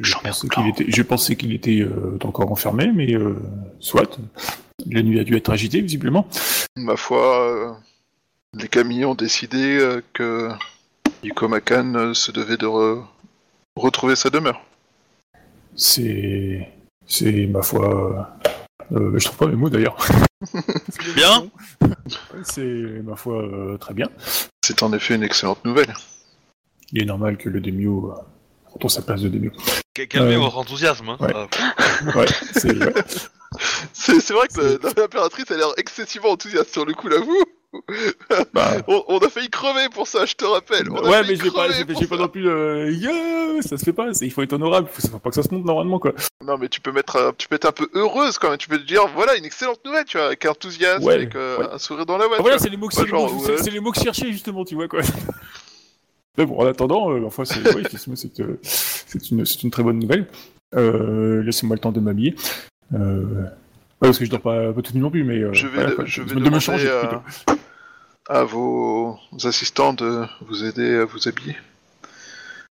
Je 0.00 0.14
pensais 0.22 0.48
qu'il 0.48 0.68
était, 0.68 0.84
je 0.88 1.02
pensais 1.02 1.36
qu'il 1.36 1.52
était 1.52 1.80
euh, 1.80 2.18
encore 2.24 2.50
enfermé, 2.50 2.90
mais 2.94 3.12
euh, 3.14 3.36
soit. 3.80 4.18
La 4.90 5.02
nuit 5.02 5.20
a 5.20 5.24
dû 5.24 5.36
être 5.36 5.50
agitée, 5.50 5.80
visiblement. 5.80 6.26
Ma 6.76 6.96
foi, 6.96 7.42
euh, 7.46 7.72
les 8.58 8.68
Kami 8.68 9.04
ont 9.04 9.14
décidé 9.14 9.78
euh, 9.78 10.00
que 10.12 10.48
Ikoma-kan 11.22 11.94
euh, 11.94 12.14
se 12.14 12.32
devait 12.32 12.56
de 12.56 12.66
re- 12.66 13.04
retrouver 13.76 14.16
sa 14.16 14.30
demeure. 14.30 14.62
C'est. 15.76 16.68
C'est, 17.06 17.46
ma 17.46 17.62
foi. 17.62 18.38
euh, 18.92 19.18
je 19.18 19.24
trouve 19.26 19.38
pas 19.38 19.46
mes 19.48 19.56
mots 19.56 19.68
d'ailleurs. 19.70 19.96
Bien. 21.14 21.48
C'est, 22.44 22.62
ma 23.04 23.16
foi, 23.16 23.42
euh, 23.42 23.76
très 23.76 23.94
bien. 23.94 24.08
C'est 24.64 24.82
en 24.82 24.92
effet 24.92 25.14
une 25.14 25.22
excellente 25.22 25.64
nouvelle. 25.64 25.92
Il 26.92 27.02
est 27.02 27.06
normal 27.06 27.36
que 27.36 27.48
le 27.48 27.60
Demio 27.60 28.14
euh, 28.72 28.74
retrouve 28.74 28.90
sa 28.90 29.02
place 29.02 29.20
de. 29.20 29.50
Cal- 29.94 30.08
Calmez 30.08 30.34
Euh, 30.36 30.38
votre 30.38 30.58
enthousiasme. 30.58 31.08
Hein. 31.10 31.16
ouais. 31.20 31.34
Euh, 31.34 31.46
Ouais, 32.16 32.26
c'est. 33.94 34.32
vrai 34.32 34.48
que 34.54 35.00
l'impératrice 35.00 35.50
a 35.50 35.56
l'air 35.56 35.68
excessivement 35.76 36.30
enthousiaste 36.30 36.72
sur 36.72 36.84
le 36.84 36.94
coup, 36.94 37.08
l'avoue. 37.08 37.44
Bah, 38.52 38.72
On, 38.86 39.02
on 39.08 39.18
a 39.18 39.30
failli 39.30 39.48
crever 39.48 39.88
pour 39.88 40.06
ça, 40.06 40.26
je 40.26 40.34
te 40.34 40.44
rappelle. 40.44 40.90
On 40.90 41.08
ouais, 41.08 41.22
mais 41.26 41.36
je 41.36 41.42
vais 41.42 41.50
pas, 41.50 41.68
crever 41.68 41.94
j'ai 41.98 42.06
pas 42.06 42.16
ça. 42.16 42.22
non 42.22 42.28
plus. 42.28 42.46
Euh, 42.46 42.90
yeah, 42.90 43.62
ça 43.62 43.78
se 43.78 43.84
fait 43.84 43.94
pas. 43.94 44.08
Il 44.20 44.30
faut 44.30 44.42
être 44.42 44.52
honorable. 44.52 44.88
Il 44.98 45.00
faut, 45.02 45.08
faut 45.08 45.18
pas 45.18 45.30
que 45.30 45.34
ça 45.36 45.42
se 45.42 45.48
monte 45.54 45.64
normalement, 45.64 45.98
quoi. 45.98 46.12
Non, 46.44 46.58
mais 46.58 46.68
tu 46.68 46.82
peux 46.82 46.92
mettre, 46.92 47.16
un- 47.16 47.32
tu 47.36 47.48
peux 47.48 47.54
être 47.54 47.64
un 47.64 47.72
peu 47.72 47.88
heureuse 47.94 48.36
quand 48.36 48.50
même. 48.50 48.58
Tu 48.58 48.68
peux 48.68 48.76
te 48.78 48.84
dire, 48.86 49.06
voilà, 49.14 49.36
une 49.36 49.46
excellente 49.46 49.82
nouvelle, 49.86 50.04
tu 50.04 50.18
vois, 50.18 50.26
avec 50.26 50.44
enthousiasme, 50.44 51.02
Ouais, 51.04 51.14
avec 51.14 51.34
euh, 51.34 51.58
ouais. 51.60 51.66
un 51.72 51.78
sourire 51.78 52.04
dans 52.04 52.18
la 52.18 52.26
voix. 52.26 52.36
Ah, 52.40 52.42
voilà, 52.42 52.58
c'est 52.58 52.68
les 52.68 52.76
mots 52.76 52.88
que 52.88 52.94
Pas 52.94 53.00
c'est 53.02 53.06
les 53.06 53.12
mots- 53.12 53.28
genre, 53.28 53.40
c'est- 53.42 53.52
ouais. 53.52 53.62
c'est 53.62 53.70
les 53.70 53.80
mots 53.80 53.90
que 53.92 53.98
je 53.98 54.04
cherchais 54.04 54.30
justement, 54.32 54.64
tu 54.66 54.74
vois 54.74 54.88
quoi. 54.88 55.00
Mais 56.38 56.46
bon, 56.46 56.58
en 56.58 56.66
attendant, 56.66 57.10
euh, 57.10 57.24
enfin, 57.26 57.44
c'est 57.44 57.58
oui, 57.74 57.84
euh, 58.40 58.56
une, 59.30 59.70
très 59.70 59.82
bonne 59.82 59.98
nouvelle. 59.98 60.26
Euh, 60.74 61.42
Laissez-moi 61.42 61.76
le 61.76 61.80
temps 61.80 61.92
de 61.92 62.00
m'habiller. 62.00 62.34
Euh, 62.94 63.42
ouais, 63.42 63.48
parce 64.00 64.18
que 64.18 64.24
je 64.24 64.30
dors 64.30 64.40
pas, 64.40 64.72
pas 64.72 64.80
toute 64.82 64.94
nuit 64.94 65.02
non 65.02 65.10
plus, 65.10 65.24
mais 65.24 65.38
euh, 65.40 65.52
Je 65.52 65.66
vais, 65.66 65.74
voilà, 65.80 65.92
quoi, 65.92 66.04
je 66.06 66.22
vais 66.22 66.30
de 66.30 66.34
me 66.34 66.40
demander 66.40 66.60
changer 66.60 66.90
à, 66.90 67.22
à 68.28 68.44
vos 68.44 69.18
assistants 69.44 69.92
de 69.92 70.24
vous 70.46 70.64
aider 70.64 70.96
à 70.96 71.04
vous 71.04 71.28
habiller. 71.28 71.56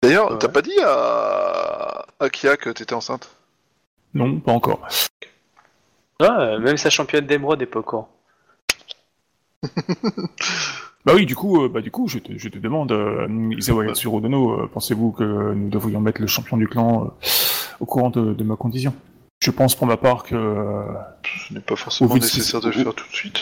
D'ailleurs, 0.04 0.32
Ouais. 0.34 0.38
t'as 0.38 0.50
pas 0.50 0.62
dit 0.62 0.78
à... 0.84 2.06
à 2.20 2.30
Kia 2.30 2.58
que 2.58 2.70
t'étais 2.70 2.94
enceinte? 2.94 3.30
Non, 4.14 4.40
pas 4.40 4.52
encore. 4.52 4.86
Ah, 6.20 6.58
Même 6.60 6.78
sa 6.78 6.90
championne 6.90 7.26
d'émeraude 7.26 7.60
n'est 7.60 7.66
pas 7.66 7.80
au 7.80 7.84
courant. 7.84 8.10
Bah 11.06 11.14
oui, 11.16 11.26
du 11.26 11.36
coup, 11.36 11.64
euh, 11.64 11.70
bah 11.70 11.82
du 11.82 11.92
coup, 11.92 12.08
je 12.08 12.18
te, 12.20 12.36
je 12.38 12.50
te 12.50 12.58
demande, 12.58 12.92
euh, 12.92 13.28
Isawa 13.58 13.84
euh, 13.86 14.68
pensez-vous 14.74 15.12
que 15.12 15.54
nous 15.54 15.70
devrions 15.70 16.02
mettre 16.02 16.20
le 16.20 16.28
champion 16.28 16.58
du 16.58 16.68
clan 16.68 17.06
euh, 17.06 17.28
au 17.80 17.86
courant 17.86 18.10
de, 18.10 18.34
de 18.34 18.44
ma 18.44 18.56
condition? 18.56 18.94
Je 19.44 19.52
pense 19.52 19.76
pour 19.76 19.86
ma 19.86 19.98
part 19.98 20.24
que 20.24 20.36
Ce 21.48 21.54
n'est 21.54 21.60
pas 21.60 21.76
forcément 21.76 22.16
nécessaire 22.16 22.60
ce- 22.62 22.66
de 22.68 22.72
le 22.72 22.84
faire 22.84 22.96
tout 22.96 23.08
de 23.08 23.16
suite. 23.16 23.40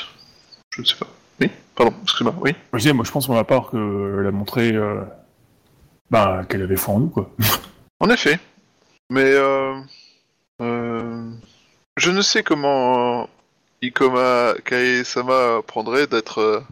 Je 0.71 0.81
ne 0.81 0.85
sais 0.85 0.95
pas. 0.95 1.07
Oui 1.39 1.49
Pardon, 1.75 1.93
excuse-moi, 2.03 2.35
oui 2.41 2.53
je 2.73 2.77
disais, 2.79 2.93
moi, 2.93 3.05
je 3.05 3.11
pense 3.11 3.25
pour 3.27 3.35
ma 3.35 3.43
part 3.45 3.69
que 3.69 4.17
elle 4.19 4.27
a 4.27 4.31
montré, 4.31 4.77
bah, 6.11 6.43
qu'elle 6.49 6.61
avait 6.63 6.75
foi 6.75 6.95
en 6.95 6.99
nous, 6.99 7.07
quoi. 7.09 7.29
En 7.99 8.09
effet. 8.09 8.37
Mais 9.09 9.23
euh, 9.31 9.79
euh, 10.61 11.31
je 11.95 12.11
ne 12.11 12.21
sais 12.21 12.43
comment 12.43 13.29
Ikoma 13.81 14.55
Kae-sama 14.65 15.61
prendrait 15.65 16.07
d'être 16.07 16.63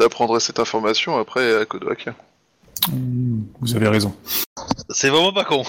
d'apprendre 0.00 0.38
cette 0.40 0.58
information 0.58 1.18
après 1.18 1.54
à 1.54 1.64
Kodoaka. 1.66 2.14
Hmm, 2.90 3.42
Vous 3.60 3.76
avez 3.76 3.88
raison. 3.88 4.16
C'est 4.88 5.10
vraiment 5.10 5.32
pas 5.32 5.44
con. 5.44 5.62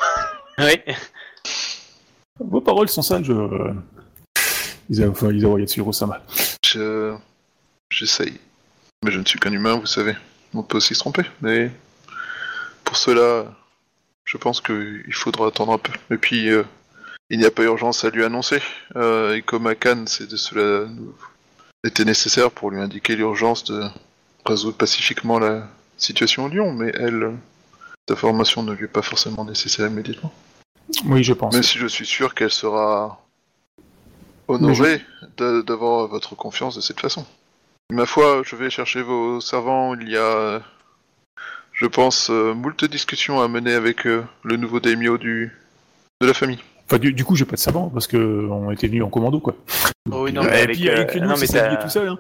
Oui. 0.58 0.80
Vos 2.40 2.62
paroles 2.62 2.90
sont 2.90 3.02
sages, 3.02 3.30
euh, 3.30 3.74
Isa- 4.90 5.10
enfin, 5.10 5.32
Isawa 5.32 5.60
Yatsuro-sama. 5.60 6.22
Je 6.66 7.14
j'essaye. 7.92 8.40
Mais 9.04 9.12
je 9.12 9.20
ne 9.20 9.26
suis 9.26 9.40
qu'un 9.40 9.52
humain, 9.52 9.76
vous 9.76 9.86
savez. 9.86 10.16
On 10.54 10.64
peut 10.64 10.78
aussi 10.78 10.94
se 10.96 11.00
tromper, 11.00 11.24
mais 11.42 11.72
pour 12.84 12.98
cela, 12.98 13.46
je 14.26 14.38
pense 14.38 14.62
qu'il 14.62 15.14
faudra 15.14 15.48
attendre 15.48 15.74
un 15.74 15.78
peu. 15.78 15.94
Et 16.14 16.18
puis, 16.18 16.50
euh, 16.50 16.64
il 17.30 17.40
n'y 17.40 17.46
a 17.46 17.52
pas 17.52 17.64
urgence 17.64 18.04
à 18.06 18.10
lui 18.10 18.24
annoncer. 18.24 18.62
Euh, 18.96 19.38
Ikoma 19.38 19.76
Kan, 19.76 20.04
c'est 20.08 20.30
de 20.30 20.36
cela 20.38 20.88
était 21.84 22.06
nécessaire 22.06 22.52
pour 22.52 22.70
lui 22.72 22.80
indiquer 22.80 23.16
l'urgence 23.16 23.64
de 23.66 23.82
résoudre 24.46 24.78
pacifiquement 24.78 25.40
la 25.40 25.68
situation 25.98 26.46
au 26.46 26.48
Lyon, 26.50 26.74
mais 26.74 26.92
elle, 26.96 27.32
cette 28.08 28.18
information 28.18 28.64
ne 28.64 28.74
lui 28.74 28.86
est 28.86 28.88
pas 28.88 29.02
forcément 29.02 29.46
nécessaire 29.46 29.88
immédiatement. 29.88 30.34
Oui, 31.06 31.24
je 31.24 31.34
pense. 31.34 31.54
Même 31.54 31.64
si 31.64 31.78
je 31.78 31.88
suis 31.88 32.06
sûr 32.06 32.34
qu'elle 32.34 32.52
sera 32.52 33.22
honorée 34.48 35.02
d'avoir 35.38 36.08
votre 36.08 36.36
confiance 36.36 36.76
de 36.76 36.82
cette 36.82 37.00
façon. 37.00 37.26
Ma 37.92 38.06
foi, 38.06 38.42
je 38.46 38.56
vais 38.56 38.70
chercher 38.70 39.02
vos 39.02 39.42
servants. 39.42 39.96
Il 39.96 40.10
y 40.10 40.18
a, 40.18 40.62
je 41.74 41.86
pense, 41.86 42.30
euh, 42.30 42.54
moult 42.54 42.84
discussions 42.86 43.42
à 43.42 43.48
mener 43.48 43.74
avec 43.74 44.08
euh, 44.08 44.24
le 44.44 44.58
nouveau 44.58 44.80
daimyo 44.80 45.18
du 45.18 45.52
de 46.22 46.28
la 46.28 46.34
famille. 46.34 46.60
Enfin, 46.92 47.00
du, 47.00 47.14
du 47.14 47.24
coup, 47.24 47.38
j'ai 47.38 47.46
pas 47.46 47.56
de 47.56 47.62
savant, 47.62 47.90
parce 47.90 48.06
que 48.06 48.18
on 48.52 48.70
était 48.72 48.88
venus 48.88 49.04
en 49.04 49.08
commando, 49.10 49.40
quoi. 49.40 49.56
Oh 50.12 50.24
oui, 50.24 50.32
Et 50.32 50.34
non, 50.34 50.44
mais 50.44 50.50
puis, 50.50 50.58
avec, 50.60 50.70
et 50.70 50.74
puis, 50.74 50.90
euh, 50.90 50.94
avec 50.98 51.16
nous, 51.16 51.28
non, 51.28 51.36
c'est 51.36 51.42
mais 51.42 51.48
s'habiller 51.48 51.78
t'as- 51.78 51.84
tout 51.84 51.90
seul, 51.90 52.08
hein. 52.10 52.18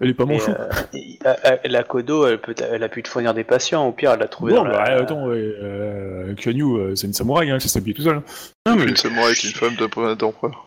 Elle 0.00 0.08
est 0.10 0.14
pas 0.14 0.24
Et, 0.24 0.26
manchot. 0.26 0.52
euh, 0.52 0.68
et- 0.94 1.18
euh, 1.26 1.34
euh, 1.44 1.56
la 1.64 1.82
Kodo, 1.82 2.26
elle, 2.26 2.40
peut, 2.40 2.54
elle 2.58 2.82
a 2.82 2.88
pu 2.88 3.02
te 3.02 3.08
fournir 3.08 3.34
des 3.34 3.44
patients. 3.44 3.86
Au 3.86 3.92
pire, 3.92 4.12
elle 4.12 4.20
l'a 4.20 4.28
trouvé 4.28 4.52
Bon, 4.54 4.64
dans 4.64 4.70
bah, 4.70 4.84
la... 4.88 5.02
attends, 5.02 5.26
ouais, 5.26 5.36
euh, 5.36 6.34
Kyanyu, 6.34 6.64
euh, 6.64 6.94
c'est 6.96 7.06
une 7.06 7.12
samouraï, 7.12 7.50
hein, 7.50 7.58
elle 7.62 7.68
s'habille 7.68 7.92
tout 7.94 8.02
seul. 8.02 8.22
Une 8.66 8.96
samouraï 8.96 9.32
est 9.32 9.44
une 9.44 9.50
femme 9.52 9.74
d'empereur-. 9.74 10.66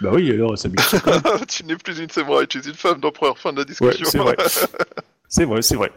Bah 0.00 0.10
oui, 0.12 0.30
alors 0.32 0.52
elle 0.52 0.58
s'habille 0.58 0.76
tout 0.84 0.96
seul. 0.96 1.00
tu 1.48 1.64
n'es 1.66 1.76
plus 1.76 1.98
une 2.00 2.10
samouraï, 2.10 2.46
tu 2.48 2.58
es 2.58 2.62
une 2.62 2.74
femme 2.74 2.98
d'empereur. 3.00 3.38
Fin 3.38 3.52
de 3.52 3.58
la 3.58 3.62
Ouais, 3.62 3.66
discussion. 3.66 4.06
c'est 4.06 4.18
vrai. 4.18 4.36
C'est 5.28 5.44
vrai, 5.44 5.60
c'est 5.62 5.76
vrai. 5.76 5.92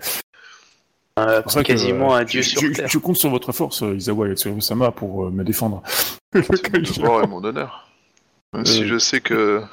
Euh, 1.19 1.41
pour 1.41 1.53
que, 1.53 1.61
quasiment 1.61 2.13
euh, 2.15 2.19
un 2.19 2.23
dieu 2.25 2.41
je, 2.41 2.49
sur 2.49 2.61
je- 2.61 2.67
Terre. 2.73 2.87
je 2.89 2.97
compte 2.97 3.15
sur 3.15 3.29
votre 3.29 3.51
force, 3.53 3.81
euh, 3.83 3.95
Isawa 3.95 4.27
Yatsuro-sama, 4.27 4.91
pour 4.91 5.25
euh, 5.25 5.29
me 5.29 5.43
défendre. 5.43 5.81
C'est 6.33 6.73
mon 6.73 6.79
devoir 6.79 7.23
et 7.23 7.27
mon 7.27 7.43
honneur. 7.43 7.89
Même 8.53 8.65
si 8.65 8.83
Euh. 8.83 8.87
je 8.87 8.97
sais 8.97 9.21
que. 9.21 9.63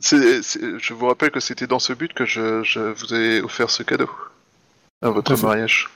Je 0.00 0.92
vous 0.94 1.06
rappelle 1.06 1.30
que 1.30 1.40
c'était 1.40 1.66
dans 1.66 1.78
ce 1.78 1.92
but 1.92 2.12
que 2.12 2.24
je, 2.26 2.62
je 2.64 2.80
vous 2.80 3.14
ai 3.14 3.40
offert 3.40 3.70
ce 3.70 3.82
cadeau. 3.82 4.10
À 5.00 5.10
votre 5.10 5.28
Tout 5.28 5.32
à 5.34 5.36
fait. 5.36 5.46
mariage. 5.46 5.90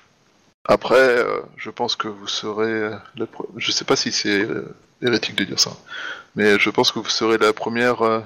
Après, 0.68 0.94
euh, 0.98 1.40
je 1.56 1.70
pense 1.70 1.96
que 1.96 2.08
vous 2.08 2.26
serez. 2.28 2.70
euh, 2.70 2.96
la 3.16 3.26
Je 3.56 3.70
sais 3.72 3.84
pas 3.84 3.96
si 3.96 4.12
c'est 4.12 4.46
hérétique 5.02 5.34
de 5.36 5.44
dire 5.44 5.60
ça. 5.60 5.72
Mais 6.34 6.58
je 6.58 6.70
pense 6.70 6.92
que 6.92 6.98
vous 6.98 7.08
serez 7.08 7.38
la 7.38 7.52
première 7.52 8.02
euh, 8.02 8.20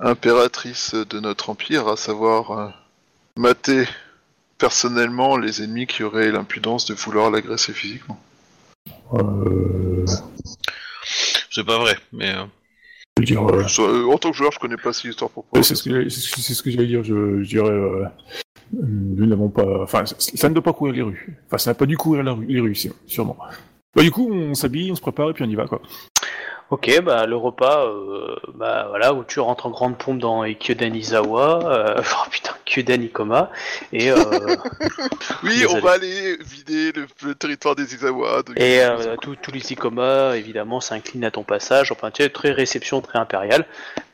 impératrice 0.00 0.94
de 0.94 1.20
notre 1.20 1.50
empire 1.50 1.88
à 1.88 1.96
savoir 1.96 2.50
euh, 2.50 2.68
mater 3.36 3.86
personnellement 4.58 5.36
les 5.36 5.62
ennemis 5.62 5.86
qui 5.86 6.02
auraient 6.02 6.30
l'impudence 6.30 6.86
de 6.86 6.94
vouloir 6.94 7.30
l'agresser 7.30 7.72
physiquement. 7.72 8.20
Euh, 9.14 10.04
C'est 11.50 11.64
pas 11.64 11.78
vrai, 11.78 11.96
mais. 12.12 12.30
euh, 12.34 12.44
je 13.18 13.22
veux 13.22 13.26
dire, 13.26 13.48
euh, 13.48 13.64
euh, 13.80 14.06
en 14.12 14.18
tant 14.18 14.30
que 14.32 14.36
joueur, 14.36 14.50
je 14.52 14.58
connais 14.58 14.76
pas 14.76 14.90
assez 14.90 15.06
l'histoire 15.08 15.30
pour 15.30 15.44
c'est 15.62 15.74
ce 15.76 15.82
que 15.84 15.90
j'allais- 15.90 16.10
c'est 16.10 16.20
ce 16.20 16.34
que- 16.34 16.40
c'est 16.40 16.54
ce 16.54 16.62
que 16.62 16.70
j'allais 16.70 16.86
dire. 16.88 17.04
Je, 17.04 17.42
je 17.42 17.48
dirais, 17.48 17.68
euh, 17.70 18.04
nous 18.72 19.26
n'avons 19.26 19.48
pas, 19.50 19.82
enfin, 19.82 20.04
ça, 20.04 20.16
ça 20.18 20.48
ne 20.48 20.54
doit 20.54 20.62
pas 20.64 20.72
courir 20.72 20.94
les 20.94 21.02
rues. 21.02 21.36
Enfin, 21.46 21.58
ça 21.58 21.70
n'a 21.70 21.74
pas 21.74 21.86
dû 21.86 21.96
courir 21.96 22.22
la 22.24 22.32
rue- 22.32 22.46
les 22.46 22.60
rues, 22.60 22.76
sûrement. 23.06 23.36
Bah, 23.94 24.02
du 24.02 24.10
coup, 24.10 24.28
on 24.32 24.54
s'habille, 24.54 24.90
on 24.90 24.96
se 24.96 25.00
prépare 25.00 25.30
et 25.30 25.32
puis 25.32 25.44
on 25.44 25.48
y 25.48 25.54
va, 25.54 25.66
quoi. 25.68 25.80
Ok, 26.70 27.00
bah 27.02 27.26
le 27.26 27.36
repas, 27.36 27.84
euh, 27.86 28.34
bah 28.54 28.86
voilà, 28.88 29.12
où 29.12 29.22
tu 29.22 29.38
rentres 29.38 29.66
en 29.66 29.70
grande 29.70 29.98
pompe 29.98 30.18
dans 30.18 30.42
Kyuden 30.54 30.96
Izawa, 30.96 31.60
euh, 31.70 31.94
oh 32.00 32.28
putain, 32.30 32.52
Kyuden 32.64 33.02
Ikoma, 33.02 33.50
et 33.92 34.10
euh, 34.10 34.16
Oui, 35.44 35.58
Désolé. 35.58 35.66
on 35.74 35.80
va 35.80 35.92
aller 35.92 36.36
vider 36.40 36.90
le, 36.92 37.06
le 37.22 37.34
territoire 37.34 37.76
des 37.76 37.94
Izawa. 37.94 38.42
de- 38.42 38.54
et 38.56 38.80
euh, 38.82 39.14
tous 39.20 39.52
les 39.52 39.72
Ikoma, 39.72 40.36
évidemment, 40.36 40.80
s'inclinent 40.80 41.24
à 41.26 41.30
ton 41.30 41.42
passage. 41.44 41.92
Enfin, 41.92 42.10
tu 42.10 42.22
sais, 42.22 42.30
très 42.30 42.50
réception, 42.50 43.00
très 43.02 43.18
impériale 43.18 43.66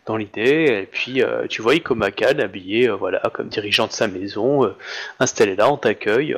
dans 0.06 0.16
l'idée. 0.16 0.80
Et 0.82 0.86
puis, 0.90 1.22
euh, 1.22 1.46
tu 1.48 1.62
vois 1.62 1.76
Ikoma 1.76 2.10
Kan 2.10 2.40
habillé, 2.40 2.88
euh, 2.88 2.94
voilà, 2.96 3.20
comme 3.32 3.48
dirigeant 3.48 3.86
de 3.86 3.92
sa 3.92 4.08
maison, 4.08 4.64
euh, 4.64 4.76
installé 5.20 5.54
là, 5.56 5.70
on 5.72 5.76
t'accueille. 5.76 6.36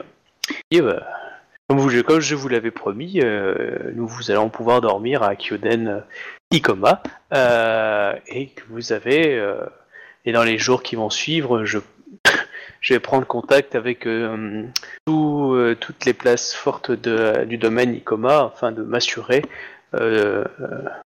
Et 0.70 0.80
euh, 0.82 1.00
Comme, 1.72 2.20
je 2.20 2.34
vous 2.34 2.48
l'avais 2.48 2.70
promis, 2.70 3.20
euh, 3.22 3.78
nous 3.94 4.06
vous 4.06 4.30
allons 4.30 4.50
pouvoir 4.50 4.82
dormir 4.82 5.22
à 5.22 5.36
Kyoden 5.36 5.88
euh, 5.88 6.00
Ikoma 6.50 7.02
euh, 7.32 8.12
et 8.26 8.48
que 8.48 8.60
vous 8.68 8.92
avez 8.92 9.42
et 10.26 10.32
dans 10.32 10.44
les 10.44 10.58
jours 10.58 10.82
qui 10.82 10.96
vont 10.96 11.08
suivre, 11.08 11.64
je 11.64 11.78
vais 12.90 13.00
prendre 13.00 13.26
contact 13.26 13.74
avec 13.74 14.06
tout, 15.06 15.56
toutes 15.80 16.04
les 16.04 16.12
places 16.12 16.52
fortes 16.52 16.90
du 16.90 17.56
domaine 17.56 17.94
Ikoma 17.94 18.52
afin 18.54 18.70
de 18.70 18.82
m'assurer 18.82 19.40
euh, 19.94 20.44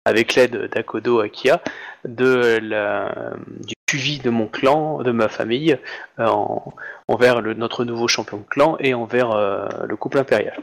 avec 0.05 0.35
l'aide 0.35 0.69
d'Akodo 0.71 1.19
Akia 1.19 1.61
de 2.05 2.59
la, 2.61 3.33
du 3.47 3.73
suivi 3.89 4.19
de 4.19 4.29
mon 4.29 4.47
clan, 4.47 5.03
de 5.03 5.11
ma 5.11 5.27
famille 5.29 5.77
euh, 6.19 6.25
en- 6.27 6.73
envers 7.07 7.41
le, 7.41 7.53
notre 7.53 7.85
nouveau 7.85 8.07
champion 8.07 8.37
de 8.37 8.43
clan 8.49 8.75
et 8.79 8.93
envers 8.93 9.31
euh, 9.31 9.67
le 9.87 9.95
couple 9.95 10.17
impérial. 10.17 10.57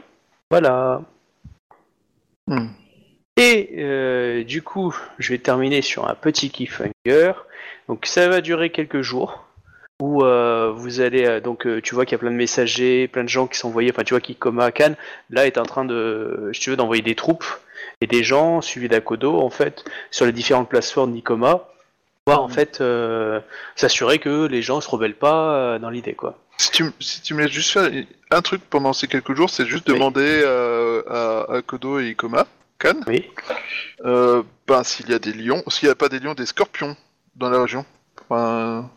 Voilà. 0.49 1.01
Hmm. 2.47 2.67
Et 3.37 3.75
euh, 3.77 4.43
du 4.43 4.61
coup, 4.61 4.95
je 5.17 5.31
vais 5.31 5.39
terminer 5.39 5.81
sur 5.81 6.07
un 6.07 6.15
petit 6.15 6.51
cliffhanger. 6.51 7.33
Donc 7.87 8.05
ça 8.05 8.27
va 8.27 8.41
durer 8.41 8.69
quelques 8.69 9.01
jours 9.01 9.47
où 10.01 10.23
euh, 10.23 10.71
vous 10.75 10.99
allez 10.99 11.25
euh, 11.25 11.39
donc 11.39 11.65
euh, 11.65 11.79
tu 11.81 11.93
vois 11.95 12.05
qu'il 12.05 12.13
y 12.13 12.15
a 12.15 12.19
plein 12.19 12.31
de 12.31 12.35
messagers, 12.35 13.07
plein 13.07 13.23
de 13.23 13.29
gens 13.29 13.47
qui 13.47 13.57
sont 13.57 13.69
envoyés. 13.69 13.91
Enfin 13.91 14.03
tu 14.03 14.13
vois 14.13 14.21
qu'Ikoma 14.21 14.71
Khan 14.71 14.93
là 15.29 15.47
est 15.47 15.57
en 15.57 15.63
train 15.63 15.85
de, 15.85 16.49
si 16.53 16.59
tu 16.59 16.69
veux, 16.71 16.75
d'envoyer 16.75 17.01
des 17.01 17.15
troupes 17.15 17.45
et 18.01 18.07
des 18.07 18.23
gens 18.23 18.61
suivis 18.61 18.89
d'Akodo 18.89 19.39
en 19.39 19.49
fait 19.49 19.85
sur 20.09 20.25
les 20.25 20.31
différentes 20.31 20.67
places 20.69 20.91
fortes 20.91 21.11
d'Ikoma, 21.11 21.67
voir 22.27 22.41
en 22.41 22.49
fait 22.49 22.81
euh, 22.81 23.39
s'assurer 23.75 24.19
que 24.19 24.45
les 24.47 24.61
gens 24.61 24.81
se 24.81 24.89
rebellent 24.89 25.15
pas 25.17 25.53
euh, 25.55 25.79
dans 25.79 25.89
l'idée 25.89 26.13
quoi. 26.13 26.37
Si 26.57 26.69
tu, 26.71 26.83
si 26.99 27.21
tu 27.21 27.33
me 27.33 27.41
laisses 27.41 27.51
juste 27.51 27.71
faire 27.71 27.89
un 28.29 28.41
truc 28.41 28.61
pendant 28.69 28.93
ces 28.93 29.07
quelques 29.07 29.33
jours, 29.33 29.49
c'est 29.49 29.65
juste 29.65 29.87
Oui. 29.87 29.95
demander 29.95 30.41
euh, 30.45 31.01
à, 31.09 31.55
à 31.55 31.61
Kodo 31.63 31.99
et 31.99 32.09
Ikoma, 32.09 32.45
Kan, 32.77 32.99
Oui. 33.07 33.27
euh, 34.05 34.43
ben, 34.67 34.83
s'il 34.83 35.09
y 35.09 35.13
a 35.13 35.19
des 35.19 35.33
lions, 35.33 35.63
s'il 35.69 35.87
n'y 35.87 35.91
a 35.91 35.95
pas 35.95 36.07
des 36.09 36.19
lions, 36.19 36.33
des 36.35 36.45
scorpions 36.45 36.95
dans 37.35 37.49
la 37.49 37.61
région. 37.63 37.83
Enfin, 38.29 38.89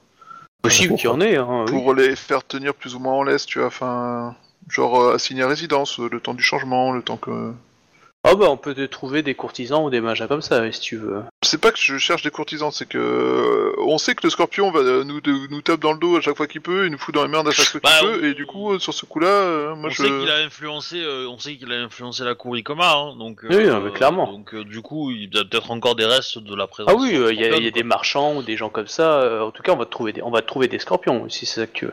Possible 0.60 0.94
qu'il 0.96 1.04
y 1.04 1.08
en 1.08 1.20
ait. 1.20 1.36
Hein, 1.36 1.64
oui. 1.66 1.72
pour 1.72 1.94
les 1.94 2.16
faire 2.16 2.44
tenir 2.46 2.74
plus 2.74 2.94
ou 2.94 2.98
moins 2.98 3.14
en 3.14 3.22
laisse, 3.22 3.46
tu 3.46 3.58
vois, 3.58 3.68
enfin, 3.68 4.34
genre 4.68 5.12
assigner 5.12 5.42
à 5.42 5.48
résidence, 5.48 5.98
le 5.98 6.20
temps 6.20 6.34
du 6.34 6.42
changement, 6.42 6.92
le 6.92 7.00
temps 7.02 7.16
que... 7.16 7.52
Ah 8.26 8.36
bah 8.36 8.46
on 8.48 8.56
peut 8.56 8.74
te 8.74 8.86
trouver 8.86 9.22
des 9.22 9.34
courtisans 9.34 9.84
ou 9.84 9.90
des 9.90 10.00
mages 10.00 10.26
comme 10.26 10.40
ça 10.40 10.72
si 10.72 10.80
tu 10.80 10.96
veux. 10.96 11.22
C'est 11.42 11.60
pas 11.60 11.70
que 11.70 11.78
je 11.78 11.98
cherche 11.98 12.22
des 12.22 12.30
courtisans, 12.30 12.70
c'est 12.72 12.88
que 12.88 12.96
euh, 12.96 13.72
on 13.82 13.98
sait 13.98 14.14
que 14.14 14.22
le 14.24 14.30
scorpion 14.30 14.70
va 14.70 14.80
euh, 14.80 15.04
nous, 15.04 15.20
de- 15.20 15.46
nous 15.50 15.60
tape 15.60 15.80
dans 15.80 15.92
le 15.92 15.98
dos 15.98 16.16
à 16.16 16.22
chaque 16.22 16.34
fois 16.36 16.46
qu'il 16.46 16.62
peut, 16.62 16.86
il 16.86 16.90
nous 16.92 16.96
fout 16.98 17.14
dans 17.14 17.20
la 17.20 17.28
merde 17.28 17.46
à 17.48 17.50
chaque 17.50 17.66
fois 17.66 17.80
qu'il 17.80 17.90
Bah, 17.90 17.98
peut, 18.00 18.20
on- 18.22 18.24
et 18.24 18.32
du 18.32 18.46
coup, 18.46 18.72
euh, 18.72 18.78
sur 18.78 18.94
ce 18.94 19.04
coup-là, 19.04 19.26
euh, 19.28 19.74
moi 19.74 19.88
on 19.88 19.92
je... 19.92 20.02
sait 20.04 20.08
qu'il 20.08 20.30
a 20.30 20.36
influencé, 20.38 21.02
euh, 21.02 21.28
on 21.28 21.38
sait 21.38 21.56
qu'il 21.56 21.70
a 21.70 21.76
influencé 21.76 22.24
la 22.24 22.34
cour 22.34 22.56
Ikoma, 22.56 22.92
hein, 22.94 23.16
donc. 23.18 23.40
Oui, 23.48 23.66
non, 23.66 23.80
mais 23.80 23.90
clairement. 23.92 24.26
Donc 24.32 24.54
euh, 24.54 24.64
du 24.64 24.80
coup, 24.80 25.10
il 25.10 25.24
y 25.34 25.38
a 25.38 25.44
peut-être 25.44 25.70
encore 25.70 25.94
des 25.94 26.06
restes 26.06 26.38
de 26.38 26.54
la 26.56 26.66
présence. 26.66 26.94
Ah 26.96 26.98
oui, 26.98 27.14
euh, 27.16 27.30
il 27.30 27.38
y 27.38 27.44
a, 27.44 27.58
y 27.58 27.66
a 27.66 27.70
des 27.70 27.82
marchands 27.82 28.36
ou 28.36 28.42
des 28.42 28.56
gens 28.56 28.70
comme 28.70 28.86
ça. 28.88 29.20
euh, 29.20 29.42
en 29.42 29.50
tout 29.50 29.62
cas, 29.62 29.72
on 29.72 29.76
va 29.76 29.84
te 29.84 29.90
trouver 29.90 30.14
des, 30.14 30.22
on 30.22 30.30
va 30.30 30.40
te 30.40 30.46
trouver 30.46 30.68
des 30.68 30.78
scorpions 30.78 31.28
si 31.28 31.44
c'est 31.44 31.60
ça 31.60 31.66
que 31.66 31.72
tu 31.74 31.84
veux. 31.84 31.92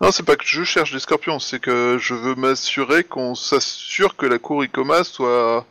Non, 0.00 0.10
c'est 0.10 0.24
pas 0.24 0.36
que 0.36 0.44
je 0.44 0.64
cherche 0.64 0.92
des 0.92 0.98
scorpions, 0.98 1.38
c'est 1.38 1.60
que 1.60 1.96
je 1.98 2.14
veux 2.14 2.34
m'assurer 2.34 3.04
qu'on 3.04 3.34
s'assure 3.34 4.16
que 4.16 4.26
la 4.26 4.38
cour 4.38 4.64
Ikoma 4.64 5.04
soit 5.04 5.64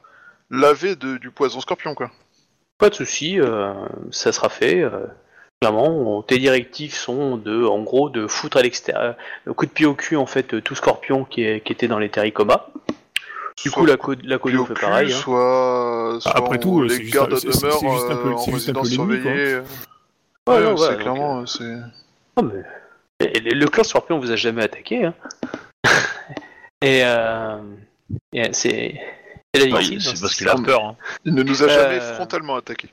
lavée 0.49 0.95
de, 0.95 1.17
du 1.17 1.29
poison 1.29 1.59
scorpion, 1.61 1.93
quoi. 1.93 2.09
Pas 2.77 2.89
de 2.89 2.95
souci, 2.95 3.39
euh, 3.39 3.73
ça 4.11 4.31
sera 4.31 4.49
fait. 4.49 4.81
euh, 4.81 5.05
clairement, 5.61 5.87
on- 5.87 6.21
tes 6.23 6.37
directives 6.39 6.93
sont 6.95 7.37
de, 7.37 7.63
en 7.65 7.81
gros, 7.83 8.09
de 8.09 8.27
foutre 8.27 8.57
à 8.57 8.61
l'extérieur, 8.61 9.15
le 9.45 9.53
coup 9.53 9.65
de 9.65 9.71
pied 9.71 9.85
au 9.85 9.93
cul 9.93 10.15
en 10.17 10.25
fait, 10.25 10.53
euh, 10.53 10.61
tout 10.61 10.75
scorpion 10.75 11.25
qui, 11.25 11.43
est- 11.43 11.61
qui 11.61 11.71
était 11.71 11.87
dans 11.87 11.99
les 11.99 12.09
terricomas. 12.09 12.67
Du 13.63 13.69
Soit 13.69 13.81
coup, 13.81 13.85
la, 13.85 13.97
co 13.97 14.13
la 14.23 14.37
au 14.43 14.65
fait 14.65 14.73
pareil. 14.73 15.13
hein. 15.13 15.15
soit, 15.15 16.17
soit 16.19 16.31
Après 16.35 16.57
on- 16.57 16.59
tout, 16.61 16.81
les 16.83 16.89
c'est 16.95 17.01
juste 17.03 17.13
gardes 17.13 17.33
un- 17.33 17.35
à 17.35 17.39
c'est- 17.39 17.51
c'est 17.51 17.61
demeure 17.61 17.79
juste 17.93 18.09
un 18.09 18.15
peu- 18.15 18.29
euh, 18.29 18.37
c'est 18.37 18.51
en 18.51 18.55
juste 18.55 18.69
un 18.69 18.73
peu 18.73 18.79
résidence 18.79 18.89
l'ennemi, 18.89 19.21
quoi. 19.21 19.31
surveillée. 19.31 19.55
Ouais, 19.55 20.53
Ouais, 20.55 20.63
non, 20.63 20.77
c'est 20.77 20.89
donc, 20.89 20.99
clairement, 20.99 21.39
euh, 21.41 21.45
c'est... 21.45 21.75
Oh, 22.37 22.41
mais... 22.41 22.63
et- 23.19 23.39
le 23.39 23.65
clan 23.67 23.83
scorpion 23.83 24.19
vous 24.19 24.31
a 24.31 24.35
jamais 24.35 24.63
attaqué. 24.63 25.05
Hein. 25.05 25.13
et 26.81 27.01
euh... 27.03 27.57
et 28.33 28.53
c'est 28.53 28.99
c'est 29.55 29.61
c'est 29.69 29.71
hein, 29.73 30.13
parce 30.21 30.35
qu'il 30.35 30.49
a 30.49 30.55
peur. 30.55 30.83
Hein. 30.85 30.95
Il 31.25 31.33
ne 31.35 31.43
nous 31.43 31.63
a 31.63 31.67
jamais 31.67 31.99
Euh, 31.99 32.13
frontalement 32.15 32.55
attaqué. 32.55 32.89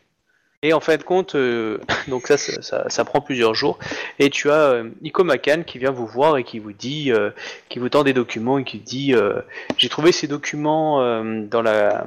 Et 0.62 0.74
en 0.74 0.80
fin 0.80 0.98
de 0.98 1.02
compte, 1.02 1.36
euh, 1.36 1.78
donc 2.08 2.26
ça, 2.26 2.36
ça, 2.36 2.60
ça- 2.60 2.88
ça 2.90 3.04
prend 3.06 3.22
plusieurs 3.22 3.54
jours. 3.54 3.78
Et 4.18 4.28
tu 4.28 4.50
as 4.50 4.60
euh, 4.72 4.90
Nico 5.00 5.24
Macan 5.24 5.62
qui 5.66 5.78
vient 5.78 5.90
vous 5.90 6.06
voir 6.06 6.36
et 6.36 6.44
qui 6.44 6.58
vous 6.58 6.74
dit, 6.74 7.10
euh, 7.12 7.30
qui 7.70 7.78
vous 7.78 7.88
tend 7.88 8.04
des 8.04 8.12
documents 8.12 8.58
et 8.58 8.64
qui 8.64 8.78
dit, 8.78 9.14
euh, 9.14 9.40
j'ai 9.78 9.88
trouvé 9.88 10.12
ces 10.12 10.26
documents 10.26 11.00
euh, 11.00 11.46
dans 11.46 11.62
la 11.62 12.04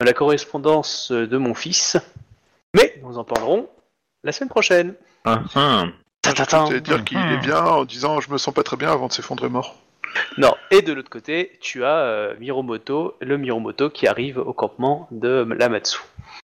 dans 0.00 0.04
la 0.04 0.12
correspondance 0.12 1.10
de 1.10 1.36
mon 1.38 1.54
fils, 1.54 1.96
mais 2.76 2.94
nous 3.02 3.16
en 3.16 3.24
parlerons 3.24 3.70
la 4.22 4.32
semaine 4.32 4.50
prochaine. 4.50 4.94
Ah, 5.24 5.42
ah. 5.54 5.86
Je 6.24 6.30
Ta-ta-ta. 6.32 6.64
vais 6.66 6.80
dire 6.80 7.04
qu'il 7.04 7.16
est 7.18 7.38
bien 7.38 7.62
en 7.64 7.84
disant 7.84 8.20
je 8.20 8.30
me 8.30 8.38
sens 8.38 8.52
pas 8.52 8.62
très 8.62 8.76
bien 8.76 8.90
avant 8.90 9.06
de 9.08 9.12
s'effondrer 9.12 9.48
mort. 9.48 9.76
Non. 10.36 10.54
Et 10.70 10.82
de 10.82 10.92
l'autre 10.92 11.10
côté, 11.10 11.58
tu 11.60 11.84
as 11.84 11.96
euh, 11.98 12.34
Miromoto, 12.40 13.16
le 13.20 13.38
Miromoto 13.38 13.88
qui 13.90 14.06
arrive 14.06 14.38
au 14.38 14.52
campement 14.52 15.06
de 15.10 15.46
l'Amatsu. 15.56 15.98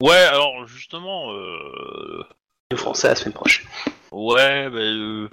Ouais, 0.01 0.15
alors 0.15 0.67
justement, 0.67 1.31
euh... 1.33 2.23
Ferons 2.75 2.93
ça 2.93 3.09
la 3.09 3.15
semaine 3.15 3.33
prochaine. 3.33 3.65
ouais, 4.11 4.69
ben, 4.69 4.77
euh, 4.79 5.29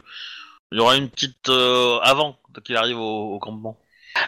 il 0.71 0.79
y 0.79 0.81
aura 0.81 0.97
une 0.97 1.09
petite 1.11 1.49
euh, 1.49 1.99
avant 2.01 2.37
qu'il 2.65 2.77
arrive 2.77 2.99
au, 2.99 3.35
au 3.35 3.39
campement. 3.39 3.79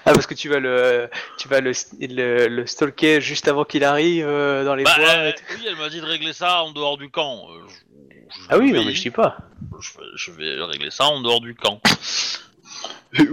Ah 0.06 0.12
parce 0.14 0.26
que 0.26 0.34
tu 0.34 0.48
vas 0.48 0.58
le 0.60 1.08
tu 1.38 1.46
vas 1.46 1.60
le, 1.60 1.72
le, 2.00 2.48
le 2.48 2.66
stalker 2.66 3.20
juste 3.20 3.48
avant 3.48 3.64
qu'il 3.64 3.84
arrive 3.84 4.26
euh, 4.26 4.64
dans 4.64 4.74
les 4.74 4.84
Bah, 4.84 4.94
bois. 4.96 5.08
euh, 5.08 5.28
et 5.28 5.34
tout. 5.34 5.42
oui, 5.56 5.64
elle 5.68 5.76
m'a 5.76 5.88
dit 5.90 6.00
de 6.00 6.06
régler 6.06 6.32
ça 6.32 6.62
en 6.62 6.72
dehors 6.72 6.96
du 6.96 7.10
camp. 7.10 7.46
Euh, 7.50 7.60
je- 7.68 8.13
je 8.30 8.46
Ah 8.48 8.58
oui, 8.58 8.72
vais 8.72 8.78
non 8.78 8.84
mais 8.84 8.94
je 8.94 9.02
dis 9.02 9.10
pas. 9.10 9.36
je 9.80 9.90
vais, 9.98 10.04
je 10.16 10.30
vais 10.32 10.64
régler 10.64 10.90
ça 10.90 11.04
en 11.04 11.20
dehors 11.22 11.40
du 11.40 11.54
camp. 11.54 11.80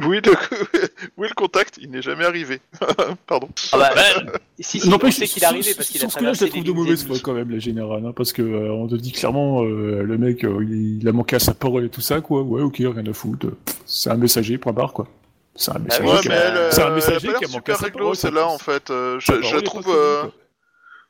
Oui, 0.05 0.21
le... 0.23 0.31
où 1.17 1.25
est 1.25 1.29
le 1.29 1.33
contact 1.33 1.79
Il 1.81 1.89
n'est 1.89 2.03
jamais 2.03 2.23
arrivé. 2.23 2.61
Pardon. 3.27 3.49
Ah 3.71 3.77
bah, 3.79 3.89
Ben, 3.95 4.31
si, 4.59 4.79
si, 4.79 4.87
on 4.87 5.09
sait 5.11 5.27
qu'il 5.27 5.41
est 5.41 5.45
arrivé 5.47 5.73
parce 5.73 5.89
qu'il 5.89 5.97
a 5.97 6.01
sur 6.01 6.11
ce 6.11 6.17
coup-là, 6.19 6.33
je 6.33 6.43
la 6.45 6.49
trouve 6.51 6.63
de 6.63 6.71
mauvaise 6.71 7.03
foi 7.03 7.17
quand 7.19 7.33
même, 7.33 7.49
la 7.49 7.57
générale, 7.57 8.05
hein, 8.05 8.13
parce 8.15 8.31
que 8.31 8.43
euh, 8.43 8.71
on 8.71 8.87
te 8.87 8.93
dit 8.93 9.11
clairement, 9.11 9.63
euh, 9.63 10.03
le 10.03 10.17
mec, 10.19 10.43
euh, 10.45 10.63
il, 10.69 10.99
il 11.01 11.07
a 11.07 11.11
manqué 11.11 11.35
à 11.37 11.39
sa 11.39 11.55
parole 11.55 11.83
et 11.85 11.89
tout 11.89 11.99
ça, 11.99 12.21
quoi. 12.21 12.43
Ouais, 12.43 12.61
ok, 12.61 12.75
rien 12.77 13.03
à 13.07 13.13
foutre. 13.13 13.47
C'est 13.87 14.11
un 14.11 14.17
messager, 14.17 14.59
point 14.59 14.71
barre, 14.71 14.93
quoi. 14.93 15.07
C'est 15.55 15.71
un 15.75 15.79
messager. 15.79 16.03
oui, 16.07 16.11
Ouais, 16.13 16.21
qui 16.21 16.29
a- 16.29 16.33
elle, 16.35 16.71
c'est 16.73 16.81
un 16.81 16.85
elle 16.85 16.91
a 16.91 16.95
messager 16.95 17.27
qui 17.27 17.45
a 17.45 17.47
manqué 17.47 17.49
super 17.49 17.73
à 17.73 17.77
sa 17.79 17.85
réglo 17.85 17.99
parole, 17.99 18.15
celle-là 18.15 18.47
en 18.47 18.57
fait. 18.59 18.89
Euh, 18.91 19.19
je, 19.19 19.41
je 19.41 19.55
la 19.55 19.61
trouve, 19.63 19.89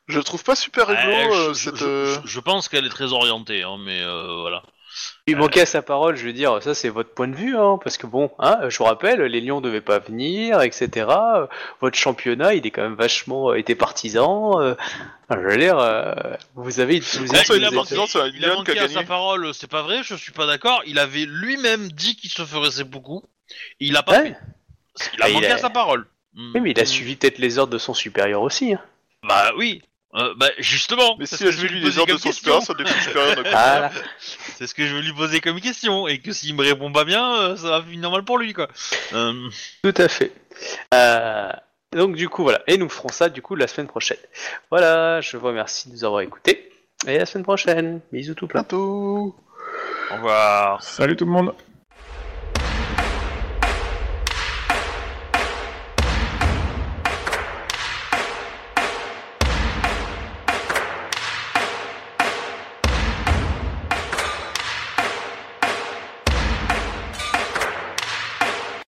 je 0.08 0.20
trouve 0.20 0.42
pas 0.44 0.54
super 0.56 0.86
réglo 0.86 1.12
euh, 1.12 1.48
euh, 1.50 1.54
je, 1.54 1.70
cette. 1.70 1.76
je- 1.76 1.84
euh, 1.84 2.16
je- 2.22 2.28
je 2.28 2.40
pense 2.40 2.68
qu'elle 2.68 2.86
est 2.86 2.90
très 2.90 3.12
orientée, 3.12 3.62
hein, 3.62 3.76
mais 3.84 4.02
euh, 4.02 4.40
voilà. 4.40 4.62
Il 5.26 5.38
manquait 5.38 5.62
à 5.62 5.66
sa 5.66 5.80
parole, 5.80 6.16
je 6.16 6.26
veux 6.26 6.34
dire, 6.34 6.62
ça 6.62 6.74
c'est 6.74 6.90
votre 6.90 7.14
point 7.14 7.26
de 7.28 7.34
vue, 7.34 7.56
hein, 7.56 7.78
parce 7.82 7.96
que 7.96 8.06
bon, 8.06 8.30
hein, 8.38 8.58
je 8.68 8.76
vous 8.76 8.84
rappelle, 8.84 9.22
les 9.22 9.40
Lions 9.40 9.62
devaient 9.62 9.80
pas 9.80 10.00
venir, 10.00 10.60
etc. 10.60 11.06
Votre 11.80 11.96
championnat, 11.96 12.52
il 12.52 12.66
est 12.66 12.70
quand 12.70 12.82
même 12.82 12.94
vachement 12.94 13.52
euh, 13.52 13.54
été 13.54 13.74
partisan. 13.74 14.60
euh, 14.60 14.74
je 15.30 15.36
veux 15.38 15.56
dire, 15.56 15.78
euh, 15.78 16.12
vous 16.56 16.80
avez, 16.80 17.00
vous 17.00 17.26
ça, 17.26 17.42
il 17.56 17.64
a 17.64 17.70
vous 17.70 17.76
manqué, 17.76 17.94
il 18.34 18.44
a 18.44 18.54
manqué 18.54 18.78
à 18.78 18.88
sa 18.88 19.02
parole, 19.02 19.54
c'est 19.54 19.70
pas 19.70 19.80
vrai, 19.80 20.02
je 20.02 20.14
suis 20.14 20.32
pas 20.32 20.44
d'accord. 20.46 20.82
Il 20.86 20.98
avait 20.98 21.24
lui-même 21.26 21.90
dit 21.90 22.14
qu'il 22.16 22.28
se 22.30 22.44
ferait 22.44 22.70
ses 22.70 22.84
beaucoup. 22.84 23.22
Il 23.80 23.96
a 23.96 24.02
pas 24.02 24.20
Ouais. 24.20 24.34
fait. 24.98 25.06
Il 25.14 25.22
a 25.22 25.28
il 25.30 25.34
manqué 25.36 25.46
a- 25.52 25.54
à 25.54 25.58
sa 25.58 25.70
parole. 25.70 26.06
Oui, 26.36 26.60
mais 26.60 26.72
il 26.72 26.80
a 26.80 26.84
suivi 26.84 27.16
peut-être 27.16 27.38
les 27.38 27.58
ordres 27.58 27.72
de 27.72 27.78
son 27.78 27.94
supérieur 27.94 28.42
aussi. 28.42 28.74
hein. 28.74 28.80
Bah 29.26 29.52
oui. 29.56 29.80
Euh, 30.14 30.34
bah 30.36 30.48
justement. 30.58 31.16
Mais 31.18 31.26
c'est 31.26 31.36
si 31.36 31.44
ce 31.44 31.48
elle 31.64 31.70
lui 31.70 31.80
les 31.80 31.86
de 31.86 31.90
son 31.90 32.04
question. 32.04 32.60
supérieur, 32.60 32.62
ça 32.62 32.74
supérieur. 33.02 33.90
C'est 34.18 34.66
ce 34.66 34.74
que 34.74 34.86
je 34.86 34.94
vais 34.94 35.00
lui 35.00 35.12
poser 35.12 35.40
comme 35.40 35.60
question 35.60 36.06
et 36.06 36.18
que 36.18 36.32
s'il 36.32 36.54
me 36.54 36.62
répond 36.62 36.92
pas 36.92 37.04
bien, 37.04 37.34
euh, 37.34 37.56
ça 37.56 37.70
va 37.70 37.82
finir 37.82 38.10
mal 38.10 38.22
pour 38.22 38.38
lui 38.38 38.52
quoi. 38.52 38.68
Euh, 39.14 39.48
Tout 39.82 39.94
à 39.96 40.08
fait. 40.08 40.32
Euh, 40.92 41.50
donc 41.92 42.16
du 42.16 42.28
coup 42.28 42.42
voilà, 42.42 42.62
et 42.66 42.76
nous 42.76 42.90
ferons 42.90 43.08
ça 43.08 43.30
du 43.30 43.40
coup 43.40 43.54
la 43.54 43.66
semaine 43.66 43.88
prochaine. 43.88 44.18
Voilà, 44.70 45.22
je 45.22 45.36
vous 45.36 45.46
remercie 45.46 45.88
de 45.88 45.94
nous 45.94 46.04
avoir 46.04 46.20
écoutés 46.20 46.70
et 47.06 47.16
à 47.16 47.20
la 47.20 47.26
semaine 47.26 47.44
prochaine. 47.44 48.00
Bisous 48.12 48.34
tout 48.34 48.46
plein. 48.46 48.60
Bientôt. 48.60 49.34
au 50.10 50.14
revoir. 50.14 50.82
Salut 50.82 51.16
tout 51.16 51.24
le 51.24 51.32
monde 51.32 51.54